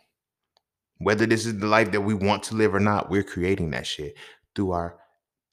Whether 0.98 1.26
this 1.26 1.46
is 1.46 1.60
the 1.60 1.68
life 1.68 1.92
that 1.92 2.02
we 2.02 2.14
want 2.14 2.44
to 2.44 2.56
live 2.56 2.74
or 2.74 2.80
not, 2.80 3.10
we're 3.10 3.24
creating 3.24 3.72
that 3.72 3.88
shit 3.88 4.16
through 4.56 4.72
our 4.72 4.98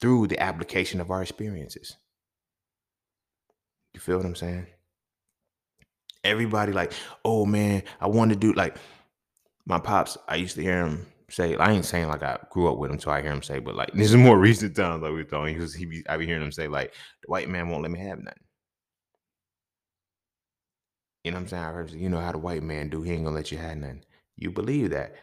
through 0.01 0.27
the 0.27 0.39
application 0.39 1.01
of 1.01 1.11
our 1.11 1.21
experiences. 1.21 1.97
You 3.93 3.99
feel 3.99 4.17
what 4.17 4.25
I'm 4.25 4.35
saying? 4.35 4.67
Everybody 6.23 6.73
like, 6.73 6.93
oh 7.23 7.45
man, 7.45 7.83
I 8.01 8.07
want 8.07 8.31
to 8.31 8.35
do 8.37 8.53
like 8.53 8.77
my 9.65 9.79
pops. 9.79 10.17
I 10.27 10.35
used 10.35 10.55
to 10.55 10.61
hear 10.61 10.85
him 10.85 11.05
say. 11.29 11.55
I 11.55 11.71
ain't 11.71 11.85
saying 11.85 12.07
like 12.07 12.23
I 12.23 12.37
grew 12.49 12.69
up 12.71 12.77
with 12.77 12.91
him, 12.91 12.99
so 12.99 13.11
I 13.11 13.21
hear 13.21 13.31
him 13.31 13.41
say, 13.41 13.59
but 13.59 13.75
like 13.75 13.91
this 13.93 14.09
is 14.09 14.17
more 14.17 14.37
recent 14.37 14.75
times 14.75 15.01
like 15.01 15.13
we. 15.13 15.53
He 15.53 15.59
was 15.59 15.73
he 15.73 15.85
be 15.85 16.03
I 16.09 16.17
be 16.17 16.25
hearing 16.25 16.43
him 16.43 16.51
say 16.51 16.67
like 16.67 16.93
the 17.21 17.31
white 17.31 17.49
man 17.49 17.69
won't 17.69 17.83
let 17.83 17.91
me 17.91 17.99
have 17.99 18.19
nothing. 18.19 18.43
You 21.23 21.31
know 21.31 21.37
what 21.37 21.41
I'm 21.41 21.47
saying? 21.49 21.63
I 21.63 21.71
heard, 21.71 21.91
you 21.91 22.09
know 22.09 22.19
how 22.19 22.31
the 22.31 22.37
white 22.37 22.63
man 22.63 22.89
do. 22.89 23.01
He 23.01 23.11
ain't 23.11 23.25
gonna 23.25 23.35
let 23.35 23.51
you 23.51 23.57
have 23.57 23.77
nothing. 23.77 24.03
You 24.37 24.51
believe 24.51 24.91
that 24.91 25.15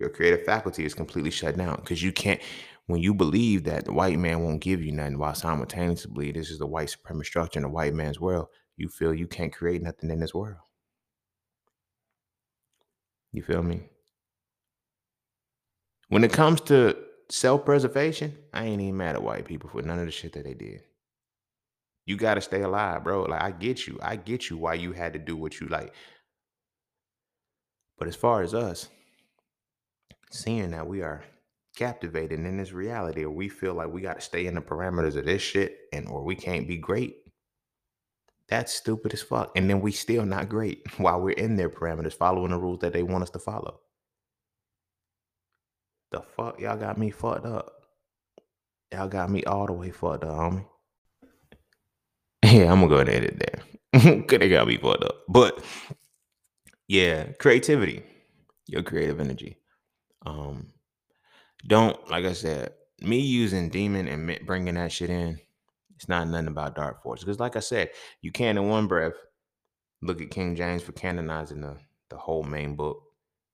your 0.00 0.10
creative 0.10 0.44
faculty 0.44 0.84
is 0.84 0.94
completely 0.94 1.30
shut 1.30 1.56
down 1.56 1.76
because 1.76 2.02
you 2.02 2.12
can't. 2.12 2.40
When 2.86 3.00
you 3.00 3.14
believe 3.14 3.64
that 3.64 3.86
the 3.86 3.94
white 3.94 4.18
man 4.18 4.42
won't 4.42 4.60
give 4.60 4.84
you 4.84 4.92
nothing, 4.92 5.16
while 5.16 5.34
simultaneously 5.34 6.32
this 6.32 6.50
is 6.50 6.58
the 6.58 6.66
white 6.66 6.94
supremacist 6.94 7.26
structure 7.26 7.58
in 7.58 7.62
the 7.62 7.70
white 7.70 7.94
man's 7.94 8.20
world, 8.20 8.48
you 8.76 8.88
feel 8.88 9.14
you 9.14 9.26
can't 9.26 9.52
create 9.52 9.82
nothing 9.82 10.10
in 10.10 10.20
this 10.20 10.34
world. 10.34 10.58
You 13.32 13.42
feel 13.42 13.62
me? 13.62 13.82
When 16.08 16.24
it 16.24 16.32
comes 16.32 16.60
to 16.62 16.96
self-preservation, 17.30 18.36
I 18.52 18.66
ain't 18.66 18.80
even 18.80 18.96
mad 18.96 19.16
at 19.16 19.22
white 19.22 19.44
people 19.44 19.70
for 19.70 19.82
none 19.82 19.98
of 19.98 20.06
the 20.06 20.12
shit 20.12 20.32
that 20.34 20.44
they 20.44 20.54
did. 20.54 20.82
You 22.06 22.16
got 22.16 22.34
to 22.34 22.40
stay 22.40 22.62
alive, 22.62 23.02
bro. 23.02 23.22
Like 23.22 23.42
I 23.42 23.50
get 23.50 23.86
you. 23.86 23.98
I 24.02 24.16
get 24.16 24.50
you 24.50 24.58
why 24.58 24.74
you 24.74 24.92
had 24.92 25.14
to 25.14 25.18
do 25.18 25.36
what 25.36 25.60
you 25.60 25.68
like. 25.68 25.94
But 27.98 28.08
as 28.08 28.16
far 28.16 28.42
as 28.42 28.54
us, 28.54 28.88
seeing 30.30 30.72
that 30.72 30.86
we 30.86 31.02
are 31.02 31.24
captivated 31.76 32.40
in 32.40 32.56
this 32.56 32.72
reality 32.72 33.24
or 33.24 33.30
we 33.30 33.48
feel 33.48 33.74
like 33.74 33.88
we 33.88 34.00
got 34.00 34.16
to 34.16 34.20
stay 34.20 34.46
in 34.46 34.54
the 34.54 34.60
parameters 34.60 35.16
of 35.16 35.24
this 35.24 35.42
shit 35.42 35.78
and 35.92 36.08
or 36.08 36.22
we 36.22 36.36
can't 36.36 36.68
be 36.68 36.76
great. 36.76 37.16
That's 38.48 38.74
stupid 38.74 39.12
as 39.14 39.22
fuck. 39.22 39.52
And 39.56 39.68
then 39.68 39.80
we 39.80 39.92
still 39.92 40.24
not 40.24 40.48
great 40.48 40.82
while 40.98 41.20
we're 41.20 41.30
in 41.30 41.56
their 41.56 41.70
parameters 41.70 42.14
following 42.14 42.50
the 42.50 42.58
rules 42.58 42.80
that 42.80 42.92
they 42.92 43.02
want 43.02 43.22
us 43.22 43.30
to 43.30 43.38
follow. 43.38 43.80
The 46.12 46.22
fuck 46.22 46.60
y'all 46.60 46.76
got 46.76 46.98
me 46.98 47.10
fucked 47.10 47.46
up. 47.46 47.72
Y'all 48.92 49.08
got 49.08 49.30
me 49.30 49.42
all 49.44 49.66
the 49.66 49.72
way 49.72 49.90
fucked 49.90 50.24
up, 50.24 50.30
homie. 50.30 50.66
Yeah, 52.44 52.70
I'm 52.70 52.80
gonna 52.80 52.88
go 52.88 52.94
ahead 52.96 53.08
and 53.08 53.16
edit 53.16 53.38
that. 53.92 54.26
Cause 54.28 54.38
they 54.38 54.48
got 54.50 54.68
me 54.68 54.76
fucked 54.76 55.02
up. 55.02 55.16
But 55.28 55.64
yeah, 56.86 57.32
creativity, 57.40 58.02
your 58.66 58.82
creative 58.82 59.18
energy. 59.18 59.56
Um, 60.26 60.74
don't 61.66 61.98
like 62.10 62.26
I 62.26 62.34
said, 62.34 62.74
me 63.00 63.18
using 63.20 63.70
demon 63.70 64.06
and 64.08 64.38
bringing 64.46 64.74
that 64.74 64.92
shit 64.92 65.10
in. 65.10 65.40
It's 66.04 66.08
not 66.10 66.28
nothing 66.28 66.48
about 66.48 66.76
dark 66.76 67.02
force 67.02 67.20
because, 67.20 67.40
like 67.40 67.56
I 67.56 67.60
said, 67.60 67.90
you 68.20 68.30
can 68.30 68.58
in 68.58 68.68
one 68.68 68.86
breath 68.86 69.14
look 70.02 70.20
at 70.20 70.30
King 70.30 70.56
James 70.56 70.82
for 70.82 70.92
canonizing 70.92 71.60
the 71.60 71.76
the 72.10 72.16
whole 72.16 72.42
main 72.42 72.76
book, 72.76 73.02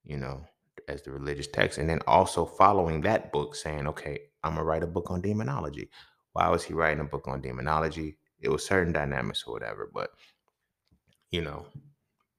you 0.04 0.18
know, 0.18 0.44
as 0.88 1.02
the 1.02 1.10
religious 1.12 1.46
text, 1.46 1.78
and 1.78 1.88
then 1.88 2.00
also 2.06 2.44
following 2.44 3.02
that 3.02 3.32
book, 3.32 3.54
saying, 3.54 3.86
"Okay, 3.88 4.18
I'm 4.42 4.54
gonna 4.54 4.64
write 4.64 4.82
a 4.82 4.86
book 4.88 5.10
on 5.10 5.20
demonology." 5.20 5.90
Why 6.32 6.48
was 6.48 6.64
he 6.64 6.74
writing 6.74 7.00
a 7.00 7.04
book 7.04 7.28
on 7.28 7.40
demonology? 7.40 8.16
it 8.42 8.48
was 8.48 8.64
certain 8.64 8.90
dynamics 8.90 9.44
or 9.46 9.52
whatever. 9.52 9.90
But 9.92 10.10
you 11.30 11.42
know, 11.42 11.66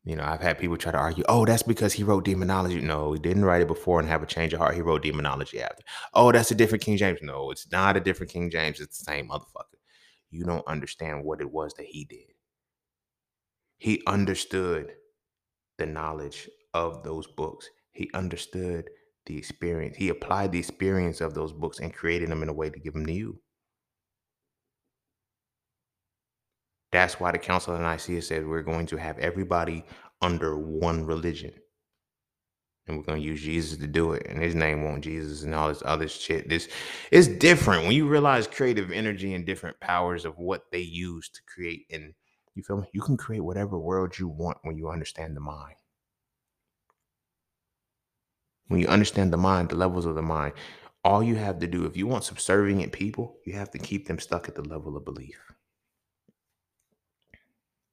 You 0.05 0.15
know, 0.17 0.23
I've 0.25 0.41
had 0.41 0.59
people 0.59 0.77
try 0.77 0.93
to 0.93 0.99
argue, 0.99 1.25
oh, 1.29 1.45
that's 1.45 1.63
because 1.63 1.93
he 1.93 2.03
wrote 2.03 2.25
demonology. 2.25 2.81
No, 2.81 3.13
he 3.13 3.19
didn't 3.19 3.45
write 3.45 3.61
it 3.63 3.67
before 3.69 3.99
and 3.99 4.09
have 4.09 4.23
a 4.23 4.27
change 4.27 4.53
of 4.53 4.59
heart. 4.61 4.75
He 4.75 4.81
wrote 4.81 5.03
demonology 5.03 5.61
after. 5.61 5.83
Oh, 6.15 6.31
that's 6.31 6.51
a 6.51 6.55
different 6.55 6.83
King 6.85 6.97
James. 6.97 7.19
No, 7.23 7.51
it's 7.51 7.71
not 7.71 7.97
a 7.97 8.01
different 8.01 8.31
King 8.33 8.51
James. 8.51 8.81
It's 8.81 8.99
the 8.99 9.05
same 9.05 9.29
motherfucker. 9.29 9.80
You 10.31 10.45
don't 10.45 10.67
understand 10.67 11.25
what 11.25 11.41
it 11.41 11.51
was 11.51 11.73
that 11.75 11.87
he 11.87 12.05
did. 12.05 12.33
He 13.79 14.01
understood 14.07 14.93
the 15.77 15.85
knowledge 15.85 16.49
of 16.73 17.03
those 17.03 17.27
books. 17.27 17.69
He 17.91 18.09
understood 18.13 18.89
the 19.25 19.37
experience. 19.37 19.97
He 19.97 20.09
applied 20.09 20.51
the 20.51 20.59
experience 20.59 21.21
of 21.21 21.33
those 21.33 21.53
books 21.53 21.79
and 21.79 21.93
created 21.93 22.29
them 22.29 22.43
in 22.43 22.49
a 22.49 22.53
way 22.53 22.69
to 22.69 22.79
give 22.79 22.93
them 22.93 23.05
to 23.05 23.13
you. 23.13 23.41
That's 26.91 27.19
why 27.19 27.31
the 27.31 27.39
Council 27.39 27.75
of 27.75 27.81
Nicaea 27.81 28.21
said 28.21 28.47
we're 28.47 28.63
going 28.63 28.85
to 28.87 28.97
have 28.97 29.19
everybody 29.19 29.85
under 30.21 30.57
one 30.57 31.05
religion. 31.05 31.53
And 32.91 32.99
we're 32.99 33.15
to 33.15 33.25
use 33.25 33.41
Jesus 33.41 33.77
to 33.77 33.87
do 33.87 34.13
it. 34.13 34.27
And 34.27 34.41
his 34.41 34.53
name 34.53 34.83
won't 34.83 35.03
Jesus 35.03 35.43
and 35.43 35.55
all 35.55 35.69
this 35.69 35.81
other 35.85 36.07
shit. 36.07 36.49
This 36.49 36.67
is 37.11 37.27
different 37.27 37.83
when 37.83 37.93
you 37.93 38.07
realize 38.07 38.47
creative 38.47 38.91
energy 38.91 39.33
and 39.33 39.45
different 39.45 39.79
powers 39.79 40.25
of 40.25 40.37
what 40.37 40.65
they 40.71 40.79
use 40.79 41.29
to 41.29 41.41
create. 41.47 41.85
And 41.89 42.13
you 42.53 42.63
feel 42.63 42.77
me? 42.77 42.87
You 42.93 43.01
can 43.01 43.17
create 43.17 43.39
whatever 43.39 43.79
world 43.79 44.19
you 44.19 44.27
want 44.27 44.57
when 44.63 44.77
you 44.77 44.89
understand 44.89 45.35
the 45.35 45.41
mind. 45.41 45.75
When 48.67 48.79
you 48.79 48.87
understand 48.87 49.31
the 49.31 49.37
mind, 49.37 49.69
the 49.69 49.75
levels 49.75 50.05
of 50.05 50.15
the 50.15 50.21
mind, 50.21 50.53
all 51.03 51.23
you 51.23 51.35
have 51.35 51.59
to 51.59 51.67
do, 51.67 51.85
if 51.85 51.97
you 51.97 52.07
want 52.07 52.23
subservient 52.23 52.91
people, 52.91 53.37
you 53.45 53.53
have 53.53 53.71
to 53.71 53.79
keep 53.79 54.07
them 54.07 54.19
stuck 54.19 54.47
at 54.47 54.55
the 54.55 54.61
level 54.61 54.95
of 54.95 55.05
belief. 55.05 55.39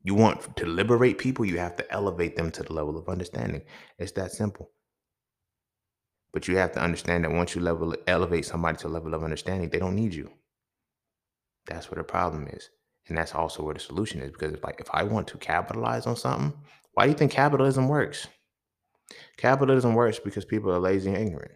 You 0.03 0.15
want 0.15 0.57
to 0.57 0.67
liberate 0.67 1.19
people, 1.19 1.45
you 1.45 1.59
have 1.59 1.77
to 1.77 1.93
elevate 1.93 2.37
them 2.37 2.51
to 2.53 2.63
the 2.63 2.73
level 2.73 2.97
of 2.97 3.09
understanding. 3.09 3.63
It's 3.99 4.13
that 4.13 4.33
simple. 4.33 4.71
But 6.39 6.47
you 6.47 6.57
have 6.59 6.71
to 6.75 6.81
understand 6.81 7.25
that 7.25 7.33
once 7.33 7.57
you 7.57 7.61
level 7.61 7.97
elevate 8.07 8.45
somebody 8.45 8.79
to 8.79 8.87
a 8.87 8.95
level 8.97 9.13
of 9.13 9.25
understanding, 9.25 9.71
they 9.71 9.81
don't 9.81 9.97
need 9.97 10.15
you. 10.15 10.31
That's 11.67 11.91
where 11.91 11.99
the 11.99 12.05
problem 12.05 12.47
is. 12.47 12.71
And 13.09 13.19
that's 13.19 13.35
also 13.35 13.65
where 13.65 13.75
the 13.75 13.81
solution 13.81 14.21
is. 14.21 14.31
Because 14.31 14.55
like 14.63 14.79
if 14.79 14.87
I 14.93 15.03
want 15.03 15.27
to 15.27 15.39
capitalize 15.39 16.07
on 16.07 16.15
something, 16.15 16.53
why 16.93 17.03
do 17.03 17.11
you 17.11 17.17
think 17.19 17.33
capitalism 17.33 17.89
works? 17.89 18.29
Capitalism 19.37 19.97
works 19.97 20.21
because 20.21 20.45
people 20.45 20.71
are 20.71 20.79
lazy 20.79 21.09
and 21.09 21.19
ignorant. 21.19 21.51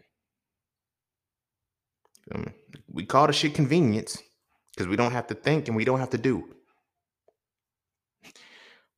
Um, 2.35 2.53
we 2.89 3.07
call 3.07 3.29
the 3.29 3.33
shit 3.33 3.55
convenience 3.55 4.21
because 4.73 4.89
we 4.89 4.97
don't 4.97 5.13
have 5.13 5.29
to 5.29 5.35
think 5.37 5.69
and 5.69 5.77
we 5.77 5.85
don't 5.85 6.01
have 6.01 6.11
to 6.11 6.19
do. 6.19 6.57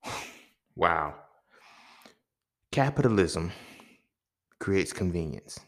Wow. 0.77 1.15
Capitalism 2.73 3.52
creates 4.59 4.94
convenience, 4.94 5.61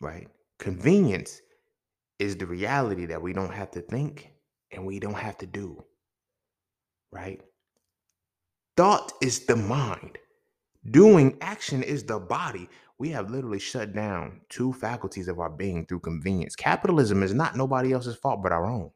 right? 0.00 0.28
Convenience 0.58 1.40
is 2.18 2.36
the 2.36 2.46
reality 2.46 3.06
that 3.06 3.20
we 3.20 3.32
don't 3.32 3.52
have 3.52 3.70
to 3.72 3.80
think 3.80 4.32
and 4.72 4.86
we 4.86 4.98
don't 4.98 5.14
have 5.14 5.38
to 5.38 5.46
do, 5.46 5.84
right? 7.12 7.40
Thought 8.76 9.12
is 9.22 9.46
the 9.46 9.56
mind. 9.56 10.18
Doing 10.90 11.36
action 11.40 11.82
is 11.82 12.04
the 12.04 12.18
body. 12.18 12.68
We 12.98 13.10
have 13.10 13.30
literally 13.30 13.58
shut 13.58 13.92
down 13.94 14.40
two 14.48 14.72
faculties 14.72 15.28
of 15.28 15.40
our 15.40 15.50
being 15.50 15.86
through 15.86 16.00
convenience. 16.00 16.56
Capitalism 16.56 17.22
is 17.22 17.34
not 17.34 17.56
nobody 17.56 17.92
else's 17.92 18.16
fault 18.16 18.42
but 18.42 18.52
our 18.52 18.66
own. 18.66 18.90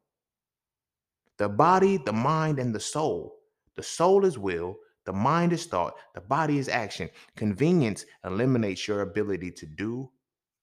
The 1.39 1.49
body, 1.49 1.97
the 1.99 2.13
mind, 2.13 2.59
and 2.59 2.75
the 2.75 2.81
soul. 2.81 3.37
The 3.77 3.83
soul 3.83 4.25
is 4.25 4.39
will, 4.39 4.77
the 5.07 5.13
mind 5.13 5.53
is 5.53 5.67
thought, 5.67 5.95
the 6.15 6.21
body 6.21 6.59
is 6.59 6.69
action. 6.69 7.09
Convenience 7.37 8.05
eliminates 8.25 8.87
your 8.87 9.01
ability 9.03 9.51
to 9.53 9.67
do 9.67 10.11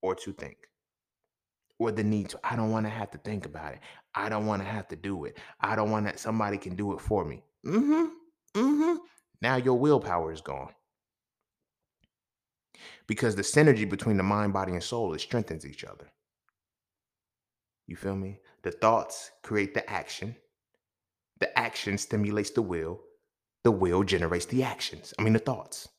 or 0.02 0.15
to 0.15 0.34
think 0.34 0.57
or 1.80 1.91
the 1.91 2.03
need 2.03 2.30
to. 2.30 2.40
I 2.44 2.56
don't 2.56 2.72
want 2.72 2.86
to 2.86 2.90
have 2.90 3.11
to 3.11 3.18
think 3.19 3.45
about 3.45 3.74
it. 3.74 3.80
I 4.15 4.30
don't 4.30 4.45
want 4.45 4.61
to 4.61 4.68
have 4.68 4.88
to 4.90 4.95
do 4.95 5.26
it. 5.26 5.38
I 5.61 5.76
don't 5.76 5.91
want 5.91 6.06
that 6.06 6.19
somebody 6.19 6.57
can 6.57 6.76
do 6.76 6.94
it 6.94 7.02
for 7.02 7.24
me. 7.24 7.44
Mm-hmm. 7.65 8.06
Mm-hmm. 8.56 8.95
Now 9.41 9.57
your 9.57 9.76
willpower 9.76 10.32
is 10.32 10.41
gone. 10.41 10.74
Because 13.07 13.36
the 13.36 13.41
synergy 13.41 13.90
between 13.90 14.18
the 14.18 14.24
mind, 14.24 14.53
body, 14.53 14.74
and 14.74 14.84
soul 14.84 15.14
it 15.14 15.22
strengthens 15.22 15.65
each 15.65 15.84
other. 15.84 16.11
You 17.86 17.95
feel 17.95 18.15
me? 18.15 18.40
The 18.64 18.72
thoughts 18.72 19.32
create 19.44 19.74
the 19.74 19.88
action. 19.90 20.36
The 21.40 21.57
action 21.57 21.98
stimulates 21.98 22.49
the 22.49 22.61
will 22.61 23.02
the 23.68 23.72
will 23.72 24.02
generates 24.03 24.45
the 24.45 24.64
actions, 24.64 25.14
I 25.19 25.24
mean, 25.24 25.34
the 25.34 25.40
thoughts. 25.40 25.90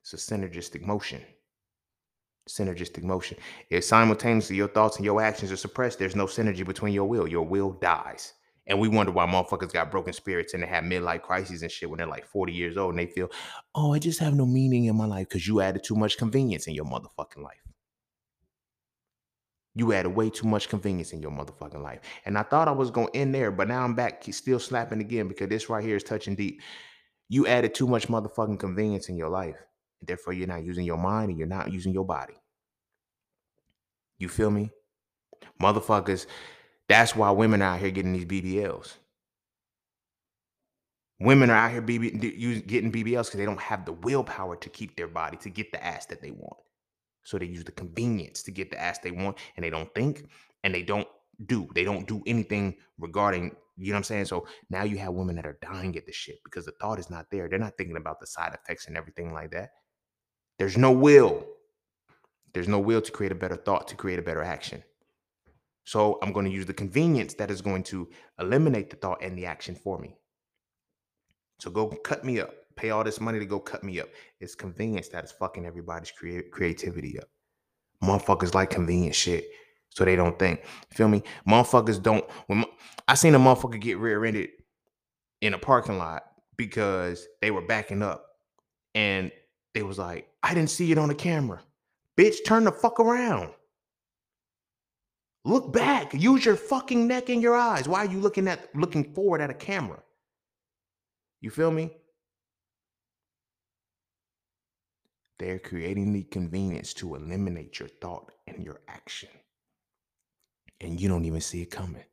It's 0.00 0.14
a 0.14 0.16
synergistic 0.16 0.80
motion. 0.80 1.20
Synergistic 2.48 3.02
motion. 3.02 3.38
If 3.70 3.84
simultaneously 3.84 4.56
your 4.56 4.68
thoughts 4.68 4.96
and 4.96 5.04
your 5.04 5.20
actions 5.20 5.52
are 5.52 5.56
suppressed, 5.56 5.98
there's 5.98 6.16
no 6.16 6.26
synergy 6.26 6.64
between 6.64 6.94
your 6.94 7.04
will. 7.04 7.28
Your 7.28 7.44
will 7.44 7.72
dies. 7.72 8.32
And 8.68 8.78
we 8.78 8.88
wonder 8.88 9.10
why 9.12 9.26
motherfuckers 9.26 9.72
got 9.72 9.90
broken 9.90 10.12
spirits 10.12 10.52
and 10.54 10.62
they 10.62 10.66
have 10.66 10.84
midlife 10.84 11.22
crises 11.22 11.62
and 11.62 11.72
shit 11.72 11.88
when 11.88 11.98
they're 11.98 12.06
like 12.06 12.26
40 12.26 12.52
years 12.52 12.76
old 12.76 12.90
and 12.90 12.98
they 12.98 13.06
feel, 13.06 13.30
oh, 13.74 13.94
I 13.94 13.98
just 13.98 14.20
have 14.20 14.34
no 14.34 14.44
meaning 14.44 14.84
in 14.84 14.96
my 14.96 15.06
life 15.06 15.28
because 15.28 15.48
you 15.48 15.60
added 15.60 15.82
too 15.82 15.96
much 15.96 16.18
convenience 16.18 16.66
in 16.66 16.74
your 16.74 16.84
motherfucking 16.84 17.42
life. 17.42 17.62
You 19.74 19.92
added 19.92 20.10
way 20.10 20.28
too 20.28 20.46
much 20.46 20.68
convenience 20.68 21.12
in 21.12 21.22
your 21.22 21.30
motherfucking 21.30 21.82
life. 21.82 22.00
And 22.26 22.36
I 22.36 22.42
thought 22.42 22.68
I 22.68 22.72
was 22.72 22.90
going 22.90 23.06
to 23.08 23.16
end 23.16 23.34
there, 23.34 23.50
but 23.50 23.68
now 23.68 23.84
I'm 23.84 23.94
back 23.94 24.24
still 24.32 24.58
slapping 24.58 25.00
again 25.00 25.28
because 25.28 25.48
this 25.48 25.70
right 25.70 25.84
here 25.84 25.96
is 25.96 26.02
touching 26.02 26.34
deep. 26.34 26.60
You 27.28 27.46
added 27.46 27.74
too 27.74 27.86
much 27.86 28.08
motherfucking 28.08 28.58
convenience 28.58 29.08
in 29.08 29.16
your 29.16 29.28
life. 29.28 29.56
Therefore, 30.02 30.32
you're 30.32 30.46
not 30.46 30.64
using 30.64 30.84
your 30.84 30.96
mind 30.96 31.30
and 31.30 31.38
you're 31.38 31.48
not 31.48 31.72
using 31.72 31.92
your 31.92 32.04
body. 32.04 32.34
You 34.18 34.28
feel 34.28 34.50
me? 34.50 34.70
Motherfuckers, 35.60 36.26
that's 36.88 37.14
why 37.14 37.30
women 37.30 37.62
are 37.62 37.74
out 37.74 37.80
here 37.80 37.90
getting 37.90 38.12
these 38.12 38.24
BBLs. 38.24 38.94
Women 41.20 41.50
are 41.50 41.56
out 41.56 41.72
here 41.72 41.82
BB, 41.82 42.66
getting 42.66 42.92
BBLs 42.92 43.26
because 43.26 43.38
they 43.38 43.44
don't 43.44 43.60
have 43.60 43.84
the 43.84 43.92
willpower 43.92 44.56
to 44.56 44.68
keep 44.68 44.96
their 44.96 45.08
body, 45.08 45.36
to 45.38 45.50
get 45.50 45.72
the 45.72 45.84
ass 45.84 46.06
that 46.06 46.22
they 46.22 46.30
want. 46.30 46.58
So 47.24 47.38
they 47.38 47.46
use 47.46 47.64
the 47.64 47.72
convenience 47.72 48.42
to 48.44 48.52
get 48.52 48.70
the 48.70 48.80
ass 48.80 49.00
they 49.00 49.10
want 49.10 49.38
and 49.56 49.64
they 49.64 49.70
don't 49.70 49.92
think 49.94 50.28
and 50.62 50.74
they 50.74 50.82
don't 50.82 51.08
do. 51.46 51.68
They 51.74 51.84
don't 51.84 52.06
do 52.06 52.22
anything 52.26 52.76
regarding, 52.98 53.56
you 53.76 53.88
know 53.88 53.94
what 53.94 53.98
I'm 53.98 54.04
saying? 54.04 54.24
So 54.26 54.46
now 54.70 54.84
you 54.84 54.96
have 54.98 55.12
women 55.12 55.36
that 55.36 55.46
are 55.46 55.58
dying 55.60 55.96
at 55.96 56.06
the 56.06 56.12
shit 56.12 56.38
because 56.44 56.64
the 56.64 56.72
thought 56.80 57.00
is 57.00 57.10
not 57.10 57.26
there. 57.30 57.48
They're 57.48 57.58
not 57.58 57.76
thinking 57.76 57.96
about 57.96 58.20
the 58.20 58.26
side 58.26 58.54
effects 58.54 58.86
and 58.86 58.96
everything 58.96 59.32
like 59.32 59.50
that. 59.50 59.70
There's 60.58 60.76
no 60.76 60.92
will. 60.92 61.46
There's 62.54 62.68
no 62.68 62.78
will 62.78 63.02
to 63.02 63.12
create 63.12 63.32
a 63.32 63.36
better 63.36 63.56
thought, 63.56 63.88
to 63.88 63.96
create 63.96 64.18
a 64.18 64.22
better 64.22 64.42
action. 64.42 64.82
So 65.84 66.18
I'm 66.22 66.32
going 66.32 66.46
to 66.46 66.52
use 66.52 66.66
the 66.66 66.74
convenience 66.74 67.34
that 67.34 67.50
is 67.50 67.62
going 67.62 67.82
to 67.84 68.08
eliminate 68.38 68.90
the 68.90 68.96
thought 68.96 69.22
and 69.22 69.36
the 69.38 69.46
action 69.46 69.74
for 69.74 69.98
me. 69.98 70.16
So 71.60 71.70
go 71.70 71.88
cut 71.88 72.24
me 72.24 72.40
up 72.40 72.52
pay 72.78 72.90
all 72.90 73.04
this 73.04 73.20
money 73.20 73.38
to 73.40 73.44
go 73.44 73.58
cut 73.58 73.84
me 73.84 74.00
up. 74.00 74.08
It's 74.40 74.54
convenience 74.54 75.08
that 75.08 75.24
is 75.24 75.32
fucking 75.32 75.66
everybody's 75.66 76.12
crea- 76.12 76.48
creativity 76.50 77.18
up. 77.18 77.28
Motherfuckers 78.02 78.54
like 78.54 78.70
convenient 78.70 79.14
shit, 79.14 79.46
so 79.90 80.04
they 80.04 80.14
don't 80.14 80.38
think. 80.38 80.62
Feel 80.92 81.08
me? 81.08 81.24
Motherfuckers 81.46 82.00
don't. 82.00 82.24
When 82.46 82.64
I 83.08 83.14
seen 83.14 83.34
a 83.34 83.38
motherfucker 83.38 83.80
get 83.80 83.98
rear-ended 83.98 84.50
in 85.40 85.54
a 85.54 85.58
parking 85.58 85.98
lot 85.98 86.22
because 86.56 87.26
they 87.42 87.50
were 87.50 87.62
backing 87.62 88.02
up, 88.02 88.24
and 88.94 89.32
they 89.74 89.82
was 89.82 89.98
like, 89.98 90.27
"I 90.42 90.54
didn't 90.54 90.70
see 90.70 90.92
it 90.92 90.98
on 90.98 91.08
the 91.08 91.14
camera." 91.14 91.62
Bitch, 92.16 92.44
turn 92.44 92.64
the 92.64 92.72
fuck 92.72 92.98
around. 92.98 93.52
Look 95.44 95.72
back. 95.72 96.12
Use 96.12 96.44
your 96.44 96.56
fucking 96.56 97.06
neck 97.06 97.28
and 97.28 97.40
your 97.40 97.54
eyes. 97.56 97.88
Why 97.88 98.00
are 98.00 98.10
you 98.10 98.20
looking 98.20 98.48
at 98.48 98.74
looking 98.74 99.14
forward 99.14 99.40
at 99.40 99.50
a 99.50 99.54
camera? 99.54 100.02
You 101.40 101.50
feel 101.50 101.70
me? 101.70 101.90
They're 105.38 105.60
creating 105.60 106.12
the 106.12 106.24
convenience 106.24 106.92
to 106.94 107.14
eliminate 107.14 107.78
your 107.78 107.88
thought 107.88 108.32
and 108.48 108.64
your 108.64 108.80
action. 108.88 109.28
And 110.80 111.00
you 111.00 111.08
don't 111.08 111.24
even 111.24 111.40
see 111.40 111.62
it 111.62 111.70
coming. 111.70 112.04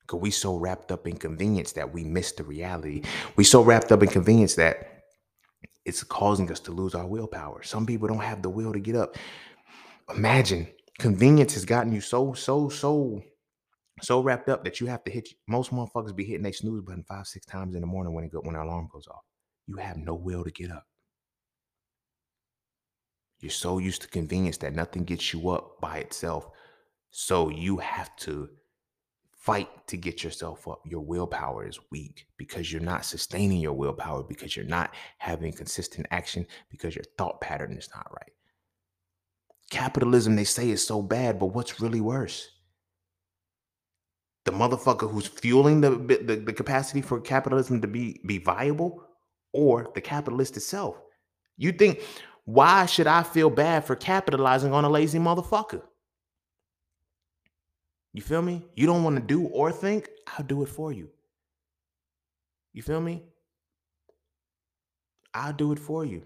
Because 0.00 0.20
we 0.20 0.32
so 0.32 0.56
wrapped 0.56 0.90
up 0.90 1.06
in 1.06 1.16
convenience 1.16 1.70
that 1.72 1.92
we 1.92 2.02
miss 2.02 2.32
the 2.32 2.42
reality. 2.42 3.02
We 3.36 3.44
so 3.44 3.62
wrapped 3.62 3.92
up 3.92 4.02
in 4.02 4.08
convenience 4.08 4.56
that 4.56 4.99
it's 5.84 6.02
causing 6.02 6.50
us 6.50 6.60
to 6.60 6.72
lose 6.72 6.94
our 6.94 7.06
willpower. 7.06 7.62
Some 7.62 7.86
people 7.86 8.08
don't 8.08 8.18
have 8.18 8.42
the 8.42 8.50
will 8.50 8.72
to 8.72 8.80
get 8.80 8.96
up. 8.96 9.16
Imagine 10.14 10.68
convenience 10.98 11.54
has 11.54 11.64
gotten 11.64 11.92
you 11.92 12.00
so, 12.00 12.32
so, 12.34 12.68
so, 12.68 13.22
so 14.02 14.20
wrapped 14.20 14.48
up 14.48 14.64
that 14.64 14.80
you 14.80 14.86
have 14.86 15.04
to 15.04 15.10
hit. 15.10 15.28
Most 15.48 15.70
motherfuckers 15.70 16.14
be 16.14 16.24
hitting 16.24 16.42
their 16.42 16.52
snooze 16.52 16.82
button 16.82 17.04
five, 17.08 17.26
six 17.26 17.46
times 17.46 17.74
in 17.74 17.80
the 17.80 17.86
morning 17.86 18.14
when 18.14 18.24
it 18.24 18.32
go, 18.32 18.40
when 18.40 18.54
their 18.54 18.62
alarm 18.62 18.88
goes 18.92 19.08
off. 19.08 19.22
You 19.66 19.76
have 19.76 19.96
no 19.96 20.14
will 20.14 20.44
to 20.44 20.50
get 20.50 20.70
up. 20.70 20.86
You're 23.40 23.50
so 23.50 23.78
used 23.78 24.02
to 24.02 24.08
convenience 24.08 24.58
that 24.58 24.74
nothing 24.74 25.04
gets 25.04 25.32
you 25.32 25.48
up 25.50 25.80
by 25.80 25.98
itself. 25.98 26.50
So 27.10 27.48
you 27.48 27.78
have 27.78 28.14
to 28.16 28.50
fight 29.40 29.68
to 29.86 29.96
get 29.96 30.22
yourself 30.22 30.68
up. 30.68 30.82
Your 30.84 31.00
willpower 31.00 31.66
is 31.66 31.80
weak 31.90 32.26
because 32.36 32.70
you're 32.70 32.82
not 32.82 33.06
sustaining 33.06 33.58
your 33.58 33.72
willpower, 33.72 34.22
because 34.22 34.54
you're 34.54 34.66
not 34.66 34.94
having 35.18 35.52
consistent 35.52 36.06
action, 36.10 36.46
because 36.70 36.94
your 36.94 37.04
thought 37.16 37.40
pattern 37.40 37.72
is 37.72 37.88
not 37.94 38.06
right. 38.12 38.32
Capitalism, 39.70 40.36
they 40.36 40.44
say, 40.44 40.68
is 40.68 40.86
so 40.86 41.00
bad, 41.00 41.38
but 41.38 41.46
what's 41.46 41.80
really 41.80 42.02
worse? 42.02 42.50
The 44.44 44.52
motherfucker 44.52 45.10
who's 45.10 45.26
fueling 45.26 45.80
the, 45.80 45.90
the, 45.90 46.36
the 46.36 46.52
capacity 46.52 47.00
for 47.00 47.20
capitalism 47.20 47.80
to 47.80 47.88
be, 47.88 48.20
be 48.26 48.38
viable 48.38 49.02
or 49.52 49.90
the 49.94 50.00
capitalist 50.02 50.56
itself. 50.56 50.96
You 51.56 51.72
think, 51.72 52.02
why 52.44 52.86
should 52.86 53.06
I 53.06 53.22
feel 53.22 53.48
bad 53.48 53.84
for 53.84 53.96
capitalizing 53.96 54.72
on 54.72 54.84
a 54.84 54.90
lazy 54.90 55.18
motherfucker? 55.18 55.82
You 58.12 58.22
feel 58.22 58.42
me? 58.42 58.64
You 58.74 58.86
don't 58.86 59.04
want 59.04 59.16
to 59.16 59.22
do 59.22 59.46
or 59.46 59.70
think, 59.70 60.08
I'll 60.26 60.44
do 60.44 60.62
it 60.62 60.68
for 60.68 60.92
you. 60.92 61.10
You 62.72 62.82
feel 62.82 63.00
me? 63.00 63.22
I'll 65.34 65.52
do 65.52 65.72
it 65.72 65.78
for 65.78 66.04
you. 66.04 66.22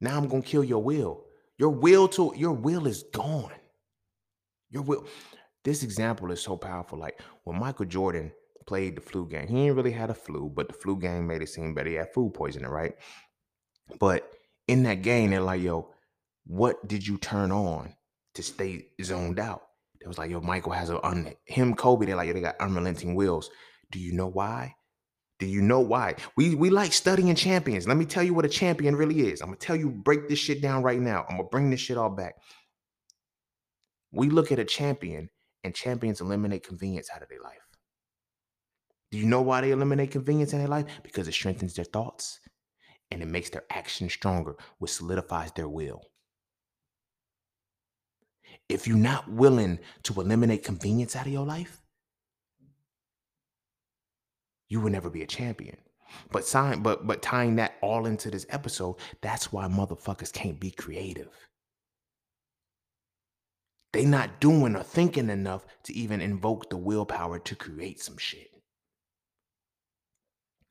Now 0.00 0.18
I'm 0.18 0.28
to 0.28 0.42
kill 0.42 0.64
your 0.64 0.82
will. 0.82 1.24
Your 1.58 1.70
will 1.70 2.08
to 2.08 2.32
your 2.36 2.52
will 2.52 2.86
is 2.86 3.04
gone. 3.14 3.52
Your 4.70 4.82
will. 4.82 5.06
This 5.62 5.82
example 5.82 6.30
is 6.30 6.42
so 6.42 6.56
powerful. 6.56 6.98
Like 6.98 7.20
when 7.44 7.58
Michael 7.58 7.86
Jordan 7.86 8.32
played 8.66 8.96
the 8.96 9.00
flu 9.00 9.26
game, 9.26 9.48
he 9.48 9.66
ain't 9.66 9.76
really 9.76 9.92
had 9.92 10.10
a 10.10 10.14
flu, 10.14 10.50
but 10.54 10.68
the 10.68 10.74
flu 10.74 10.98
game 10.98 11.26
made 11.26 11.42
it 11.42 11.48
seem 11.48 11.74
better. 11.74 11.88
He 11.88 11.96
had 11.96 12.12
food 12.12 12.34
poisoning, 12.34 12.68
right? 12.68 12.94
But 13.98 14.30
in 14.68 14.82
that 14.82 15.02
game, 15.02 15.30
they're 15.30 15.40
like, 15.40 15.62
yo, 15.62 15.90
what 16.46 16.86
did 16.86 17.06
you 17.06 17.16
turn 17.16 17.52
on 17.52 17.94
to 18.34 18.42
stay 18.42 18.88
zoned 19.02 19.38
out? 19.38 19.62
It 20.04 20.08
was 20.08 20.18
like, 20.18 20.30
yo, 20.30 20.40
Michael 20.40 20.72
has 20.72 20.90
a 20.90 21.04
un- 21.04 21.32
him, 21.46 21.74
Kobe. 21.74 22.06
They're 22.06 22.16
like, 22.16 22.28
yo, 22.28 22.34
they 22.34 22.40
got 22.40 22.60
unrelenting 22.60 23.14
wills. 23.14 23.50
Do 23.90 23.98
you 23.98 24.12
know 24.12 24.28
why? 24.28 24.74
Do 25.38 25.46
you 25.46 25.62
know 25.62 25.80
why? 25.80 26.16
We 26.36 26.54
we 26.54 26.70
like 26.70 26.92
studying 26.92 27.34
champions. 27.34 27.88
Let 27.88 27.96
me 27.96 28.04
tell 28.04 28.22
you 28.22 28.34
what 28.34 28.44
a 28.44 28.48
champion 28.48 28.96
really 28.96 29.28
is. 29.28 29.40
I'm 29.40 29.48
gonna 29.48 29.56
tell 29.56 29.76
you, 29.76 29.90
break 29.90 30.28
this 30.28 30.38
shit 30.38 30.62
down 30.62 30.82
right 30.82 31.00
now. 31.00 31.24
I'm 31.28 31.36
gonna 31.36 31.48
bring 31.48 31.70
this 31.70 31.80
shit 31.80 31.96
all 31.96 32.10
back. 32.10 32.34
We 34.12 34.30
look 34.30 34.52
at 34.52 34.60
a 34.60 34.64
champion, 34.64 35.30
and 35.64 35.74
champions 35.74 36.20
eliminate 36.20 36.66
convenience 36.66 37.08
out 37.12 37.22
of 37.22 37.28
their 37.28 37.40
life. 37.40 37.58
Do 39.10 39.18
you 39.18 39.26
know 39.26 39.42
why 39.42 39.62
they 39.62 39.70
eliminate 39.70 40.10
convenience 40.10 40.52
in 40.52 40.58
their 40.58 40.68
life? 40.68 40.86
Because 41.02 41.26
it 41.26 41.32
strengthens 41.32 41.74
their 41.74 41.84
thoughts 41.84 42.40
and 43.10 43.22
it 43.22 43.28
makes 43.28 43.50
their 43.50 43.64
action 43.70 44.08
stronger, 44.08 44.56
which 44.78 44.92
solidifies 44.92 45.52
their 45.52 45.68
will. 45.68 46.02
If 48.68 48.86
you're 48.86 48.96
not 48.96 49.30
willing 49.30 49.78
to 50.04 50.20
eliminate 50.20 50.64
convenience 50.64 51.14
out 51.16 51.26
of 51.26 51.32
your 51.32 51.46
life, 51.46 51.80
you 54.68 54.80
will 54.80 54.90
never 54.90 55.10
be 55.10 55.22
a 55.22 55.26
champion. 55.26 55.76
But 56.30 56.44
sign, 56.46 56.82
but 56.82 57.06
but 57.06 57.22
tying 57.22 57.56
that 57.56 57.74
all 57.82 58.06
into 58.06 58.30
this 58.30 58.46
episode, 58.48 58.96
that's 59.20 59.52
why 59.52 59.66
motherfuckers 59.66 60.32
can't 60.32 60.60
be 60.60 60.70
creative. 60.70 61.30
They 63.92 64.04
not 64.04 64.40
doing 64.40 64.76
or 64.76 64.82
thinking 64.82 65.30
enough 65.30 65.66
to 65.84 65.94
even 65.94 66.20
invoke 66.20 66.68
the 66.68 66.76
willpower 66.76 67.38
to 67.38 67.56
create 67.56 68.00
some 68.00 68.18
shit. 68.18 68.50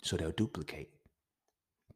So 0.01 0.17
they'll 0.17 0.31
duplicate. 0.31 0.92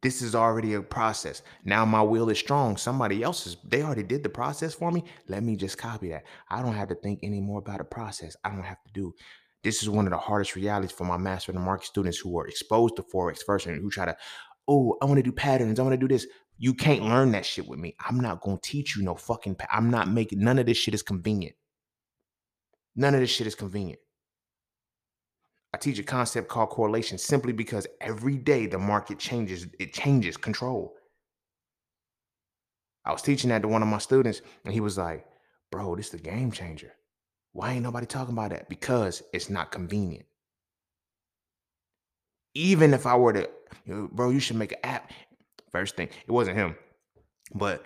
This 0.00 0.22
is 0.22 0.34
already 0.36 0.74
a 0.74 0.82
process. 0.82 1.42
Now 1.64 1.84
my 1.84 2.00
will 2.00 2.30
is 2.30 2.38
strong. 2.38 2.76
Somebody 2.76 3.22
else's, 3.22 3.56
they 3.64 3.82
already 3.82 4.04
did 4.04 4.22
the 4.22 4.28
process 4.28 4.72
for 4.72 4.92
me. 4.92 5.02
Let 5.26 5.42
me 5.42 5.56
just 5.56 5.76
copy 5.76 6.10
that. 6.10 6.24
I 6.48 6.62
don't 6.62 6.74
have 6.74 6.88
to 6.88 6.94
think 6.94 7.20
anymore 7.24 7.58
about 7.58 7.80
a 7.80 7.84
process. 7.84 8.36
I 8.44 8.50
don't 8.50 8.62
have 8.62 8.82
to 8.84 8.92
do. 8.92 9.12
This 9.64 9.82
is 9.82 9.90
one 9.90 10.06
of 10.06 10.12
the 10.12 10.18
hardest 10.18 10.54
realities 10.54 10.92
for 10.92 11.04
my 11.04 11.16
master 11.16 11.50
and 11.50 11.60
market 11.60 11.86
students 11.86 12.18
who 12.18 12.38
are 12.38 12.46
exposed 12.46 12.94
to 12.96 13.02
Forex 13.02 13.38
first 13.44 13.66
and 13.66 13.80
who 13.80 13.90
try 13.90 14.04
to, 14.04 14.16
oh, 14.68 14.96
I 15.02 15.06
want 15.06 15.16
to 15.18 15.22
do 15.22 15.32
patterns. 15.32 15.80
I 15.80 15.82
want 15.82 15.94
to 15.94 16.06
do 16.06 16.12
this. 16.12 16.28
You 16.58 16.74
can't 16.74 17.02
learn 17.02 17.32
that 17.32 17.44
shit 17.44 17.66
with 17.66 17.80
me. 17.80 17.96
I'm 17.98 18.20
not 18.20 18.40
going 18.40 18.58
to 18.58 18.62
teach 18.62 18.96
you 18.96 19.02
no 19.02 19.16
fucking, 19.16 19.56
pa- 19.56 19.66
I'm 19.72 19.90
not 19.90 20.08
making, 20.08 20.38
none 20.40 20.60
of 20.60 20.66
this 20.66 20.76
shit 20.76 20.94
is 20.94 21.02
convenient. 21.02 21.56
None 22.94 23.14
of 23.14 23.20
this 23.20 23.30
shit 23.30 23.48
is 23.48 23.56
convenient. 23.56 24.00
I 25.74 25.78
teach 25.78 25.98
a 25.98 26.02
concept 26.02 26.48
called 26.48 26.70
correlation 26.70 27.18
simply 27.18 27.52
because 27.52 27.86
every 28.00 28.36
day 28.36 28.66
the 28.66 28.78
market 28.78 29.18
changes, 29.18 29.66
it 29.78 29.92
changes 29.92 30.36
control. 30.36 30.94
I 33.04 33.12
was 33.12 33.22
teaching 33.22 33.50
that 33.50 33.62
to 33.62 33.68
one 33.68 33.82
of 33.82 33.88
my 33.88 33.98
students, 33.98 34.42
and 34.64 34.72
he 34.72 34.80
was 34.80 34.98
like, 34.98 35.26
Bro, 35.70 35.96
this 35.96 36.06
is 36.06 36.12
the 36.12 36.18
game 36.18 36.50
changer. 36.50 36.92
Why 37.52 37.72
ain't 37.72 37.82
nobody 37.82 38.06
talking 38.06 38.32
about 38.32 38.50
that? 38.50 38.68
Because 38.68 39.22
it's 39.32 39.50
not 39.50 39.70
convenient. 39.70 40.26
Even 42.54 42.94
if 42.94 43.06
I 43.06 43.16
were 43.16 43.34
to, 43.34 43.48
you 43.84 43.94
know, 43.94 44.08
bro, 44.10 44.30
you 44.30 44.40
should 44.40 44.56
make 44.56 44.72
an 44.72 44.78
app. 44.82 45.10
First 45.70 45.96
thing, 45.96 46.08
it 46.26 46.30
wasn't 46.30 46.56
him, 46.56 46.76
but 47.54 47.84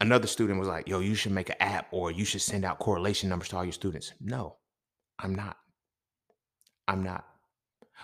another 0.00 0.26
student 0.26 0.58
was 0.58 0.68
like, 0.68 0.88
Yo, 0.88 1.00
you 1.00 1.14
should 1.14 1.32
make 1.32 1.48
an 1.48 1.56
app 1.60 1.86
or 1.90 2.10
you 2.10 2.24
should 2.24 2.42
send 2.42 2.64
out 2.64 2.78
correlation 2.78 3.30
numbers 3.30 3.48
to 3.48 3.56
all 3.56 3.64
your 3.64 3.72
students. 3.72 4.12
No, 4.20 4.56
I'm 5.18 5.34
not. 5.34 5.56
I'm 6.88 7.02
not. 7.02 7.24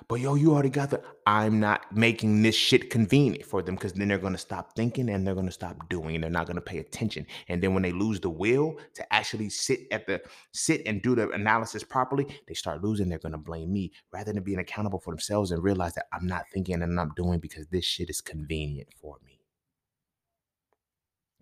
But 0.09 0.21
yo, 0.21 0.35
you 0.35 0.53
already 0.53 0.71
got 0.71 0.91
the. 0.91 1.03
I'm 1.27 1.61
not 1.61 1.95
making 1.95 2.43
this 2.43 2.55
shit 2.55 2.91
convenient 2.91 3.45
for 3.45 3.63
them 3.63 3.75
because 3.75 3.93
then 3.93 4.09
they're 4.09 4.19
gonna 4.19 4.39
stop 4.39 4.75
thinking 4.75 5.11
and 5.11 5.27
they're 5.27 5.35
gonna 5.35 5.51
stop 5.51 5.89
doing 5.89 6.15
and 6.15 6.25
they're 6.25 6.31
not 6.31 6.47
gonna 6.47 6.61
pay 6.61 6.79
attention. 6.79 7.27
And 7.49 7.63
then 7.63 7.75
when 7.75 7.83
they 7.83 7.93
lose 7.93 8.21
the 8.21 8.31
will 8.31 8.79
to 8.95 9.13
actually 9.13 9.51
sit 9.51 9.81
at 9.91 10.07
the 10.07 10.23
sit 10.53 10.83
and 10.87 11.03
do 11.03 11.15
the 11.15 11.31
analysis 11.31 11.85
properly, 11.85 12.27
they 12.49 12.55
start 12.55 12.83
losing. 12.83 13.09
They're 13.09 13.19
gonna 13.19 13.39
blame 13.39 13.73
me 13.73 13.93
rather 14.13 14.33
than 14.33 14.43
being 14.43 14.59
accountable 14.61 15.01
for 15.01 15.13
themselves 15.13 15.51
and 15.51 15.63
realize 15.63 15.95
that 15.95 16.07
I'm 16.13 16.27
not 16.27 16.47
thinking 16.53 16.83
and 16.83 16.99
I'm 16.99 17.13
doing 17.17 17.39
because 17.41 17.67
this 17.67 17.85
shit 17.85 18.11
is 18.11 18.21
convenient 18.21 18.89
for 19.01 19.19
me. 19.25 19.41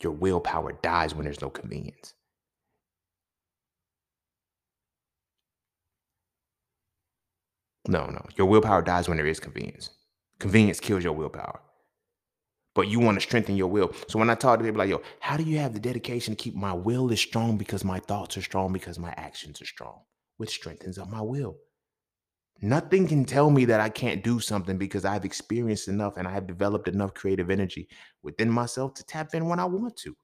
Your 0.02 0.12
willpower 0.12 0.72
dies 0.72 1.14
when 1.14 1.24
there's 1.24 1.40
no 1.40 1.50
convenience. 1.50 2.14
No, 7.88 8.06
no. 8.06 8.24
Your 8.36 8.46
willpower 8.46 8.82
dies 8.82 9.08
when 9.08 9.16
there 9.16 9.26
is 9.26 9.40
convenience. 9.40 9.90
Convenience 10.38 10.78
kills 10.78 11.02
your 11.02 11.14
willpower. 11.14 11.60
But 12.74 12.88
you 12.88 13.00
want 13.00 13.16
to 13.16 13.20
strengthen 13.22 13.56
your 13.56 13.68
will. 13.68 13.92
So 14.08 14.18
when 14.18 14.30
I 14.30 14.34
talk 14.34 14.58
to 14.58 14.64
people 14.64 14.78
like, 14.78 14.90
yo, 14.90 15.00
how 15.20 15.38
do 15.38 15.42
you 15.42 15.58
have 15.58 15.72
the 15.72 15.80
dedication 15.80 16.36
to 16.36 16.42
keep 16.42 16.54
my 16.54 16.72
will 16.72 17.10
is 17.10 17.20
strong 17.20 17.56
because 17.56 17.84
my 17.84 17.98
thoughts 17.98 18.36
are 18.36 18.42
strong, 18.42 18.72
because 18.72 18.98
my 18.98 19.12
actions 19.16 19.60
are 19.62 19.66
strong, 19.66 20.02
which 20.36 20.50
strengthens 20.50 20.98
up 20.98 21.08
my 21.08 21.22
will. 21.22 21.56
Nothing 22.60 23.08
can 23.08 23.24
tell 23.24 23.50
me 23.50 23.64
that 23.64 23.80
I 23.80 23.88
can't 23.88 24.22
do 24.22 24.38
something 24.38 24.76
because 24.76 25.04
I've 25.04 25.24
experienced 25.24 25.88
enough 25.88 26.18
and 26.18 26.28
I 26.28 26.32
have 26.32 26.46
developed 26.46 26.88
enough 26.88 27.14
creative 27.14 27.50
energy 27.50 27.88
within 28.22 28.50
myself 28.50 28.94
to 28.94 29.04
tap 29.04 29.34
in 29.34 29.48
when 29.48 29.60
I 29.60 29.64
want 29.64 29.96
to. 29.98 30.14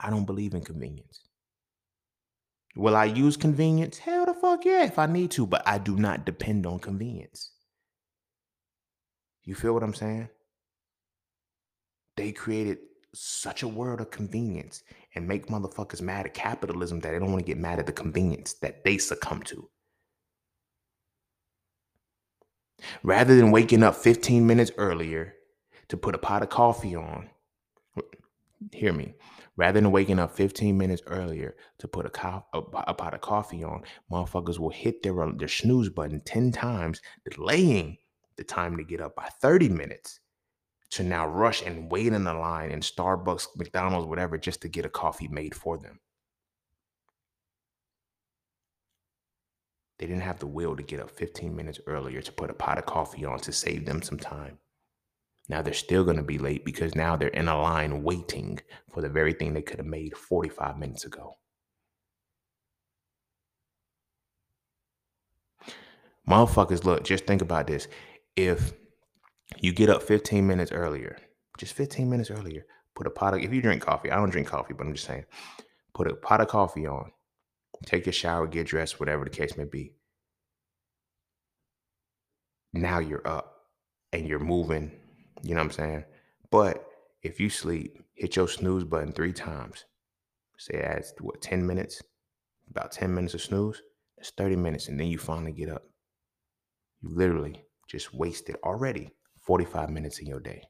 I 0.00 0.08
don't 0.08 0.24
believe 0.24 0.54
in 0.54 0.62
convenience. 0.62 1.27
Will 2.76 2.96
I 2.96 3.06
use 3.06 3.36
convenience? 3.36 3.98
Hell 3.98 4.26
the 4.26 4.34
fuck 4.34 4.64
yeah, 4.64 4.84
if 4.84 4.98
I 4.98 5.06
need 5.06 5.30
to, 5.32 5.46
but 5.46 5.62
I 5.66 5.78
do 5.78 5.96
not 5.96 6.24
depend 6.24 6.66
on 6.66 6.78
convenience. 6.78 7.50
You 9.44 9.54
feel 9.54 9.74
what 9.74 9.82
I'm 9.82 9.94
saying? 9.94 10.28
They 12.16 12.32
created 12.32 12.78
such 13.14 13.62
a 13.62 13.68
world 13.68 14.00
of 14.00 14.10
convenience 14.10 14.82
and 15.14 15.26
make 15.26 15.46
motherfuckers 15.46 16.02
mad 16.02 16.26
at 16.26 16.34
capitalism 16.34 17.00
that 17.00 17.12
they 17.12 17.18
don't 17.18 17.32
want 17.32 17.44
to 17.44 17.50
get 17.50 17.58
mad 17.58 17.78
at 17.78 17.86
the 17.86 17.92
convenience 17.92 18.54
that 18.54 18.84
they 18.84 18.98
succumb 18.98 19.42
to. 19.44 19.68
Rather 23.02 23.36
than 23.36 23.50
waking 23.50 23.82
up 23.82 23.96
15 23.96 24.46
minutes 24.46 24.70
earlier 24.76 25.34
to 25.88 25.96
put 25.96 26.14
a 26.14 26.18
pot 26.18 26.42
of 26.42 26.50
coffee 26.50 26.94
on, 26.94 27.30
hear 28.72 28.92
me, 28.92 29.14
rather 29.58 29.80
than 29.80 29.90
waking 29.90 30.20
up 30.20 30.34
15 30.34 30.78
minutes 30.78 31.02
earlier 31.06 31.56
to 31.78 31.88
put 31.88 32.06
a, 32.06 32.10
co- 32.10 32.44
a, 32.54 32.58
a 32.86 32.94
pot 32.94 33.12
of 33.12 33.20
coffee 33.20 33.64
on, 33.64 33.82
motherfuckers 34.10 34.58
will 34.58 34.70
hit 34.70 35.02
their, 35.02 35.20
uh, 35.22 35.32
their 35.36 35.48
snooze 35.48 35.90
button 35.90 36.22
10 36.24 36.52
times, 36.52 37.02
delaying 37.28 37.98
the 38.36 38.44
time 38.44 38.76
to 38.76 38.84
get 38.84 39.00
up 39.00 39.16
by 39.16 39.28
30 39.42 39.68
minutes 39.68 40.20
to 40.90 41.02
now 41.02 41.26
rush 41.26 41.62
and 41.62 41.90
wait 41.90 42.12
in 42.12 42.22
the 42.24 42.32
line 42.32 42.70
in 42.70 42.80
Starbucks, 42.80 43.48
McDonald's, 43.56 44.06
whatever, 44.06 44.38
just 44.38 44.62
to 44.62 44.68
get 44.68 44.86
a 44.86 44.88
coffee 44.88 45.28
made 45.28 45.54
for 45.54 45.76
them. 45.76 45.98
They 49.98 50.06
didn't 50.06 50.22
have 50.22 50.38
the 50.38 50.46
will 50.46 50.76
to 50.76 50.82
get 50.84 51.00
up 51.00 51.10
15 51.10 51.54
minutes 51.54 51.80
earlier 51.88 52.22
to 52.22 52.32
put 52.32 52.50
a 52.50 52.54
pot 52.54 52.78
of 52.78 52.86
coffee 52.86 53.24
on 53.24 53.40
to 53.40 53.52
save 53.52 53.84
them 53.84 54.02
some 54.02 54.18
time. 54.18 54.58
Now 55.48 55.62
they're 55.62 55.72
still 55.72 56.04
going 56.04 56.16
to 56.16 56.22
be 56.22 56.38
late 56.38 56.64
because 56.64 56.94
now 56.94 57.16
they're 57.16 57.28
in 57.28 57.48
a 57.48 57.60
line 57.60 58.02
waiting 58.02 58.60
for 58.92 59.00
the 59.00 59.08
very 59.08 59.32
thing 59.32 59.54
they 59.54 59.62
could 59.62 59.78
have 59.78 59.86
made 59.86 60.16
45 60.16 60.78
minutes 60.78 61.04
ago. 61.04 61.36
Motherfuckers, 66.28 66.84
look, 66.84 67.04
just 67.04 67.26
think 67.26 67.40
about 67.40 67.66
this. 67.66 67.88
If 68.36 68.74
you 69.60 69.72
get 69.72 69.88
up 69.88 70.02
15 70.02 70.46
minutes 70.46 70.72
earlier, 70.72 71.18
just 71.56 71.72
15 71.72 72.10
minutes 72.10 72.30
earlier, 72.30 72.66
put 72.94 73.06
a 73.06 73.10
pot 73.10 73.32
of, 73.32 73.40
if 73.40 73.52
you 73.52 73.62
drink 73.62 73.82
coffee, 73.82 74.10
I 74.10 74.16
don't 74.16 74.28
drink 74.28 74.48
coffee, 74.48 74.74
but 74.74 74.86
I'm 74.86 74.92
just 74.92 75.06
saying, 75.06 75.24
put 75.94 76.06
a 76.06 76.14
pot 76.14 76.42
of 76.42 76.48
coffee 76.48 76.86
on 76.86 77.10
take 77.84 78.06
your 78.06 78.12
shower, 78.12 78.46
get 78.46 78.66
dressed, 78.66 79.00
whatever 79.00 79.24
the 79.24 79.30
case 79.30 79.56
may 79.56 79.64
be. 79.64 79.94
Now 82.72 82.98
you're 82.98 83.26
up 83.26 83.54
and 84.12 84.26
you're 84.26 84.38
moving, 84.38 84.92
you 85.42 85.54
know 85.54 85.60
what 85.60 85.66
I'm 85.66 85.70
saying? 85.70 86.04
But 86.50 86.84
if 87.22 87.40
you 87.40 87.50
sleep, 87.50 88.02
hit 88.14 88.36
your 88.36 88.48
snooze 88.48 88.84
button 88.84 89.12
three 89.12 89.32
times. 89.32 89.84
Say 90.56 90.80
adds 90.80 91.14
what 91.20 91.40
10 91.40 91.66
minutes, 91.66 92.02
about 92.70 92.92
10 92.92 93.14
minutes 93.14 93.34
of 93.34 93.42
snooze, 93.42 93.80
that's 94.16 94.30
30 94.30 94.56
minutes, 94.56 94.88
and 94.88 94.98
then 94.98 95.06
you 95.06 95.18
finally 95.18 95.52
get 95.52 95.68
up. 95.68 95.84
You 97.00 97.10
literally 97.10 97.62
just 97.86 98.12
wasted 98.12 98.56
already 98.64 99.10
45 99.40 99.90
minutes 99.90 100.18
in 100.18 100.26
your 100.26 100.40
day. 100.40 100.62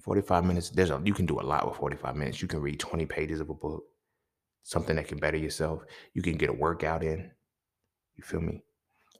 45 0.00 0.44
minutes, 0.44 0.70
there's 0.70 0.90
a 0.90 1.00
you 1.04 1.14
can 1.14 1.26
do 1.26 1.40
a 1.40 1.42
lot 1.42 1.66
with 1.66 1.78
45 1.78 2.16
minutes. 2.16 2.42
You 2.42 2.48
can 2.48 2.60
read 2.60 2.78
20 2.78 3.06
pages 3.06 3.40
of 3.40 3.48
a 3.48 3.54
book, 3.54 3.84
something 4.62 4.96
that 4.96 5.08
can 5.08 5.18
better 5.18 5.36
yourself. 5.36 5.82
You 6.12 6.22
can 6.22 6.36
get 6.36 6.50
a 6.50 6.54
workout 6.54 7.02
in. 7.02 7.30
You 8.16 8.22
feel 8.22 8.40
me? 8.40 8.62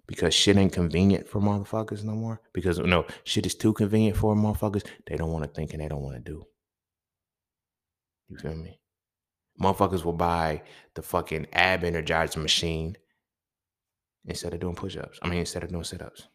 Because 0.06 0.34
shit 0.34 0.56
ain't 0.56 0.72
convenient 0.72 1.28
for 1.28 1.40
motherfuckers 1.40 2.04
no 2.04 2.12
more. 2.12 2.40
Because 2.52 2.78
no, 2.78 3.06
shit 3.24 3.46
is 3.46 3.54
too 3.54 3.72
convenient 3.72 4.16
for 4.16 4.34
motherfuckers. 4.34 4.84
They 5.06 5.16
don't 5.16 5.32
want 5.32 5.44
to 5.44 5.50
think 5.50 5.72
and 5.72 5.82
they 5.82 5.88
don't 5.88 6.02
want 6.02 6.16
to 6.16 6.22
do. 6.22 6.44
You 8.28 8.36
feel 8.36 8.54
me? 8.54 8.80
Motherfuckers 9.60 10.04
will 10.04 10.12
buy 10.12 10.62
the 10.94 11.02
fucking 11.02 11.46
ab 11.52 11.82
energizer 11.82 12.42
machine 12.42 12.96
instead 14.26 14.52
of 14.52 14.60
doing 14.60 14.74
push-ups. 14.74 15.18
I 15.22 15.28
mean, 15.28 15.40
instead 15.40 15.62
of 15.62 15.70
doing 15.70 15.84
sit-ups. 15.84 16.28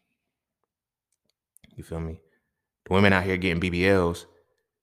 You 1.76 1.84
feel 1.84 2.00
me? 2.00 2.20
The 2.86 2.94
women 2.94 3.12
out 3.12 3.24
here 3.24 3.36
getting 3.36 3.60
BBLs. 3.60 4.24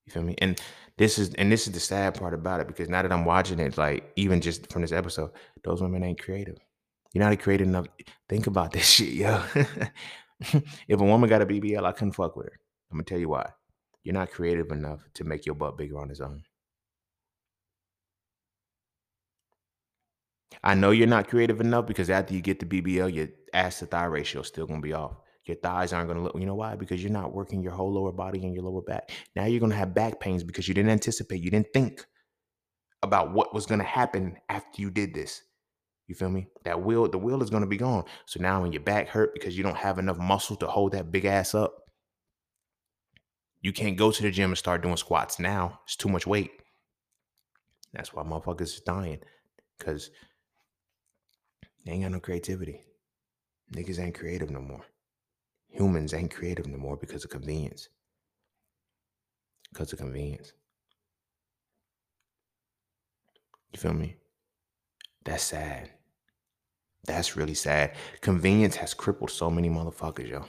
You 0.06 0.14
feel 0.14 0.24
me? 0.24 0.36
And 0.40 0.60
this 0.98 1.20
is 1.20 1.34
and 1.36 1.52
this 1.52 1.68
is 1.68 1.74
the 1.74 1.80
sad 1.80 2.16
part 2.16 2.34
about 2.34 2.60
it 2.60 2.68
because 2.68 2.90
now 2.90 3.02
that 3.02 3.12
I'm 3.12 3.26
watching 3.26 3.60
it, 3.60 3.78
like 3.78 4.12
even 4.16 4.42
just 4.42 4.72
from 4.72 4.82
this 4.82 4.92
episode, 4.92 5.32
those 5.64 5.82
women 5.82 6.04
ain't 6.04 6.22
creative. 6.22 6.58
You're 7.14 7.28
not 7.28 7.40
creative 7.40 7.68
enough. 7.68 7.88
Think 8.30 8.48
about 8.48 8.72
this 8.74 8.90
shit, 8.90 9.10
yo. 9.10 9.44
if 10.42 11.00
a 11.00 11.04
woman 11.04 11.30
got 11.30 11.42
a 11.42 11.46
BBL, 11.46 11.86
I 11.86 11.92
couldn't 11.92 12.14
fuck 12.14 12.36
with 12.36 12.48
her. 12.48 12.60
I'm 12.92 12.98
gonna 12.98 13.06
tell 13.06 13.20
you 13.20 13.30
why. 13.30 13.50
You're 14.04 14.14
not 14.14 14.32
creative 14.32 14.72
enough 14.72 15.02
to 15.16 15.24
make 15.24 15.46
your 15.46 15.56
butt 15.56 15.78
bigger 15.78 16.00
on 16.00 16.10
its 16.10 16.22
own. 16.22 16.44
I 20.64 20.74
know 20.76 20.92
you're 20.92 21.08
not 21.08 21.28
creative 21.28 21.62
enough 21.62 21.88
because 21.88 22.10
after 22.10 22.34
you 22.34 22.42
get 22.42 22.60
the 22.60 22.66
BBL, 22.66 23.14
your 23.14 23.28
ass 23.54 23.80
to 23.80 23.86
thigh 23.86 24.06
ratio 24.06 24.42
is 24.42 24.48
still 24.48 24.66
gonna 24.66 24.82
be 24.82 24.94
off. 24.94 25.18
Your 25.46 25.58
thighs 25.58 25.94
aren't 25.94 26.08
gonna 26.08 26.22
look. 26.24 26.36
You 26.38 26.46
know 26.46 26.56
why? 26.56 26.76
Because 26.76 27.02
you're 27.02 27.12
not 27.12 27.34
working 27.34 27.62
your 27.62 27.72
whole 27.72 27.92
lower 27.92 28.12
body 28.12 28.44
and 28.44 28.54
your 28.54 28.64
lower 28.64 28.82
back. 28.82 29.12
Now 29.36 29.46
you're 29.46 29.60
gonna 29.60 29.76
have 29.76 29.94
back 29.94 30.20
pains 30.20 30.44
because 30.44 30.68
you 30.68 30.74
didn't 30.74 30.92
anticipate. 30.92 31.42
You 31.42 31.52
didn't 31.52 31.74
think 31.74 32.06
about 33.02 33.34
what 33.34 33.54
was 33.54 33.66
gonna 33.66 33.84
happen 33.84 34.38
after 34.50 34.82
you 34.82 34.92
did 34.92 35.14
this. 35.14 35.42
You 36.08 36.16
feel 36.16 36.30
me? 36.30 36.48
That 36.64 36.82
wheel, 36.82 37.08
the 37.10 37.18
wheel 37.18 37.44
is 37.44 37.50
gonna 37.50 37.68
be 37.68 37.78
gone. 37.78 38.06
So 38.26 38.42
now 38.42 38.62
when 38.62 38.72
your 38.72 38.82
back 38.82 39.10
hurt 39.10 39.34
because 39.34 39.58
you 39.58 39.64
don't 39.64 39.78
have 39.78 40.00
enough 40.00 40.18
muscle 40.18 40.56
to 40.58 40.68
hold 40.68 40.94
that 40.94 41.12
big 41.12 41.26
ass 41.26 41.54
up, 41.54 41.76
you 43.62 43.74
can't 43.74 43.98
go 43.98 44.12
to 44.12 44.24
the 44.24 44.32
gym 44.32 44.52
and 44.52 44.58
start 44.58 44.82
doing 44.82 44.98
squats 44.98 45.40
now. 45.40 45.82
It's 45.84 45.98
too 45.98 46.10
much 46.10 46.26
weight. 46.26 46.52
That's 47.94 48.14
why 48.14 48.24
motherfuckers 48.24 48.62
is 48.62 48.80
dying. 48.80 49.20
Cause 49.80 50.10
they 51.86 51.92
ain't 51.92 52.04
got 52.04 52.12
no 52.12 52.20
creativity. 52.20 52.82
Niggas 53.74 54.00
ain't 54.00 54.18
creative 54.18 54.50
no 54.50 54.62
more. 54.62 54.86
Humans 55.70 56.14
ain't 56.14 56.34
creative 56.34 56.68
no 56.68 56.78
more 56.78 56.96
because 56.96 57.26
of 57.26 57.30
convenience. 57.30 57.90
Because 59.72 59.92
of 59.92 60.00
convenience. 60.00 60.54
You 63.74 63.80
feel 63.80 63.94
me? 63.94 64.16
That's 65.26 65.44
sad. 65.44 65.90
That's 67.08 67.36
really 67.36 67.54
sad. 67.54 67.96
Convenience 68.22 68.76
has 68.76 68.94
crippled 68.94 69.32
so 69.32 69.50
many 69.50 69.70
motherfuckers, 69.70 70.30
yo. 70.30 70.46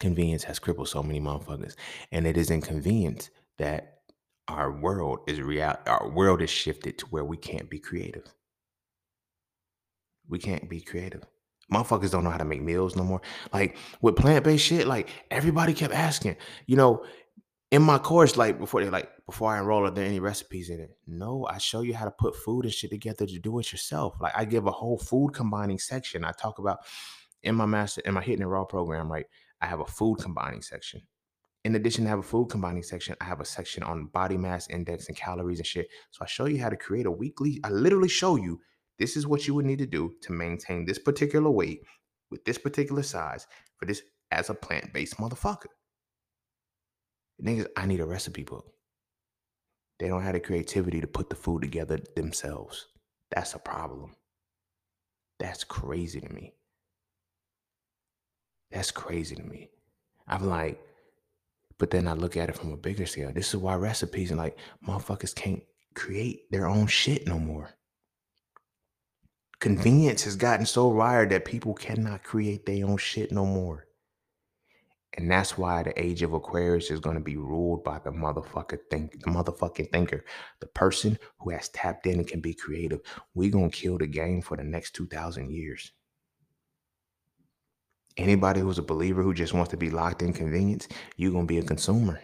Convenience 0.00 0.44
has 0.44 0.58
crippled 0.58 0.88
so 0.88 1.02
many 1.02 1.20
motherfuckers. 1.20 1.74
And 2.12 2.26
it 2.26 2.36
is 2.36 2.50
inconvenience 2.50 3.30
that 3.58 3.98
our 4.48 4.70
world 4.70 5.20
is 5.26 5.40
real 5.40 5.74
our 5.86 6.10
world 6.10 6.42
is 6.42 6.50
shifted 6.50 6.98
to 6.98 7.06
where 7.06 7.24
we 7.24 7.36
can't 7.36 7.70
be 7.70 7.78
creative. 7.78 8.24
We 10.28 10.38
can't 10.38 10.68
be 10.68 10.80
creative. 10.80 11.24
Motherfuckers 11.72 12.10
don't 12.10 12.24
know 12.24 12.30
how 12.30 12.38
to 12.38 12.44
make 12.44 12.62
meals 12.62 12.94
no 12.94 13.04
more. 13.04 13.22
Like 13.52 13.76
with 14.02 14.16
plant-based 14.16 14.64
shit, 14.64 14.86
like 14.86 15.08
everybody 15.30 15.72
kept 15.72 15.94
asking, 15.94 16.36
you 16.66 16.76
know, 16.76 17.04
in 17.74 17.82
my 17.82 17.98
course, 17.98 18.36
like 18.36 18.60
before 18.60 18.84
they 18.84 18.88
like 18.88 19.10
before 19.26 19.52
I 19.52 19.58
enroll, 19.58 19.84
are 19.84 19.90
there 19.90 20.04
any 20.04 20.20
recipes 20.20 20.70
in 20.70 20.78
it? 20.78 20.96
No, 21.08 21.44
I 21.50 21.58
show 21.58 21.80
you 21.80 21.92
how 21.92 22.04
to 22.04 22.12
put 22.12 22.36
food 22.36 22.66
and 22.66 22.72
shit 22.72 22.90
together 22.90 23.26
to 23.26 23.38
do 23.40 23.58
it 23.58 23.72
yourself. 23.72 24.14
Like 24.20 24.32
I 24.36 24.44
give 24.44 24.68
a 24.68 24.70
whole 24.70 24.96
food 24.96 25.34
combining 25.34 25.80
section. 25.80 26.24
I 26.24 26.30
talk 26.30 26.60
about 26.60 26.78
in 27.42 27.56
my 27.56 27.66
master 27.66 28.00
in 28.04 28.14
my 28.14 28.22
hitting 28.22 28.42
it 28.42 28.46
raw 28.46 28.64
program, 28.64 29.10
right? 29.10 29.26
I 29.60 29.66
have 29.66 29.80
a 29.80 29.86
food 29.86 30.18
combining 30.20 30.62
section. 30.62 31.02
In 31.64 31.74
addition 31.74 32.04
to 32.04 32.10
have 32.10 32.20
a 32.20 32.22
food 32.22 32.48
combining 32.48 32.84
section, 32.84 33.16
I 33.20 33.24
have 33.24 33.40
a 33.40 33.44
section 33.44 33.82
on 33.82 34.06
body 34.06 34.36
mass 34.36 34.70
index 34.70 35.08
and 35.08 35.16
calories 35.16 35.58
and 35.58 35.66
shit. 35.66 35.88
So 36.12 36.22
I 36.22 36.26
show 36.28 36.44
you 36.44 36.62
how 36.62 36.68
to 36.68 36.76
create 36.76 37.06
a 37.06 37.10
weekly. 37.10 37.58
I 37.64 37.70
literally 37.70 38.08
show 38.08 38.36
you 38.36 38.60
this 39.00 39.16
is 39.16 39.26
what 39.26 39.48
you 39.48 39.54
would 39.54 39.66
need 39.66 39.80
to 39.80 39.86
do 39.86 40.12
to 40.20 40.32
maintain 40.32 40.84
this 40.84 41.00
particular 41.00 41.50
weight 41.50 41.80
with 42.30 42.44
this 42.44 42.56
particular 42.56 43.02
size 43.02 43.48
for 43.78 43.86
this 43.86 44.02
as 44.30 44.48
a 44.48 44.54
plant-based 44.54 45.16
motherfucker. 45.16 45.66
Niggas, 47.42 47.66
I 47.76 47.86
need 47.86 48.00
a 48.00 48.06
recipe 48.06 48.44
book. 48.44 48.72
They 49.98 50.08
don't 50.08 50.22
have 50.22 50.34
the 50.34 50.40
creativity 50.40 51.00
to 51.00 51.06
put 51.06 51.30
the 51.30 51.36
food 51.36 51.62
together 51.62 51.98
themselves. 52.16 52.86
That's 53.30 53.54
a 53.54 53.58
problem. 53.58 54.14
That's 55.38 55.64
crazy 55.64 56.20
to 56.20 56.32
me. 56.32 56.54
That's 58.70 58.90
crazy 58.90 59.36
to 59.36 59.42
me. 59.42 59.70
I'm 60.26 60.46
like, 60.46 60.80
but 61.78 61.90
then 61.90 62.08
I 62.08 62.14
look 62.14 62.36
at 62.36 62.48
it 62.48 62.56
from 62.56 62.72
a 62.72 62.76
bigger 62.76 63.06
scale. 63.06 63.32
This 63.32 63.48
is 63.48 63.56
why 63.56 63.74
recipes 63.74 64.30
and 64.30 64.38
like 64.38 64.58
motherfuckers 64.86 65.34
can't 65.34 65.62
create 65.94 66.50
their 66.50 66.66
own 66.66 66.86
shit 66.86 67.26
no 67.26 67.38
more. 67.38 67.70
Convenience 69.60 70.24
has 70.24 70.36
gotten 70.36 70.66
so 70.66 70.88
wired 70.88 71.30
that 71.30 71.44
people 71.44 71.74
cannot 71.74 72.22
create 72.22 72.66
their 72.66 72.86
own 72.86 72.96
shit 72.96 73.32
no 73.32 73.46
more. 73.46 73.86
And 75.16 75.30
that's 75.30 75.56
why 75.56 75.82
the 75.82 76.00
age 76.02 76.22
of 76.22 76.32
Aquarius 76.32 76.90
is 76.90 76.98
going 76.98 77.16
to 77.16 77.22
be 77.22 77.36
ruled 77.36 77.84
by 77.84 78.00
the 78.00 78.10
motherfucker 78.10 78.78
think 78.90 79.20
the 79.22 79.30
motherfucking 79.30 79.92
thinker, 79.92 80.24
the 80.60 80.66
person 80.66 81.18
who 81.38 81.50
has 81.50 81.68
tapped 81.68 82.06
in 82.06 82.18
and 82.18 82.26
can 82.26 82.40
be 82.40 82.52
creative. 82.52 83.00
We're 83.34 83.52
going 83.52 83.70
to 83.70 83.76
kill 83.76 83.98
the 83.98 84.08
game 84.08 84.42
for 84.42 84.56
the 84.56 84.64
next 84.64 84.94
2000 84.94 85.52
years. 85.52 85.92
Anybody 88.16 88.60
who's 88.60 88.78
a 88.78 88.82
believer 88.82 89.22
who 89.22 89.34
just 89.34 89.54
wants 89.54 89.70
to 89.70 89.76
be 89.76 89.90
locked 89.90 90.22
in 90.22 90.32
convenience, 90.32 90.88
you're 91.16 91.32
going 91.32 91.46
to 91.46 91.52
be 91.52 91.58
a 91.58 91.62
consumer. 91.62 92.20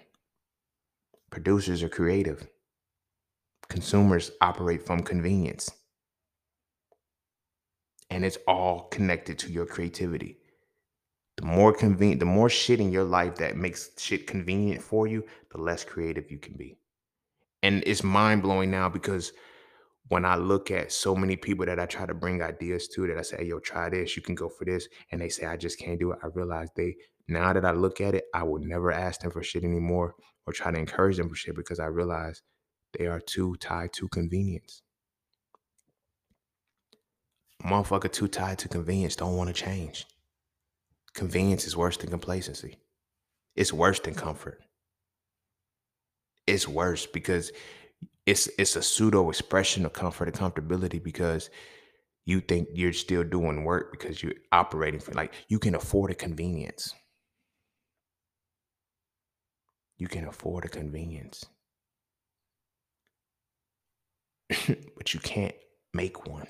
Producers 1.31 1.83
are 1.85 1.89
creative. 1.89 2.47
Consumers 3.69 4.33
operate 4.41 4.85
from 4.85 5.01
convenience. 5.01 5.71
And 8.09 8.25
it's 8.25 8.39
all 8.49 8.89
connected 8.89 9.39
to 9.41 9.53
your 9.53 9.67
creativity. 9.67 10.40
The 11.41 11.47
more 11.47 11.73
convenient, 11.73 12.21
the 12.21 12.27
more 12.27 12.51
shit 12.51 12.81
in 12.81 12.93
your 12.93 13.05
life 13.05 13.37
that 13.37 13.57
makes 13.57 13.93
shit 13.97 14.27
convenient 14.27 14.83
for 14.83 15.07
you, 15.07 15.25
the 15.51 15.59
less 15.59 15.85
creative 15.85 16.31
you 16.31 16.39
can 16.39 16.55
be. 16.55 16.77
And 17.63 17.83
it's 17.87 18.05
mind 18.05 18.43
blowing 18.43 18.71
now 18.71 18.91
because 18.91 19.33
when 20.09 20.27
I 20.27 20.37
look 20.37 20.71
at 20.71 20.93
so 20.93 21.17
many 21.17 21.37
people 21.37 21.65
that 21.65 21.81
I 21.81 21.87
try 21.87 22.05
to 22.05 22.13
bring 22.13 22.43
ideas 22.43 22.89
to, 22.89 23.07
that 23.07 23.17
I 23.17 23.23
say, 23.23 23.39
hey, 23.39 23.47
yo, 23.47 23.59
try 23.59 23.89
this, 23.89 24.17
you 24.17 24.23
can 24.23 24.35
go 24.35 24.51
for 24.51 24.67
this, 24.67 24.87
and 25.13 25.21
they 25.21 25.31
say, 25.31 25.47
I 25.47 25.57
just 25.57 25.79
can't 25.79 25.99
do 25.99 26.13
it. 26.13 26.19
I 26.23 26.27
realize 26.35 26.69
they, 26.77 26.95
now 27.27 27.55
that 27.55 27.65
I 27.65 27.71
look 27.71 28.03
at 28.03 28.15
it, 28.15 28.25
I 28.35 28.43
will 28.43 28.61
never 28.61 28.93
ask 28.93 29.23
them 29.23 29.31
for 29.31 29.43
shit 29.43 29.65
anymore 29.65 30.15
or 30.47 30.53
try 30.53 30.71
to 30.71 30.79
encourage 30.79 31.17
them 31.17 31.31
for 31.31 31.37
shit 31.37 31.57
because 31.57 31.81
I 31.81 31.87
realize 31.87 32.43
they 32.99 33.07
are 33.07 33.21
too 33.21 33.57
tied 33.61 33.95
to 33.95 34.09
convenience. 34.09 34.83
Motherfucker 37.65 38.13
too 38.13 38.29
tied 38.29 38.59
to 38.59 38.69
convenience 38.69 39.17
don't 39.17 39.37
want 39.39 39.49
to 39.49 39.55
change. 39.55 40.05
Convenience 41.15 41.67
is 41.67 41.77
worse 41.77 41.97
than 41.97 42.11
complacency. 42.11 42.79
It's 43.57 43.73
worse 43.73 44.01
than 44.01 44.15
comfort. 44.15 44.61
It's 46.47 46.69
worse 46.69 47.07
because 47.07 47.53
it's 48.27 48.49
it's 48.59 48.77
a 48.77 48.83
pseudo 48.83 49.29
expression 49.29 49.85
of 49.85 49.93
comfort 49.93 50.29
and 50.29 50.37
comfortability 50.37 51.03
because 51.03 51.51
you 52.27 52.41
think 52.41 52.69
you're 52.73 52.93
still 52.93 53.25
doing 53.25 53.65
work 53.65 53.91
because 53.93 54.23
you're 54.23 54.35
operating 54.53 55.01
for 55.01 55.13
like 55.13 55.35
you 55.49 55.59
can 55.59 55.75
afford 55.75 56.11
a 56.11 56.15
convenience. 56.15 56.95
You 59.99 60.09
can 60.09 60.27
afford 60.27 60.65
a 60.65 60.69
convenience. 60.69 61.45
but 64.97 65.15
you 65.15 65.21
can't 65.21 65.55
make 65.95 66.27
one. 66.27 66.47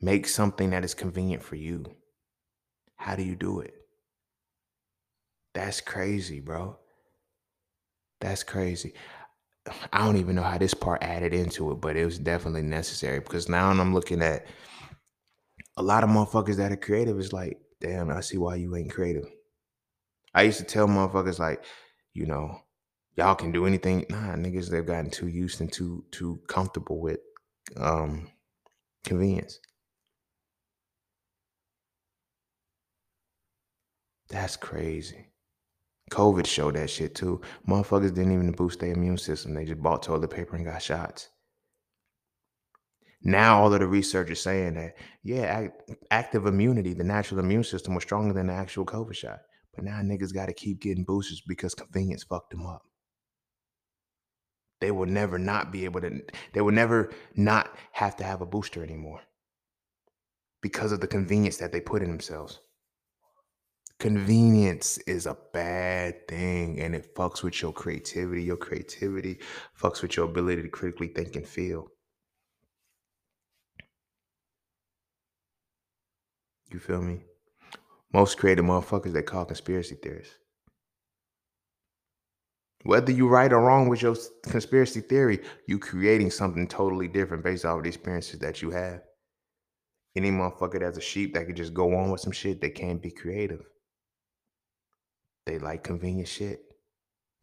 Make 0.00 0.26
something 0.28 0.70
that 0.70 0.84
is 0.84 0.94
convenient 0.94 1.42
for 1.42 1.56
you. 1.56 1.84
How 2.96 3.16
do 3.16 3.22
you 3.22 3.36
do 3.36 3.60
it? 3.60 3.74
That's 5.54 5.80
crazy, 5.80 6.40
bro. 6.40 6.78
That's 8.20 8.42
crazy. 8.42 8.94
I 9.92 10.04
don't 10.04 10.16
even 10.16 10.36
know 10.36 10.42
how 10.42 10.58
this 10.58 10.74
part 10.74 11.02
added 11.02 11.34
into 11.34 11.70
it, 11.70 11.76
but 11.76 11.96
it 11.96 12.04
was 12.04 12.18
definitely 12.18 12.62
necessary 12.62 13.20
because 13.20 13.48
now 13.48 13.68
I'm 13.70 13.94
looking 13.94 14.22
at 14.22 14.46
a 15.76 15.82
lot 15.82 16.04
of 16.04 16.10
motherfuckers 16.10 16.56
that 16.56 16.72
are 16.72 16.76
creative. 16.76 17.18
It's 17.18 17.32
like, 17.32 17.58
damn, 17.80 18.10
I 18.10 18.20
see 18.20 18.38
why 18.38 18.56
you 18.56 18.74
ain't 18.76 18.92
creative. 18.92 19.28
I 20.34 20.42
used 20.42 20.58
to 20.58 20.64
tell 20.64 20.88
motherfuckers 20.88 21.38
like, 21.38 21.64
you 22.14 22.26
know, 22.26 22.60
y'all 23.16 23.34
can 23.34 23.52
do 23.52 23.66
anything. 23.66 24.06
Nah, 24.08 24.34
niggas, 24.34 24.70
they've 24.70 24.86
gotten 24.86 25.10
too 25.10 25.28
used 25.28 25.60
and 25.60 25.72
too 25.72 26.04
too 26.10 26.40
comfortable 26.48 27.00
with 27.00 27.20
um 27.76 28.28
convenience. 29.04 29.60
That's 34.30 34.56
crazy. 34.56 35.26
COVID 36.10 36.46
showed 36.46 36.74
that 36.74 36.90
shit 36.90 37.14
too. 37.14 37.40
Motherfuckers 37.68 38.14
didn't 38.14 38.32
even 38.32 38.52
boost 38.52 38.80
their 38.80 38.92
immune 38.92 39.18
system. 39.18 39.54
They 39.54 39.64
just 39.64 39.82
bought 39.82 40.02
toilet 40.02 40.30
paper 40.30 40.56
and 40.56 40.64
got 40.64 40.82
shots. 40.82 41.28
Now 43.22 43.60
all 43.60 43.72
of 43.72 43.80
the 43.80 43.86
research 43.86 44.30
is 44.30 44.40
saying 44.40 44.74
that, 44.74 44.94
yeah, 45.22 45.68
active 46.10 46.46
immunity, 46.46 46.94
the 46.94 47.04
natural 47.04 47.40
immune 47.40 47.64
system 47.64 47.94
was 47.94 48.02
stronger 48.02 48.32
than 48.32 48.46
the 48.46 48.52
actual 48.52 48.86
COVID 48.86 49.14
shot. 49.14 49.40
But 49.74 49.84
now 49.84 50.00
niggas 50.00 50.34
got 50.34 50.46
to 50.46 50.54
keep 50.54 50.80
getting 50.80 51.04
boosters 51.04 51.42
because 51.46 51.74
convenience 51.74 52.24
fucked 52.24 52.50
them 52.50 52.66
up. 52.66 52.82
They 54.80 54.90
will 54.90 55.06
never 55.06 55.38
not 55.38 55.70
be 55.70 55.84
able 55.84 56.00
to, 56.00 56.22
they 56.54 56.62
will 56.62 56.72
never 56.72 57.12
not 57.36 57.76
have 57.92 58.16
to 58.16 58.24
have 58.24 58.40
a 58.40 58.46
booster 58.46 58.82
anymore 58.82 59.20
because 60.62 60.90
of 60.90 61.00
the 61.00 61.06
convenience 61.06 61.58
that 61.58 61.72
they 61.72 61.80
put 61.80 62.02
in 62.02 62.08
themselves. 62.08 62.60
Convenience 64.00 64.96
is 65.06 65.26
a 65.26 65.36
bad 65.52 66.26
thing 66.26 66.80
and 66.80 66.94
it 66.94 67.14
fucks 67.14 67.42
with 67.42 67.60
your 67.60 67.70
creativity. 67.70 68.42
Your 68.42 68.56
creativity 68.56 69.38
fucks 69.78 70.00
with 70.00 70.16
your 70.16 70.24
ability 70.24 70.62
to 70.62 70.68
critically 70.68 71.08
think 71.08 71.36
and 71.36 71.46
feel. 71.46 71.86
You 76.72 76.78
feel 76.78 77.02
me? 77.02 77.24
Most 78.10 78.38
creative 78.38 78.64
motherfuckers 78.64 79.12
they 79.12 79.20
call 79.20 79.44
conspiracy 79.44 79.96
theorists. 80.02 80.34
Whether 82.84 83.12
you're 83.12 83.28
right 83.28 83.52
or 83.52 83.60
wrong 83.60 83.90
with 83.90 84.00
your 84.00 84.16
conspiracy 84.44 85.02
theory, 85.02 85.40
you're 85.68 85.78
creating 85.78 86.30
something 86.30 86.66
totally 86.66 87.06
different 87.06 87.44
based 87.44 87.66
off 87.66 87.76
of 87.76 87.82
the 87.82 87.88
experiences 87.88 88.40
that 88.40 88.62
you 88.62 88.70
have. 88.70 89.02
Any 90.16 90.30
motherfucker 90.30 90.80
that's 90.80 90.96
a 90.96 91.02
sheep 91.02 91.34
that 91.34 91.46
could 91.46 91.56
just 91.56 91.74
go 91.74 91.94
on 91.94 92.10
with 92.10 92.22
some 92.22 92.32
shit, 92.32 92.62
they 92.62 92.70
can't 92.70 93.02
be 93.02 93.10
creative. 93.10 93.60
They 95.50 95.58
like 95.58 95.82
convenient 95.82 96.28
shit. 96.28 96.62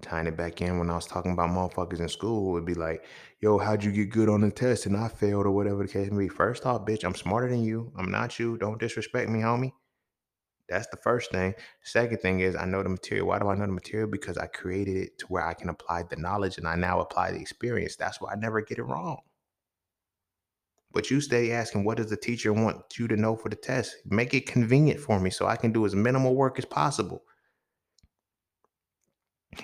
Tying 0.02 0.28
it 0.28 0.38
back 0.38 0.62
in 0.62 0.80
when 0.80 0.90
I 0.90 0.96
was 0.96 1.08
talking 1.08 1.34
about 1.34 1.50
motherfuckers 1.50 2.00
in 2.00 2.08
school, 2.08 2.54
would 2.54 2.64
be 2.64 2.74
like, 2.74 3.04
yo, 3.42 3.58
how'd 3.58 3.84
you 3.84 3.92
get 3.92 4.12
good 4.12 4.30
on 4.30 4.40
the 4.40 4.50
test 4.50 4.86
and 4.86 4.96
I 4.96 5.10
failed 5.10 5.46
or 5.46 5.52
whatever 5.52 5.84
the 5.84 5.92
case 5.92 6.10
may 6.10 6.26
be. 6.26 6.30
First 6.30 6.66
off, 6.66 6.86
bitch, 6.86 7.04
I'm 7.04 7.16
smarter 7.16 7.50
than 7.50 7.66
you. 7.66 7.92
I'm 7.98 8.10
not 8.10 8.40
you. 8.40 8.58
Don't 8.60 8.80
disrespect 8.80 9.30
me, 9.30 9.42
homie. 9.42 9.74
That's 10.70 10.88
the 10.88 10.96
first 10.96 11.32
thing. 11.32 11.54
Second 11.84 12.20
thing 12.20 12.40
is 12.40 12.56
I 12.56 12.64
know 12.64 12.82
the 12.82 12.88
material. 12.88 13.28
Why 13.28 13.40
do 13.40 13.50
I 13.50 13.56
know 13.56 13.66
the 13.66 13.74
material? 13.74 14.10
Because 14.10 14.38
I 14.38 14.48
created 14.48 14.96
it 14.96 15.20
to 15.20 15.26
where 15.26 15.46
I 15.46 15.54
can 15.54 15.68
apply 15.68 16.04
the 16.04 16.16
knowledge 16.16 16.58
and 16.58 16.68
I 16.68 16.78
now 16.78 17.02
apply 17.02 17.32
the 17.32 17.42
experience. 17.42 17.98
That's 17.98 18.22
why 18.22 18.32
I 18.32 18.36
never 18.38 18.62
get 18.62 18.78
it 18.78 18.84
wrong. 18.84 19.20
But 20.94 21.12
you 21.12 21.20
stay 21.20 21.52
asking, 21.52 21.84
what 21.84 21.98
does 21.98 22.10
the 22.10 22.16
teacher 22.16 22.54
want 22.54 22.98
you 22.98 23.10
to 23.10 23.18
know 23.18 23.36
for 23.36 23.50
the 23.50 23.58
test? 23.58 23.98
Make 24.06 24.34
it 24.34 24.48
convenient 24.48 25.02
for 25.02 25.20
me 25.20 25.30
so 25.30 25.46
I 25.46 25.58
can 25.58 25.74
do 25.74 25.86
as 25.86 25.94
minimal 25.94 26.36
work 26.36 26.58
as 26.58 26.66
possible. 26.66 27.24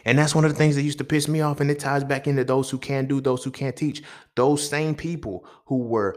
And 0.06 0.18
that's 0.18 0.34
one 0.34 0.46
of 0.46 0.52
the 0.52 0.58
things 0.58 0.76
that 0.76 0.84
used 0.84 0.98
to 1.00 1.04
piss 1.04 1.28
me 1.28 1.42
off. 1.42 1.60
And 1.60 1.70
it 1.70 1.80
ties 1.80 2.04
back 2.04 2.28
into 2.28 2.44
those 2.44 2.70
who 2.70 2.78
can 2.78 3.06
do, 3.06 3.22
those 3.22 3.44
who 3.44 3.52
can't 3.52 3.76
teach. 3.76 4.02
Those 4.36 4.68
same 4.68 4.96
people 4.96 5.46
who 5.66 5.84
were 5.84 6.16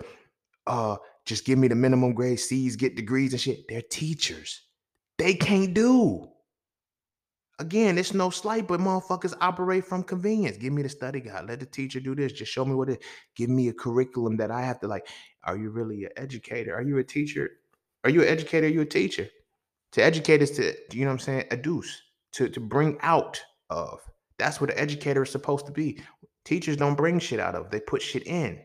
uh 0.66 0.96
just 1.24 1.44
give 1.44 1.58
me 1.58 1.68
the 1.68 1.74
minimum 1.74 2.14
grade 2.14 2.38
C's, 2.38 2.76
get 2.76 2.94
degrees 2.96 3.32
and 3.32 3.40
shit. 3.40 3.66
They're 3.68 3.82
teachers 3.82 4.62
they 5.18 5.34
can't 5.34 5.74
do. 5.74 6.28
Again, 7.58 7.96
it's 7.96 8.12
no 8.12 8.28
slight, 8.28 8.68
but 8.68 8.80
motherfuckers 8.80 9.34
operate 9.40 9.86
from 9.86 10.02
convenience. 10.02 10.58
Give 10.58 10.74
me 10.74 10.82
the 10.82 10.90
study 10.90 11.20
guide. 11.20 11.46
Let 11.48 11.60
the 11.60 11.66
teacher 11.66 12.00
do 12.00 12.14
this. 12.14 12.32
Just 12.32 12.52
show 12.52 12.66
me 12.66 12.74
what 12.74 12.90
it. 12.90 13.02
Give 13.34 13.48
me 13.48 13.68
a 13.68 13.72
curriculum 13.72 14.36
that 14.36 14.50
I 14.50 14.60
have 14.60 14.78
to 14.80 14.88
like. 14.88 15.08
Are 15.44 15.56
you 15.56 15.70
really 15.70 16.04
an 16.04 16.10
educator? 16.18 16.74
Are 16.74 16.82
you 16.82 16.98
a 16.98 17.04
teacher? 17.04 17.50
Are 18.04 18.10
you 18.10 18.20
an 18.22 18.28
educator? 18.28 18.66
Are 18.66 18.70
you 18.70 18.82
a 18.82 18.86
teacher? 18.86 19.26
To 19.92 20.04
educate 20.04 20.42
is 20.42 20.50
to, 20.52 20.74
you 20.92 21.06
know 21.06 21.12
what 21.12 21.12
I'm 21.12 21.18
saying, 21.20 21.44
adduce, 21.50 21.88
to, 22.32 22.50
to 22.50 22.60
bring 22.60 22.98
out 23.00 23.40
of. 23.70 24.00
That's 24.38 24.60
what 24.60 24.70
an 24.70 24.78
educator 24.78 25.22
is 25.22 25.30
supposed 25.30 25.66
to 25.66 25.72
be. 25.72 26.00
Teachers 26.44 26.76
don't 26.76 26.96
bring 26.96 27.18
shit 27.18 27.40
out 27.40 27.54
of, 27.54 27.70
they 27.70 27.80
put 27.80 28.02
shit 28.02 28.26
in. 28.26 28.60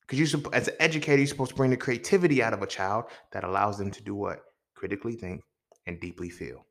Because 0.00 0.32
you, 0.32 0.42
as 0.52 0.68
an 0.68 0.74
educator, 0.80 1.18
you're 1.18 1.26
supposed 1.26 1.52
to 1.52 1.56
bring 1.56 1.70
the 1.70 1.76
creativity 1.76 2.42
out 2.42 2.52
of 2.52 2.62
a 2.62 2.66
child 2.66 3.04
that 3.32 3.44
allows 3.44 3.78
them 3.78 3.90
to 3.90 4.02
do 4.02 4.14
what? 4.14 4.42
critically 4.82 5.14
think, 5.14 5.40
and 5.86 6.00
deeply 6.00 6.28
feel. 6.28 6.66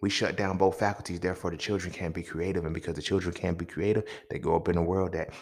We 0.00 0.08
shut 0.08 0.36
down 0.36 0.56
both 0.56 0.78
faculties, 0.78 1.20
therefore, 1.20 1.50
the 1.50 1.58
children 1.58 1.92
can't 1.92 2.14
be 2.14 2.22
creative. 2.22 2.64
And 2.64 2.72
because 2.72 2.94
the 2.94 3.02
children 3.02 3.34
can't 3.34 3.58
be 3.58 3.66
creative, 3.66 4.04
they 4.30 4.38
grow 4.38 4.56
up 4.56 4.70
in 4.70 4.78
a 4.78 4.82
world 4.82 5.12
that 5.12 5.34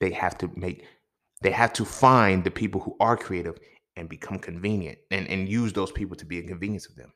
they 0.00 0.10
have 0.12 0.38
to 0.38 0.50
make, 0.56 0.86
they 1.42 1.50
have 1.50 1.74
to 1.74 1.84
find 1.84 2.42
the 2.42 2.50
people 2.50 2.80
who 2.80 2.96
are 2.98 3.16
creative 3.16 3.58
and 3.96 4.08
become 4.08 4.38
convenient 4.38 4.96
and, 5.10 5.28
and 5.28 5.50
use 5.50 5.74
those 5.74 5.92
people 5.92 6.16
to 6.16 6.24
be 6.24 6.38
a 6.38 6.42
convenience 6.42 6.88
of 6.88 6.96
them. 6.96 7.12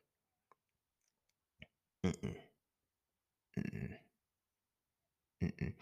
Mm-mm. 2.07 2.35
Mm-mm. 3.59 3.91
Mm-mm. 5.43 5.73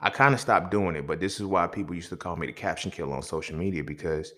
I 0.00 0.10
kind 0.10 0.34
of 0.34 0.40
stopped 0.40 0.70
doing 0.70 0.96
it, 0.96 1.06
but 1.06 1.20
this 1.20 1.40
is 1.40 1.46
why 1.46 1.66
people 1.66 1.94
used 1.94 2.10
to 2.10 2.16
call 2.16 2.36
me 2.36 2.46
the 2.46 2.52
caption 2.52 2.90
killer 2.90 3.14
on 3.14 3.22
social 3.22 3.56
media 3.56 3.84
because 3.84 4.32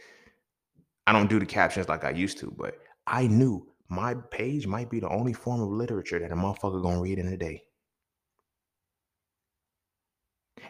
I 1.07 1.13
don't 1.13 1.29
do 1.31 1.39
the 1.41 1.47
captions 1.47 1.89
like 1.89 2.05
I 2.05 2.11
used 2.11 2.39
to, 2.39 2.51
but 2.57 2.77
I 3.07 3.27
knew 3.27 3.67
my 3.89 4.15
page 4.31 4.67
might 4.67 4.91
be 4.91 5.01
the 5.01 5.09
only 5.09 5.33
form 5.33 5.61
of 5.61 5.69
literature 5.71 6.19
that 6.19 6.33
a 6.33 6.37
motherfucker 6.37 6.83
gonna 6.83 7.01
read 7.01 7.19
in 7.19 7.29
a 7.29 7.37
day. 7.37 7.63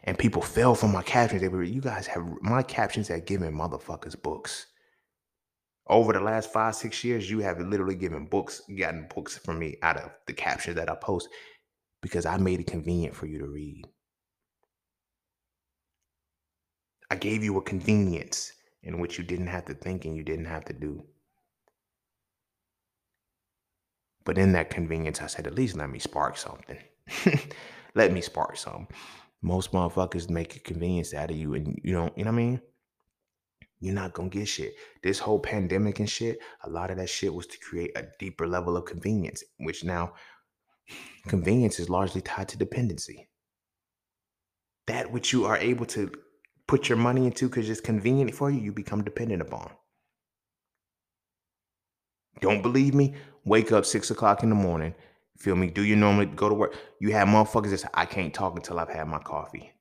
And 0.04 0.18
people 0.18 0.42
fell 0.42 0.74
for 0.74 0.88
my 0.88 1.02
captions. 1.02 1.42
They 1.42 1.48
were, 1.48 1.62
you 1.62 1.80
guys 1.80 2.06
have 2.06 2.24
my 2.40 2.62
captions 2.62 3.08
have 3.08 3.26
given 3.26 3.54
motherfuckers 3.54 4.20
books. 4.20 4.66
Over 5.90 6.12
the 6.12 6.20
last 6.20 6.52
five, 6.52 6.76
six 6.76 7.02
years, 7.02 7.28
you 7.28 7.40
have 7.40 7.58
literally 7.58 7.96
given 7.96 8.26
books, 8.26 8.62
gotten 8.78 9.08
books 9.12 9.36
from 9.38 9.58
me 9.58 9.76
out 9.82 9.96
of 9.96 10.12
the 10.28 10.32
captions 10.32 10.76
that 10.76 10.88
I 10.88 10.94
post 10.94 11.28
because 12.00 12.24
I 12.24 12.36
made 12.36 12.60
it 12.60 12.68
convenient 12.68 13.16
for 13.16 13.26
you 13.26 13.40
to 13.40 13.48
read. 13.48 13.88
I 17.10 17.16
gave 17.16 17.42
you 17.42 17.58
a 17.58 17.62
convenience 17.62 18.52
in 18.84 19.00
which 19.00 19.18
you 19.18 19.24
didn't 19.24 19.48
have 19.48 19.64
to 19.64 19.74
think 19.74 20.04
and 20.04 20.16
you 20.16 20.22
didn't 20.22 20.44
have 20.44 20.64
to 20.66 20.72
do. 20.72 21.02
But 24.24 24.38
in 24.38 24.52
that 24.52 24.70
convenience, 24.70 25.20
I 25.20 25.26
said, 25.26 25.48
at 25.48 25.56
least 25.56 25.76
let 25.76 25.90
me 25.90 25.98
spark 25.98 26.36
something. 26.36 26.78
let 27.96 28.12
me 28.12 28.20
spark 28.20 28.56
something. 28.56 28.86
Most 29.42 29.72
motherfuckers 29.72 30.30
make 30.30 30.54
a 30.54 30.60
convenience 30.60 31.14
out 31.14 31.32
of 31.32 31.36
you, 31.36 31.54
and 31.54 31.80
you 31.82 31.94
don't, 31.94 32.16
you 32.16 32.24
know 32.24 32.30
what 32.30 32.38
I 32.38 32.44
mean? 32.44 32.60
You're 33.80 33.94
not 33.94 34.12
gonna 34.12 34.28
get 34.28 34.46
shit. 34.46 34.74
This 35.02 35.18
whole 35.18 35.40
pandemic 35.40 36.00
and 36.00 36.08
shit, 36.08 36.38
a 36.64 36.70
lot 36.70 36.90
of 36.90 36.98
that 36.98 37.08
shit 37.08 37.32
was 37.32 37.46
to 37.46 37.58
create 37.58 37.96
a 37.96 38.08
deeper 38.18 38.46
level 38.46 38.76
of 38.76 38.84
convenience, 38.84 39.42
which 39.58 39.84
now 39.84 40.12
convenience 41.26 41.80
is 41.80 41.88
largely 41.88 42.20
tied 42.20 42.48
to 42.50 42.58
dependency. 42.58 43.28
That 44.86 45.10
which 45.10 45.32
you 45.32 45.46
are 45.46 45.56
able 45.56 45.86
to 45.86 46.10
put 46.66 46.88
your 46.88 46.98
money 46.98 47.26
into 47.26 47.48
because 47.48 47.70
it's 47.70 47.80
convenient 47.80 48.34
for 48.34 48.50
you, 48.50 48.60
you 48.60 48.72
become 48.72 49.02
dependent 49.02 49.40
upon. 49.40 49.70
Don't 52.40 52.62
believe 52.62 52.94
me? 52.94 53.14
Wake 53.44 53.72
up 53.72 53.86
six 53.86 54.10
o'clock 54.10 54.42
in 54.42 54.50
the 54.50 54.54
morning. 54.54 54.94
Feel 55.38 55.56
me? 55.56 55.68
Do 55.68 55.82
you 55.82 55.96
normally 55.96 56.26
go 56.26 56.50
to 56.50 56.54
work? 56.54 56.76
You 57.00 57.12
have 57.12 57.28
motherfuckers 57.28 57.82
that 57.82 57.90
I 57.94 58.04
can't 58.04 58.34
talk 58.34 58.56
until 58.56 58.78
I've 58.78 58.90
had 58.90 59.08
my 59.08 59.18
coffee. 59.18 59.72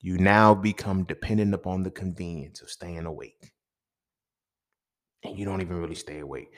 You 0.00 0.16
now 0.16 0.54
become 0.54 1.04
dependent 1.04 1.54
upon 1.54 1.82
the 1.82 1.90
convenience 1.90 2.62
of 2.62 2.70
staying 2.70 3.04
awake. 3.04 3.52
And 5.24 5.36
you 5.36 5.44
don't 5.44 5.60
even 5.60 5.80
really 5.80 5.96
stay 5.96 6.20
awake. 6.20 6.54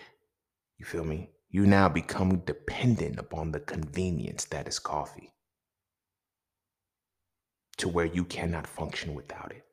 You 0.78 0.84
feel 0.84 1.04
me? 1.04 1.30
You 1.48 1.66
now 1.66 1.88
become 1.88 2.40
dependent 2.40 3.18
upon 3.18 3.52
the 3.52 3.60
convenience 3.60 4.44
that 4.46 4.68
is 4.68 4.78
coffee 4.78 5.32
to 7.78 7.88
where 7.88 8.04
you 8.04 8.24
cannot 8.24 8.66
function 8.66 9.14
without 9.14 9.52
it. 9.52 9.64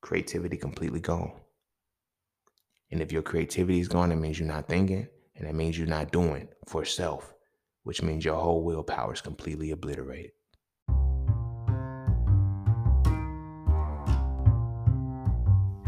Creativity 0.00 0.56
completely 0.56 1.00
gone. 1.00 1.32
And 2.90 3.02
if 3.02 3.12
your 3.12 3.22
creativity 3.22 3.78
is 3.78 3.88
gone, 3.88 4.10
it 4.10 4.16
means 4.16 4.38
you're 4.38 4.48
not 4.48 4.68
thinking, 4.68 5.06
and 5.36 5.46
that 5.46 5.54
means 5.54 5.78
you're 5.78 5.86
not 5.86 6.12
doing 6.12 6.48
for 6.66 6.84
self, 6.84 7.34
which 7.82 8.02
means 8.02 8.24
your 8.24 8.36
whole 8.36 8.64
willpower 8.64 9.12
is 9.12 9.20
completely 9.20 9.70
obliterated. 9.70 10.32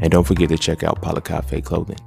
And 0.03 0.11
don't 0.11 0.27
forget 0.27 0.49
to 0.49 0.59
check 0.59 0.83
out 0.83 1.01
Pala 1.01 1.21
Cafe 1.21 1.61
Clothing, 1.61 1.99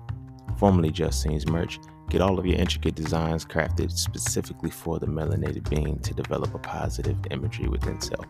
formerly 0.58 0.92
Just 0.92 1.22
Cine's 1.22 1.48
merch, 1.48 1.80
Get 2.10 2.22
all 2.22 2.38
of 2.38 2.46
your 2.46 2.58
intricate 2.58 2.94
designs 2.94 3.46
crafted 3.46 3.92
specifically 3.92 4.70
for 4.70 5.00
the 5.00 5.08
melanated 5.08 5.68
being 5.70 5.98
to 6.00 6.14
develop 6.14 6.54
a 6.54 6.60
positive 6.60 7.18
imagery 7.32 7.68
within 7.68 8.00
self 8.00 8.26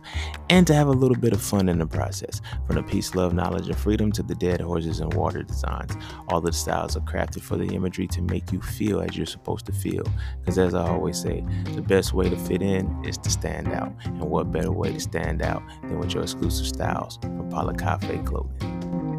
and 0.48 0.66
to 0.66 0.74
have 0.74 0.88
a 0.88 0.92
little 0.92 1.16
bit 1.16 1.34
of 1.34 1.42
fun 1.42 1.68
in 1.68 1.78
the 1.78 1.86
process. 1.86 2.40
From 2.66 2.76
the 2.76 2.82
peace, 2.82 3.14
love, 3.14 3.34
knowledge, 3.34 3.68
and 3.68 3.76
freedom 3.76 4.10
to 4.12 4.22
the 4.22 4.34
dead 4.34 4.62
horses 4.62 5.00
and 5.00 5.12
water 5.12 5.42
designs, 5.42 5.94
all 6.28 6.40
the 6.40 6.54
styles 6.54 6.96
are 6.96 7.00
crafted 7.00 7.42
for 7.42 7.58
the 7.58 7.66
imagery 7.66 8.06
to 8.08 8.22
make 8.22 8.50
you 8.50 8.62
feel 8.62 9.00
as 9.02 9.14
you're 9.14 9.26
supposed 9.26 9.66
to 9.66 9.72
feel. 9.72 10.04
Because 10.40 10.58
as 10.58 10.74
I 10.74 10.88
always 10.88 11.20
say, 11.20 11.44
the 11.74 11.82
best 11.82 12.14
way 12.14 12.30
to 12.30 12.36
fit 12.36 12.62
in 12.62 13.04
is 13.04 13.18
to 13.18 13.30
stand 13.30 13.68
out. 13.68 13.92
And 14.04 14.22
what 14.22 14.50
better 14.50 14.72
way 14.72 14.94
to 14.94 15.00
stand 15.00 15.42
out 15.42 15.62
than 15.82 15.98
with 15.98 16.14
your 16.14 16.22
exclusive 16.22 16.66
styles 16.66 17.18
from 17.18 17.50
Paula 17.50 17.74
Cafe 17.74 18.18
Clothing? 18.24 19.15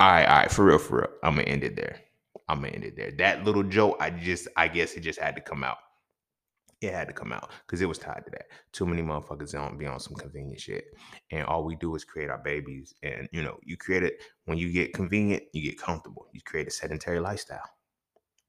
All 0.00 0.08
right, 0.08 0.26
all 0.26 0.36
right, 0.36 0.50
for 0.50 0.64
real, 0.64 0.78
for 0.78 0.98
real. 0.98 1.08
I'm 1.24 1.34
gonna 1.34 1.48
end 1.48 1.64
it 1.64 1.74
there. 1.74 2.00
I'm 2.48 2.60
gonna 2.60 2.72
end 2.72 2.84
it 2.84 2.96
there. 2.96 3.10
That 3.10 3.44
little 3.44 3.64
joke, 3.64 3.96
I 3.98 4.10
just, 4.10 4.46
I 4.56 4.68
guess 4.68 4.94
it 4.94 5.00
just 5.00 5.18
had 5.18 5.34
to 5.34 5.40
come 5.40 5.64
out. 5.64 5.78
It 6.80 6.92
had 6.92 7.08
to 7.08 7.12
come 7.12 7.32
out 7.32 7.50
because 7.66 7.82
it 7.82 7.88
was 7.88 7.98
tied 7.98 8.24
to 8.24 8.30
that. 8.30 8.46
Too 8.70 8.86
many 8.86 9.02
motherfuckers 9.02 9.50
don't 9.50 9.76
be 9.76 9.86
on 9.86 9.98
some 9.98 10.14
convenient 10.14 10.60
shit, 10.60 10.84
and 11.32 11.44
all 11.46 11.64
we 11.64 11.74
do 11.74 11.96
is 11.96 12.04
create 12.04 12.30
our 12.30 12.38
babies. 12.38 12.94
And 13.02 13.28
you 13.32 13.42
know, 13.42 13.58
you 13.64 13.76
create 13.76 14.04
it 14.04 14.22
when 14.44 14.56
you 14.56 14.70
get 14.70 14.94
convenient, 14.94 15.42
you 15.52 15.62
get 15.62 15.80
comfortable. 15.80 16.28
You 16.32 16.42
create 16.42 16.68
a 16.68 16.70
sedentary 16.70 17.18
lifestyle. 17.18 17.68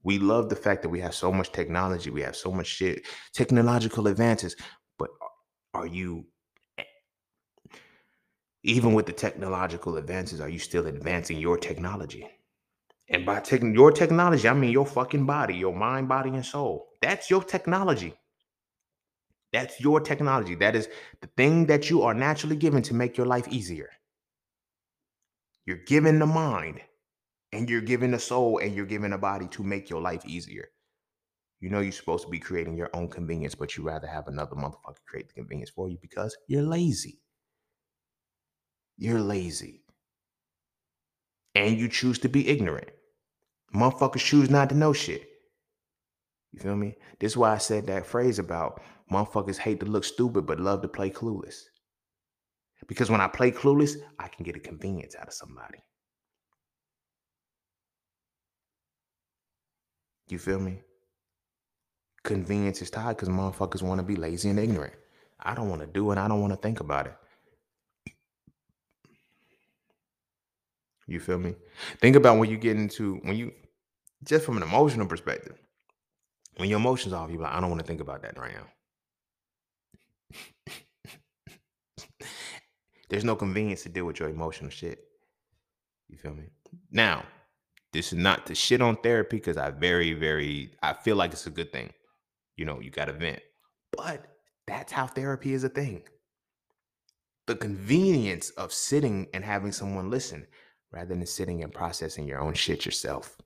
We 0.04 0.20
love 0.20 0.50
the 0.50 0.56
fact 0.56 0.84
that 0.84 0.90
we 0.90 1.00
have 1.00 1.16
so 1.16 1.32
much 1.32 1.52
technology, 1.52 2.12
we 2.12 2.22
have 2.22 2.36
so 2.36 2.52
much 2.52 2.68
shit, 2.68 3.08
technological 3.34 4.08
advances, 4.08 4.56
but 5.00 5.10
are 5.74 5.88
you 5.88 6.26
even 8.64 8.94
with 8.94 9.06
the 9.06 9.14
technological 9.14 9.98
advances, 9.98 10.42
are 10.42 10.50
you 10.50 10.60
still 10.60 10.88
advancing 10.88 11.38
your 11.40 11.58
technology? 11.58 12.28
And 13.08 13.26
by 13.26 13.40
taking 13.40 13.74
your 13.74 13.92
technology, 13.92 14.48
I 14.48 14.54
mean 14.54 14.72
your 14.72 14.86
fucking 14.86 15.26
body, 15.26 15.56
your 15.56 15.76
mind, 15.76 16.10
body, 16.10 16.30
and 16.32 16.46
soul. 16.46 16.90
That's 17.02 17.30
your 17.30 17.44
technology. 17.44 18.14
That's 19.52 19.80
your 19.80 20.00
technology. 20.00 20.56
That 20.56 20.76
is 20.76 20.90
the 21.22 21.28
thing 21.38 21.66
that 21.68 21.90
you 21.90 22.04
are 22.04 22.14
naturally 22.14 22.56
given 22.56 22.84
to 22.84 22.94
make 22.94 23.18
your 23.18 23.26
life 23.26 23.48
easier. 23.48 23.90
You're 25.66 25.78
given 25.78 26.20
the 26.20 26.28
mind, 26.28 26.82
and 27.52 27.70
you're 27.70 27.82
given 27.82 28.12
the 28.12 28.20
soul, 28.20 28.60
and 28.60 28.76
you're 28.76 28.86
given 28.86 29.14
a 29.14 29.18
body 29.18 29.48
to 29.50 29.64
make 29.64 29.90
your 29.90 30.02
life 30.02 30.24
easier. 30.26 30.70
You 31.62 31.70
know 31.70 31.80
you're 31.80 31.92
supposed 31.92 32.26
to 32.26 32.30
be 32.30 32.40
creating 32.40 32.78
your 32.78 32.90
own 32.94 33.08
convenience, 33.08 33.56
but 33.56 33.76
you 33.76 33.84
rather 33.84 34.08
have 34.08 34.28
another 34.28 34.56
motherfucker 34.56 35.04
create 35.08 35.28
the 35.30 35.34
convenience 35.34 35.72
for 35.72 35.90
you 35.90 35.98
because 36.02 36.38
you're 36.48 36.62
lazy 36.62 37.20
you're 39.00 39.22
lazy. 39.22 39.82
And 41.56 41.78
you 41.78 41.88
choose 41.88 42.20
to 42.20 42.30
be 42.30 42.50
ignorant. 42.50 42.90
Motherfuckers 43.74 44.20
choose 44.20 44.50
not 44.50 44.70
to 44.70 44.76
know 44.76 44.92
shit. 44.92 45.26
You 46.52 46.60
feel 46.60 46.76
me? 46.76 46.96
This 47.20 47.32
is 47.32 47.38
why 47.38 47.54
I 47.54 47.60
said 47.60 47.88
that 47.88 48.06
phrase 48.06 48.40
about 48.40 48.82
motherfuckers 49.10 49.58
hate 49.58 49.80
to 49.80 49.86
look 49.86 50.04
stupid 50.04 50.46
but 50.46 50.60
love 50.60 50.82
to 50.82 50.88
play 50.90 51.10
clueless. 51.10 51.64
Because 52.88 53.10
when 53.10 53.22
I 53.22 53.28
play 53.28 53.52
clueless, 53.52 53.96
I 54.20 54.28
can 54.28 54.44
get 54.44 54.58
a 54.58 54.60
convenience 54.60 55.16
out 55.16 55.28
of 55.28 55.34
somebody. 55.34 55.80
You 60.28 60.40
feel 60.40 60.60
me? 60.60 60.82
Convenience 62.24 62.82
is 62.82 62.90
tied 62.90 63.16
because 63.16 63.30
motherfuckers 63.30 63.82
want 63.82 64.00
to 64.00 64.06
be 64.06 64.18
lazy 64.18 64.50
and 64.50 64.60
ignorant. 64.60 64.94
I 65.40 65.56
don't 65.56 65.70
want 65.70 65.82
to 65.82 65.88
do 65.88 66.12
it. 66.12 66.18
I 66.18 66.28
don't 66.28 66.42
want 66.42 66.52
to 66.52 66.58
think 66.58 66.82
about 66.82 67.08
it. 67.08 67.16
You 71.10 71.20
feel 71.20 71.40
me? 71.40 71.56
Think 72.02 72.16
about 72.16 72.38
when 72.38 72.52
you 72.52 72.58
get 72.58 72.78
into 72.78 73.16
when 73.24 73.36
you 73.36 73.52
just 74.24 74.46
from 74.46 74.58
an 74.58 74.64
emotional 74.64 75.08
perspective. 75.08 75.58
When 76.58 76.70
your 76.70 76.78
emotions 76.80 77.14
off, 77.14 77.32
you're 77.32 77.42
like, 77.42 77.52
I 77.52 77.60
don't 77.60 77.72
want 77.72 77.82
to 77.82 77.88
think 77.88 78.00
about 78.00 78.22
that 78.22 78.38
right 78.38 78.54
now. 78.54 78.68
There's 83.10 83.24
no 83.24 83.36
convenience 83.36 83.82
to 83.84 83.90
deal 83.90 84.06
with 84.06 84.20
your 84.20 84.30
emotional 84.30 84.70
shit. 84.70 85.00
You 86.10 86.18
feel 86.20 86.36
me? 86.36 86.44
Now, 86.92 87.26
this 87.92 88.14
is 88.14 88.20
not 88.20 88.46
to 88.46 88.54
shit 88.54 88.82
on 88.82 88.98
therapy 88.98 89.38
because 89.38 89.58
I 89.58 89.72
very, 89.72 90.14
very 90.14 90.76
I 90.84 90.94
feel 90.94 91.16
like 91.16 91.32
it's 91.32 91.48
a 91.48 91.52
good 91.52 91.72
thing. 91.72 91.92
You 92.56 92.66
know, 92.66 92.80
you 92.82 92.92
gotta 92.92 93.14
vent. 93.14 93.42
But 93.98 94.28
that's 94.68 94.92
how 94.92 95.08
therapy 95.08 95.54
is 95.54 95.64
a 95.64 95.70
thing. 95.70 96.04
The 97.48 97.56
convenience 97.56 98.52
of 98.52 98.72
sitting 98.72 99.28
and 99.34 99.44
having 99.44 99.72
someone 99.72 100.12
listen 100.12 100.46
rather 100.92 101.16
than 101.16 101.26
sitting 101.26 101.64
and 101.64 101.74
processing 101.74 102.28
your 102.28 102.40
own 102.40 102.54
shit 102.54 102.86
yourself. 102.86 103.38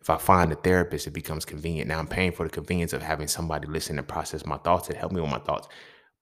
If 0.00 0.10
I 0.10 0.18
find 0.18 0.52
a 0.52 0.56
therapist, 0.56 1.06
it 1.06 1.12
becomes 1.12 1.46
convenient. 1.46 1.88
Now 1.88 1.98
I'm 1.98 2.06
paying 2.06 2.32
for 2.32 2.44
the 2.44 2.52
convenience 2.52 2.92
of 2.92 3.00
having 3.00 3.26
somebody 3.26 3.66
listen 3.66 3.98
and 3.98 4.06
process 4.06 4.44
my 4.44 4.58
thoughts 4.58 4.88
and 4.88 4.98
help 4.98 5.12
me 5.12 5.20
with 5.20 5.30
my 5.30 5.38
thoughts. 5.38 5.68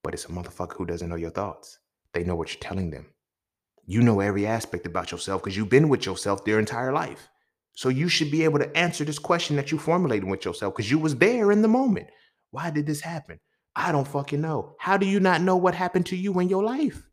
But 0.03 0.13
it's 0.13 0.25
a 0.25 0.29
motherfucker 0.29 0.77
who 0.77 0.85
doesn't 0.85 1.09
know 1.09 1.17
your 1.17 1.31
thoughts. 1.31 1.79
They 2.13 2.23
know 2.23 2.35
what 2.35 2.53
you're 2.53 2.61
telling 2.61 2.91
them. 2.91 3.07
You 3.85 4.01
know 4.01 4.21
every 4.21 4.47
aspect 4.47 4.85
about 4.85 5.11
yourself 5.11 5.43
because 5.43 5.57
you've 5.57 5.69
been 5.69 5.89
with 5.89 6.05
yourself 6.05 6.45
their 6.45 6.59
entire 6.59 6.93
life. 6.93 7.27
So 7.73 7.89
you 7.89 8.07
should 8.07 8.31
be 8.31 8.45
able 8.45 8.59
to 8.59 8.77
answer 8.77 9.03
this 9.03 9.19
question 9.19 9.57
that 9.57 9.71
you 9.71 9.77
formulated 9.77 10.29
with 10.29 10.45
yourself 10.45 10.75
because 10.75 10.89
you 10.89 10.99
was 10.99 11.17
there 11.17 11.51
in 11.51 11.61
the 11.61 11.67
moment. 11.67 12.07
Why 12.51 12.69
did 12.69 12.85
this 12.85 13.01
happen? 13.01 13.39
I 13.75 13.91
don't 13.91 14.07
fucking 14.07 14.41
know. 14.41 14.75
How 14.79 14.97
do 14.97 15.05
you 15.05 15.19
not 15.19 15.41
know 15.41 15.57
what 15.57 15.75
happened 15.75 16.05
to 16.07 16.15
you 16.15 16.39
in 16.39 16.49
your 16.49 16.63
life? 16.63 17.03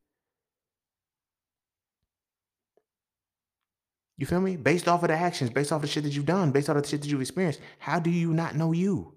You 4.19 4.27
feel 4.27 4.41
me? 4.41 4.57
Based 4.57 4.87
off 4.87 5.03
of 5.03 5.09
the 5.09 5.15
actions, 5.15 5.51
based 5.51 5.73
off 5.73 5.77
of 5.77 5.83
the 5.83 5.89
shit 5.89 6.05
that 6.05 6.13
you've 6.13 6.27
done, 6.27 6.51
based 6.51 6.69
off 6.69 6.77
of 6.77 6.83
the 6.83 6.89
shit 6.89 7.01
that 7.01 7.09
you've 7.09 7.23
experienced, 7.23 7.61
how 7.79 7.99
do 7.99 8.11
you 8.11 8.35
not 8.35 8.55
know 8.55 8.73
you? 8.73 9.17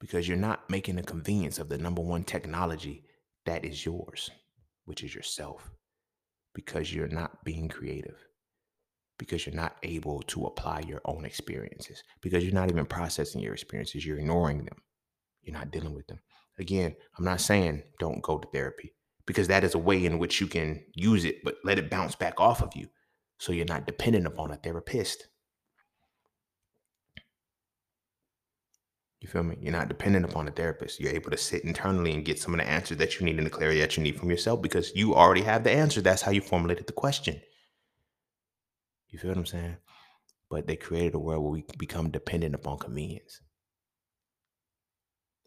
Because 0.00 0.26
you're 0.26 0.36
not 0.36 0.68
making 0.68 0.96
the 0.96 1.02
convenience 1.04 1.60
of 1.60 1.68
the 1.68 1.78
number 1.78 2.02
one 2.02 2.24
technology 2.24 3.04
that 3.44 3.64
is 3.64 3.86
yours, 3.86 4.30
which 4.86 5.04
is 5.04 5.14
yourself. 5.14 5.70
Because 6.52 6.92
you're 6.92 7.06
not 7.06 7.44
being 7.44 7.68
creative 7.68 8.26
because 9.18 9.46
you're 9.46 9.54
not 9.54 9.76
able 9.82 10.22
to 10.22 10.46
apply 10.46 10.80
your 10.80 11.00
own 11.04 11.24
experiences, 11.24 12.02
because 12.20 12.44
you're 12.44 12.52
not 12.54 12.70
even 12.70 12.86
processing 12.86 13.40
your 13.40 13.54
experiences, 13.54 14.04
you're 14.04 14.18
ignoring 14.18 14.64
them, 14.64 14.78
you're 15.42 15.56
not 15.56 15.70
dealing 15.70 15.94
with 15.94 16.06
them. 16.06 16.20
Again, 16.58 16.94
I'm 17.18 17.24
not 17.24 17.40
saying 17.40 17.82
don't 17.98 18.22
go 18.22 18.38
to 18.38 18.48
therapy 18.48 18.94
because 19.26 19.48
that 19.48 19.64
is 19.64 19.74
a 19.74 19.78
way 19.78 20.04
in 20.04 20.18
which 20.18 20.40
you 20.40 20.46
can 20.46 20.84
use 20.94 21.24
it, 21.24 21.42
but 21.44 21.56
let 21.64 21.78
it 21.78 21.90
bounce 21.90 22.14
back 22.14 22.40
off 22.40 22.62
of 22.62 22.74
you 22.74 22.88
so 23.38 23.52
you're 23.52 23.66
not 23.66 23.86
dependent 23.86 24.26
upon 24.26 24.50
a 24.50 24.56
therapist. 24.56 25.28
You 29.20 29.28
feel 29.28 29.42
me? 29.42 29.56
You're 29.60 29.72
not 29.72 29.88
dependent 29.88 30.24
upon 30.24 30.46
a 30.46 30.52
therapist. 30.52 31.00
You're 31.00 31.14
able 31.14 31.30
to 31.30 31.36
sit 31.36 31.64
internally 31.64 32.12
and 32.12 32.24
get 32.24 32.38
some 32.38 32.54
of 32.54 32.60
the 32.60 32.68
answers 32.68 32.98
that 32.98 33.18
you 33.18 33.26
need 33.26 33.38
and 33.38 33.46
the 33.46 33.50
clarity 33.50 33.80
that 33.80 33.96
you 33.96 34.02
need 34.02 34.18
from 34.18 34.30
yourself 34.30 34.62
because 34.62 34.94
you 34.94 35.14
already 35.14 35.42
have 35.42 35.64
the 35.64 35.70
answer. 35.70 36.00
That's 36.00 36.22
how 36.22 36.30
you 36.30 36.40
formulated 36.40 36.86
the 36.86 36.92
question. 36.92 37.40
You 39.08 39.18
feel 39.18 39.30
what 39.30 39.38
I'm 39.38 39.46
saying? 39.46 39.76
But 40.50 40.66
they 40.66 40.76
created 40.76 41.14
a 41.14 41.18
world 41.18 41.42
where 41.42 41.52
we 41.52 41.64
become 41.78 42.10
dependent 42.10 42.54
upon 42.54 42.78
convenience. 42.78 43.40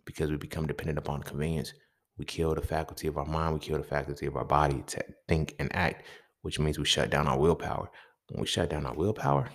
Because 0.05 0.29
we 0.29 0.37
become 0.37 0.67
dependent 0.67 0.97
upon 0.97 1.23
convenience, 1.23 1.73
we 2.17 2.25
kill 2.25 2.55
the 2.55 2.61
faculty 2.61 3.07
of 3.07 3.17
our 3.17 3.25
mind, 3.25 3.53
we 3.53 3.59
kill 3.59 3.77
the 3.77 3.83
faculty 3.83 4.25
of 4.25 4.35
our 4.35 4.45
body 4.45 4.83
to 4.87 5.03
think 5.27 5.55
and 5.59 5.73
act, 5.75 6.05
which 6.41 6.59
means 6.59 6.77
we 6.77 6.85
shut 6.85 7.09
down 7.09 7.27
our 7.27 7.39
willpower. 7.39 7.89
When 8.29 8.41
we 8.41 8.47
shut 8.47 8.69
down 8.69 8.85
our 8.85 8.95
willpower, 8.95 9.49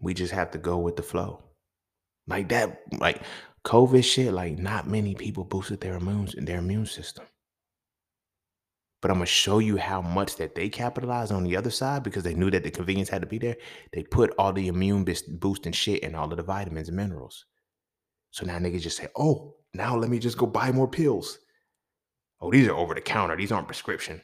we 0.00 0.14
just 0.14 0.32
have 0.32 0.50
to 0.52 0.58
go 0.58 0.78
with 0.78 0.96
the 0.96 1.02
flow. 1.02 1.42
Like 2.26 2.48
that, 2.50 2.82
like 2.98 3.22
COVID 3.64 4.04
shit, 4.04 4.32
like 4.32 4.58
not 4.58 4.88
many 4.88 5.14
people 5.14 5.44
boosted 5.44 5.80
their 5.80 5.96
immune 5.96 6.28
their 6.38 6.58
immune 6.58 6.86
system. 6.86 7.24
But 9.06 9.12
I'm 9.12 9.18
gonna 9.18 9.26
show 9.26 9.60
you 9.60 9.76
how 9.76 10.02
much 10.02 10.34
that 10.34 10.56
they 10.56 10.68
capitalized 10.68 11.30
on 11.30 11.44
the 11.44 11.56
other 11.56 11.70
side 11.70 12.02
because 12.02 12.24
they 12.24 12.34
knew 12.34 12.50
that 12.50 12.64
the 12.64 12.72
convenience 12.72 13.08
had 13.08 13.22
to 13.22 13.28
be 13.28 13.38
there. 13.38 13.56
They 13.92 14.02
put 14.02 14.34
all 14.36 14.52
the 14.52 14.66
immune 14.66 15.06
boosting 15.28 15.70
shit 15.70 16.02
and 16.02 16.16
all 16.16 16.28
of 16.28 16.36
the 16.36 16.42
vitamins 16.42 16.88
and 16.88 16.96
minerals. 16.96 17.44
So 18.32 18.44
now 18.44 18.58
niggas 18.58 18.80
just 18.80 18.96
say, 18.96 19.06
oh, 19.16 19.54
now 19.72 19.96
let 19.96 20.10
me 20.10 20.18
just 20.18 20.36
go 20.36 20.44
buy 20.44 20.72
more 20.72 20.88
pills. 20.88 21.38
Oh, 22.40 22.50
these 22.50 22.66
are 22.66 22.74
over 22.74 22.94
the 22.96 23.00
counter. 23.00 23.36
These 23.36 23.52
aren't 23.52 23.68
prescription. 23.68 24.22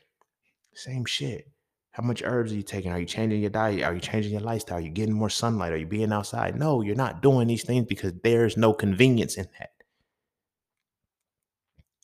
Same 0.75 1.05
shit. 1.05 1.49
How 1.93 2.03
much 2.03 2.25
herbs 2.25 2.51
are 2.51 2.57
you 2.57 2.65
taking? 2.65 2.91
Are 2.91 2.99
you 2.99 3.07
changing 3.07 3.41
your 3.41 3.51
diet? 3.51 3.85
Are 3.85 3.95
you 3.95 4.01
changing 4.01 4.33
your 4.33 4.41
lifestyle? 4.41 4.79
Are 4.79 4.81
you 4.81 4.91
getting 4.91 5.15
more 5.15 5.31
sunlight? 5.31 5.73
Are 5.73 5.77
you 5.77 5.87
being 5.87 6.13
outside? 6.13 6.59
No, 6.59 6.83
you're 6.83 6.97
not 6.97 7.23
doing 7.23 7.47
these 7.47 7.63
things 7.63 7.87
because 7.87 8.15
there's 8.25 8.57
no 8.57 8.73
convenience 8.75 9.37
in 9.37 9.47
that. 9.61 9.71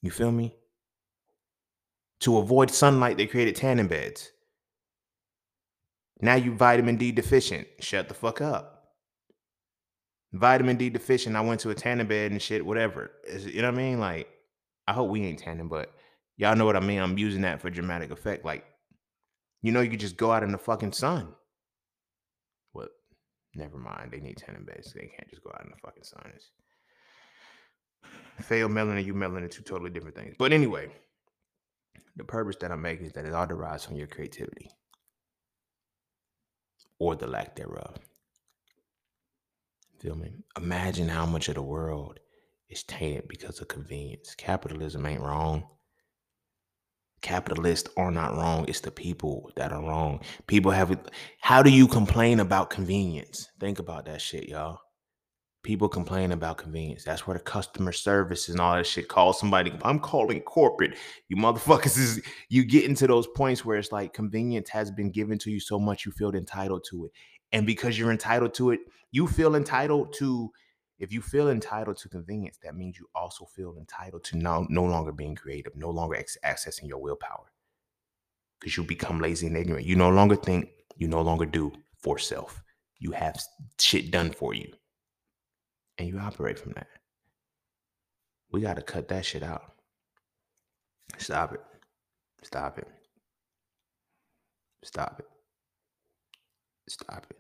You 0.01 0.13
feel 0.13 0.31
me? 0.31 0.55
To 2.21 2.39
avoid 2.39 2.71
sunlight, 2.71 3.17
they 3.17 3.27
created 3.27 3.57
tanning 3.57 3.87
beds. 3.87 4.31
Now 6.21 6.35
you 6.35 6.55
vitamin 6.55 6.97
D 6.97 7.13
deficient. 7.13 7.69
Shut 7.81 8.09
the 8.09 8.15
fuck 8.15 8.41
up. 8.41 8.75
Vitamin 10.33 10.77
D 10.77 10.91
deficient. 10.91 11.37
I 11.37 11.41
went 11.43 11.61
to 11.61 11.71
a 11.71 11.75
tanning 11.75 12.09
bed 12.09 12.33
and 12.33 12.43
shit, 12.43 12.67
whatever. 12.67 13.13
You 13.47 13.63
know 13.63 13.69
what 13.69 13.79
I 13.79 13.83
mean? 13.83 14.01
Like, 14.01 14.29
I 14.87 14.93
hope 14.93 15.11
we 15.11 15.25
ain't 15.25 15.39
tanning, 15.39 15.69
but 15.69 15.93
y'all 16.37 16.57
know 16.57 16.65
what 16.67 16.77
I 16.77 16.81
mean. 16.81 17.01
I'm 17.01 17.19
using 17.19 17.43
that 17.43 17.61
for 17.61 17.71
dramatic 17.71 18.11
effect. 18.11 18.45
Like, 18.45 18.65
you 19.63 19.71
know, 19.71 19.81
you 19.81 19.91
could 19.91 20.01
just 20.01 20.17
go 20.17 20.33
out 20.33 20.43
in 20.43 20.51
the 20.51 20.59
fucking 20.59 20.93
sun. 20.93 21.35
What? 22.73 22.91
Never 23.55 23.79
mind. 23.79 24.11
They 24.11 24.21
need 24.21 24.39
tanning 24.39 24.65
beds. 24.65 24.93
They 24.93 25.11
can't 25.17 25.31
just 25.31 25.43
go 25.45 25.51
out 25.55 25.65
in 25.65 25.71
the 25.71 25.77
fucking 25.77 26.05
sun. 26.05 26.33
It's 26.35 26.51
fail 28.47 28.69
melanin, 28.69 29.05
you 29.05 29.15
melanin, 29.15 29.51
two 29.51 29.63
totally 29.63 29.91
different 29.91 30.17
things. 30.17 30.35
But 30.39 30.53
anyway, 30.53 30.91
the 32.19 32.25
purpose 32.25 32.57
that 32.61 32.73
I'm 32.73 32.83
making 32.83 33.07
is 33.07 33.13
that 33.13 33.25
it 33.25 33.33
all 33.33 33.47
derives 33.47 33.85
from 33.85 33.97
your 33.97 34.09
creativity 34.09 34.71
or 36.99 37.17
the 37.17 37.27
lack 37.27 37.57
thereof. 37.57 37.97
Feel 40.01 40.17
me? 40.17 40.33
Imagine 40.57 41.09
how 41.09 41.27
much 41.27 41.49
of 41.49 41.55
the 41.55 41.63
world 41.63 42.19
is 42.69 42.83
tainted 42.85 43.29
because 43.29 43.61
of 43.61 43.69
convenience. 43.69 44.35
Capitalism 44.37 45.07
ain't 45.07 45.23
wrong. 45.23 45.65
Capitalists 47.21 47.91
are 47.97 48.13
not 48.13 48.37
wrong. 48.37 48.65
It's 48.69 48.81
the 48.81 48.93
people 48.93 49.51
that 49.57 49.73
are 49.73 49.83
wrong. 49.83 50.21
People 50.47 50.71
have. 50.71 50.97
How 51.41 51.63
do 51.63 51.71
you 51.71 51.89
complain 51.89 52.39
about 52.39 52.71
convenience? 52.71 53.49
Think 53.59 53.81
about 53.81 54.07
that 54.07 54.21
shit, 54.21 54.49
y'all. 54.49 54.79
People 55.63 55.89
complain 55.89 56.33
about 56.33 56.59
convenience. 56.59 57.05
That's 57.05 57.27
where 57.27 57.37
the 57.37 57.43
customer 57.43 57.93
service 57.93 58.49
and 58.49 58.61
all 58.61 58.77
that 58.77 58.87
shit. 58.87 59.09
Call 59.09 59.33
somebody. 59.33 59.73
I'm 59.83 59.99
calling 59.99 60.41
corporate. 60.41 60.97
You 61.29 61.37
motherfuckers 61.37 61.99
is 61.99 62.23
you 62.49 62.65
get 62.65 62.85
into 62.85 63.07
those 63.07 63.27
points 63.27 63.65
where 63.65 63.77
it's 63.77 63.93
like 63.93 64.15
convenience 64.15 64.69
has 64.71 64.91
been 64.91 65.11
given 65.11 65.37
to 65.39 65.51
you 65.51 65.61
so 65.61 65.79
much 65.79 66.07
you 66.07 66.13
feel 66.13 66.35
entitled 66.35 66.85
to 66.91 67.07
it. 67.07 67.13
And 67.53 67.67
because 67.67 67.99
you're 67.99 68.13
entitled 68.13 68.55
to 68.55 68.71
it, 68.71 68.81
you 69.11 69.27
feel 69.27 69.57
entitled 69.57 70.13
to 70.15 70.53
if 70.99 71.13
you 71.13 71.23
feel 71.23 71.49
entitled 71.49 71.97
to 71.99 72.09
convenience, 72.09 72.59
that 72.63 72.75
means 72.75 72.99
you 72.99 73.09
also 73.15 73.45
feel 73.45 73.77
entitled 73.79 74.25
to 74.25 74.37
no, 74.37 74.67
no 74.69 74.85
longer 74.85 75.13
being 75.13 75.37
creative, 75.37 75.77
no 75.77 75.91
longer 75.91 76.17
ex- 76.17 76.37
accessing 76.45 76.89
your 76.89 76.99
willpower. 76.99 77.53
Because 78.59 78.77
you 78.77 78.83
become 78.83 79.21
lazy 79.21 79.47
and 79.47 79.57
ignorant. 79.57 79.87
You 79.87 79.95
no 79.95 80.11
longer 80.11 80.35
think, 80.35 80.71
you 80.97 81.07
no 81.07 81.23
longer 81.23 81.47
do 81.47 81.73
for 82.03 82.19
self. 82.19 82.63
You 82.99 83.13
have 83.13 83.41
shit 83.79 84.11
done 84.11 84.33
for 84.33 84.55
you. 84.55 84.73
And 85.99 86.09
you 86.09 86.19
operate 86.19 86.59
from 86.59 86.73
that. 86.73 86.87
We 88.53 88.61
got 88.61 88.77
to 88.77 88.83
cut 88.83 89.09
that 89.09 89.25
shit 89.25 89.43
out. 89.43 89.73
Stop 91.19 91.53
it. 91.55 91.61
Stop 92.43 92.79
it. 92.79 92.87
Stop 94.85 95.17
it. 95.19 95.27
Stop 96.89 97.27
it. 97.31 97.37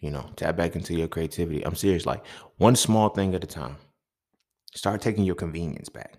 You 0.00 0.10
know, 0.10 0.28
tap 0.36 0.56
back 0.56 0.76
into 0.76 0.94
your 0.94 1.08
creativity. 1.08 1.64
I'm 1.64 1.76
serious. 1.76 2.04
Like 2.04 2.24
one 2.58 2.76
small 2.76 3.08
thing 3.08 3.34
at 3.34 3.44
a 3.44 3.46
time. 3.46 3.76
Start 4.74 5.00
taking 5.00 5.24
your 5.24 5.36
convenience 5.36 5.88
back. 5.88 6.18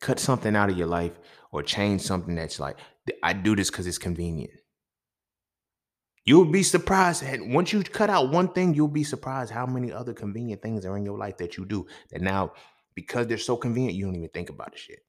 Cut 0.00 0.20
something 0.20 0.54
out 0.54 0.70
of 0.70 0.78
your 0.78 0.86
life 0.86 1.18
or 1.50 1.62
change 1.62 2.02
something 2.02 2.34
that's 2.34 2.60
like, 2.60 2.76
I 3.22 3.32
do 3.32 3.56
this 3.56 3.70
because 3.70 3.86
it's 3.86 3.98
convenient. 3.98 4.52
You'll 6.24 6.44
be 6.44 6.62
surprised. 6.62 7.22
That 7.24 7.44
once 7.44 7.72
you 7.72 7.82
cut 7.82 8.10
out 8.10 8.30
one 8.30 8.48
thing, 8.48 8.74
you'll 8.74 8.88
be 8.88 9.04
surprised 9.04 9.52
how 9.52 9.66
many 9.66 9.92
other 9.92 10.14
convenient 10.14 10.62
things 10.62 10.86
are 10.86 10.96
in 10.96 11.04
your 11.04 11.18
life 11.18 11.38
that 11.38 11.56
you 11.56 11.64
do 11.64 11.86
that 12.10 12.22
now, 12.22 12.52
because 12.94 13.26
they're 13.26 13.38
so 13.38 13.56
convenient, 13.56 13.96
you 13.96 14.04
don't 14.06 14.16
even 14.16 14.28
think 14.28 14.50
about 14.50 14.72
the 14.72 14.78
shit. 14.78 15.00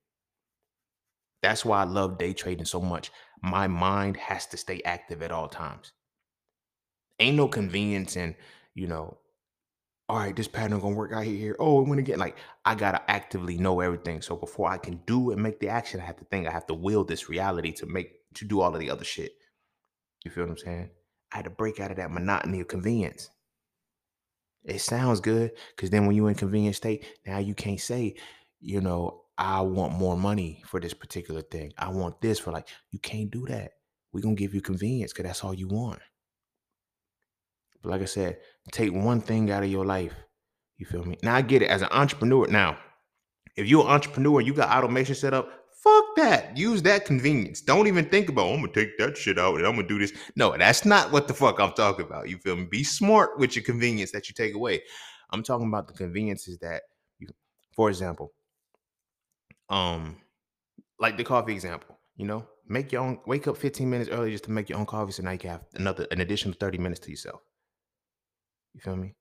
That's 1.41 1.65
why 1.65 1.81
I 1.81 1.85
love 1.85 2.17
day 2.17 2.33
trading 2.33 2.65
so 2.65 2.81
much. 2.81 3.11
My 3.41 3.67
mind 3.67 4.17
has 4.17 4.47
to 4.47 4.57
stay 4.57 4.81
active 4.85 5.21
at 5.21 5.31
all 5.31 5.49
times 5.49 5.91
ain't 7.19 7.37
no 7.37 7.47
convenience 7.47 8.15
in, 8.15 8.35
you 8.75 8.87
know, 8.87 9.17
all 10.09 10.17
right, 10.17 10.35
this 10.35 10.47
pattern 10.47 10.79
gonna 10.79 10.95
work 10.95 11.13
out 11.13 11.23
here. 11.23 11.55
Oh, 11.59 11.83
when 11.83 11.99
again, 11.99 12.19
like 12.19 12.37
I 12.65 12.75
gotta 12.75 13.01
actively 13.09 13.57
know 13.57 13.79
everything. 13.79 14.21
So 14.21 14.35
before 14.35 14.69
I 14.69 14.77
can 14.77 15.01
do 15.07 15.31
and 15.31 15.41
make 15.41 15.59
the 15.59 15.69
action, 15.69 16.01
I 16.01 16.05
have 16.05 16.17
to 16.17 16.25
think. 16.25 16.47
I 16.47 16.51
have 16.51 16.67
to 16.67 16.73
will 16.73 17.03
this 17.03 17.29
reality 17.29 17.71
to 17.73 17.85
make 17.85 18.11
to 18.35 18.45
do 18.45 18.61
all 18.61 18.73
of 18.73 18.79
the 18.79 18.89
other 18.89 19.05
shit. 19.05 19.31
You 20.25 20.31
feel 20.31 20.43
what 20.43 20.51
I'm 20.51 20.57
saying? 20.57 20.89
I 21.33 21.37
had 21.37 21.45
to 21.45 21.49
break 21.49 21.79
out 21.79 21.91
of 21.91 21.97
that 21.97 22.11
monotony 22.11 22.59
of 22.61 22.67
convenience. 22.67 23.29
It 24.63 24.79
sounds 24.79 25.19
good 25.19 25.51
because 25.75 25.89
then 25.89 26.05
when 26.05 26.15
you're 26.15 26.29
in 26.29 26.35
convenience 26.35 26.77
state, 26.77 27.05
now 27.25 27.39
you 27.39 27.55
can't 27.55 27.81
say, 27.81 28.15
you 28.59 28.79
know, 28.79 29.23
I 29.37 29.61
want 29.61 29.93
more 29.93 30.15
money 30.15 30.61
for 30.67 30.79
this 30.79 30.93
particular 30.93 31.41
thing. 31.41 31.73
I 31.77 31.89
want 31.89 32.21
this 32.21 32.39
for 32.39 32.51
like, 32.51 32.67
you 32.91 32.99
can't 32.99 33.31
do 33.31 33.45
that. 33.47 33.71
We're 34.13 34.21
gonna 34.21 34.35
give 34.35 34.53
you 34.53 34.61
convenience 34.61 35.11
because 35.11 35.25
that's 35.25 35.43
all 35.43 35.53
you 35.53 35.67
want. 35.67 35.99
But 37.81 37.91
like 37.91 38.01
I 38.01 38.05
said, 38.05 38.37
take 38.71 38.93
one 38.93 39.19
thing 39.19 39.51
out 39.51 39.63
of 39.63 39.69
your 39.69 39.85
life. 39.85 40.13
You 40.77 40.85
feel 40.85 41.03
me? 41.03 41.17
Now 41.23 41.35
I 41.35 41.41
get 41.41 41.61
it 41.61 41.69
as 41.69 41.81
an 41.81 41.89
entrepreneur. 41.91 42.47
Now, 42.47 42.77
if 43.55 43.67
you're 43.67 43.83
an 43.83 43.91
entrepreneur, 43.91 44.39
you 44.39 44.53
got 44.53 44.69
automation 44.69 45.15
set 45.15 45.33
up. 45.33 45.49
Fuck 45.83 46.15
that. 46.15 46.55
Use 46.55 46.81
that 46.83 47.03
convenience. 47.03 47.59
Don't 47.59 47.87
even 47.87 48.05
think 48.05 48.29
about, 48.29 48.47
I'm 48.47 48.61
gonna 48.61 48.71
take 48.71 48.97
that 48.99 49.17
shit 49.17 49.37
out 49.37 49.57
and 49.57 49.67
I'm 49.67 49.75
gonna 49.75 49.87
do 49.87 49.99
this. 49.99 50.13
No, 50.37 50.55
that's 50.57 50.85
not 50.85 51.11
what 51.11 51.27
the 51.27 51.33
fuck 51.33 51.59
I'm 51.59 51.73
talking 51.73 52.05
about. 52.05 52.29
You 52.29 52.37
feel 52.37 52.55
me? 52.55 52.65
Be 52.65 52.85
smart 52.85 53.37
with 53.37 53.57
your 53.57 53.65
convenience 53.65 54.11
that 54.11 54.29
you 54.29 54.33
take 54.33 54.55
away. 54.55 54.81
I'm 55.31 55.43
talking 55.43 55.67
about 55.67 55.87
the 55.87 55.93
conveniences 55.93 56.57
that 56.59 56.83
you, 57.19 57.27
for 57.75 57.89
example, 57.89 58.31
um, 59.67 60.21
like 60.99 61.17
the 61.17 61.23
coffee 61.25 61.51
example, 61.51 61.99
you 62.15 62.25
know, 62.25 62.47
make 62.65 62.93
your 62.93 63.01
own 63.01 63.19
wake 63.25 63.47
up 63.49 63.57
15 63.57 63.89
minutes 63.89 64.09
early 64.09 64.31
just 64.31 64.45
to 64.45 64.51
make 64.51 64.69
your 64.69 64.79
own 64.79 64.85
coffee 64.85 65.11
so 65.11 65.23
now 65.23 65.31
you 65.31 65.39
can 65.39 65.49
have 65.49 65.65
another 65.73 66.07
an 66.11 66.21
additional 66.21 66.55
30 66.57 66.77
minutes 66.77 67.01
to 67.01 67.09
yourself. 67.09 67.41
You 68.73 68.79
feel 68.79 68.95
me? 68.95 69.15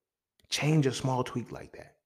Change 0.49 0.87
a 0.87 0.93
small 0.93 1.25
tweak 1.25 1.51
like 1.51 1.73
that. 1.73 1.97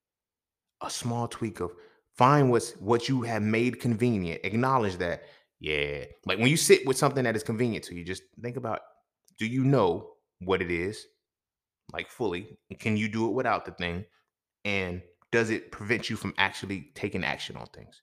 A 0.82 0.88
small 0.88 1.28
tweak 1.28 1.60
of 1.60 1.72
find 2.16 2.50
what's 2.50 2.72
what 2.72 3.08
you 3.08 3.22
have 3.22 3.42
made 3.42 3.80
convenient. 3.80 4.40
Acknowledge 4.44 4.96
that. 4.96 5.22
Yeah. 5.60 6.04
Like 6.24 6.38
when 6.38 6.48
you 6.48 6.56
sit 6.56 6.86
with 6.86 6.98
something 6.98 7.24
that 7.24 7.36
is 7.36 7.42
convenient 7.42 7.84
to 7.86 7.94
you, 7.94 8.04
just 8.04 8.22
think 8.42 8.56
about 8.56 8.80
do 9.38 9.46
you 9.46 9.64
know 9.64 10.10
what 10.40 10.62
it 10.62 10.70
is? 10.70 11.06
Like 11.92 12.10
fully. 12.10 12.58
Can 12.78 12.96
you 12.96 13.08
do 13.08 13.28
it 13.28 13.32
without 13.32 13.64
the 13.64 13.72
thing? 13.72 14.04
And 14.64 15.02
does 15.32 15.50
it 15.50 15.70
prevent 15.70 16.10
you 16.10 16.16
from 16.16 16.34
actually 16.38 16.90
taking 16.94 17.24
action 17.24 17.56
on 17.56 17.66
things? 17.66 18.02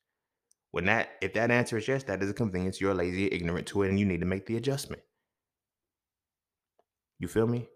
When 0.71 0.85
that 0.85 1.09
if 1.21 1.33
that 1.33 1.51
answer 1.51 1.77
is 1.77 1.87
yes, 1.87 2.03
that 2.05 2.23
is 2.23 2.29
a 2.29 2.33
convenience. 2.33 2.81
You're 2.81 2.93
lazy, 2.93 3.27
ignorant 3.31 3.67
to 3.67 3.83
it, 3.83 3.89
and 3.89 3.99
you 3.99 4.05
need 4.05 4.21
to 4.21 4.25
make 4.25 4.45
the 4.45 4.57
adjustment. 4.57 5.01
You 7.19 7.27
feel 7.27 7.47
me? 7.47 7.67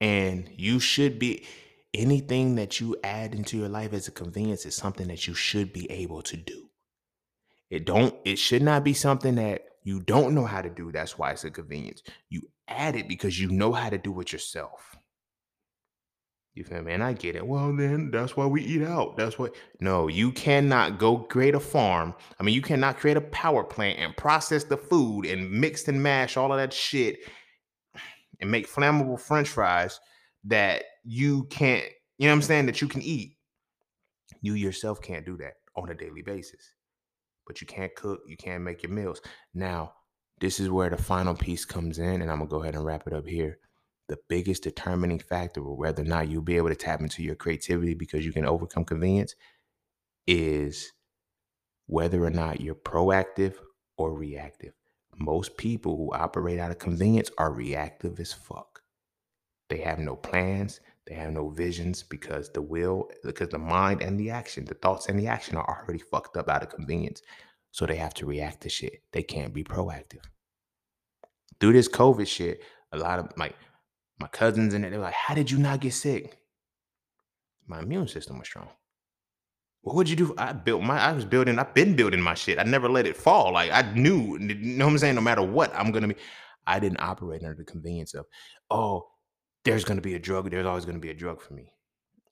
And 0.00 0.50
you 0.56 0.80
should 0.80 1.18
be 1.18 1.46
anything 1.94 2.54
that 2.56 2.80
you 2.80 2.96
add 3.04 3.34
into 3.34 3.58
your 3.58 3.68
life 3.68 3.92
as 3.92 4.08
a 4.08 4.12
convenience 4.12 4.64
is 4.66 4.74
something 4.74 5.08
that 5.08 5.26
you 5.26 5.34
should 5.34 5.72
be 5.72 5.90
able 5.90 6.22
to 6.22 6.36
do. 6.36 6.70
It 7.70 7.86
don't 7.86 8.14
it 8.24 8.38
should 8.38 8.62
not 8.62 8.84
be 8.84 8.94
something 8.94 9.36
that 9.36 9.62
you 9.84 10.00
don't 10.00 10.34
know 10.34 10.44
how 10.44 10.62
to 10.62 10.70
do. 10.70 10.92
That's 10.92 11.18
why 11.18 11.32
it's 11.32 11.44
a 11.44 11.50
convenience. 11.50 12.02
You 12.28 12.42
add 12.68 12.96
it 12.96 13.08
because 13.08 13.40
you 13.40 13.50
know 13.50 13.72
how 13.72 13.90
to 13.90 13.98
do 13.98 14.18
it 14.20 14.32
yourself. 14.32 14.96
You 16.54 16.64
feel 16.64 16.82
me? 16.82 16.92
And 16.92 17.02
I 17.02 17.14
get 17.14 17.34
it. 17.34 17.46
Well, 17.46 17.74
then 17.74 18.10
that's 18.10 18.36
why 18.36 18.44
we 18.44 18.62
eat 18.62 18.82
out. 18.82 19.16
That's 19.16 19.38
what. 19.38 19.54
No, 19.80 20.08
you 20.08 20.32
cannot 20.32 20.98
go 20.98 21.16
create 21.16 21.54
a 21.54 21.60
farm. 21.60 22.14
I 22.38 22.42
mean, 22.42 22.54
you 22.54 22.60
cannot 22.60 22.98
create 22.98 23.16
a 23.16 23.22
power 23.22 23.64
plant 23.64 23.98
and 23.98 24.14
process 24.16 24.64
the 24.64 24.76
food 24.76 25.24
and 25.24 25.50
mix 25.50 25.88
and 25.88 26.02
mash 26.02 26.36
all 26.36 26.52
of 26.52 26.58
that 26.58 26.74
shit 26.74 27.20
and 28.40 28.50
make 28.50 28.70
flammable 28.70 29.18
french 29.18 29.48
fries 29.48 29.98
that 30.44 30.84
you 31.04 31.44
can't, 31.44 31.84
you 32.18 32.26
know 32.26 32.32
what 32.32 32.36
I'm 32.36 32.42
saying, 32.42 32.66
that 32.66 32.80
you 32.80 32.88
can 32.88 33.02
eat. 33.02 33.36
You 34.40 34.54
yourself 34.54 35.00
can't 35.00 35.24
do 35.24 35.36
that 35.38 35.54
on 35.76 35.90
a 35.90 35.94
daily 35.94 36.22
basis. 36.22 36.74
But 37.46 37.60
you 37.60 37.66
can't 37.66 37.94
cook, 37.94 38.20
you 38.26 38.36
can't 38.36 38.62
make 38.62 38.82
your 38.82 38.92
meals. 38.92 39.20
Now, 39.54 39.92
this 40.40 40.58
is 40.58 40.70
where 40.70 40.90
the 40.90 40.96
final 40.96 41.34
piece 41.34 41.64
comes 41.64 41.98
in, 41.98 42.22
and 42.22 42.30
I'm 42.30 42.38
gonna 42.38 42.50
go 42.50 42.62
ahead 42.62 42.74
and 42.74 42.84
wrap 42.84 43.06
it 43.06 43.12
up 43.12 43.26
here. 43.26 43.58
The 44.08 44.18
biggest 44.28 44.64
determining 44.64 45.20
factor 45.20 45.60
of 45.60 45.78
whether 45.78 46.02
or 46.02 46.06
not 46.06 46.28
you'll 46.28 46.42
be 46.42 46.56
able 46.56 46.68
to 46.68 46.74
tap 46.74 47.00
into 47.00 47.22
your 47.22 47.36
creativity 47.36 47.94
because 47.94 48.26
you 48.26 48.32
can 48.32 48.44
overcome 48.44 48.84
convenience 48.84 49.34
is 50.26 50.92
whether 51.86 52.24
or 52.24 52.30
not 52.30 52.60
you're 52.60 52.74
proactive 52.74 53.54
or 53.96 54.14
reactive. 54.14 54.72
Most 55.18 55.56
people 55.56 55.96
who 55.96 56.12
operate 56.12 56.58
out 56.58 56.70
of 56.70 56.78
convenience 56.78 57.30
are 57.38 57.52
reactive 57.52 58.18
as 58.18 58.32
fuck. 58.32 58.71
They 59.72 59.78
have 59.78 59.98
no 59.98 60.16
plans, 60.16 60.80
they 61.06 61.14
have 61.14 61.32
no 61.32 61.48
visions 61.48 62.02
because 62.02 62.52
the 62.52 62.60
will, 62.60 63.08
because 63.24 63.48
the 63.48 63.58
mind 63.58 64.02
and 64.02 64.20
the 64.20 64.28
action, 64.28 64.66
the 64.66 64.74
thoughts 64.74 65.06
and 65.06 65.18
the 65.18 65.28
action 65.28 65.56
are 65.56 65.64
already 65.66 65.98
fucked 65.98 66.36
up 66.36 66.50
out 66.50 66.62
of 66.62 66.68
convenience. 66.68 67.22
So 67.70 67.86
they 67.86 67.96
have 67.96 68.12
to 68.14 68.26
react 68.26 68.60
to 68.64 68.68
shit. 68.68 69.02
They 69.12 69.22
can't 69.22 69.54
be 69.54 69.64
proactive. 69.64 70.24
Through 71.58 71.72
this 71.72 71.88
COVID 71.88 72.26
shit, 72.26 72.62
a 72.92 72.98
lot 72.98 73.18
of 73.18 73.32
like 73.38 73.56
my 74.20 74.26
cousins 74.26 74.74
and 74.74 74.84
it, 74.84 74.90
they're 74.90 75.00
like, 75.00 75.14
How 75.14 75.34
did 75.34 75.50
you 75.50 75.56
not 75.56 75.80
get 75.80 75.94
sick? 75.94 76.36
My 77.66 77.80
immune 77.80 78.08
system 78.08 78.38
was 78.38 78.46
strong. 78.46 78.68
What 79.80 79.96
would 79.96 80.10
you 80.10 80.16
do? 80.16 80.34
I 80.36 80.52
built 80.52 80.82
my. 80.82 81.00
I 81.00 81.12
was 81.12 81.24
building. 81.24 81.58
I've 81.58 81.72
been 81.72 81.96
building 81.96 82.20
my 82.20 82.34
shit. 82.34 82.58
I 82.58 82.64
never 82.64 82.90
let 82.90 83.06
it 83.06 83.16
fall. 83.16 83.54
Like 83.54 83.70
I 83.72 83.90
knew. 83.94 84.36
You 84.38 84.54
know 84.54 84.84
what 84.84 84.92
I'm 84.92 84.98
saying? 84.98 85.14
No 85.14 85.22
matter 85.22 85.42
what, 85.42 85.74
I'm 85.74 85.92
gonna 85.92 86.08
be. 86.08 86.16
I 86.66 86.78
didn't 86.78 87.00
operate 87.00 87.42
under 87.42 87.54
the 87.56 87.64
convenience 87.64 88.12
of, 88.12 88.26
oh, 88.70 89.08
there's 89.64 89.84
gonna 89.84 90.00
be 90.00 90.14
a 90.14 90.18
drug. 90.18 90.50
There's 90.50 90.66
always 90.66 90.84
gonna 90.84 90.98
be 90.98 91.10
a 91.10 91.14
drug 91.14 91.40
for 91.40 91.54
me. 91.54 91.72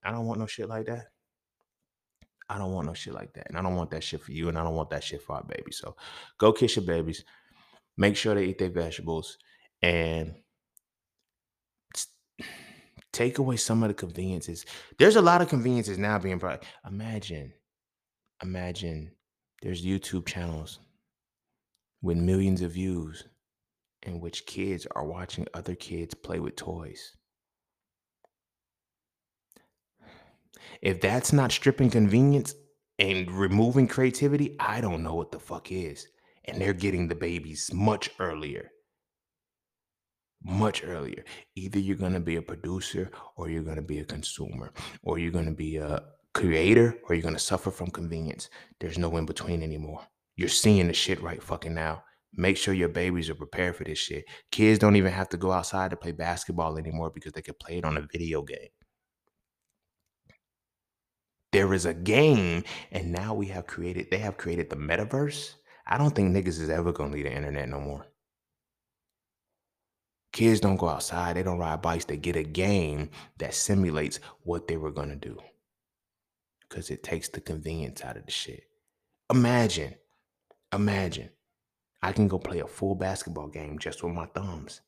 I 0.03 0.11
don't 0.11 0.27
want 0.27 0.41
no 0.41 0.47
shit 0.47 0.69
like 0.69 0.87
that. 0.87 1.07
I 2.49 2.59
don't 2.59 2.73
want 2.73 2.89
no 2.89 2.95
shit 2.95 3.15
like 3.15 3.33
that. 3.35 3.47
And 3.49 3.57
I 3.57 3.63
don't 3.63 3.77
want 3.77 3.91
that 3.93 4.03
shit 4.03 4.23
for 4.23 4.33
you. 4.33 4.49
And 4.49 4.59
I 4.59 4.65
don't 4.65 4.75
want 4.75 4.91
that 4.91 5.05
shit 5.05 5.23
for 5.23 5.37
our 5.37 5.45
babies. 5.45 5.79
So 5.79 5.95
go 6.39 6.53
kiss 6.53 6.75
your 6.77 6.85
babies. 6.85 7.25
Make 7.97 8.17
sure 8.17 8.35
they 8.35 8.47
eat 8.47 8.59
their 8.59 8.71
vegetables 8.71 9.39
and 9.83 10.35
take 13.13 13.39
away 13.39 13.57
some 13.57 13.85
of 13.85 13.89
the 13.89 13.95
conveniences. 13.95 14.67
There's 14.99 15.17
a 15.17 15.23
lot 15.23 15.43
of 15.43 15.49
conveniences 15.49 15.97
now 15.97 16.19
being 16.19 16.39
brought. 16.39 16.65
Imagine, 16.85 17.53
imagine 18.43 19.13
there's 19.63 19.85
YouTube 19.85 20.27
channels 20.27 20.81
with 22.03 22.17
millions 22.17 22.63
of 22.63 22.73
views 22.73 23.25
in 24.03 24.19
which 24.19 24.47
kids 24.47 24.87
are 24.97 25.05
watching 25.05 25.47
other 25.55 25.75
kids 25.75 26.15
play 26.15 26.41
with 26.41 26.57
toys. 26.57 27.17
If 30.83 31.01
that's 31.01 31.33
not 31.33 31.53
stripping 31.53 31.91
convenience 31.91 32.55
and 32.99 33.31
removing 33.31 33.89
creativity, 33.89 34.57
I 34.61 34.81
don't 34.81 35.03
know 35.03 35.15
what 35.15 35.33
the 35.33 35.41
fuck 35.41 35.73
is. 35.73 36.07
And 36.45 36.61
they're 36.61 36.73
getting 36.73 37.09
the 37.09 37.15
babies 37.15 37.71
much 37.73 38.11
earlier. 38.19 38.71
Much 40.43 40.85
earlier. 40.85 41.25
Either 41.55 41.79
you're 41.79 41.97
going 41.97 42.15
to 42.15 42.21
be 42.21 42.37
a 42.37 42.43
producer 42.43 43.11
or 43.37 43.51
you're 43.51 43.63
going 43.63 43.77
to 43.77 43.83
be 43.83 43.99
a 43.99 44.05
consumer 44.05 44.73
or 45.03 45.19
you're 45.19 45.31
going 45.31 45.45
to 45.45 45.51
be 45.51 45.77
a 45.77 46.03
creator 46.33 46.97
or 47.05 47.15
you're 47.15 47.23
going 47.23 47.35
to 47.35 47.41
suffer 47.41 47.71
from 47.71 47.91
convenience. 47.91 48.49
There's 48.79 48.99
no 48.99 49.17
in 49.17 49.27
between 49.27 49.63
anymore. 49.63 50.01
You're 50.37 50.49
seeing 50.49 50.87
the 50.87 50.95
shit 50.95 51.23
right 51.23 51.43
fucking 51.43 51.75
now. 51.75 52.03
Make 52.33 52.57
sure 52.57 52.73
your 52.73 52.89
babies 52.89 53.29
are 53.29 53.35
prepared 53.35 53.77
for 53.77 53.85
this 53.85 53.99
shit. 53.99 54.25
Kids 54.51 54.79
don't 54.79 54.97
even 54.97 55.13
have 55.13 55.29
to 55.31 55.37
go 55.37 55.53
outside 55.53 55.91
to 55.91 55.97
play 55.97 56.13
basketball 56.13 56.79
anymore 56.79 57.11
because 57.11 57.33
they 57.33 57.43
can 57.43 57.55
play 57.61 57.79
it 57.79 57.85
on 57.85 57.97
a 57.97 58.07
video 58.13 58.43
game. 58.43 58.69
There 61.53 61.75
is 61.75 61.85
a 61.85 61.95
game, 61.95 62.65
and 62.93 63.13
now 63.13 63.35
we 63.35 63.47
have 63.47 63.67
created, 63.67 64.09
they 64.11 64.19
have 64.19 64.37
created 64.37 64.71
the 64.71 64.77
metaverse. 64.77 65.55
I 65.87 65.99
don't 65.99 66.15
think 66.15 66.35
niggas 66.35 66.61
is 66.61 66.71
ever 66.71 66.93
gonna 66.93 67.13
leave 67.13 67.25
the 67.25 67.33
internet 67.33 67.69
no 67.69 67.81
more. 67.81 68.07
Kids 70.33 70.61
don't 70.61 70.77
go 70.77 70.89
outside, 70.89 71.37
they 71.37 71.43
don't 71.43 71.59
ride 71.59 71.83
bikes, 71.83 72.05
they 72.05 72.17
get 72.17 72.37
a 72.37 72.45
game 72.45 73.11
that 73.39 73.53
simulates 73.53 74.21
what 74.45 74.69
they 74.69 74.77
were 74.77 74.93
gonna 74.93 75.17
do. 75.17 75.37
Because 76.61 76.89
it 76.91 77.03
takes 77.03 77.29
the 77.29 77.41
convenience 77.41 78.05
out 78.05 78.17
of 78.17 78.27
the 78.27 78.31
shit. 78.31 78.63
Imagine, 79.29 79.95
imagine, 80.73 81.31
I 82.01 82.13
can 82.13 82.29
go 82.29 82.39
play 82.39 82.61
a 82.61 82.67
full 82.67 82.95
basketball 82.95 83.49
game 83.49 83.79
just 83.79 84.05
with 84.05 84.13
my 84.13 84.27
thumbs. 84.27 84.83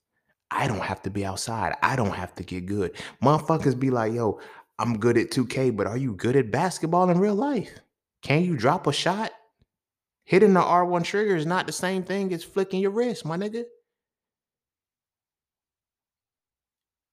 I 0.51 0.69
don't 0.69 0.83
have 0.83 1.03
to 1.03 1.11
be 1.11 1.25
outside. 1.25 1.75
I 1.83 1.97
don't 1.97 2.15
have 2.15 2.35
to 2.37 2.45
get 2.45 2.67
good. 2.67 2.95
Motherfuckers 3.23 3.79
be 3.79 3.91
like, 3.91 4.13
yo, 4.13 4.39
I'm 4.83 4.99
good 4.99 5.17
at 5.17 5.31
2K, 5.31 5.77
but 5.77 5.87
are 5.87 5.97
you 5.97 6.13
good 6.13 6.35
at 6.35 6.51
basketball 6.51 7.09
in 7.09 7.21
real 7.21 7.37
life? 7.37 7.79
Can 8.21 8.43
you 8.43 8.57
drop 8.57 8.89
a 8.89 8.93
shot? 8.93 9.31
Hitting 10.25 10.55
the 10.55 10.61
R1 10.61 11.05
trigger 11.05 11.37
is 11.37 11.47
not 11.47 11.67
the 11.69 11.73
same 11.73 12.03
thing 12.03 12.33
as 12.33 12.43
flicking 12.43 12.81
your 12.81 12.91
wrist, 12.91 13.25
my 13.25 13.37
nigga. 13.37 13.63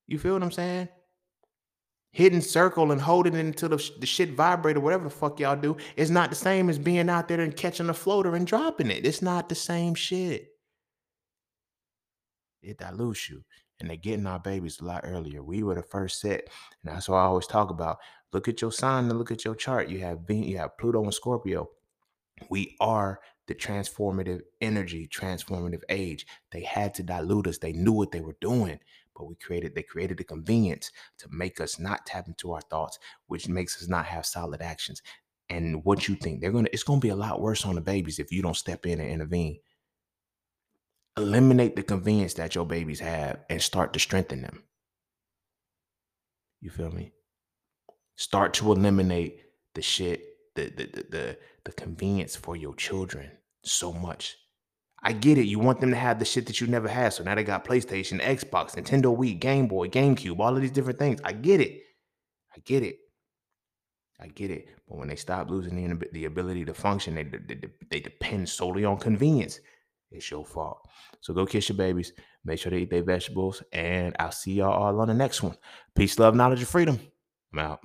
You 0.07 0.17
feel 0.17 0.33
what 0.33 0.41
I'm 0.41 0.51
saying? 0.51 0.89
Hitting 2.11 2.41
circle 2.41 2.91
and 2.91 2.99
holding 2.99 3.35
it 3.35 3.45
until 3.45 3.69
the, 3.69 3.91
the 3.99 4.07
shit 4.07 4.31
vibrate 4.31 4.77
or 4.77 4.79
whatever 4.79 5.03
the 5.03 5.11
fuck 5.11 5.39
y'all 5.39 5.55
do 5.55 5.77
is 5.95 6.09
not 6.09 6.31
the 6.31 6.35
same 6.35 6.71
as 6.71 6.79
being 6.79 7.07
out 7.07 7.27
there 7.27 7.39
and 7.39 7.55
catching 7.55 7.89
a 7.89 7.93
floater 7.93 8.35
and 8.35 8.47
dropping 8.47 8.89
it. 8.89 9.05
It's 9.05 9.21
not 9.21 9.47
the 9.47 9.53
same 9.53 9.93
shit. 9.93 10.47
It 12.63 12.79
dilutes 12.79 13.29
you 13.29 13.43
and 13.79 13.89
they're 13.89 13.97
getting 13.97 14.27
our 14.27 14.39
babies 14.39 14.79
a 14.79 14.85
lot 14.85 15.01
earlier. 15.03 15.43
We 15.43 15.63
were 15.63 15.75
the 15.75 15.83
first 15.83 16.19
set, 16.19 16.49
and 16.83 16.93
that's 16.93 17.09
why 17.09 17.19
I 17.19 17.25
always 17.25 17.47
talk 17.47 17.69
about. 17.69 17.99
Look 18.33 18.47
at 18.47 18.61
your 18.61 18.71
sign 18.71 19.09
and 19.09 19.17
look 19.17 19.31
at 19.31 19.45
your 19.45 19.55
chart. 19.55 19.89
You 19.89 19.99
have 19.99 20.27
being, 20.27 20.43
you 20.43 20.57
have 20.57 20.77
Pluto 20.77 21.03
and 21.03 21.13
Scorpio. 21.13 21.69
We 22.49 22.75
are 22.79 23.19
the 23.47 23.55
transformative 23.55 24.41
energy, 24.61 25.07
transformative 25.07 25.81
age. 25.89 26.27
They 26.51 26.61
had 26.61 26.93
to 26.95 27.03
dilute 27.03 27.47
us. 27.47 27.57
They 27.57 27.73
knew 27.73 27.91
what 27.91 28.11
they 28.11 28.21
were 28.21 28.37
doing, 28.39 28.79
but 29.15 29.25
we 29.25 29.35
created. 29.35 29.73
They 29.73 29.83
created 29.83 30.19
a 30.19 30.23
convenience 30.23 30.91
to 31.17 31.27
make 31.31 31.59
us 31.59 31.79
not 31.79 32.05
tap 32.05 32.27
into 32.27 32.51
our 32.53 32.61
thoughts, 32.61 32.99
which 33.27 33.47
makes 33.47 33.81
us 33.81 33.87
not 33.87 34.05
have 34.05 34.25
solid 34.25 34.61
actions. 34.61 35.01
And 35.49 35.83
what 35.83 36.07
you 36.07 36.15
think 36.15 36.41
they're 36.41 36.51
gonna? 36.51 36.69
It's 36.71 36.83
gonna 36.83 36.99
be 36.99 37.09
a 37.09 37.15
lot 37.15 37.41
worse 37.41 37.65
on 37.65 37.75
the 37.75 37.81
babies 37.81 38.19
if 38.19 38.31
you 38.31 38.43
don't 38.43 38.55
step 38.55 38.85
in 38.85 38.99
and 38.99 39.09
intervene 39.09 39.59
eliminate 41.19 41.75
the 41.75 41.83
convenience 41.83 42.33
that 42.35 42.55
your 42.55 42.65
babies 42.65 42.99
have 42.99 43.39
and 43.49 43.61
start 43.61 43.93
to 43.93 43.99
strengthen 43.99 44.41
them. 44.41 44.63
You 46.61 46.69
feel 46.69 46.91
me? 46.91 47.13
Start 48.15 48.53
to 48.55 48.71
eliminate 48.71 49.41
the 49.75 49.81
shit, 49.81 50.23
the 50.55 50.65
the 50.69 50.85
the 50.85 51.05
the, 51.09 51.37
the 51.65 51.71
convenience 51.71 52.35
for 52.35 52.55
your 52.55 52.75
children 52.75 53.31
so 53.63 53.93
much. 53.93 54.37
I 55.01 55.13
get 55.13 55.37
it. 55.37 55.45
You 55.45 55.59
want 55.59 55.79
them 55.79 55.91
to 55.91 55.95
have 55.95 56.19
the 56.19 56.25
shit 56.25 56.45
that 56.47 56.59
you 56.59 56.67
never 56.67 56.89
had. 56.89 57.13
So 57.13 57.23
now 57.23 57.35
they 57.35 57.43
got 57.43 57.63
PlayStation, 57.63 58.21
Xbox, 58.21 58.75
Nintendo 58.75 59.15
Wii, 59.17 59.39
Game 59.39 59.67
Boy, 59.67 59.87
GameCube, 59.87 60.39
all 60.39 60.55
of 60.55 60.61
these 60.61 60.71
different 60.71 60.99
things. 60.99 61.21
I 61.23 61.31
get 61.31 61.61
it. 61.61 61.83
I 62.53 62.59
get 62.65 62.83
it. 62.83 62.97
I 64.19 64.27
get 64.27 64.51
it. 64.51 64.67
But 64.87 64.97
when 64.97 65.07
they 65.07 65.15
stop 65.15 65.49
losing 65.49 65.97
the, 65.97 66.07
the 66.11 66.25
ability 66.25 66.65
to 66.65 66.73
function, 66.73 67.15
they, 67.15 67.23
they, 67.23 67.61
they 67.89 67.99
depend 68.01 68.49
solely 68.49 68.83
on 68.83 68.97
convenience. 68.97 69.61
It's 70.11 70.29
your 70.31 70.45
fault. 70.45 70.87
So 71.21 71.33
go 71.33 71.45
kiss 71.45 71.69
your 71.69 71.77
babies. 71.77 72.13
Make 72.43 72.59
sure 72.59 72.71
they 72.71 72.79
eat 72.79 72.89
their 72.89 73.03
vegetables. 73.03 73.61
And 73.71 74.15
I'll 74.19 74.31
see 74.31 74.53
y'all 74.53 74.71
all 74.71 74.99
on 75.01 75.07
the 75.07 75.13
next 75.13 75.43
one. 75.43 75.55
Peace, 75.95 76.17
love, 76.17 76.35
knowledge, 76.35 76.59
and 76.59 76.67
freedom. 76.67 76.99
I'm 77.53 77.59
out. 77.59 77.79